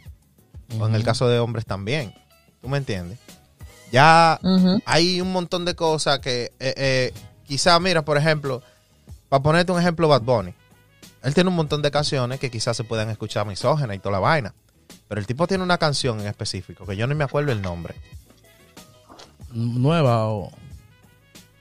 O 0.79 0.87
en 0.87 0.95
el 0.95 1.03
caso 1.05 1.29
de 1.29 1.39
hombres 1.41 1.67
también. 1.67 2.15
¿Tú 2.63 2.69
me 2.69 2.79
entiendes? 2.79 3.19
Ya 3.93 4.39
hay 4.87 5.21
un 5.21 5.33
montón 5.33 5.65
de 5.65 5.75
cosas 5.75 6.19
que 6.21 6.53
eh, 6.59 6.75
eh, 6.77 7.13
quizá, 7.47 7.79
mira, 7.81 8.05
por 8.05 8.17
ejemplo, 8.17 8.63
para 9.29 9.43
ponerte 9.43 9.73
un 9.73 9.79
ejemplo, 9.81 10.09
Bad 10.09 10.23
Bunny. 10.23 10.55
Él 11.23 11.35
tiene 11.35 11.51
un 11.51 11.57
montón 11.57 11.81
de 11.83 11.91
canciones 11.91 12.39
que 12.41 12.51
quizás 12.51 12.77
se 12.77 12.85
puedan 12.85 13.09
escuchar 13.11 13.47
misógenas 13.47 13.97
y 13.97 13.99
toda 13.99 14.13
la 14.13 14.19
vaina. 14.21 14.55
Pero 15.09 15.21
el 15.21 15.27
tipo 15.27 15.47
tiene 15.47 15.63
una 15.65 15.79
canción 15.79 16.21
en 16.21 16.27
específico 16.27 16.87
que 16.87 16.97
yo 16.97 17.07
no 17.07 17.15
me 17.15 17.25
acuerdo 17.25 17.53
el 17.53 17.61
nombre. 17.63 17.95
Nueva 19.53 20.27
o. 20.29 20.51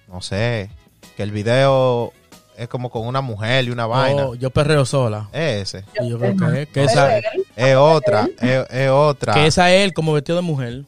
No 0.08 0.22
sé. 0.22 0.70
Que 1.16 1.24
el 1.24 1.32
video 1.32 2.12
es 2.58 2.68
como 2.68 2.90
con 2.90 3.06
una 3.08 3.22
mujer 3.22 3.66
y 3.66 3.70
una 3.70 3.86
vaina. 3.86 4.26
o 4.28 4.36
yo 4.36 4.50
perreo 4.50 4.86
sola. 4.86 5.30
Es 5.32 5.74
ese. 5.76 5.86
Yo 6.08 6.18
creo 6.18 6.36
que, 6.38 6.62
es- 6.64 6.68
que 6.70 6.84
esa, 6.84 7.18
Es 7.56 7.76
otra. 7.76 8.28
Es, 8.42 8.66
es 8.72 8.90
otra. 8.90 9.34
que 9.34 9.48
esa 9.48 9.72
es 9.74 9.86
él 9.86 9.94
como 9.94 10.14
vestido 10.14 10.38
de 10.38 10.42
mujer. 10.42 10.84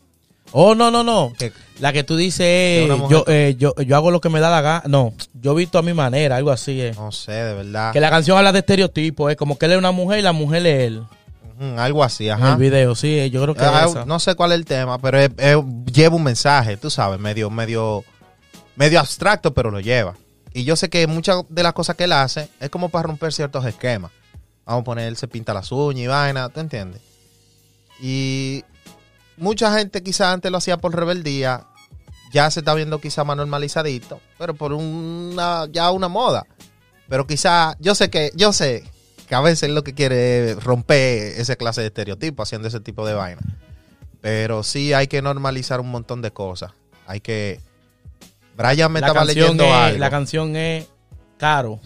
Oh, 0.51 0.73
no, 0.73 0.89
no, 0.89 1.03
no. 1.03 1.33
Que- 1.37 1.51
La 1.79 1.91
que 1.91 2.03
tú 2.05 2.15
dices 2.15 2.87
yo, 3.09 3.25
eh, 3.27 3.55
yo, 3.57 3.75
yo 3.75 3.95
hago 3.97 4.09
lo 4.09 4.21
que 4.21 4.29
me 4.29 4.39
da 4.39 4.49
la 4.49 4.61
gana. 4.61 4.83
No, 4.87 5.13
yo 5.33 5.51
he 5.51 5.55
visto 5.55 5.77
a 5.77 5.81
mi 5.81 5.93
manera, 5.93 6.37
algo 6.37 6.51
así 6.51 6.79
es. 6.79 6.95
No 6.95 7.11
sé, 7.11 7.33
de 7.33 7.53
verdad. 7.55 7.91
Que 7.91 7.99
la 7.99 8.09
canción 8.09 8.37
habla 8.37 8.53
de 8.53 8.59
estereotipos, 8.59 9.29
es 9.31 9.35
como 9.37 9.57
que 9.57 9.65
él 9.65 9.73
es 9.73 9.77
una 9.77 9.91
mujer 9.91 10.19
y 10.19 10.21
la 10.21 10.31
mujer 10.31 10.65
es 10.65 10.83
él. 10.87 11.03
Ujú, 11.57 11.79
algo 11.79 12.03
así, 12.03 12.27
En 12.27 12.33
ajá. 12.33 12.53
el 12.53 12.57
video, 12.57 12.95
sí, 12.95 13.17
eh, 13.19 13.29
yo 13.29 13.41
creo 13.43 13.55
que 13.55 13.63
Ah, 13.63 13.85
esa. 13.89 14.05
no 14.05 14.19
sé 14.19 14.35
cuál 14.35 14.51
es 14.51 14.57
el 14.57 14.65
tema, 14.65 14.97
pero 14.99 15.19
lleva 15.85 16.15
un 16.15 16.23
mensaje, 16.23 16.75
tú 16.77 16.89
sabes, 16.89 17.19
medio, 17.19 17.49
medio, 17.49 18.03
medio 18.75 18.99
abstracto, 18.99 19.53
pero 19.53 19.71
lo 19.71 19.79
lleva. 19.79 20.15
Y 20.53 20.63
yo 20.63 20.75
sé 20.75 20.89
que 20.89 21.05
muchas 21.07 21.43
de 21.49 21.63
las 21.63 21.73
cosas 21.73 21.95
que 21.95 22.05
él 22.05 22.11
hace 22.13 22.49
es 22.59 22.69
como 22.69 22.89
para 22.89 23.03
romper 23.07 23.31
ciertos 23.33 23.65
esquemas. 23.65 24.11
Vamos 24.65 24.81
a 24.81 24.83
poner, 24.85 25.07
él 25.07 25.17
se 25.17 25.27
pinta 25.27 25.53
las 25.53 25.71
uñas 25.71 26.03
y 26.03 26.07
vaina, 26.07 26.49
¿tú 26.49 26.59
entiendes? 26.59 27.01
Y 28.01 28.63
mucha 29.37 29.77
gente 29.77 30.03
quizá 30.03 30.31
antes 30.31 30.51
lo 30.51 30.57
hacía 30.57 30.77
por 30.77 30.95
rebeldía, 30.95 31.65
ya 32.33 32.49
se 32.51 32.59
está 32.61 32.73
viendo 32.73 32.99
quizá 32.99 33.23
más 33.23 33.37
normalizadito, 33.37 34.19
pero 34.37 34.53
por 34.55 34.73
una, 34.73 35.67
ya 35.71 35.91
una 35.91 36.07
moda. 36.09 36.45
Pero 37.07 37.27
quizá, 37.27 37.75
yo 37.79 37.93
sé 37.95 38.09
que, 38.09 38.31
yo 38.35 38.51
sé 38.51 38.83
que 39.27 39.35
a 39.35 39.41
veces 39.41 39.69
lo 39.71 39.83
que 39.83 39.93
quiere 39.93 40.51
es 40.51 40.63
romper 40.63 41.39
esa 41.39 41.55
clase 41.55 41.81
de 41.81 41.87
estereotipo 41.87 42.43
haciendo 42.43 42.67
ese 42.67 42.79
tipo 42.79 43.05
de 43.07 43.13
vaina. 43.13 43.41
Pero 44.21 44.63
sí 44.63 44.93
hay 44.93 45.07
que 45.07 45.21
normalizar 45.21 45.79
un 45.79 45.89
montón 45.91 46.21
de 46.21 46.31
cosas. 46.31 46.71
Hay 47.07 47.19
que... 47.21 47.59
Brian 48.57 48.91
me 48.91 49.01
la, 49.01 49.07
estaba 49.07 49.25
leyendo 49.25 49.63
es, 49.65 49.71
algo. 49.71 49.99
la 49.99 50.09
canción 50.09 50.55
es 50.55 50.87
Caro. 51.37 51.79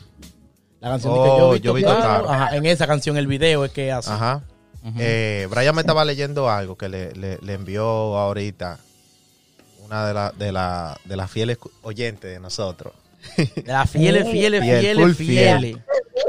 La 0.79 0.89
canción 0.89 1.13
de 1.13 1.19
Oh, 1.19 1.23
que 1.23 1.39
yo, 1.39 1.55
yo 1.57 1.71
he 1.71 1.75
visto 1.75 1.89
visto 1.93 2.01
Caro. 2.07 2.25
Caro. 2.27 2.29
Ajá, 2.43 2.55
en 2.55 2.65
esa 2.65 2.87
canción 2.87 3.17
el 3.17 3.27
video 3.27 3.65
es 3.65 3.71
que 3.71 3.91
hace. 3.91 4.11
Ajá. 4.11 4.43
Eh, 4.97 5.47
Brian 5.49 5.75
me 5.75 5.81
estaba 5.81 6.05
leyendo 6.05 6.49
algo 6.49 6.77
que 6.77 6.87
le, 6.87 7.11
le- 7.13 7.37
le 7.41 7.53
envió 7.53 7.83
ahorita 8.17 8.79
una 9.83 10.05
de, 10.07 10.13
la- 10.13 10.31
de, 10.37 10.51
la- 10.53 10.97
de 11.03 11.15
las 11.17 11.29
fieles 11.29 11.57
oyentes 11.81 12.31
de 12.31 12.39
nosotros. 12.39 12.93
de 13.35 13.63
las 13.65 13.89
fieles, 13.89 14.29
fieles, 14.29 14.61
Fiel, 14.61 14.79
fieles, 14.81 15.17
fieles. 15.17 15.77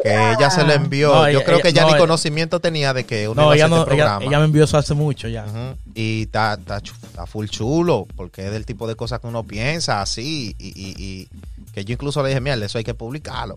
Que 0.02 0.32
ella 0.32 0.50
se 0.50 0.62
lo 0.64 0.72
envió. 0.72 1.08
No, 1.14 1.22
Yo 1.30 1.38
ella- 1.38 1.44
creo 1.44 1.60
que 1.60 1.68
ella- 1.68 1.76
ya 1.76 1.82
no, 1.82 1.88
ni 1.88 1.92
ella- 1.94 2.00
conocimiento 2.00 2.60
tenía 2.60 2.94
de 2.94 3.04
que 3.04 3.28
uno 3.28 3.42
No, 3.42 3.54
iba 3.54 3.64
a 3.64 3.66
hacer 3.66 3.70
no 3.70 3.76
este 3.82 3.94
ella, 3.94 4.04
programa. 4.04 4.24
ella 4.26 4.38
me 4.38 4.44
envió 4.46 4.64
eso 4.64 4.78
hace 4.78 4.94
mucho 4.94 5.28
ya. 5.28 5.44
Ujú. 5.46 5.76
Y 5.94 6.22
está, 6.22 6.54
está, 6.54 7.26
full 7.26 7.46
chulo, 7.48 8.06
porque 8.16 8.46
es 8.46 8.52
del 8.52 8.64
tipo 8.66 8.86
de 8.88 8.94
cosas 8.96 9.20
que 9.20 9.26
uno 9.26 9.42
piensa 9.44 10.00
así. 10.00 10.54
Y, 10.58 10.68
y- 10.68 10.94
y 10.98 11.28
que 11.74 11.84
yo 11.84 11.92
incluso 11.92 12.22
le 12.22 12.28
dije, 12.30 12.40
mira, 12.40 12.56
eso 12.56 12.78
hay 12.78 12.84
que 12.84 12.94
publicarlo. 12.94 13.56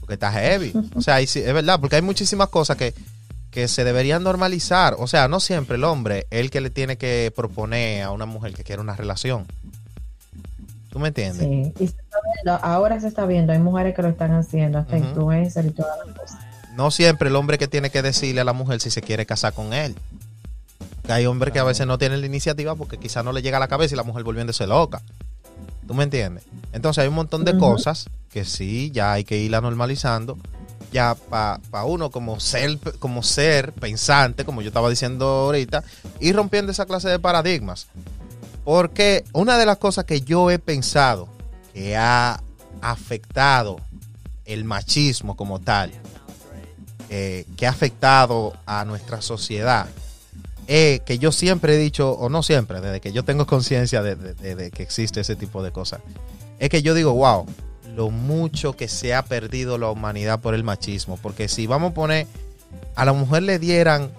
Porque 0.00 0.14
está 0.14 0.30
heavy. 0.32 0.72
O 0.94 1.00
sea, 1.02 1.16
ahí 1.16 1.26
sí- 1.26 1.40
es 1.40 1.52
verdad, 1.54 1.80
porque 1.80 1.96
hay 1.96 2.02
muchísimas 2.02 2.48
cosas 2.48 2.76
que, 2.76 2.94
que 3.50 3.68
se 3.68 3.84
deberían 3.84 4.22
normalizar. 4.22 4.94
O 4.98 5.06
sea, 5.06 5.28
no 5.28 5.40
siempre 5.40 5.76
el 5.76 5.84
hombre 5.84 6.26
es 6.30 6.40
el 6.40 6.50
que 6.50 6.60
le 6.60 6.70
tiene 6.70 6.96
que 6.98 7.32
proponer 7.34 8.02
a 8.02 8.10
una 8.10 8.26
mujer 8.26 8.52
que 8.54 8.64
quiere 8.64 8.80
una 8.82 8.94
relación. 8.96 9.46
¿Tú 10.90 10.98
me 10.98 11.08
entiendes? 11.08 11.46
Sí, 11.46 11.72
y 11.78 11.86
se 11.86 11.96
está 12.00 12.18
viendo, 12.34 12.64
ahora 12.64 13.00
se 13.00 13.08
está 13.08 13.26
viendo, 13.26 13.52
hay 13.52 13.58
mujeres 13.58 13.94
que 13.94 14.02
lo 14.02 14.08
están 14.08 14.32
haciendo, 14.32 14.78
hasta 14.78 14.96
Ujú. 14.96 15.06
influencers 15.06 15.68
y 15.68 15.70
todas 15.70 15.98
las 16.06 16.16
cosas. 16.16 16.40
No 16.74 16.90
siempre 16.90 17.28
el 17.28 17.36
hombre 17.36 17.58
que 17.58 17.68
tiene 17.68 17.90
que 17.90 18.02
decirle 18.02 18.40
a 18.40 18.44
la 18.44 18.52
mujer 18.52 18.80
si 18.80 18.90
se 18.90 19.02
quiere 19.02 19.26
casar 19.26 19.52
con 19.52 19.72
él. 19.72 19.94
Hay 21.08 21.26
hombres 21.26 21.52
que 21.52 21.58
a 21.58 21.64
veces 21.64 21.86
no 21.86 21.98
tienen 21.98 22.20
la 22.20 22.26
iniciativa 22.26 22.74
porque 22.74 22.98
quizás 22.98 23.24
no 23.24 23.32
le 23.32 23.42
llega 23.42 23.56
a 23.56 23.60
la 23.60 23.68
cabeza 23.68 23.94
y 23.94 23.96
la 23.96 24.02
mujer 24.02 24.24
volviéndose 24.24 24.66
loca. 24.66 25.02
¿Tú 25.86 25.94
me 25.94 26.04
entiendes? 26.04 26.44
Entonces 26.72 27.02
hay 27.02 27.08
un 27.08 27.14
montón 27.14 27.44
de 27.44 27.56
cosas 27.56 28.08
que 28.30 28.44
sí, 28.44 28.90
ya 28.92 29.12
hay 29.12 29.24
que 29.24 29.38
irla 29.38 29.60
normalizando. 29.60 30.38
Ya 30.92 31.14
para 31.14 31.84
uno 31.84 32.10
como 32.10 32.40
ser, 32.40 32.78
como 32.98 33.22
ser 33.22 33.72
pensante, 33.72 34.44
como 34.44 34.62
yo 34.62 34.68
estaba 34.68 34.88
diciendo 34.88 35.26
ahorita, 35.26 35.82
ir 36.20 36.36
rompiendo 36.36 36.72
esa 36.72 36.86
clase 36.86 37.08
de 37.08 37.18
paradigmas. 37.18 37.88
Porque 38.68 39.24
una 39.32 39.56
de 39.56 39.64
las 39.64 39.78
cosas 39.78 40.04
que 40.04 40.20
yo 40.20 40.50
he 40.50 40.58
pensado 40.58 41.26
que 41.72 41.96
ha 41.96 42.38
afectado 42.82 43.80
el 44.44 44.64
machismo 44.64 45.38
como 45.38 45.58
tal, 45.58 45.90
eh, 47.08 47.46
que 47.56 47.66
ha 47.66 47.70
afectado 47.70 48.52
a 48.66 48.84
nuestra 48.84 49.22
sociedad, 49.22 49.86
es 50.66 51.00
que 51.00 51.18
yo 51.18 51.32
siempre 51.32 51.76
he 51.76 51.78
dicho, 51.78 52.12
o 52.12 52.28
no 52.28 52.42
siempre, 52.42 52.82
desde 52.82 53.00
que 53.00 53.10
yo 53.10 53.24
tengo 53.24 53.46
conciencia 53.46 54.02
de- 54.02 54.16
de 54.34 54.70
que 54.70 54.82
existe 54.82 55.22
ese 55.22 55.34
tipo 55.34 55.62
de 55.62 55.72
cosas, 55.72 56.02
es 56.58 56.68
que 56.68 56.82
yo 56.82 56.92
digo, 56.92 57.14
wow, 57.14 57.46
lo 57.96 58.10
mucho 58.10 58.74
que 58.74 58.86
se 58.88 59.14
ha 59.14 59.24
perdido 59.24 59.78
la 59.78 59.90
humanidad 59.90 60.40
por 60.40 60.52
el 60.54 60.62
machismo. 60.62 61.16
Porque 61.16 61.48
si 61.48 61.66
vamos 61.66 61.92
a 61.92 61.94
poner, 61.94 62.26
a 62.96 63.06
la 63.06 63.14
mujer 63.14 63.44
le 63.44 63.58
dieran 63.58 64.10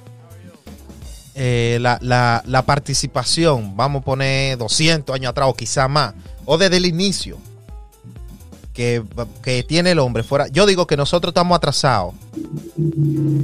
eh, 1.41 1.77
la, 1.79 1.97
la- 2.01 2.43
la 2.45 2.63
participación, 2.63 3.77
vamos 3.77 4.01
a 4.01 4.05
poner 4.05 4.57
200 4.57 5.15
años 5.15 5.29
atrás 5.29 5.47
o 5.49 5.53
quizá 5.53 5.87
más, 5.87 6.13
o 6.45 6.57
desde 6.57 6.75
el 6.77 6.85
inicio, 6.85 7.37
que, 8.73 9.01
que 9.41 9.63
tiene 9.63 9.91
el 9.91 9.99
hombre 9.99 10.23
fuera. 10.23 10.47
Yo 10.49 10.65
digo 10.65 10.85
que 10.85 10.97
nosotros 10.97 11.31
estamos 11.31 11.55
atrasados. 11.55 12.13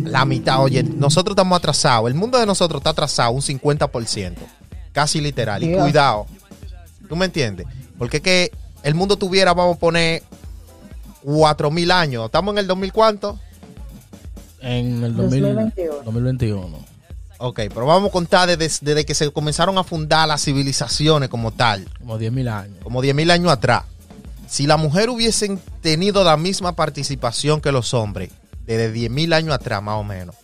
La 0.03 0.25
mitad, 0.25 0.61
oye, 0.61 0.83
nosotros 0.83 1.33
estamos 1.33 1.57
atrasados. 1.57 2.07
El 2.09 2.15
mundo 2.15 2.37
de 2.37 2.45
nosotros 2.45 2.79
está 2.81 2.89
atrasado 2.89 3.31
un 3.31 3.41
50%. 3.41 4.33
Casi 4.91 5.19
literal. 5.21 5.63
Y 5.63 5.73
cuidado. 5.73 6.25
¿Tú 7.09 7.15
me 7.15 7.25
entiendes? 7.25 7.65
Porque 7.97 8.17
es 8.17 8.23
que 8.23 8.51
el 8.83 8.93
mundo 8.95 9.15
tuviera, 9.17 9.53
vamos 9.53 9.77
a 9.77 9.79
poner, 9.79 10.21
4000 11.23 11.91
años. 11.91 12.25
¿Estamos 12.25 12.53
en 12.53 12.57
el 12.59 12.67
2000 12.67 12.91
cuánto? 12.93 13.39
En 14.61 15.03
el 15.03 15.15
2000 15.15 15.41
2021. 15.43 16.03
2021. 16.03 16.94
Ok, 17.37 17.61
pero 17.73 17.85
vamos 17.85 18.09
a 18.09 18.11
contar 18.11 18.47
desde, 18.47 18.85
desde 18.85 19.05
que 19.05 19.13
se 19.13 19.31
comenzaron 19.31 19.77
a 19.77 19.83
fundar 19.83 20.27
las 20.27 20.43
civilizaciones 20.43 21.29
como 21.29 21.51
tal. 21.51 21.85
Como 21.99 22.17
10.000 22.17 22.49
años. 22.49 22.77
como 22.83 23.03
10.000 23.03 23.31
años 23.31 23.51
atrás, 23.51 23.83
si 24.47 24.67
la 24.67 24.77
mujer 24.77 25.09
hubiesen 25.09 25.59
tenido 25.81 26.23
la 26.23 26.37
misma 26.37 26.75
participación 26.75 27.61
que 27.61 27.71
los 27.71 27.93
hombres, 27.93 28.31
desde 28.65 28.93
10.000 28.93 29.33
años 29.33 29.53
atrás 29.53 29.81
más 29.81 29.95
o 29.95 30.03
menos, 30.03 30.35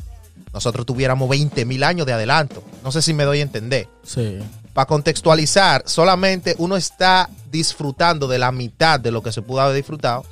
nosotros 0.54 0.86
tuviéramos 0.86 1.30
20.000 1.30 1.84
años 1.86 2.06
de 2.06 2.14
adelanto. 2.14 2.64
No 2.84 2.92
sé 2.92 3.02
si 3.02 3.14
me 3.14 3.24
doy 3.24 3.40
a 3.40 3.44
entender. 3.44 3.88
Sí. 4.04 4.40
Para 4.74 4.86
contextualizar, 4.86 5.84
solamente 5.86 6.56
uno 6.58 6.76
está 6.76 7.30
disfrutando 7.52 8.28
de 8.28 8.40
la 8.40 8.52
mitad 8.52 9.00
de 9.00 9.12
lo 9.12 9.22
que 9.22 9.32
se 9.32 9.42
pudo 9.42 9.62
haber 9.62 9.76
disfrutado 9.76 10.26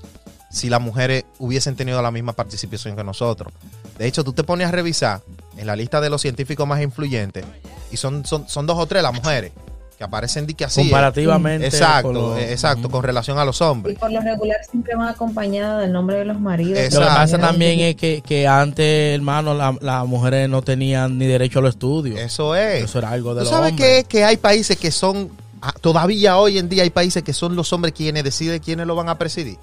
si 0.49 0.69
las 0.69 0.81
mujeres 0.81 1.26
hubiesen 1.38 1.76
tenido 1.76 2.02
la 2.02 2.11
misma 2.11 2.34
participación 2.34 2.95
que 2.95 3.03
nosotros. 3.03 3.53
De 3.98 4.07
hecho, 4.07 4.23
tú 4.23 4.34
te 4.34 4.44
pones 4.44 4.68
a 4.68 4.72
revisar 4.72 5.22
en 5.60 5.68
la 5.68 5.76
lista 5.76 6.02
de 6.02 6.10
los 6.10 6.22
científicos 6.22 6.68
más 6.68 6.81
influyentes 6.81 7.45
y 7.91 7.98
son, 7.98 8.26
son, 8.26 8.48
son 8.48 8.65
dos 8.65 8.77
o 8.77 8.86
tres 8.86 9.03
las 9.03 9.14
mujeres 9.14 9.52
que 9.98 10.03
aparecen 10.06 10.48
de 10.48 10.53
que 10.53 10.64
así. 10.64 10.80
Comparativamente. 10.81 11.68
Exacto, 11.68 12.38
eh, 12.38 12.53
exacto, 12.53 12.90
con 12.90 13.03
relación 13.03 13.38
a 13.38 13.44
los 13.44 13.60
Y 13.60 13.64
hombres. 13.65 13.99
por 13.99 14.10
lo 14.10 14.22
regular 14.22 14.56
siempre 14.72 14.95
van 14.95 15.10
acompañadas 15.10 15.81
del 15.81 15.91
nombre 15.91 16.15
de 16.18 16.23
los 16.26 16.40
maridos. 16.40 16.80
Exacto. 16.80 17.02
Lo 17.02 17.07
que 17.07 17.15
pasa 17.15 17.38
también 17.38 17.80
es 17.81 17.95
que, 17.98 18.22
que 18.26 18.48
antes, 18.48 19.14
hermano, 19.15 19.53
la- 19.53 19.76
las 19.81 20.06
mujeres 20.07 20.48
no 20.48 20.61
tenían 20.61 21.18
ni 21.18 21.27
derecho 21.27 21.60
a 21.60 21.64
los 21.64 21.72
estudios. 21.72 22.18
Eso 22.18 22.56
es. 22.56 22.86
Eso 22.86 22.99
era 22.99 23.10
algo 23.10 23.36
de 23.36 23.41
¿Tú 23.41 23.45
los 23.45 23.53
sabes 23.53 23.72
hombres. 23.72 24.06
que, 24.06 24.07
que 24.07 24.23
hay 24.23 24.38
países 24.38 24.77
que 24.77 24.90
son, 24.91 25.31
ah, 25.61 25.73
todavía 25.81 26.38
hoy 26.38 26.60
en 26.60 26.69
día 26.69 26.84
hay 26.84 26.91
países 26.91 27.22
que 27.22 27.34
son 27.34 27.57
los 27.57 27.73
hombres 27.73 27.94
quienes 27.94 28.23
deciden 28.23 28.60
quiénes 28.61 28.88
lo 28.88 28.95
van 28.95 29.10
a 29.10 29.18
presidir? 29.18 29.57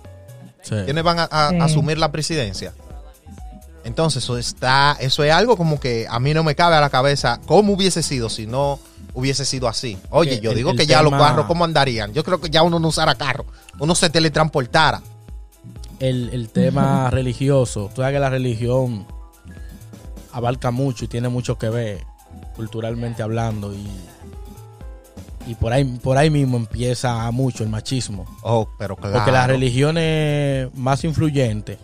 Sí. 0.60 0.74
¿Quiénes 0.84 1.02
van 1.02 1.18
a, 1.20 1.28
a- 1.30 1.48
Sí. 1.50 1.56
a 1.60 1.64
asumir 1.64 1.96
la 1.96 2.12
presidencia? 2.12 2.74
Entonces, 3.86 4.22
eso 4.24 4.36
está, 4.36 4.96
eso 5.00 5.22
es 5.24 5.32
algo 5.32 5.56
como 5.56 5.78
que 5.80 6.06
a 6.10 6.18
mí 6.20 6.34
no 6.34 6.42
me 6.42 6.54
cabe 6.54 6.76
a 6.76 6.80
la 6.80 6.90
cabeza 6.90 7.40
cómo 7.46 7.72
hubiese 7.74 8.02
sido 8.02 8.28
si 8.28 8.46
no 8.46 8.78
hubiese 9.14 9.44
sido 9.44 9.68
así. 9.68 9.96
Oye, 10.10 10.32
Que 10.32 10.40
yo 10.40 10.50
el- 10.50 10.56
digo 10.56 10.70
el 10.72 10.76
que 10.76 10.86
ya 10.86 11.02
los 11.02 11.12
carros, 11.12 11.46
¿cómo 11.46 11.64
andarían? 11.64 12.12
Yo 12.12 12.22
creo 12.24 12.40
que 12.40 12.50
ya 12.50 12.62
uno 12.62 12.78
no 12.78 12.88
usara 12.88 13.14
carro, 13.14 13.46
uno 13.78 13.94
se 13.94 14.10
teletransportara. 14.10 15.00
el, 16.00 16.28
el 16.34 16.48
tema 16.50 17.08
religioso. 17.10 17.88
Tú 17.94 18.02
sabes 18.02 18.12
que 18.14 18.18
la 18.20 18.28
religión 18.28 19.06
abarca 20.32 20.70
mucho 20.70 21.04
y 21.04 21.08
tiene 21.08 21.28
mucho 21.28 21.56
que 21.56 21.70
ver 21.70 22.04
culturalmente 22.56 23.22
hablando 23.22 23.72
y, 23.72 23.86
y 25.46 25.54
por 25.54 25.72
ahí 25.72 25.84
por 25.84 26.18
ahí 26.18 26.28
mismo 26.28 26.56
empieza 26.56 27.30
mucho 27.30 27.62
el 27.62 27.70
machismo. 27.70 28.26
Oh, 28.42 28.68
pero 28.78 28.96
claro. 28.96 29.14
Porque 29.16 29.30
las 29.32 29.46
religiones 29.46 30.68
más 30.74 31.04
influyentes 31.04 31.78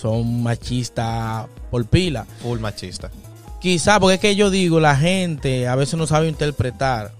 son 0.00 0.42
machistas 0.42 1.46
por 1.70 1.84
pila. 1.86 2.26
Full 2.42 2.58
machista. 2.60 3.10
Quizá 3.60 4.00
porque 4.00 4.14
es 4.14 4.20
que 4.20 4.36
yo 4.36 4.50
digo, 4.50 4.80
la 4.80 4.96
gente 4.96 5.68
a 5.68 5.74
veces 5.76 5.94
no 5.98 6.06
sabe 6.06 6.28
interpretar 6.28 7.12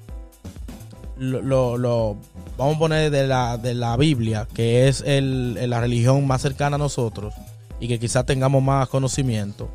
lo, 1.19 1.43
lo- 1.43 1.77
lo- 1.77 2.17
vamos 2.57 2.77
a 2.77 2.79
poner 2.79 3.11
de 3.11 3.27
la, 3.27 3.59
de 3.59 3.75
la 3.75 3.97
Biblia, 3.97 4.49
que 4.55 4.89
es 4.89 5.03
el, 5.07 5.69
la 5.69 5.81
religión 5.81 6.27
más 6.27 6.41
cercana 6.43 6.77
a 6.77 6.79
nosotros 6.79 7.35
y 7.79 7.89
que 7.89 7.99
quizá 7.99 8.25
tengamos 8.25 8.63
más 8.63 8.89
conocimiento. 8.89 9.69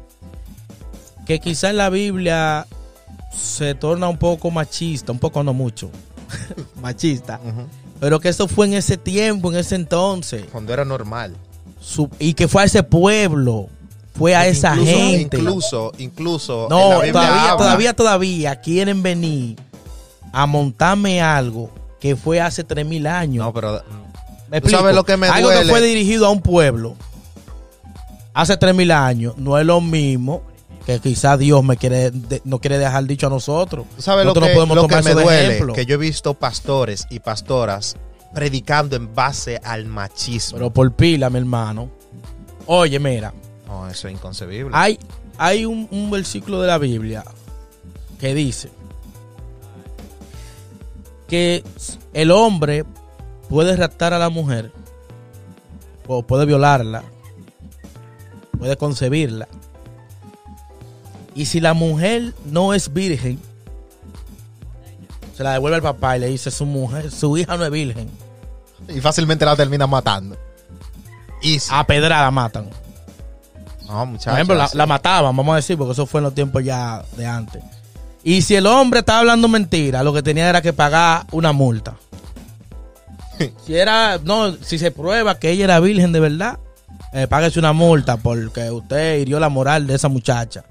Que 1.28 1.40
quizá 1.40 1.70
en 1.70 1.78
la 1.78 1.90
Biblia 1.90 2.66
se 3.36 3.76
torna 3.76 4.08
un 4.10 4.18
poco 4.18 4.50
machista, 4.52 5.12
un 5.12 5.20
poco 5.20 5.44
no 5.44 5.54
mucho, 5.54 5.90
machista, 6.82 7.40
pero 8.00 8.20
que 8.20 8.30
eso 8.30 8.48
fue 8.48 8.68
en 8.68 8.74
ese 8.74 8.98
tiempo, 8.98 9.52
en 9.52 9.58
ese 9.60 9.76
entonces, 9.76 10.46
Cuando 10.52 10.74
era 10.74 10.86
normal. 10.86 11.36
Su- 11.86 12.10
y 12.20 12.34
que 12.34 12.48
fue 12.48 12.64
a 12.64 12.66
ese 12.66 12.82
pueblo, 12.82 13.68
fue 14.18 14.36
a 14.36 14.48
esa 14.48 14.74
incluso, 14.76 14.92
gente. 14.98 15.38
Incluso, 15.38 15.92
incluso. 16.00 16.68
No, 16.70 16.80
todavía, 16.90 17.10
habla- 17.52 17.58
todavía, 17.58 17.94
todavía 17.94 18.56
quieren 18.62 19.04
venir 19.04 19.58
a 20.34 20.46
montarme 20.48 21.22
algo 21.22 21.70
que 22.00 22.16
fue 22.16 22.42
hace 22.42 22.64
3000 22.64 23.06
años. 23.08 23.46
No, 23.46 23.54
pero 23.54 23.84
¿Me 24.50 24.62
¿Tú 24.62 24.70
sabes 24.70 24.96
lo 24.96 25.04
que 25.04 25.18
me 25.18 25.28
Algo 25.28 25.50
que 25.50 25.56
duele? 25.56 25.70
fue 25.70 25.82
dirigido 25.82 26.26
a 26.28 26.30
un 26.30 26.42
pueblo 26.42 26.96
hace 28.34 28.58
3000 28.58 28.92
años 28.92 29.38
no 29.38 29.58
es 29.58 29.66
lo 29.66 29.82
mismo 29.82 30.42
que 30.86 31.00
quizás 31.00 31.40
Dios 31.40 31.64
me 31.64 31.78
quiere 31.78 32.12
de- 32.12 32.42
no 32.46 32.60
quiere 32.60 32.78
dejar 32.78 33.06
dicho 33.06 33.26
a 33.28 33.30
nosotros. 33.30 33.86
tú 33.96 34.02
sabes 34.04 34.24
lo 34.26 34.30
Nosotros 34.34 34.50
que, 34.50 34.54
no 34.54 34.56
podemos 34.60 34.76
lo 34.76 34.82
que 34.84 34.88
tomar 34.90 35.04
me 35.04 35.10
eso 35.12 35.20
de 35.20 35.24
duele, 35.60 35.74
que 35.74 35.86
yo 35.88 35.96
he 35.96 35.98
visto 35.98 36.34
pastores 36.36 37.08
y 37.10 37.20
pastoras 37.20 37.96
predicando 38.36 38.96
en 38.96 39.16
base 39.16 39.60
al 39.64 39.86
machismo. 39.86 40.58
Pero 40.58 40.70
por 40.70 40.92
pila, 40.92 41.32
mi 41.32 41.40
hermano. 41.40 41.90
Oye, 42.68 43.00
mira, 43.00 43.34
no, 43.66 43.88
eso 43.88 44.08
es 44.08 44.14
inconcebible. 44.14 44.72
hay, 44.76 45.00
hay 45.38 45.66
un, 45.66 45.88
un 45.90 46.12
versículo 46.12 46.62
de 46.62 46.68
la 46.68 46.78
Biblia 46.78 47.24
que 48.20 48.36
dice 48.36 48.70
que 51.28 51.64
el 52.14 52.30
hombre 52.30 52.86
puede 53.50 53.76
raptar 53.76 54.14
a 54.14 54.20
la 54.20 54.30
mujer 54.30 54.72
o 56.06 56.22
puede 56.24 56.46
violarla, 56.46 57.04
puede 58.60 58.76
concebirla. 58.76 59.48
Y 61.34 61.46
si 61.46 61.60
la 61.60 61.74
mujer 61.74 62.34
no 62.46 62.74
es 62.74 62.94
virgen, 62.94 63.40
se 65.36 65.44
la 65.44 65.54
devuelve 65.54 65.76
al 65.76 65.82
papá 65.82 66.18
y 66.18 66.22
le 66.22 66.28
dice 66.28 66.52
su 66.52 66.66
mujer, 66.66 67.12
su 67.12 67.38
hija 67.38 67.58
no 67.58 67.66
es 67.66 67.72
virgen. 67.72 68.25
Y 68.90 69.02
fácilmente 69.02 69.46
la 69.46 69.56
terminan 69.56 69.90
matando. 69.90 70.38
Y 71.42 71.60
A 71.70 71.86
pedra 71.86 72.22
la 72.22 72.32
matan. 72.32 72.70
no, 73.88 74.06
muchachos. 74.06 74.26
Por 74.32 74.34
ejemplo, 74.56 74.66
la, 74.74 74.86
mataban, 74.86 75.36
vamos 75.36 75.54
a 75.54 75.58
decir, 75.58 75.78
porque 75.78 75.94
eso 75.94 76.06
fue 76.06 76.20
en 76.20 76.24
los 76.26 76.34
tiempos 76.36 76.64
ya 76.64 77.04
de 77.18 77.26
antes. 77.26 77.62
Y 78.24 78.42
si 78.42 78.56
el 78.56 78.66
hombre 78.66 79.02
estaba 79.02 79.20
hablando 79.20 79.48
mentira, 79.48 80.02
lo 80.04 80.12
que 80.14 80.24
tenía 80.24 80.50
era 80.50 80.62
que 80.62 80.74
pagar 80.74 81.26
una 81.32 81.52
multa. 81.52 81.96
si 83.66 83.76
era, 83.76 84.18
no, 84.24 84.54
si 84.56 84.78
se 84.80 84.92
prueba 84.92 85.38
que 85.38 85.52
ella 85.52 85.66
era 85.66 85.80
virgen 85.80 86.12
de 86.12 86.20
verdad, 86.20 86.58
eh, 87.14 87.28
páguese 87.28 87.60
una 87.60 87.74
multa 87.74 88.18
porque 88.18 88.72
usted 88.72 89.20
hirió 89.20 89.40
la 89.40 89.50
moral 89.50 89.86
de 89.88 89.96
esa 89.96 90.08
muchacha. 90.08 90.64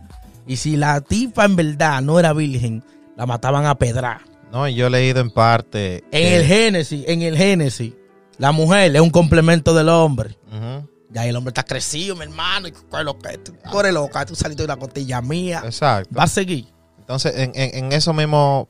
Y 0.47 0.57
si 0.57 0.77
la 0.77 1.01
tipa 1.01 1.45
en 1.45 1.57
verdad 1.57 2.03
no 2.03 2.19
era 2.19 2.33
virgen, 2.33 2.83
la 3.17 3.27
mataban 3.27 3.67
a 3.67 3.77
pedrar. 3.77 4.21
No, 4.51 4.69
y 4.69 4.75
yo 4.75 4.87
he 4.89 4.91
leído 4.91 5.21
en 5.21 5.31
parte. 5.31 5.99
En 6.11 6.11
que- 6.11 6.37
el 6.37 6.45
Génesis, 6.47 7.05
en 7.07 7.23
el 7.23 7.37
Génesis, 7.37 7.93
la 8.39 8.53
mujer 8.53 8.95
es 8.95 9.01
un 9.01 9.11
complemento 9.11 9.75
del 9.75 9.89
hombre. 9.89 10.37
Ujú, 10.49 10.89
Ya 11.11 11.27
el 11.27 11.37
hombre 11.37 11.51
está 11.51 11.63
crecido, 11.63 12.17
mi 12.17 12.23
hermano. 12.25 12.69
Y 12.69 12.73
¿qué 12.73 12.79
es 12.99 13.05
lo 13.05 13.19
que 13.19 13.39
tú 13.39 13.55
tú 13.71 13.81
eres 13.81 13.93
loca, 13.95 14.25
tú 14.27 14.35
saliste 14.35 14.63
de 14.63 14.67
una 14.67 14.77
costilla 14.77 15.21
mía. 15.23 15.63
Exacto. 15.65 16.15
Va 16.17 16.25
a 16.25 16.27
seguir. 16.29 16.67
Entonces, 16.99 17.35
en, 17.37 17.53
en- 17.55 17.85
en 17.87 17.93
eso 17.93 18.13
mismo, 18.13 18.67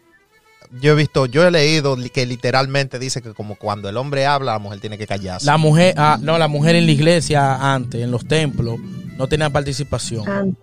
yo 0.80 0.92
he 0.92 0.94
visto, 0.96 1.26
yo 1.26 1.46
he 1.46 1.50
leído 1.50 1.96
que 2.12 2.26
literalmente 2.26 2.98
dice 2.98 3.22
que 3.22 3.32
como 3.32 3.56
cuando 3.56 3.88
el 3.88 3.96
hombre 3.96 4.26
habla, 4.26 4.52
la 4.54 4.58
mujer 4.58 4.80
tiene 4.80 4.98
que 4.98 5.06
callarse. 5.06 5.46
La 5.46 5.56
mujer, 5.56 5.94
ah, 5.96 6.18
no, 6.20 6.36
la 6.36 6.48
mujer 6.48 6.74
en 6.76 6.86
la 6.86 6.92
iglesia 6.92 7.72
antes, 7.74 8.02
en 8.02 8.10
los 8.10 8.26
templos, 8.26 8.78
no 9.16 9.28
tenía 9.28 9.50
participación. 9.50 10.28
Antes. 10.28 10.58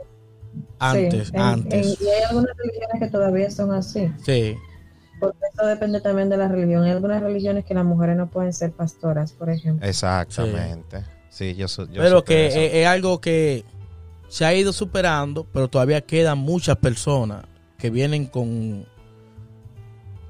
Antes, 0.79 1.27
sí, 1.29 1.33
en- 1.35 1.41
antes. 1.41 1.85
en- 2.01 2.05
y 2.05 2.09
hay 2.09 2.23
algunas 2.29 2.57
religiones 2.57 2.99
que 2.99 3.07
todavía 3.07 3.49
son 3.51 3.71
así, 3.71 4.11
Sí. 4.25 4.55
Porque 5.21 5.39
eso 5.53 5.65
depende 5.65 6.01
también 6.01 6.29
de 6.29 6.35
la 6.37 6.47
religión. 6.49 6.83
Hay 6.83 6.91
algunas 6.91 7.21
religiones 7.21 7.63
que 7.65 7.73
las 7.73 7.85
mujeres 7.85 8.17
no 8.17 8.27
pueden 8.29 8.51
ser 8.51 8.71
pastoras, 8.71 9.31
por 9.31 9.49
ejemplo. 9.49 9.87
Exactamente. 9.87 11.05
Sí, 11.29 11.55
yo, 11.55 11.67
yo 11.67 11.85
Pero 12.01 12.25
que 12.25 12.47
eso. 12.47 12.59
es, 12.59 12.73
es 12.73 12.87
algo 12.87 13.21
que 13.21 13.63
se 14.27 14.43
ha 14.45 14.53
ido 14.53 14.73
superando, 14.73 15.45
pero 15.53 15.69
todavía 15.69 16.01
quedan 16.01 16.39
muchas 16.39 16.75
personas 16.77 17.45
que 17.77 17.89
vienen 17.89 18.25
con, 18.25 18.85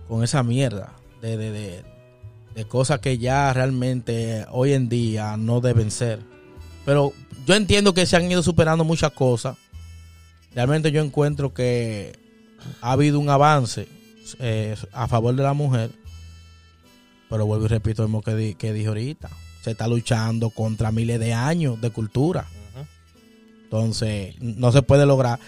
con 0.08 0.24
esa 0.24 0.44
mierda 0.44 0.94
de, 1.22 1.38
de, 1.38 1.52
de- 1.52 1.92
de 2.54 2.66
cosas 2.66 3.00
que 3.00 3.18
ya 3.18 3.54
realmente 3.54 4.46
hoy 4.52 4.74
en 4.74 4.90
día 4.90 5.38
no 5.38 5.62
deben 5.62 5.90
ser. 5.90 6.20
Pero 6.84 7.14
yo 7.46 7.56
entiendo 7.56 7.94
que 7.94 8.06
se 8.06 8.18
han 8.18 8.30
ido 8.30 8.44
superando 8.44 8.84
muchas 8.84 9.12
cosas. 9.12 9.56
Realmente 10.54 10.92
yo 10.92 11.02
encuentro 11.02 11.54
que 11.54 12.12
ha 12.82 12.92
habido 12.92 13.20
un 13.22 13.30
avance 13.30 13.88
eh, 14.40 14.76
a 14.91 15.08
favor 15.08 15.36
de 15.36 15.44
la 15.44 15.53
mujer. 15.53 15.91
Pero 17.30 17.45
vuelvo 17.45 17.66
y 17.66 17.70
repito 17.70 18.02
lo 18.02 18.08
mismo 18.10 18.22
que, 18.22 18.36
di- 18.36 18.56
que 18.56 18.74
dije 18.74 18.88
ahorita. 18.88 19.30
Se 19.62 19.72
está 19.72 19.88
luchando 19.88 20.49
contra 20.49 20.91
miles 20.91 21.20
de 21.20 21.34
años 21.34 21.80
de 21.80 21.90
cultura. 21.91 22.45
Entonces, 23.64 24.36
no 24.41 24.72
se 24.72 24.82
puede 24.82 25.06
lograr. 25.06 25.40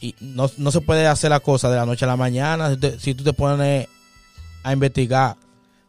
Y 0.00 0.14
no, 0.20 0.50
no 0.56 0.70
se 0.70 0.80
puede 0.80 1.06
hacer 1.06 1.30
la 1.30 1.40
cosa 1.40 1.68
de 1.70 1.76
la 1.76 1.86
noche 1.86 2.04
a 2.04 2.08
la 2.08 2.16
mañana. 2.16 2.70
Si, 2.70 2.76
te- 2.76 2.98
si 2.98 3.14
tú 3.14 3.24
te 3.24 3.32
pones 3.32 3.88
a 4.62 4.72
investigar, 4.72 5.36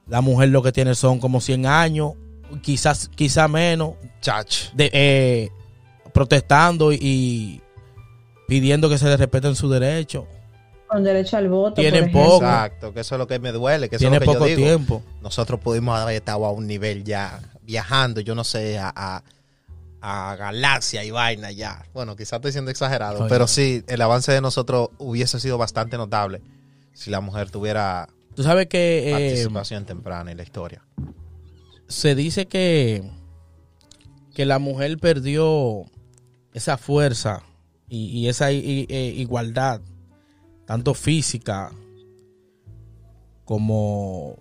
la 0.07 0.21
mujer 0.21 0.49
lo 0.49 0.61
que 0.63 0.71
tiene 0.71 0.95
son 0.95 1.19
como 1.19 1.39
100 1.39 1.65
años, 1.65 2.13
quizás, 2.61 3.09
quizás 3.15 3.49
menos, 3.49 3.93
Chach. 4.21 4.71
de, 4.73 4.89
eh, 4.93 5.49
protestando 6.13 6.91
y 6.91 7.61
pidiendo 8.47 8.89
que 8.89 8.97
se 8.97 9.05
les 9.05 9.19
respeten 9.19 9.55
sus 9.55 9.71
derechos. 9.71 10.25
Con 10.93 11.03
derecho 11.03 11.37
al 11.37 11.49
voto. 11.49 11.75
Tienen 11.81 12.11
poco. 12.11 12.35
Exacto, 12.45 12.93
que 12.93 12.99
eso 13.01 13.15
es 13.15 13.19
lo 13.19 13.27
que 13.27 13.39
me 13.39 13.51
duele, 13.51 13.89
que 13.89 13.95
eso 13.97 14.03
Tiene 14.03 14.17
es 14.17 14.25
lo 14.25 14.31
que 14.31 14.37
poco 14.37 14.47
yo 14.47 14.55
digo. 14.55 14.67
tiempo. 14.67 15.03
Nosotros 15.21 15.59
pudimos 15.59 15.99
haber 15.99 16.15
estado 16.15 16.45
a 16.45 16.51
un 16.51 16.67
nivel 16.67 17.03
ya 17.03 17.39
viajando, 17.63 18.21
yo 18.21 18.35
no 18.35 18.43
sé, 18.43 18.77
a, 18.79 18.91
a, 18.95 19.23
a 20.01 20.35
galaxia 20.35 21.03
y 21.03 21.11
vaina 21.11 21.51
ya. 21.51 21.85
Bueno, 21.93 22.15
quizás 22.15 22.33
estoy 22.33 22.51
siendo 22.51 22.71
exagerado, 22.71 23.21
Oye. 23.21 23.29
pero 23.29 23.47
sí, 23.47 23.83
el 23.87 24.01
avance 24.01 24.31
de 24.31 24.41
nosotros 24.41 24.89
hubiese 24.97 25.39
sido 25.39 25.57
bastante 25.57 25.97
notable 25.97 26.41
si 26.93 27.09
la 27.09 27.21
mujer 27.21 27.49
tuviera 27.49 28.07
Tú 28.35 28.43
sabes 28.43 28.67
que 28.67 29.09
eh, 29.09 29.11
participación 29.11 29.85
temprana 29.85 30.31
en 30.31 30.37
la 30.37 30.43
historia. 30.43 30.83
se 31.87 32.15
dice 32.15 32.47
que, 32.47 33.03
que 34.33 34.45
la 34.45 34.59
mujer 34.59 34.97
perdió 34.97 35.85
esa 36.53 36.77
fuerza 36.77 37.41
y, 37.89 38.05
y 38.07 38.27
esa 38.27 38.51
i- 38.51 38.57
i- 38.59 38.85
eh, 38.89 39.13
igualdad, 39.17 39.81
tanto 40.73 40.95
física 40.95 41.71
como 43.45 44.39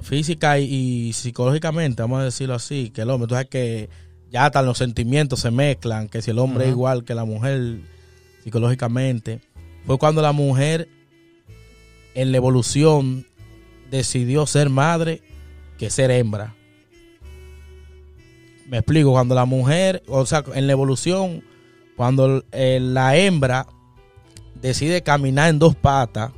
física 0.00 0.60
y, 0.60 1.08
y 1.08 1.12
psicológicamente, 1.12 2.02
vamos 2.02 2.20
a 2.20 2.24
decirlo 2.26 2.54
así, 2.54 2.90
que 2.90 3.00
el 3.00 3.10
hombre, 3.10 3.28
sabes 3.28 3.48
que 3.48 3.90
ya 4.30 4.46
hasta 4.46 4.62
los 4.62 4.78
sentimientos 4.78 5.40
se 5.40 5.50
mezclan, 5.50 6.08
que 6.08 6.22
si 6.22 6.30
el 6.30 6.38
hombre 6.38 6.66
es 6.66 6.70
igual 6.70 7.02
que 7.02 7.16
la 7.16 7.24
mujer 7.24 7.80
psicológicamente, 8.44 9.40
fue 9.86 9.98
cuando 9.98 10.22
la 10.22 10.30
mujer 10.30 10.88
en 12.14 12.30
la 12.30 12.36
evolución 12.36 13.26
decidió 13.90 14.46
ser 14.46 14.70
madre 14.70 15.20
que 15.78 15.90
ser 15.90 16.12
hembra. 16.12 16.54
Me 18.68 18.78
explico, 18.78 19.10
cuando 19.10 19.34
la 19.34 19.46
mujer, 19.46 20.04
o 20.06 20.24
sea, 20.26 20.44
en 20.54 20.68
la 20.68 20.74
evolución, 20.74 21.42
cuando 21.96 22.44
eh, 22.52 22.78
la 22.80 23.16
hembra 23.16 23.66
decide 24.62 25.02
caminar 25.02 25.50
en 25.50 25.58
dos 25.58 25.74
patas, 25.74 26.30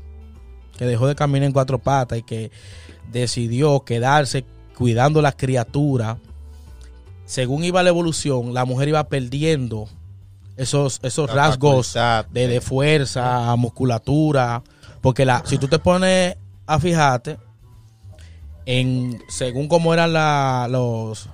que 0.77 0.87
dejó 0.87 1.07
de 1.07 1.15
caminar 1.15 1.47
en 1.47 1.53
cuatro 1.53 1.79
patas 1.79 2.19
y 2.19 2.23
que 2.23 2.51
decidió 3.13 3.81
quedarse 3.85 4.45
cuidando 4.77 5.23
las 5.23 5.37
criaturas, 5.37 6.17
según 7.27 7.63
iba 7.65 7.83
la 7.83 7.91
evolución, 7.91 8.53
la 8.55 8.65
mujer 8.65 8.89
iba 8.89 9.05
perdiendo 9.05 9.89
esos, 10.57 10.99
esos 11.03 11.29
La 11.31 11.37
rasgos 11.37 11.93
de, 12.33 12.49
de 12.49 12.61
fuerza, 12.61 13.55
musculatura, 13.57 14.63
porque 15.01 15.25
la, 15.25 15.43
si 15.47 15.59
tú 15.59 15.69
te 15.69 15.79
pones 15.79 16.37
a 16.67 16.79
fijarte, 16.81 17.39
en 18.67 19.23
según 19.29 19.69
cómo 19.69 19.93
eran 19.95 20.13
la, 20.13 20.67
los, 20.71 21.29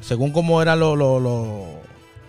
según 0.00 0.32
cómo 0.32 0.60
eran 0.62 0.80
los, 0.80 0.96
los, 0.96 1.22
los- 1.22 1.64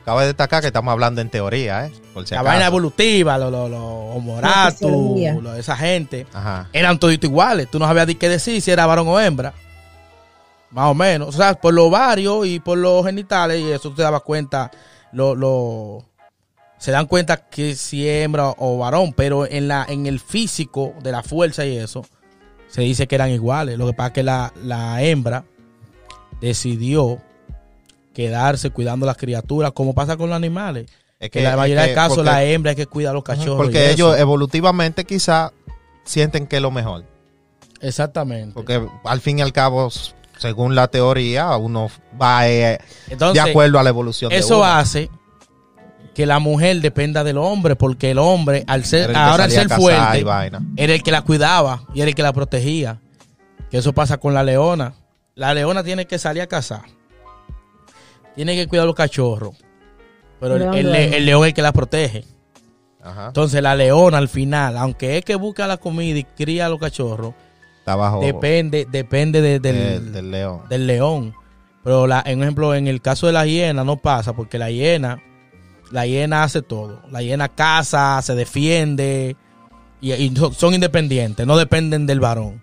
Cabe 0.08 0.26
destacar 0.26 0.62
que 0.62 0.68
estamos 0.68 0.90
hablando 0.94 1.20
en 1.20 1.30
teoría, 1.30 1.86
¿eh? 1.86 1.92
Por 2.14 2.26
si 2.26 2.34
la 2.34 2.40
acaso. 2.40 2.54
vaina 2.54 2.68
evolutiva, 2.68 3.38
los, 3.38 3.54
erectus, 3.54 4.72
fisiología. 4.80 5.34
los- 5.34 5.58
esa 5.58 5.76
gente, 5.76 6.26
Ajá. 6.34 6.70
eran 6.72 6.98
toditos 6.98 7.30
iguales. 7.30 7.70
Tú 7.70 7.78
no 7.78 7.86
sabías 7.88 8.08
de 8.08 8.16
qué 8.18 8.30
decir 8.30 8.62
si 8.62 8.72
era 8.72 8.86
varón 8.86 9.06
o 9.10 9.20
hembra. 9.20 9.54
Más 10.72 10.90
o 10.90 10.94
menos. 10.94 11.28
O 11.28 11.32
sea, 11.34 11.56
por 11.56 11.74
los 11.74 11.88
ovarios 11.88 12.48
y 12.48 12.62
por 12.62 12.78
los 12.78 13.06
genitales, 13.06 13.60
y 13.60 13.70
eso 13.70 13.92
te 13.94 14.02
dabas 14.02 14.22
cuenta, 14.22 14.72
lo, 15.12 15.36
lo- 15.36 16.06
se 16.78 16.92
dan 16.92 17.08
cuenta 17.08 17.36
que 17.50 17.76
si 17.76 18.08
es 18.08 18.24
hembra 18.24 18.54
o 18.58 18.78
varón, 18.78 19.12
pero 19.12 19.46
en, 19.46 19.68
la, 19.68 19.86
en 19.90 20.06
el 20.06 20.22
físico 20.22 20.94
de 21.04 21.12
la 21.12 21.22
fuerza 21.22 21.66
y 21.66 21.76
eso, 21.76 22.06
se 22.70 22.80
dice 22.80 23.08
que 23.08 23.16
eran 23.16 23.32
iguales. 23.32 23.78
Lo 23.78 23.86
que 23.86 23.92
pasa 23.94 24.08
es 24.08 24.14
que 24.14 24.24
la, 24.24 24.54
la 24.64 25.02
hembra 25.04 25.44
decidió 26.40 27.18
quedarse 28.18 28.72
cuidando 28.72 29.06
las 29.06 29.16
criaturas, 29.16 29.74
como 29.74 29.94
pasa 29.94 30.18
con 30.18 30.30
los 30.30 30.36
animales. 30.36 30.90
Es 31.20 31.30
Que 31.30 31.38
en 31.38 31.46
la 31.46 31.56
mayoría 31.56 31.84
es 31.84 31.90
de 31.90 31.94
casos 31.94 32.18
porque- 32.18 32.32
la 32.32 32.44
hembra 32.44 32.72
hay 32.72 32.76
que 32.76 32.88
cuidar 32.88 33.12
a 33.12 33.14
los 33.14 33.24
cachorros. 33.24 33.58
Porque 33.58 33.92
ellos 33.92 34.18
evolutivamente 34.18 35.06
quizá 35.06 35.52
sienten 36.04 36.48
que 36.48 36.56
es 36.56 36.62
lo 36.64 36.72
mejor. 36.72 37.04
Exactamente. 37.80 38.56
Porque 38.56 38.84
al 39.04 39.22
fin 39.22 39.38
y 39.38 39.44
al 39.44 39.54
cabo, 39.54 39.92
según 40.40 40.74
la 40.74 40.88
teoría, 40.88 41.56
uno 41.58 41.92
va 42.20 42.48
eh, 42.50 42.80
Entonces, 43.08 43.44
de 43.44 43.50
acuerdo 43.52 43.78
a 43.78 43.84
la 43.84 43.90
evolución 43.90 44.32
de 44.32 44.38
Eso 44.38 44.58
uno. 44.58 44.66
hace 44.66 45.12
que 46.16 46.26
la 46.26 46.40
mujer 46.40 46.82
dependa 46.82 47.24
del 47.24 47.38
hombre, 47.38 47.76
porque 47.76 48.10
el 48.10 48.18
hombre, 48.18 48.64
al 48.66 48.84
ser, 48.84 49.16
ahora 49.16 49.44
al 49.44 49.52
ser 49.52 49.70
fuerte, 49.70 50.26
era 50.76 50.94
el 50.96 51.04
que 51.04 51.12
la 51.12 51.22
cuidaba 51.22 51.84
y 51.94 52.02
era 52.02 52.10
el 52.10 52.16
que 52.16 52.24
la 52.24 52.34
protegía. 52.34 53.00
Que 53.70 53.78
eso 53.78 53.94
pasa 53.94 54.18
con 54.18 54.34
la 54.34 54.42
leona. 54.44 54.96
La 55.36 55.54
leona 55.54 55.84
tiene 55.84 56.08
que 56.08 56.18
salir 56.18 56.42
a 56.42 56.48
cazar. 56.48 56.97
Tiene 58.38 58.56
que 58.56 58.68
cuidar 58.68 58.84
a 58.84 58.88
los 58.88 58.96
cachorros. 58.96 59.58
Pero 60.40 60.54
el, 60.56 60.62
León 60.62 60.76
el 60.76 60.86
le- 60.92 61.00
duerme. 61.00 61.18
el 61.18 61.26
león 61.26 61.42
es 61.44 61.48
el 61.50 61.54
que 61.54 61.62
la 61.62 61.74
protege. 61.74 62.24
Ajá. 63.04 63.28
Entonces 63.28 63.62
la 63.62 63.76
leona 63.76 64.18
al 64.18 64.30
final, 64.30 64.78
aunque 64.78 65.18
es 65.18 65.26
que 65.26 65.36
busca 65.36 65.68
la 65.68 65.78
comida 65.78 66.18
y 66.20 66.24
cría 66.24 66.68
a 66.68 66.70
los 66.70 66.80
cachorros, 66.80 67.34
Está 67.80 67.96
bajo 67.96 68.20
depende, 68.22 68.86
depende 68.90 69.42
de- 69.42 69.60
del, 69.60 69.76
del, 69.76 70.12
del 70.14 70.32
león. 70.32 70.62
del 70.70 70.88
león. 70.88 71.34
Pero 71.84 72.06
la, 72.08 72.22
en 72.26 72.42
ejemplo, 72.44 72.76
en 72.76 72.88
el 72.88 73.02
caso 73.02 73.28
de 73.28 73.34
la 73.34 73.46
hiena 73.46 73.84
no 73.84 73.98
pasa, 73.98 74.34
porque 74.34 74.58
la 74.60 74.70
hiena, 74.72 75.22
la 75.92 76.06
hiena 76.06 76.44
hace 76.44 76.62
todo. 76.62 77.02
La 77.12 77.22
hiena 77.22 77.48
caza, 77.50 78.22
se 78.22 78.36
defiende 78.36 79.36
y, 80.02 80.34
son 80.56 80.74
independientes, 80.74 81.48
no 81.48 81.58
dependen 81.58 82.06
del 82.06 82.20
varón. 82.20 82.62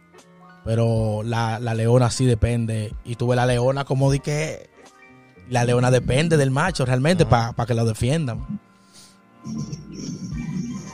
Pero 0.65 1.23
la, 1.25 1.59
la 1.59 1.75
leona 1.75 2.11
sí 2.11 2.27
depende. 2.27 2.93
Y 3.05 3.17
tuve 3.17 3.35
la 3.35 3.47
leona 3.47 3.85
como 3.85 4.13
di 4.13 4.21
que 4.21 4.69
la 5.51 5.65
leona 5.65 5.91
depende 5.91 6.37
del 6.37 6.51
macho 6.51 6.85
realmente 6.85 7.27
para 7.27 7.55
que 7.67 7.75
lo 7.75 7.85
defiendan. 7.85 8.61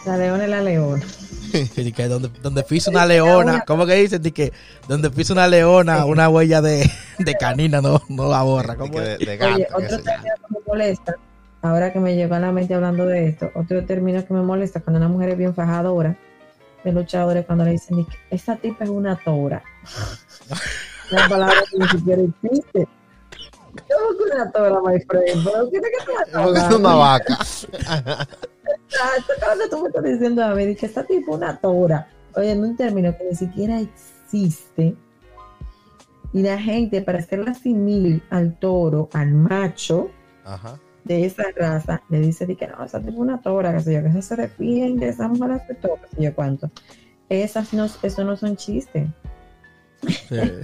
La 0.06 0.16
leona 0.16 0.44
es 0.44 0.50
la 0.50 0.62
leona. 0.62 1.04
Que 1.50 2.06
donde, 2.06 2.28
donde 2.42 2.62
pisa 2.68 2.92
una 2.92 3.04
leona, 3.04 3.64
¿cómo 3.66 3.84
que 3.84 3.94
dicen? 3.94 4.22
Di 4.22 4.30
que 4.30 4.52
donde 4.86 5.10
pisa 5.10 5.32
una 5.32 5.48
leona, 5.48 6.04
una 6.04 6.28
huella 6.28 6.62
de, 6.62 6.88
de 7.18 7.34
canina 7.34 7.80
no, 7.80 8.00
no 8.08 8.28
la 8.28 8.42
borra. 8.42 8.76
¿Cómo 8.76 8.92
que 8.92 9.00
de, 9.00 9.18
de 9.18 9.36
gato, 9.36 9.54
Oye, 9.56 9.66
otro 9.74 9.98
término 9.98 10.34
que 10.36 10.54
me 10.54 10.60
molesta, 10.66 11.14
ahora 11.60 11.92
que 11.92 11.98
me 11.98 12.14
llegó 12.14 12.36
a 12.36 12.38
la 12.38 12.52
mente 12.52 12.72
hablando 12.74 13.04
de 13.04 13.26
esto, 13.26 13.50
otro 13.56 13.84
término 13.84 14.24
que 14.24 14.32
me 14.32 14.42
molesta 14.42 14.78
cuando 14.80 14.98
una 14.98 15.08
mujer 15.08 15.30
es 15.30 15.38
bien 15.38 15.52
fajadora, 15.52 16.16
de 16.84 16.92
luchadores, 16.92 17.44
cuando 17.44 17.64
le 17.64 17.72
dicen, 17.72 17.96
"Dice, 17.96 18.12
esa 18.30 18.54
tipa 18.54 18.84
es 18.84 18.90
una 18.90 19.16
tora. 19.16 19.62
Una 21.10 21.28
palabra 21.28 21.56
que 21.68 21.78
ni 21.78 21.88
siquiera 21.88 22.22
existe. 22.22 22.88
¿Cómo 23.72 24.18
que 24.18 24.34
una 24.34 24.50
tora, 24.50 24.80
my 24.80 25.00
friend? 25.00 25.44
¿Pero 25.44 25.70
qué, 25.70 25.80
Porque 26.32 26.58
es 26.58 26.74
una 26.74 26.94
vaca. 26.94 27.38
Exacto, 27.40 29.32
cuando 29.40 29.68
tú 29.68 29.82
me 29.82 29.88
estás 29.88 30.04
diciendo 30.04 30.44
a 30.44 30.54
mí, 30.54 30.66
dije, 30.66 30.86
esta 30.86 31.04
tipo 31.04 31.34
una 31.34 31.56
tora. 31.58 32.08
Oye, 32.34 32.52
en 32.52 32.62
un 32.62 32.76
término 32.76 33.16
que 33.16 33.24
ni 33.24 33.34
siquiera 33.34 33.80
existe. 33.80 34.96
Y 36.32 36.42
la 36.42 36.58
gente, 36.58 37.02
para 37.02 37.18
hacerla 37.18 37.54
simil 37.54 38.22
al 38.30 38.58
toro, 38.58 39.08
al 39.12 39.34
macho 39.34 40.10
Ajá. 40.44 40.78
de 41.04 41.26
esa 41.26 41.44
raza, 41.56 42.02
le 42.08 42.20
dice 42.20 42.46
di 42.46 42.54
que 42.54 42.68
no, 42.68 42.84
esa 42.84 43.00
tipo 43.00 43.20
una 43.20 43.40
tora, 43.40 43.72
que 43.74 43.80
sé 43.80 43.94
yo, 43.94 44.02
que 44.02 44.08
esa 44.08 44.22
se 44.22 44.36
defiende, 44.36 45.08
esa 45.08 45.26
mujer 45.26 45.52
hace 45.52 45.74
todo, 45.74 45.96
que 45.96 46.16
sé 46.16 46.22
yo 46.22 46.34
cuánto. 46.34 46.70
Esas 47.28 47.72
no, 47.74 47.86
eso 48.02 48.24
no 48.24 48.36
son 48.36 48.56
chistes. 48.56 49.08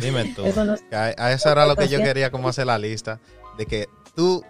Dime 0.01 0.33
tú. 0.35 0.45
Eso 0.45 0.65
no 0.65 0.75
es, 0.75 0.83
que 0.83 0.97
A, 0.97 1.15
a 1.19 1.33
eso 1.33 1.51
era 1.51 1.67
lo 1.67 1.77
que 1.77 1.89
yo 1.89 1.99
quería 1.99 2.31
como 2.31 2.49
hacer 2.49 2.67
la 2.67 2.79
lista. 2.79 3.21
De 3.59 3.67
que 3.67 3.87
tú 4.15 4.43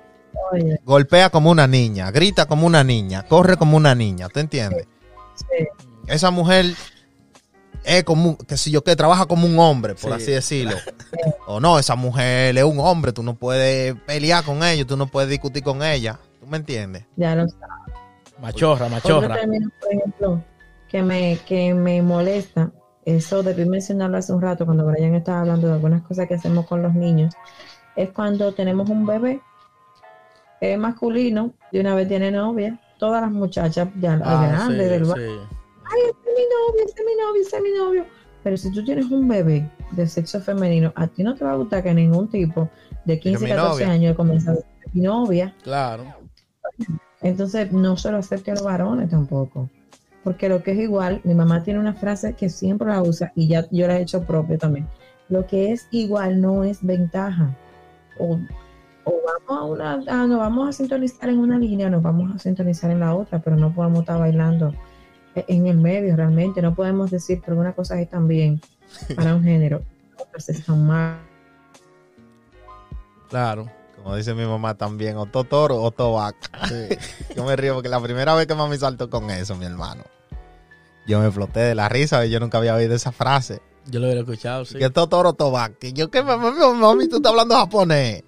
oye, 0.52 0.78
golpea 0.84 1.30
como 1.30 1.50
una 1.50 1.66
niña, 1.66 2.10
grita 2.10 2.46
como 2.46 2.66
una 2.66 2.84
niña, 2.84 3.24
corre 3.24 3.56
como 3.56 3.76
una 3.76 3.94
niña, 3.94 4.28
¿tú 4.28 4.40
entiendes? 4.40 4.86
sí, 5.34 5.66
Esa 6.06 6.30
mujer 6.30 6.66
es 7.84 8.02
como, 8.04 8.36
que 8.36 8.56
si 8.56 8.70
yo 8.72 8.82
que 8.82 8.96
trabaja 8.96 9.26
como 9.26 9.46
un 9.46 9.58
hombre, 9.58 9.94
por 9.94 10.10
Sí. 10.10 10.22
así 10.22 10.30
decirlo. 10.32 10.76
O 11.46 11.60
no, 11.60 11.78
esa 11.78 11.94
mujer 11.94 12.56
es 12.58 12.64
un 12.64 12.80
hombre, 12.80 13.12
tú 13.12 13.22
no 13.22 13.34
puedes 13.34 13.94
pelear 14.06 14.42
con 14.44 14.62
ella, 14.64 14.84
tú 14.84 14.96
no 14.96 15.06
puedes 15.06 15.30
discutir 15.30 15.62
con 15.62 15.82
ella, 15.82 16.18
¿tú 16.40 16.46
me 16.46 16.56
entiendes? 16.56 17.04
ya 17.16 17.34
lo 17.36 17.46
Machorra, 18.40 18.86
Otro 18.86 18.88
machorra. 18.90 19.34
término, 19.36 19.70
por 19.80 19.92
ejemplo, 19.94 20.44
que 20.88 21.02
me, 21.02 21.38
que 21.46 21.72
me 21.74 22.02
molesta, 22.02 22.70
eso 23.06 23.42
debí 23.42 23.64
mencionarlo 23.64 24.18
hace 24.18 24.32
un 24.34 24.42
rato 24.42 24.66
cuando 24.66 24.84
Brian 24.84 25.14
estaba 25.14 25.40
hablando 25.40 25.68
de 25.68 25.72
algunas 25.74 26.02
cosas 26.02 26.28
que 26.28 26.34
hacemos 26.34 26.66
con 26.66 26.82
los 26.82 26.92
niños, 26.94 27.32
es 27.96 28.10
cuando 28.10 28.52
tenemos 28.52 28.90
un 28.90 29.06
bebé 29.06 29.40
es 30.60 30.78
masculino, 30.78 31.52
de 31.72 31.80
una 31.80 31.94
vez 31.94 32.08
tiene 32.08 32.30
novia, 32.30 32.78
todas 32.98 33.22
las 33.22 33.30
muchachas 33.30 33.88
ya 34.00 34.12
Ah, 34.24 34.48
grandes 34.48 34.86
sí, 34.86 34.90
del 34.90 35.04
barrio, 35.04 35.26
sí. 35.28 35.56
ay, 35.84 36.00
ese 36.02 36.30
es 36.30 36.36
mi 36.36 36.44
novio, 36.44 36.84
ese 36.84 36.94
es 37.00 37.06
mi 37.06 37.22
novio, 37.22 37.42
ese 37.42 37.56
es 37.56 37.62
mi 37.62 37.70
novio. 37.78 38.04
Pero 38.42 38.56
si 38.56 38.70
tú 38.72 38.84
tienes 38.84 39.10
un 39.10 39.26
bebé 39.28 39.68
de 39.92 40.06
sexo 40.06 40.40
femenino, 40.40 40.92
a 40.94 41.06
ti 41.08 41.22
no 41.22 41.34
te 41.34 41.44
va 41.44 41.52
a 41.52 41.56
gustar 41.56 41.82
que 41.82 41.92
ningún 41.92 42.28
tipo 42.28 42.68
de 43.04 43.18
15, 43.20 43.44
mi 43.44 43.50
14 43.50 43.84
novia. 43.84 43.90
años 43.94 44.16
comience 44.16 44.48
a 44.48 44.52
decir 44.52 44.66
mi 44.92 45.00
novia. 45.02 45.54
Claro. 45.62 46.04
Entonces, 47.22 47.72
no 47.72 47.96
se 47.96 48.10
lo 48.10 48.18
acepte 48.18 48.50
a 48.52 48.54
los 48.54 48.62
varones 48.64 49.10
tampoco. 49.10 49.68
Porque 50.26 50.48
lo 50.48 50.60
que 50.60 50.72
es 50.72 50.78
igual, 50.78 51.20
mi 51.22 51.36
mamá 51.36 51.62
tiene 51.62 51.78
una 51.78 51.94
frase 51.94 52.34
que 52.34 52.48
siempre 52.48 52.88
la 52.88 53.00
usa 53.00 53.30
y 53.36 53.46
ya 53.46 53.64
yo 53.70 53.86
la 53.86 53.96
he 53.96 54.02
hecho 54.02 54.24
propio 54.24 54.58
también. 54.58 54.88
Lo 55.28 55.46
que 55.46 55.70
es 55.70 55.86
igual 55.92 56.40
no 56.40 56.64
es 56.64 56.84
ventaja. 56.84 57.56
O, 58.18 58.36
o 59.04 59.14
vamos 59.24 59.48
a 59.48 59.62
una, 59.62 60.02
ah, 60.08 60.26
nos 60.26 60.40
vamos 60.40 60.68
a 60.68 60.72
sintonizar 60.72 61.28
en 61.28 61.38
una 61.38 61.60
línea, 61.60 61.88
nos 61.88 62.02
vamos 62.02 62.34
a 62.34 62.40
sintonizar 62.40 62.90
en 62.90 62.98
la 62.98 63.14
otra, 63.14 63.38
pero 63.38 63.54
no 63.54 63.72
podemos 63.72 64.00
estar 64.00 64.18
bailando 64.18 64.74
e- 65.36 65.44
en 65.46 65.68
el 65.68 65.76
medio 65.76 66.16
realmente. 66.16 66.60
No 66.60 66.74
podemos 66.74 67.12
decir 67.12 67.40
que 67.40 67.52
algunas 67.52 67.76
cosas 67.76 68.00
están 68.00 68.26
bien 68.26 68.60
para 69.14 69.32
un 69.32 69.44
género, 69.44 69.82
otras 70.18 70.48
están 70.48 70.84
mal. 70.84 71.18
Claro. 73.28 73.70
Como 74.02 74.16
dice 74.16 74.34
mi 74.34 74.44
mamá 74.44 74.74
también, 74.74 75.18
o 75.18 75.26
to 75.26 75.44
toro 75.44 75.80
o 75.80 75.92
to 75.92 76.14
vaca. 76.14 76.66
Yo 77.36 77.44
me 77.44 77.54
río 77.54 77.74
porque 77.74 77.88
la 77.88 78.00
primera 78.00 78.34
vez 78.34 78.48
que 78.48 78.56
mami 78.56 78.76
saltó 78.76 79.08
con 79.08 79.30
eso, 79.30 79.54
mi 79.54 79.66
hermano, 79.66 80.02
yo 81.06 81.20
me 81.20 81.30
floté 81.30 81.60
de 81.60 81.74
la 81.74 81.88
risa 81.88 82.24
y 82.26 82.30
yo 82.30 82.40
nunca 82.40 82.58
había 82.58 82.74
oído 82.74 82.94
esa 82.94 83.12
frase. 83.12 83.60
Yo 83.88 84.00
lo 84.00 84.06
hubiera 84.06 84.20
escuchado, 84.22 84.64
sí. 84.64 84.78
Que 84.78 84.90
to 84.90 85.06
toro 85.08 85.32
to 85.32 85.50
vaca. 85.50 85.86
Y 85.86 85.92
yo, 85.92 86.10
¿qué 86.10 86.22
mami, 86.22 86.48
mami, 86.80 87.08
tú 87.08 87.16
estás 87.16 87.30
hablando 87.30 87.54
japonés? 87.54 88.24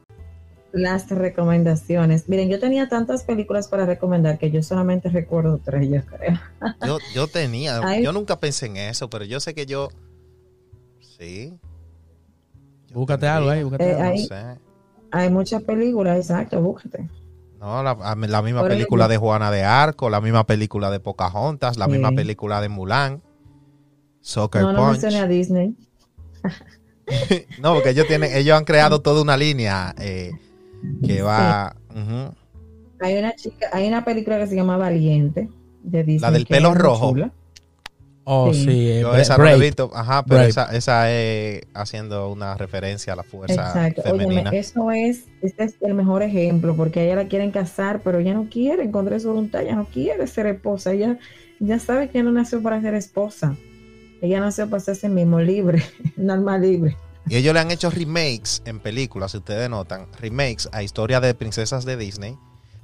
Las 0.71 1.09
recomendaciones. 1.09 2.29
Miren, 2.29 2.49
yo 2.49 2.61
tenía 2.61 2.89
tantas 2.89 3.25
películas 3.25 3.69
para 3.69 3.87
recomendar 3.87 4.39
que 4.39 4.51
yo 4.51 4.63
solamente 4.63 5.09
recuerdo 5.09 5.59
tres, 5.65 5.89
yo 5.89 6.05
creo. 6.05 6.39
Yo, 6.87 6.99
yo 7.15 7.27
tenía, 7.27 7.81
Ay. 7.83 8.05
yo 8.05 8.13
nunca 8.13 8.39
pensé 8.39 8.67
en 8.67 8.77
eso, 8.77 9.09
pero 9.11 9.25
yo 9.25 9.41
sé 9.41 9.55
que 9.55 9.67
yo, 9.67 9.89
sí. 11.01 11.59
Yo 12.89 12.95
Búscate 12.95 13.21
tendría, 13.21 13.37
algo 13.37 13.51
ahí, 13.51 13.63
búscate 13.63 13.91
Eh, 13.91 13.95
algo. 13.95 14.19
No 14.21 14.27
sé. 14.27 14.61
Hay 15.11 15.31
muchas 15.31 15.63
películas, 15.63 16.19
exacto, 16.19 16.61
búscate. 16.61 17.09
No, 17.59 17.83
la, 17.83 17.95
misma 18.43 18.61
Por 18.61 18.69
película 18.71 19.05
ejemplo. 19.05 19.09
de 19.09 19.17
Juana 19.17 19.51
de 19.51 19.65
Arco, 19.65 20.11
la 20.11 20.21
misma 20.21 20.47
película 20.47 20.91
de 20.91 21.01
Pocahontas, 21.01 21.77
la 21.77 21.87
Sí. 21.87 21.93
misma 21.93 22.13
película 22.13 22.61
de 22.61 22.69
Mulan, 22.69 23.23
Soccer 24.21 24.63
No, 24.63 24.73
no 24.73 24.79
Punch. 24.79 24.91
mencioné 24.93 25.19
a 25.21 25.27
Disney. 25.27 25.75
No, 27.63 27.73
porque 27.75 27.91
ellos 27.91 28.07
tienen, 28.07 28.31
ellos 28.35 28.57
han 28.57 28.65
creado 28.67 29.01
toda 29.01 29.23
una 29.23 29.37
línea 29.39 29.95
eh, 29.99 30.31
que 31.05 31.23
va. 31.23 31.75
Hay 33.01 33.17
una 33.19 33.35
chica, 33.35 33.69
hay 33.73 33.89
una 33.89 34.05
película 34.05 34.39
que 34.39 34.47
se 34.47 34.55
llama 34.55 34.77
Valiente 34.77 35.49
de 35.83 36.05
Disney. 36.05 36.19
La 36.21 36.31
del 36.31 36.45
pelo 36.47 36.75
rojo. 36.75 37.11
chula. 37.13 37.33
Oh, 38.31 38.53
Sí. 38.53 38.65
sí. 38.65 38.91
eh, 38.91 39.01
Yo 39.01 39.17
esa 39.17 39.39
no 39.39 39.45
la 39.45 39.55
he 39.55 39.59
visto, 39.59 39.91
ajá, 39.95 40.23
pero 40.23 40.37
Brave. 40.37 40.51
esa, 40.51 40.65
esa 40.77 41.11
es 41.11 41.63
haciendo 41.73 42.31
una 42.31 42.55
referencia 42.59 43.15
a 43.15 43.17
la 43.17 43.23
fuerza 43.23 43.55
Exacto. 43.55 44.03
femenina. 44.03 44.51
Óyeme, 44.51 44.59
eso 44.59 44.91
es, 44.91 45.25
este 45.41 45.65
es 45.65 45.77
el 45.81 45.95
mejor 45.95 46.23
ejemplo, 46.23 46.77
porque 46.77 47.01
a 47.01 47.05
ella 47.05 47.17
la 47.17 47.29
quieren 47.29 47.51
casar, 47.53 48.03
pero 48.05 48.19
ella 48.19 48.35
no 48.35 48.49
quiere 48.51 48.83
encontrar 48.85 49.19
su 49.19 49.29
voluntad, 49.29 49.63
ella 49.63 49.77
no 49.77 49.87
quiere 49.87 50.27
ser 50.27 50.47
esposa, 50.47 50.93
ella 50.93 51.19
ya 51.59 51.79
sabe 51.79 52.11
que 52.11 52.23
no 52.23 52.31
nació 52.31 52.63
para 52.63 52.81
ser 52.83 52.93
esposa. 52.95 53.57
Ella 54.21 54.41
nació 54.41 54.69
para 54.69 54.81
ser 54.81 55.11
mismo 55.11 55.41
libre, 55.41 55.83
un 56.19 56.31
alma 56.31 56.59
libre. 56.59 56.97
Y 57.31 57.37
ellos 57.37 57.55
le 57.55 57.61
han 57.61 57.71
hecho 57.71 57.89
remakes 57.91 58.63
en 58.67 58.79
películas, 58.81 59.31
si 59.33 59.39
ustedes 59.39 59.71
notan, 59.71 60.07
remakes 60.21 60.69
a 60.73 60.83
historias 60.83 61.23
de 61.23 61.35
princesas 61.35 61.87
de 61.87 61.97
Disney, 61.97 62.37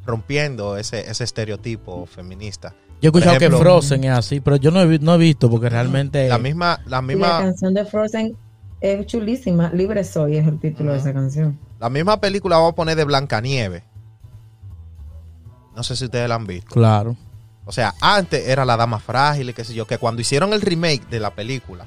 rompiendo 0.07 0.77
ese, 0.79 1.11
ese 1.11 1.25
estereotipo 1.25 2.07
feminista. 2.07 2.75
Yo 3.05 3.09
he 3.09 3.11
escuchado 3.11 3.37
ejemplo- 3.37 3.59
que 3.59 3.63
Frozen 3.65 4.05
es 4.05 4.11
así, 4.13 4.41
pero 4.41 4.57
yo 4.57 4.71
no 4.71 4.81
he, 4.81 4.99
no 4.99 5.15
he 5.15 5.19
visto 5.19 5.51
porque 5.51 5.69
realmente. 5.69 6.27
La 6.27 6.39
misma, 6.39 6.81
la 6.87 6.87
Y 6.87 6.91
la 6.91 7.03
misma, 7.03 7.39
canción 7.39 7.75
de 7.75 7.85
Frozen 7.85 8.35
es 8.81 9.07
chulísima. 9.07 9.71
Libre 9.75 10.03
soy 10.05 10.39
es 10.39 10.47
el 10.49 10.59
título 10.59 10.93
de 10.93 10.99
esa 11.01 11.13
canción. 11.13 11.59
la 11.79 11.91
misma 11.91 12.19
película 12.19 12.57
vamos 12.57 12.73
a 12.73 12.77
poner 12.77 12.97
de 12.97 13.05
Blancanieves. 13.05 13.83
No 15.77 15.83
sé 15.83 15.97
si 15.97 16.07
ustedes 16.07 16.29
la 16.31 16.37
han 16.37 16.47
visto. 16.47 16.73
Claro. 16.75 17.15
O 17.67 17.73
sea, 17.73 17.93
antes 18.01 18.49
era 18.49 18.65
la 18.65 18.77
dama 18.79 18.99
frágil 19.01 19.51
y 19.51 19.53
qué 19.53 19.65
sé 19.65 19.75
yo, 19.75 19.87
que 19.87 19.99
cuando 19.99 20.23
hicieron 20.23 20.55
el 20.55 20.63
remake 20.63 21.07
de 21.11 21.21
la 21.21 21.35
película, 21.35 21.85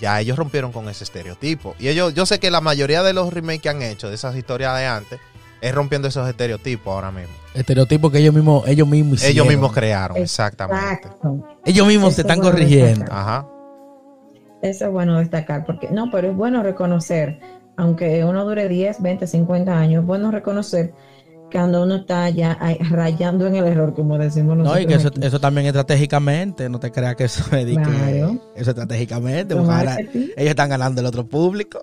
ya 0.00 0.18
ellos 0.20 0.38
rompieron 0.38 0.72
con 0.72 0.88
ese 0.88 1.04
estereotipo. 1.04 1.74
Y 1.78 1.88
ellos, 1.88 2.14
yo 2.14 2.24
sé 2.24 2.38
que 2.38 2.50
la 2.50 2.62
mayoría 2.62 3.02
de 3.02 3.12
los 3.12 3.30
remakes 3.30 3.60
que 3.60 3.68
han 3.68 3.82
hecho 3.82 4.08
de 4.08 4.14
esas 4.14 4.34
historias 4.36 4.74
de 4.78 4.86
antes 4.86 5.20
es 5.60 5.74
rompiendo 5.74 6.08
esos 6.08 6.26
estereotipos 6.26 6.94
ahora 6.94 7.10
mismo. 7.10 7.34
Estereotipos 7.56 8.12
que 8.12 8.18
ellos 8.18 8.34
mismos, 8.34 8.66
ellos 8.68 8.86
mismos 8.88 9.14
hicieron. 9.14 9.32
Ellos 9.36 9.48
mismos 9.48 9.72
crearon, 9.72 10.16
exactamente. 10.16 10.84
Exacto. 10.84 11.44
Ellos 11.64 11.86
mismos 11.86 12.08
Eso 12.08 12.14
se 12.16 12.20
están 12.22 12.38
bueno 12.38 12.50
corrigiendo. 12.52 13.00
destacar. 13.00 13.18
Ajá. 13.18 13.48
Eso 14.62 14.86
es 14.86 14.90
bueno 14.92 15.18
destacar, 15.18 15.64
porque 15.66 15.88
no, 15.90 16.10
pero 16.10 16.30
es 16.30 16.36
bueno 16.36 16.62
reconocer, 16.62 17.38
aunque 17.76 18.24
uno 18.24 18.44
dure 18.44 18.68
10, 18.68 19.02
20, 19.02 19.26
50 19.26 19.78
años, 19.78 20.00
es 20.02 20.06
bueno 20.06 20.30
reconocer 20.30 20.92
cuando 21.52 21.84
uno 21.84 21.96
está 21.96 22.28
ya 22.30 22.58
rayando 22.90 23.46
en 23.46 23.54
el 23.56 23.66
error, 23.66 23.94
como 23.94 24.18
decimos 24.18 24.56
nosotros. 24.56 24.76
No, 24.76 24.82
y 24.82 24.86
que 24.86 24.94
eso, 24.94 25.10
eso 25.20 25.38
también 25.40 25.66
estratégicamente, 25.66 26.68
no 26.68 26.80
te 26.80 26.90
creas 26.90 27.14
que 27.16 27.24
eso 27.24 27.44
es 27.56 27.66
Claro. 27.76 28.38
eso 28.56 28.70
estratégicamente, 28.70 29.54
marketing, 29.54 30.28
ellos 30.36 30.50
están 30.50 30.70
ganando 30.70 31.00
el 31.00 31.06
otro 31.06 31.26
público. 31.26 31.82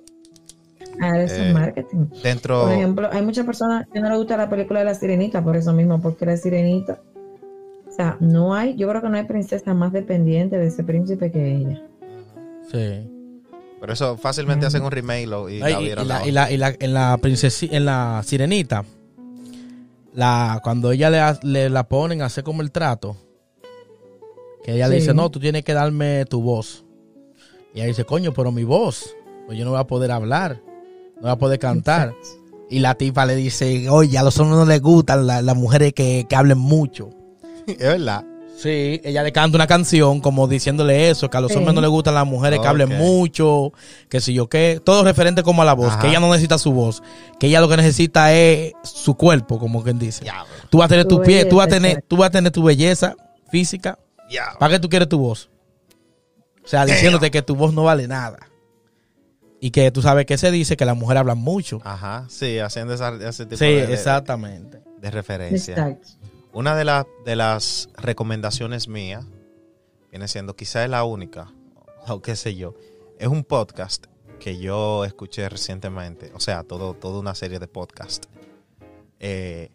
Ahora 1.04 1.24
eso 1.24 1.36
Eh, 1.36 1.48
es 1.48 1.54
marketing. 1.54 2.06
Dentro, 2.24 2.62
Por 2.64 2.72
ejemplo, 2.74 3.10
hay 3.12 3.22
muchas 3.22 3.46
personas 3.46 3.88
que 3.94 4.00
no 4.00 4.10
les 4.10 4.18
gusta 4.18 4.38
la 4.38 4.50
película 4.50 4.80
de 4.80 4.86
la 4.86 4.96
sirenita 4.96 5.44
por 5.44 5.56
eso 5.56 5.74
mismo, 5.74 6.02
porque 6.02 6.26
la 6.26 6.38
sirenita, 6.38 7.02
o 7.88 7.92
sea, 7.92 8.18
no 8.20 8.54
hay, 8.56 8.76
yo 8.76 8.88
creo 8.90 9.02
que 9.02 9.10
no 9.10 9.18
hay 9.18 9.26
princesa 9.26 9.74
más 9.74 9.92
dependiente 9.94 10.58
de 10.58 10.68
ese 10.68 10.84
príncipe 10.84 11.32
que 11.32 11.56
ella. 11.58 11.82
Sí. 12.72 13.10
por 13.80 13.92
eso 13.92 14.16
fácilmente 14.16 14.66
hacen 14.66 14.82
un 14.82 14.92
remake 14.92 15.28
lo- 15.28 15.50
y, 15.50 15.62
Ay, 15.62 15.74
la 15.74 15.82
y, 15.82 15.84
vieron 15.84 16.06
y 16.06 16.08
la, 16.08 16.20
la 16.20 16.26
y 16.28 16.32
la- 16.32 16.52
y 16.52 16.58
la- 16.58 16.76
en 16.80 16.94
la 16.94 17.18
princesi- 17.18 17.68
en 17.70 17.84
la 17.84 18.22
sirenita, 18.24 18.86
la, 20.14 20.62
cuando 20.64 20.92
ella 20.94 21.10
le, 21.10 21.20
ha- 21.20 21.40
le 21.44 21.70
la 21.70 21.84
ponen 21.88 22.22
a 22.22 22.26
hacer 22.26 22.44
como 22.46 22.62
el 22.62 22.72
trato, 22.72 23.18
que 24.64 24.76
ella 24.76 24.88
le 24.88 24.96
dice, 24.96 25.14
no, 25.14 25.30
tú 25.30 25.40
tienes 25.42 25.66
que 25.66 25.74
darme 25.74 26.24
tu 26.26 26.42
voz. 26.42 26.86
Y 27.74 27.80
ella 27.80 27.88
dice, 27.88 28.06
coño, 28.06 28.32
pero 28.34 28.52
mi 28.54 28.64
voz, 28.64 29.14
pues 29.46 29.58
yo 29.58 29.66
no 29.66 29.72
voy 29.72 29.80
a 29.82 29.88
poder 29.88 30.12
hablar, 30.12 30.62
no 31.24 31.30
voy 31.30 31.32
a 31.32 31.38
poder 31.38 31.58
cantar. 31.60 32.10
Exacto. 32.10 32.40
Y 32.70 32.80
la 32.80 32.96
tipa 32.96 33.26
le 33.26 33.36
dice, 33.36 33.90
oye, 33.90 34.18
a 34.18 34.24
los 34.24 34.38
hombres 34.40 34.60
no 34.60 34.66
les 34.66 34.82
gustan 34.82 35.26
la- 35.28 35.42
las 35.42 35.56
mujeres 35.56 35.94
que, 35.94 36.26
que 36.30 36.36
hablen 36.36 36.58
mucho. 36.60 37.10
Es 37.68 37.78
verdad. 37.78 38.26
Sí, 38.58 39.02
ella 39.04 39.24
le 39.24 39.32
canta 39.32 39.58
una 39.58 39.68
canción 39.68 40.22
como 40.22 40.48
diciéndole 40.48 41.10
eso, 41.10 41.30
que 41.30 41.38
a 41.38 41.42
los 41.42 41.52
Sí. 41.52 41.58
hombres 41.58 41.74
no 41.76 41.82
les 41.82 41.90
gustan 41.90 42.14
las 42.14 42.26
mujeres 42.26 42.60
que 42.60 42.68
hablen 42.68 42.90
mucho, 42.98 43.74
que 44.10 44.22
si 44.22 44.34
yo 44.34 44.48
qué, 44.48 44.80
todo 44.84 45.04
referente 45.04 45.44
como 45.44 45.64
a 45.64 45.66
la 45.66 45.74
voz, 45.74 45.88
Ajá. 45.94 46.00
que 46.02 46.08
ella 46.10 46.20
no 46.20 46.28
necesita 46.30 46.58
su 46.58 46.72
voz, 46.72 47.02
que 47.40 47.48
ella 47.48 47.60
lo 47.62 47.68
que 47.68 47.78
necesita 47.78 48.32
es 48.34 48.74
su 48.84 49.16
cuerpo, 49.16 49.60
como 49.60 49.84
quien 49.84 49.98
dice. 50.00 50.24
Diablo. 50.24 50.46
Tú 50.70 50.78
vas 50.78 50.86
a 50.86 50.90
tener 50.90 51.08
Tu 51.08 51.18
tu 51.18 51.24
pie, 51.24 51.46
tú 51.46 51.58
vas 51.58 51.66
a 51.66 51.70
belleza, 51.72 51.82
tener, 51.88 52.06
tú 52.08 52.18
vas 52.18 52.28
a 52.28 52.32
tener 52.32 52.52
tu 52.52 52.64
belleza 52.64 53.16
física, 53.50 53.98
Diablo. 54.30 54.60
¿para 54.60 54.74
qué 54.76 54.80
tú 54.80 54.88
quieres 54.88 55.10
tu 55.10 55.18
voz? 55.20 55.50
O 56.64 56.68
sea, 56.68 56.86
diciéndote 56.86 57.32
que 57.32 57.42
tu 57.42 57.56
voz 57.56 57.74
no 57.74 57.84
vale 57.84 58.08
nada. 58.08 58.38
Y 59.66 59.72
que 59.72 59.92
tú 59.92 60.02
sabes 60.02 60.26
que 60.26 60.38
se 60.38 60.52
dice 60.52 60.76
que 60.76 60.84
las 60.84 60.98
mujeres 60.98 61.22
hablan 61.22 61.38
mucho. 61.38 61.80
Ajá, 61.86 62.26
sí, 62.28 62.60
haciendo 62.60 62.94
esa- 62.94 63.16
ese 63.30 63.46
tipo 63.46 63.56
Sí, 63.58 63.66
de, 63.66 63.94
exactamente. 63.94 64.82
de 65.00 65.10
referencia. 65.10 65.72
Exacto. 65.74 66.08
Una 66.52 66.76
de, 66.76 66.84
las 66.84 67.06
de 67.26 67.38
las 67.38 67.88
recomendaciones 67.96 68.90
mías 68.90 69.26
viene 70.12 70.28
siendo, 70.28 70.54
quizá 70.58 70.84
es 70.84 70.90
la 70.90 71.06
única, 71.06 71.54
o 72.10 72.22
qué 72.22 72.36
sé 72.36 72.56
yo, 72.56 72.74
es 73.20 73.30
un 73.30 73.46
podcast 73.46 74.08
que 74.38 74.58
yo 74.60 75.06
escuché 75.06 75.48
recientemente, 75.48 76.32
o 76.36 76.42
sea, 76.42 76.64
todo, 76.64 76.94
toda 76.94 77.22
una 77.22 77.34
serie 77.34 77.60
de 77.60 77.70
podcasts, 77.70 78.28
eh, 79.22 79.70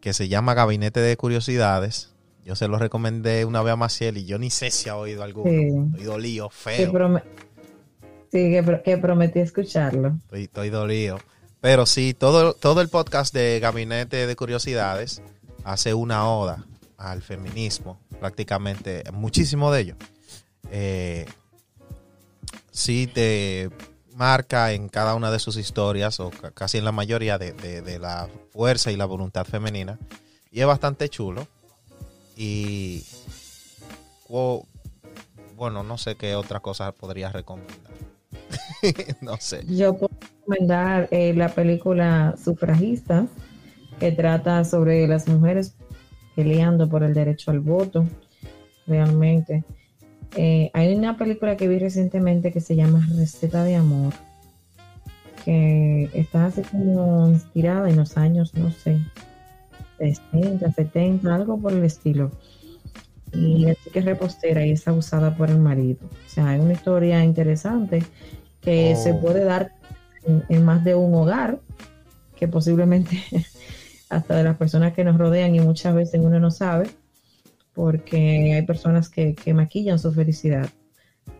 que 0.00 0.12
se 0.12 0.26
llama 0.26 0.54
Gabinete 0.54 0.98
de 0.98 1.16
Curiosidades. 1.16 2.10
Yo 2.44 2.56
se 2.56 2.66
lo 2.68 2.76
recomendé 2.78 3.44
una 3.44 3.62
vez 3.62 3.72
a 3.72 3.76
Maciel 3.76 4.18
y 4.18 4.24
yo 4.26 4.38
ni 4.38 4.50
sé 4.50 4.70
si 4.72 4.88
ha 4.90 4.96
oído 4.96 5.22
alguno. 5.22 5.48
Sí. 5.50 5.90
Estoy 5.92 6.04
dolido, 6.04 6.48
Que, 6.48 6.54
feo. 6.54 6.92
prome- 6.92 7.22
sí, 8.34 8.50
que, 8.50 8.62
pro- 8.64 8.82
que 8.82 8.98
prometí 8.98 9.38
escucharlo. 9.38 10.18
Estoy, 10.32 10.70
dolido. 10.70 11.20
Pero 11.60 11.86
sí, 11.86 12.14
todo, 12.14 12.54
todo 12.54 12.80
el 12.80 12.88
podcast 12.88 13.32
de 13.32 13.60
Gabinete 13.60 14.26
de 14.26 14.34
Curiosidades 14.36 15.22
hace 15.62 15.94
una 15.94 16.28
oda 16.28 16.64
al 16.98 17.22
feminismo, 17.22 18.00
prácticamente, 18.18 19.04
muchísimo 19.12 19.70
de 19.70 19.80
ello. 19.80 19.96
Eh, 20.72 21.26
sí 22.72 23.06
te 23.06 23.70
marca 24.16 24.72
en 24.72 24.88
cada 24.88 25.14
una 25.14 25.30
de 25.30 25.38
sus 25.38 25.56
historias, 25.56 26.18
o 26.18 26.30
ca- 26.30 26.50
casi 26.50 26.78
en 26.78 26.84
la 26.84 26.92
mayoría, 26.92 27.38
de, 27.38 27.98
la 28.00 28.28
fuerza 28.52 28.90
y 28.90 28.96
la 28.96 29.04
voluntad 29.04 29.44
femenina. 29.46 29.96
Y 30.50 30.60
es 30.60 30.66
bastante 30.66 31.08
chulo. 31.08 31.46
Y 32.36 33.04
bueno, 35.56 35.84
no 35.84 35.98
sé 35.98 36.16
qué 36.16 36.34
otra 36.34 36.58
cosa 36.58 36.90
podría 36.90 37.30
recomendar. 37.30 37.94
no 39.20 39.36
sé. 39.38 39.64
Yo 39.66 39.96
puedo 39.96 40.14
recomendar 40.20 41.08
eh, 41.10 41.34
la 41.34 41.48
película 41.48 42.34
Sufragistas, 42.42 43.28
que 43.98 44.12
trata 44.12 44.64
sobre 44.64 45.06
las 45.06 45.28
mujeres 45.28 45.74
peleando 46.34 46.88
por 46.88 47.02
el 47.02 47.14
derecho 47.14 47.50
al 47.50 47.60
voto, 47.60 48.06
realmente. 48.86 49.64
Eh, 50.36 50.70
hay 50.74 50.94
una 50.94 51.16
película 51.16 51.56
que 51.56 51.68
vi 51.68 51.78
recientemente 51.78 52.52
que 52.52 52.60
se 52.60 52.74
llama 52.74 53.06
Receta 53.16 53.62
de 53.62 53.76
Amor, 53.76 54.12
que 55.44 56.10
está 56.12 56.46
así 56.46 56.62
como 56.62 57.28
inspirada 57.28 57.88
en 57.88 57.96
los 57.96 58.16
años, 58.16 58.52
no 58.54 58.70
sé, 58.72 58.98
60, 59.98 60.72
70, 60.72 61.34
algo 61.34 61.58
por 61.58 61.72
el 61.72 61.84
estilo. 61.84 62.32
Y 63.34 63.58
la 63.66 63.74
chica 63.74 63.98
es 64.00 64.04
repostera 64.04 64.64
y 64.64 64.72
es 64.72 64.86
abusada 64.86 65.36
por 65.36 65.50
el 65.50 65.58
marido. 65.58 65.98
O 66.04 66.28
sea, 66.28 66.54
es 66.54 66.60
una 66.62 66.72
historia 66.72 67.24
interesante 67.24 68.02
que 68.60 68.94
Oh. 68.94 69.02
se 69.02 69.14
puede 69.14 69.44
dar 69.44 69.72
en, 70.24 70.44
en 70.48 70.64
más 70.64 70.84
de 70.84 70.94
un 70.94 71.14
hogar, 71.14 71.60
que 72.36 72.48
posiblemente 72.48 73.18
hasta 74.08 74.36
de 74.36 74.44
las 74.44 74.56
personas 74.56 74.92
que 74.94 75.04
nos 75.04 75.18
rodean 75.18 75.54
y 75.54 75.60
muchas 75.60 75.94
veces 75.94 76.20
uno 76.22 76.38
no 76.40 76.50
sabe, 76.50 76.88
porque 77.74 78.54
hay 78.54 78.62
personas 78.62 79.08
que, 79.08 79.34
que 79.34 79.52
maquillan 79.54 79.98
su 79.98 80.12
felicidad 80.12 80.68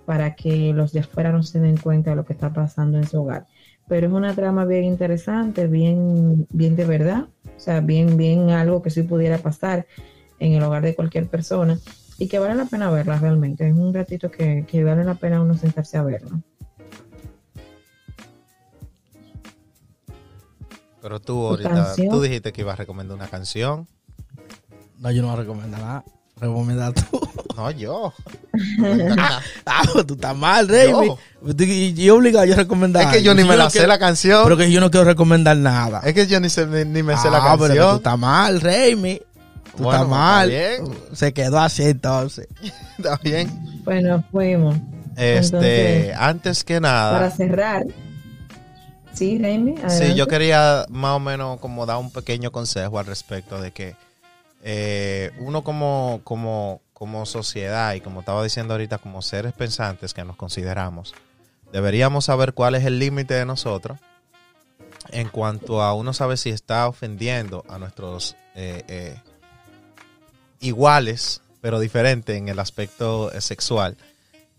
para 0.07 0.35
que 0.35 0.73
los 0.73 0.93
de 0.93 1.01
afuera 1.01 1.33
no 1.33 1.43
se 1.43 1.61
den 1.61 1.77
cuenta 1.77 2.11
de 2.11 2.17
lo 2.17 2.25
que 2.25 2.33
está 2.33 2.53
pasando 2.53 2.99
en 2.99 3.07
su 3.07 3.21
hogar. 3.23 3.47
Pero 3.89 4.07
es 4.07 4.13
una 4.13 4.35
trama 4.35 4.65
bien 4.65 4.85
interesante, 4.85 5.67
bien, 5.67 6.47
bien 6.51 6.75
de 6.77 6.85
verdad, 6.85 7.29
o 7.57 7.61
sea, 7.61 7.81
bien, 7.81 8.17
bien 8.17 8.51
algo 8.51 8.83
que 8.83 8.91
sí 8.91 9.03
pudiera 9.03 9.39
pasar 9.39 9.87
en 10.39 10.53
el 10.55 10.63
hogar 10.63 10.83
de 10.83 10.95
cualquier 10.95 11.27
persona 11.29 11.79
y 12.19 12.29
que 12.29 12.39
vale 12.39 12.55
la 12.55 12.65
pena 12.67 12.91
verla 12.91 13.19
realmente. 13.19 13.67
Es 13.69 13.75
un 13.75 13.93
ratito 13.95 14.31
que, 14.31 14.65
que 14.69 14.85
vale 14.85 15.05
la 15.05 15.15
pena 15.15 15.41
uno 15.43 15.57
sentarse 15.57 15.97
a 15.97 16.03
verlo. 16.03 16.41
Pero 21.03 21.21
tú 21.21 21.47
ahorita, 21.47 21.69
canción? 21.71 22.09
tú 22.09 22.23
dijiste 22.23 22.53
que 22.53 22.63
ibas 22.63 22.75
a 22.75 22.77
recomendar 22.77 23.17
una 23.17 23.29
canción. 23.29 23.87
No, 24.99 25.11
yo 25.11 25.21
no 25.23 25.29
voy 25.29 25.37
a 25.37 25.41
recomendar 25.41 25.81
nada. 25.81 26.05
Recomendar 26.41 26.93
tú. 26.93 27.21
No, 27.55 27.71
yo. 27.71 28.13
Ah, 29.65 29.83
pues 29.93 30.05
tú 30.07 30.15
estás 30.15 30.37
mal, 30.37 30.67
Rey. 30.67 30.91
Yo. 30.91 31.17
Y 31.57 31.95
yo 31.95 32.17
obligado 32.17 32.45
yo 32.47 32.55
a 32.55 32.57
recomendar. 32.57 33.05
es 33.05 33.13
que 33.13 33.23
yo 33.23 33.33
ni 33.33 33.45
me 33.45 33.57
la 33.57 33.71
sé 33.71 33.79
quiero- 33.79 33.87
la 33.89 33.99
canción. 34.01 34.43
Pero 34.43 34.57
que 34.57 34.73
yo 34.73 34.81
no 34.81 34.91
quiero 34.91 35.05
recomendar 35.05 35.57
nada. 35.57 36.01
Es 36.05 36.15
que 36.15 36.27
yo 36.27 36.41
ni, 36.41 36.49
sé, 36.51 36.67
ni, 36.67 36.85
ni 36.85 37.05
me 37.05 37.17
sé 37.17 37.31
la 37.31 37.39
Ah, 37.39 37.57
pero 37.57 37.69
que 37.75 37.75
tú 37.75 37.79
canción. 37.79 37.97
estás 37.99 38.19
mal, 38.19 38.61
Rey. 38.61 39.23
Tú 39.77 39.85
Bueno, 39.85 40.03
estás 40.05 40.09
mal. 40.09 40.51
está 40.51 40.83
bien. 40.85 40.99
Se 41.13 41.33
quedó 41.33 41.59
así 41.59 41.83
entonces. 41.85 42.49
Está 42.99 43.17
bien. 43.23 43.83
Bueno, 43.85 44.25
fuimos. 44.31 44.77
Este, 45.17 45.37
Entonces, 45.57 46.17
antes 46.19 46.65
que 46.65 46.81
Para 46.81 46.93
nada, 46.93 47.31
cerrar. 47.31 47.85
Sí, 49.13 49.39
Raimi, 49.39 49.77
sí, 49.89 50.15
yo 50.17 50.27
quería 50.27 50.87
más 50.91 51.13
o 51.13 51.21
menos 51.21 51.61
como 51.61 51.87
dar 51.87 51.99
un 51.99 52.11
pequeño 52.11 52.51
consejo 52.51 52.99
al 52.99 53.07
respecto 53.07 53.61
de 53.61 53.71
que 53.71 53.95
eh, 54.65 55.31
uno 55.39 55.63
como, 55.63 56.21
como, 56.25 56.81
como 56.93 57.25
sociedad 57.25 57.95
y 57.95 58.01
como 58.01 58.21
estaba 58.21 58.43
diciendo 58.43 58.75
ahorita, 58.75 58.99
como 58.99 59.23
seres 59.23 59.53
pensantes 59.53 60.15
que 60.15 60.25
nos 60.25 60.35
consideramos, 60.35 61.15
deberíamos 61.73 62.25
saber 62.25 62.55
cuál 62.55 62.75
es 62.75 62.85
el 62.85 62.99
límite 62.99 63.35
de 63.35 63.47
nosotros 63.47 64.01
en 65.11 65.29
cuanto 65.29 65.81
a 65.83 65.95
uno 65.95 66.13
sabe 66.13 66.37
si 66.37 66.51
está 66.51 66.89
ofendiendo 66.89 67.65
a 67.69 67.79
nuestros 67.79 68.35
eh, 68.57 68.83
eh, 68.89 69.17
iguales, 70.65 71.41
pero 71.61 71.79
diferentes 71.79 72.37
en 72.37 72.49
el 72.49 72.59
aspecto 72.59 73.33
eh, 73.33 73.41
sexual. 73.41 73.97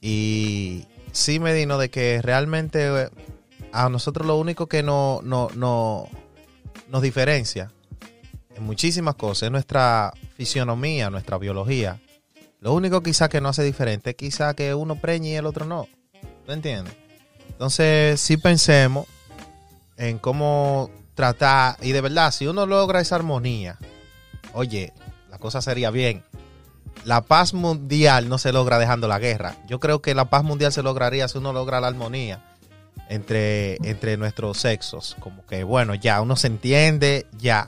Y 0.02 0.86
sí 1.11 1.40
me 1.40 1.53
dino 1.53 1.77
de 1.77 1.90
que 1.90 2.22
realmente 2.22 3.03
eh, 3.03 3.10
a 3.72 3.90
nosotros 3.90 4.26
lo 4.27 4.38
único 4.38 4.68
que 4.68 4.84
no, 4.84 5.19
no, 5.23 5.49
no- 5.56 6.07
nos 6.90 7.02
diferencia 7.02 7.72
en 8.56 8.64
muchísimas 8.64 9.15
cosas 9.15 9.44
es 9.48 9.52
nuestra 9.52 10.14
fisionomía, 10.38 11.10
nuestra 11.10 11.38
biología. 11.38 11.99
Lo 12.61 12.73
único 12.73 13.02
quizá 13.03 13.27
que 13.27 13.41
no 13.41 13.49
hace 13.49 13.64
diferente 13.64 14.11
es 14.11 14.15
quizá 14.15 14.53
que 14.53 14.73
uno 14.73 14.95
preñe 14.95 15.32
y 15.32 15.36
el 15.36 15.45
otro 15.45 15.65
no. 15.65 15.88
¿Tú 16.45 16.52
entiendes? 16.52 16.94
Entonces, 17.49 18.22
sí 18.22 18.38
pensemos 18.38 19.07
en 19.98 20.19
cómo 20.19 20.90
tratar, 21.15 21.77
y 21.82 21.91
de 21.91 22.02
verdad, 22.02 22.32
si 22.32 22.48
uno 22.48 22.65
logra 22.65 23.02
esa 23.02 23.15
armonía, 23.15 23.77
oye, 24.53 24.94
cosa 25.46 25.62
sería 25.62 25.92
bien. 25.92 26.24
La 27.04 27.22
paz 27.22 27.54
mundial 27.54 28.30
no 28.30 28.40
se 28.40 28.52
logra 28.52 28.80
dejando 28.80 29.08
la 29.08 29.20
guerra. 29.20 29.56
Yo 29.68 29.80
creo 29.80 30.02
que 30.02 30.16
la 30.16 30.26
paz 30.26 30.44
mundial 30.44 30.72
se 30.72 30.82
lograría 30.82 31.28
si 31.28 31.38
uno 31.38 31.54
logra 31.54 31.80
la 31.80 31.88
armonía 31.88 32.44
entre, 33.10 33.76
entre 33.88 34.18
nuestros 34.18 34.58
sexos. 34.58 35.16
Como 35.20 35.46
que, 35.46 35.64
bueno, 35.64 35.94
ya 35.94 36.20
uno 36.20 36.36
se 36.36 36.48
entiende, 36.48 37.28
ya 37.38 37.68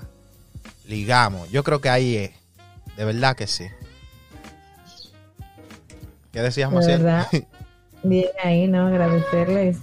ligamos. 0.88 1.52
Yo 1.52 1.64
creo 1.64 1.82
que 1.82 1.90
ahí 1.90 2.16
es. 2.16 2.32
De 2.98 3.06
verdad 3.06 3.36
que 3.36 3.46
sí. 3.46 3.68
¿Qué 6.32 6.42
decías, 6.42 6.72
De 6.72 6.76
Maciel? 6.76 7.04
verdad. 7.04 7.28
Bien 8.04 8.30
ahí, 8.44 8.68
¿no? 8.68 8.88
Agradecerles 8.88 9.78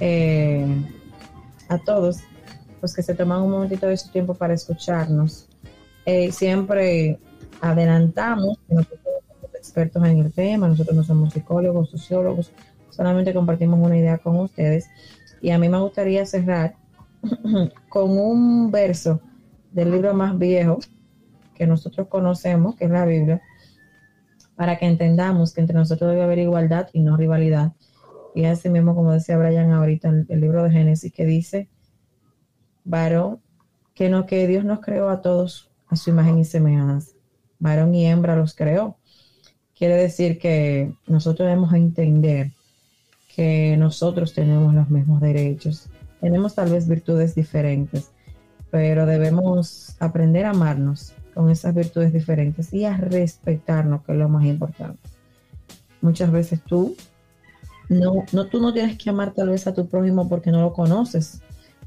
eh, 0.00 0.66
a 1.68 1.76
todos 1.76 2.20
pues 2.80 2.94
que 2.94 3.02
se 3.02 3.14
toman 3.14 3.42
un 3.42 3.50
momentito 3.50 3.86
de 3.86 3.96
su 3.96 4.08
tiempo 4.10 4.32
para 4.32 4.54
escucharnos. 4.54 5.45
Eh, 6.06 6.30
siempre 6.30 7.18
adelantamos 7.60 8.58
nosotros 8.68 9.00
somos 9.26 9.54
expertos 9.56 10.04
en 10.04 10.18
el 10.18 10.32
tema, 10.32 10.68
nosotros 10.68 10.96
no 10.96 11.02
somos 11.02 11.32
psicólogos, 11.32 11.90
sociólogos, 11.90 12.52
solamente 12.90 13.34
compartimos 13.34 13.80
una 13.80 13.98
idea 13.98 14.18
con 14.18 14.36
ustedes. 14.36 14.88
Y 15.42 15.50
a 15.50 15.58
mí 15.58 15.68
me 15.68 15.80
gustaría 15.80 16.24
cerrar 16.24 16.76
con 17.88 18.18
un 18.18 18.70
verso 18.70 19.20
del 19.72 19.90
libro 19.90 20.14
más 20.14 20.38
viejo 20.38 20.78
que 21.54 21.66
nosotros 21.66 22.06
conocemos, 22.08 22.76
que 22.76 22.84
es 22.84 22.90
la 22.90 23.04
Biblia, 23.04 23.42
para 24.54 24.78
que 24.78 24.86
entendamos 24.86 25.52
que 25.52 25.60
entre 25.60 25.76
nosotros 25.76 26.10
debe 26.10 26.22
haber 26.22 26.38
igualdad 26.38 26.88
y 26.92 27.00
no 27.00 27.16
rivalidad. 27.16 27.72
Y 28.34 28.44
así 28.44 28.68
mismo, 28.68 28.94
como 28.94 29.12
decía 29.12 29.38
Brian 29.38 29.72
ahorita 29.72 30.08
en 30.08 30.26
el 30.28 30.40
libro 30.40 30.62
de 30.62 30.70
Génesis, 30.70 31.12
que 31.12 31.26
dice, 31.26 31.68
varón, 32.84 33.40
que 33.94 34.08
no, 34.08 34.26
que 34.26 34.46
Dios 34.46 34.64
nos 34.64 34.80
creó 34.80 35.08
a 35.08 35.20
todos 35.20 35.70
a 35.88 35.96
su 35.96 36.10
imagen 36.10 36.38
y 36.38 36.44
semejanza. 36.44 37.12
Varón 37.58 37.94
y 37.94 38.06
hembra 38.06 38.36
los 38.36 38.54
creó. 38.54 38.96
Quiere 39.76 39.96
decir 39.96 40.38
que 40.38 40.92
nosotros 41.06 41.46
debemos 41.46 41.72
entender 41.74 42.52
que 43.34 43.76
nosotros 43.76 44.32
tenemos 44.32 44.74
los 44.74 44.88
mismos 44.88 45.20
derechos. 45.20 45.88
Tenemos 46.20 46.54
tal 46.54 46.70
vez 46.70 46.88
virtudes 46.88 47.34
diferentes, 47.34 48.10
pero 48.70 49.04
debemos 49.04 49.96
aprender 50.00 50.46
a 50.46 50.50
amarnos 50.50 51.12
con 51.34 51.50
esas 51.50 51.74
virtudes 51.74 52.14
diferentes 52.14 52.72
y 52.72 52.86
a 52.86 52.96
respetarnos, 52.96 54.02
que 54.04 54.12
es 54.12 54.18
lo 54.18 54.28
más 54.30 54.46
importante. 54.46 54.98
Muchas 56.00 56.30
veces 56.30 56.62
tú 56.62 56.96
no, 57.88 58.24
no, 58.32 58.46
tú 58.46 58.60
no 58.60 58.72
tienes 58.72 58.96
que 58.98 59.10
amar 59.10 59.32
tal 59.32 59.50
vez 59.50 59.66
a 59.66 59.74
tu 59.74 59.86
prójimo 59.86 60.28
porque 60.28 60.50
no 60.50 60.60
lo 60.60 60.72
conoces, 60.72 61.42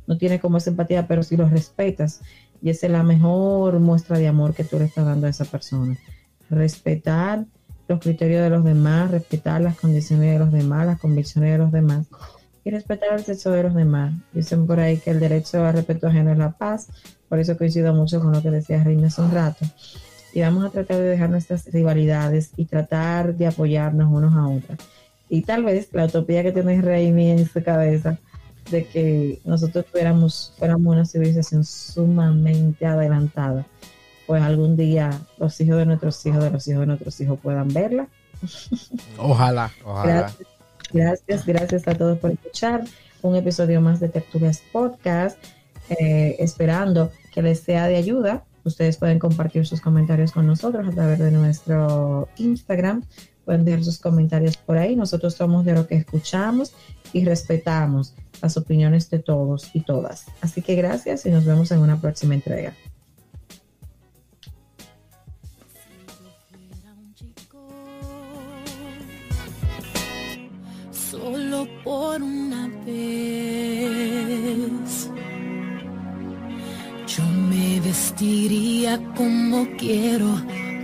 no 0.07 0.17
tienes 0.17 0.39
como 0.39 0.57
esa 0.57 0.69
empatía, 0.69 1.07
pero 1.07 1.23
si 1.23 1.35
lo 1.35 1.47
respetas. 1.49 2.21
Y 2.61 2.69
esa 2.69 2.87
es 2.87 2.91
la 2.91 3.03
mejor 3.03 3.79
muestra 3.79 4.17
de 4.17 4.27
amor 4.27 4.53
que 4.53 4.63
tú 4.63 4.79
le 4.79 4.85
estás 4.85 5.05
dando 5.05 5.27
a 5.27 5.29
esa 5.29 5.45
persona. 5.45 5.97
Respetar 6.49 7.45
los 7.87 7.99
criterios 7.99 8.43
de 8.43 8.49
los 8.49 8.63
demás, 8.63 9.11
respetar 9.11 9.61
las 9.61 9.77
condiciones 9.77 10.33
de 10.33 10.39
los 10.39 10.51
demás, 10.51 10.85
las 10.85 10.99
convicciones 10.99 11.51
de 11.51 11.57
los 11.57 11.71
demás 11.71 12.07
y 12.63 12.71
respetar 12.71 13.13
el 13.13 13.23
sexo 13.23 13.51
de 13.51 13.63
los 13.63 13.73
demás. 13.73 14.13
Dicen 14.33 14.67
por 14.67 14.79
ahí 14.79 14.97
que 14.97 15.11
el 15.11 15.19
derecho 15.19 15.65
al 15.65 15.73
respeto 15.73 16.07
ajeno 16.07 16.31
es 16.31 16.37
la 16.37 16.51
paz, 16.51 16.87
por 17.27 17.39
eso 17.39 17.57
coincido 17.57 17.93
mucho 17.93 18.19
con 18.19 18.31
lo 18.31 18.41
que 18.41 18.51
decía 18.51 18.83
Reina 18.83 19.07
hace 19.07 19.21
un 19.21 19.31
rato. 19.31 19.65
Y 20.33 20.41
vamos 20.41 20.63
a 20.65 20.69
tratar 20.69 20.97
de 20.97 21.03
dejar 21.03 21.29
nuestras 21.29 21.65
rivalidades 21.71 22.51
y 22.55 22.65
tratar 22.65 23.35
de 23.35 23.47
apoyarnos 23.47 24.11
unos 24.11 24.35
a 24.35 24.47
otros. 24.47 24.77
Y 25.29 25.41
tal 25.41 25.63
vez 25.63 25.89
la 25.93 26.05
utopía 26.05 26.43
que 26.43 26.51
tiene 26.51 26.81
Raimi 26.81 27.31
en 27.31 27.47
su 27.47 27.63
cabeza 27.63 28.19
de 28.71 28.85
que 28.85 29.41
nosotros 29.45 29.85
fuéramos, 29.91 30.53
fuéramos 30.57 30.93
una 30.93 31.05
civilización 31.05 31.63
sumamente 31.63 32.85
adelantada, 32.85 33.65
pues 34.27 34.41
algún 34.41 34.75
día 34.77 35.19
los 35.37 35.59
hijos 35.61 35.77
de 35.77 35.85
nuestros 35.85 36.25
hijos, 36.25 36.43
de 36.43 36.51
los 36.51 36.67
hijos 36.67 36.81
de 36.81 36.87
nuestros 36.87 37.19
hijos 37.21 37.39
puedan 37.41 37.67
verla. 37.69 38.07
Ojalá, 39.17 39.71
Ojalá. 39.83 40.31
Gracias, 40.91 41.45
gracias, 41.45 41.87
a 41.87 41.95
todos 41.95 42.17
por 42.17 42.31
escuchar 42.31 42.83
un 43.21 43.35
episodio 43.35 43.79
más 43.81 43.99
de 43.99 44.09
Tertulias 44.09 44.61
Podcast, 44.71 45.37
eh, 45.89 46.35
esperando 46.39 47.11
que 47.33 47.41
les 47.41 47.59
sea 47.59 47.87
de 47.87 47.97
ayuda. 47.97 48.43
Ustedes 48.63 48.97
pueden 48.97 49.19
compartir 49.19 49.65
sus 49.65 49.81
comentarios 49.81 50.31
con 50.31 50.47
nosotros 50.47 50.87
a 50.87 50.91
través 50.91 51.19
de 51.19 51.31
nuestro 51.31 52.27
Instagram, 52.37 53.03
pueden 53.49 53.65
dejar 53.65 53.83
sus 53.83 53.97
comentarios 53.97 54.57
por 54.57 54.77
ahí. 54.77 54.95
Nosotros 54.95 55.33
somos 55.33 55.65
de 55.65 55.73
lo 55.73 55.87
que 55.87 55.95
escuchamos 55.95 56.71
y 57.13 57.25
respetamos 57.25 58.13
las 58.43 58.57
opiniones 58.57 59.09
de 59.09 59.17
todos 59.17 59.71
y 59.73 59.79
todas. 59.79 60.27
Así 60.39 60.61
que 60.61 60.75
gracias 60.75 61.25
y 61.25 61.31
nos 61.31 61.45
vemos 61.45 61.71
en 61.71 61.79
una 61.79 61.99
próxima 61.99 62.35
entrega. 62.35 62.75
Solo 70.91 71.67
por 71.83 72.21
una 72.21 72.67
vez. 72.85 73.49
Yo 77.07 77.23
me 77.49 77.79
vestiría 77.79 79.01
como 79.17 79.67
quiero, 79.79 80.39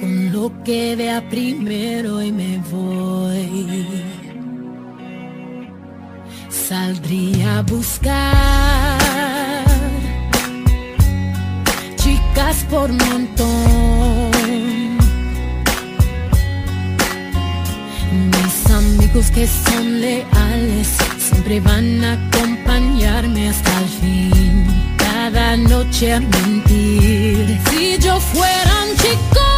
con 0.06 0.32
lo 0.32 0.52
que 0.64 0.95
vea 0.95 1.27
primero 1.30 2.22
y 2.22 2.32
me 2.32 2.60
voy. 2.72 3.88
Saldría 6.49 7.60
a 7.60 7.61
buscar 7.64 8.98
chicas 11.95 12.57
por 12.69 12.90
montón. 12.91 14.32
Mis 18.34 18.72
amigos 18.82 19.32
que 19.32 19.48
son 19.48 20.02
leales 20.02 20.88
siempre 21.18 21.60
van 21.61 22.03
a 22.03 22.14
acompañarme 22.14 23.49
hasta 23.49 23.72
el 23.80 23.90
fin. 24.02 24.65
Cada 24.98 25.57
noche 25.57 26.14
a 26.14 26.19
mentir. 26.19 27.60
Si 27.72 27.98
yo 27.98 28.19
fuera 28.19 28.72
un 28.88 28.95
chico 28.98 29.55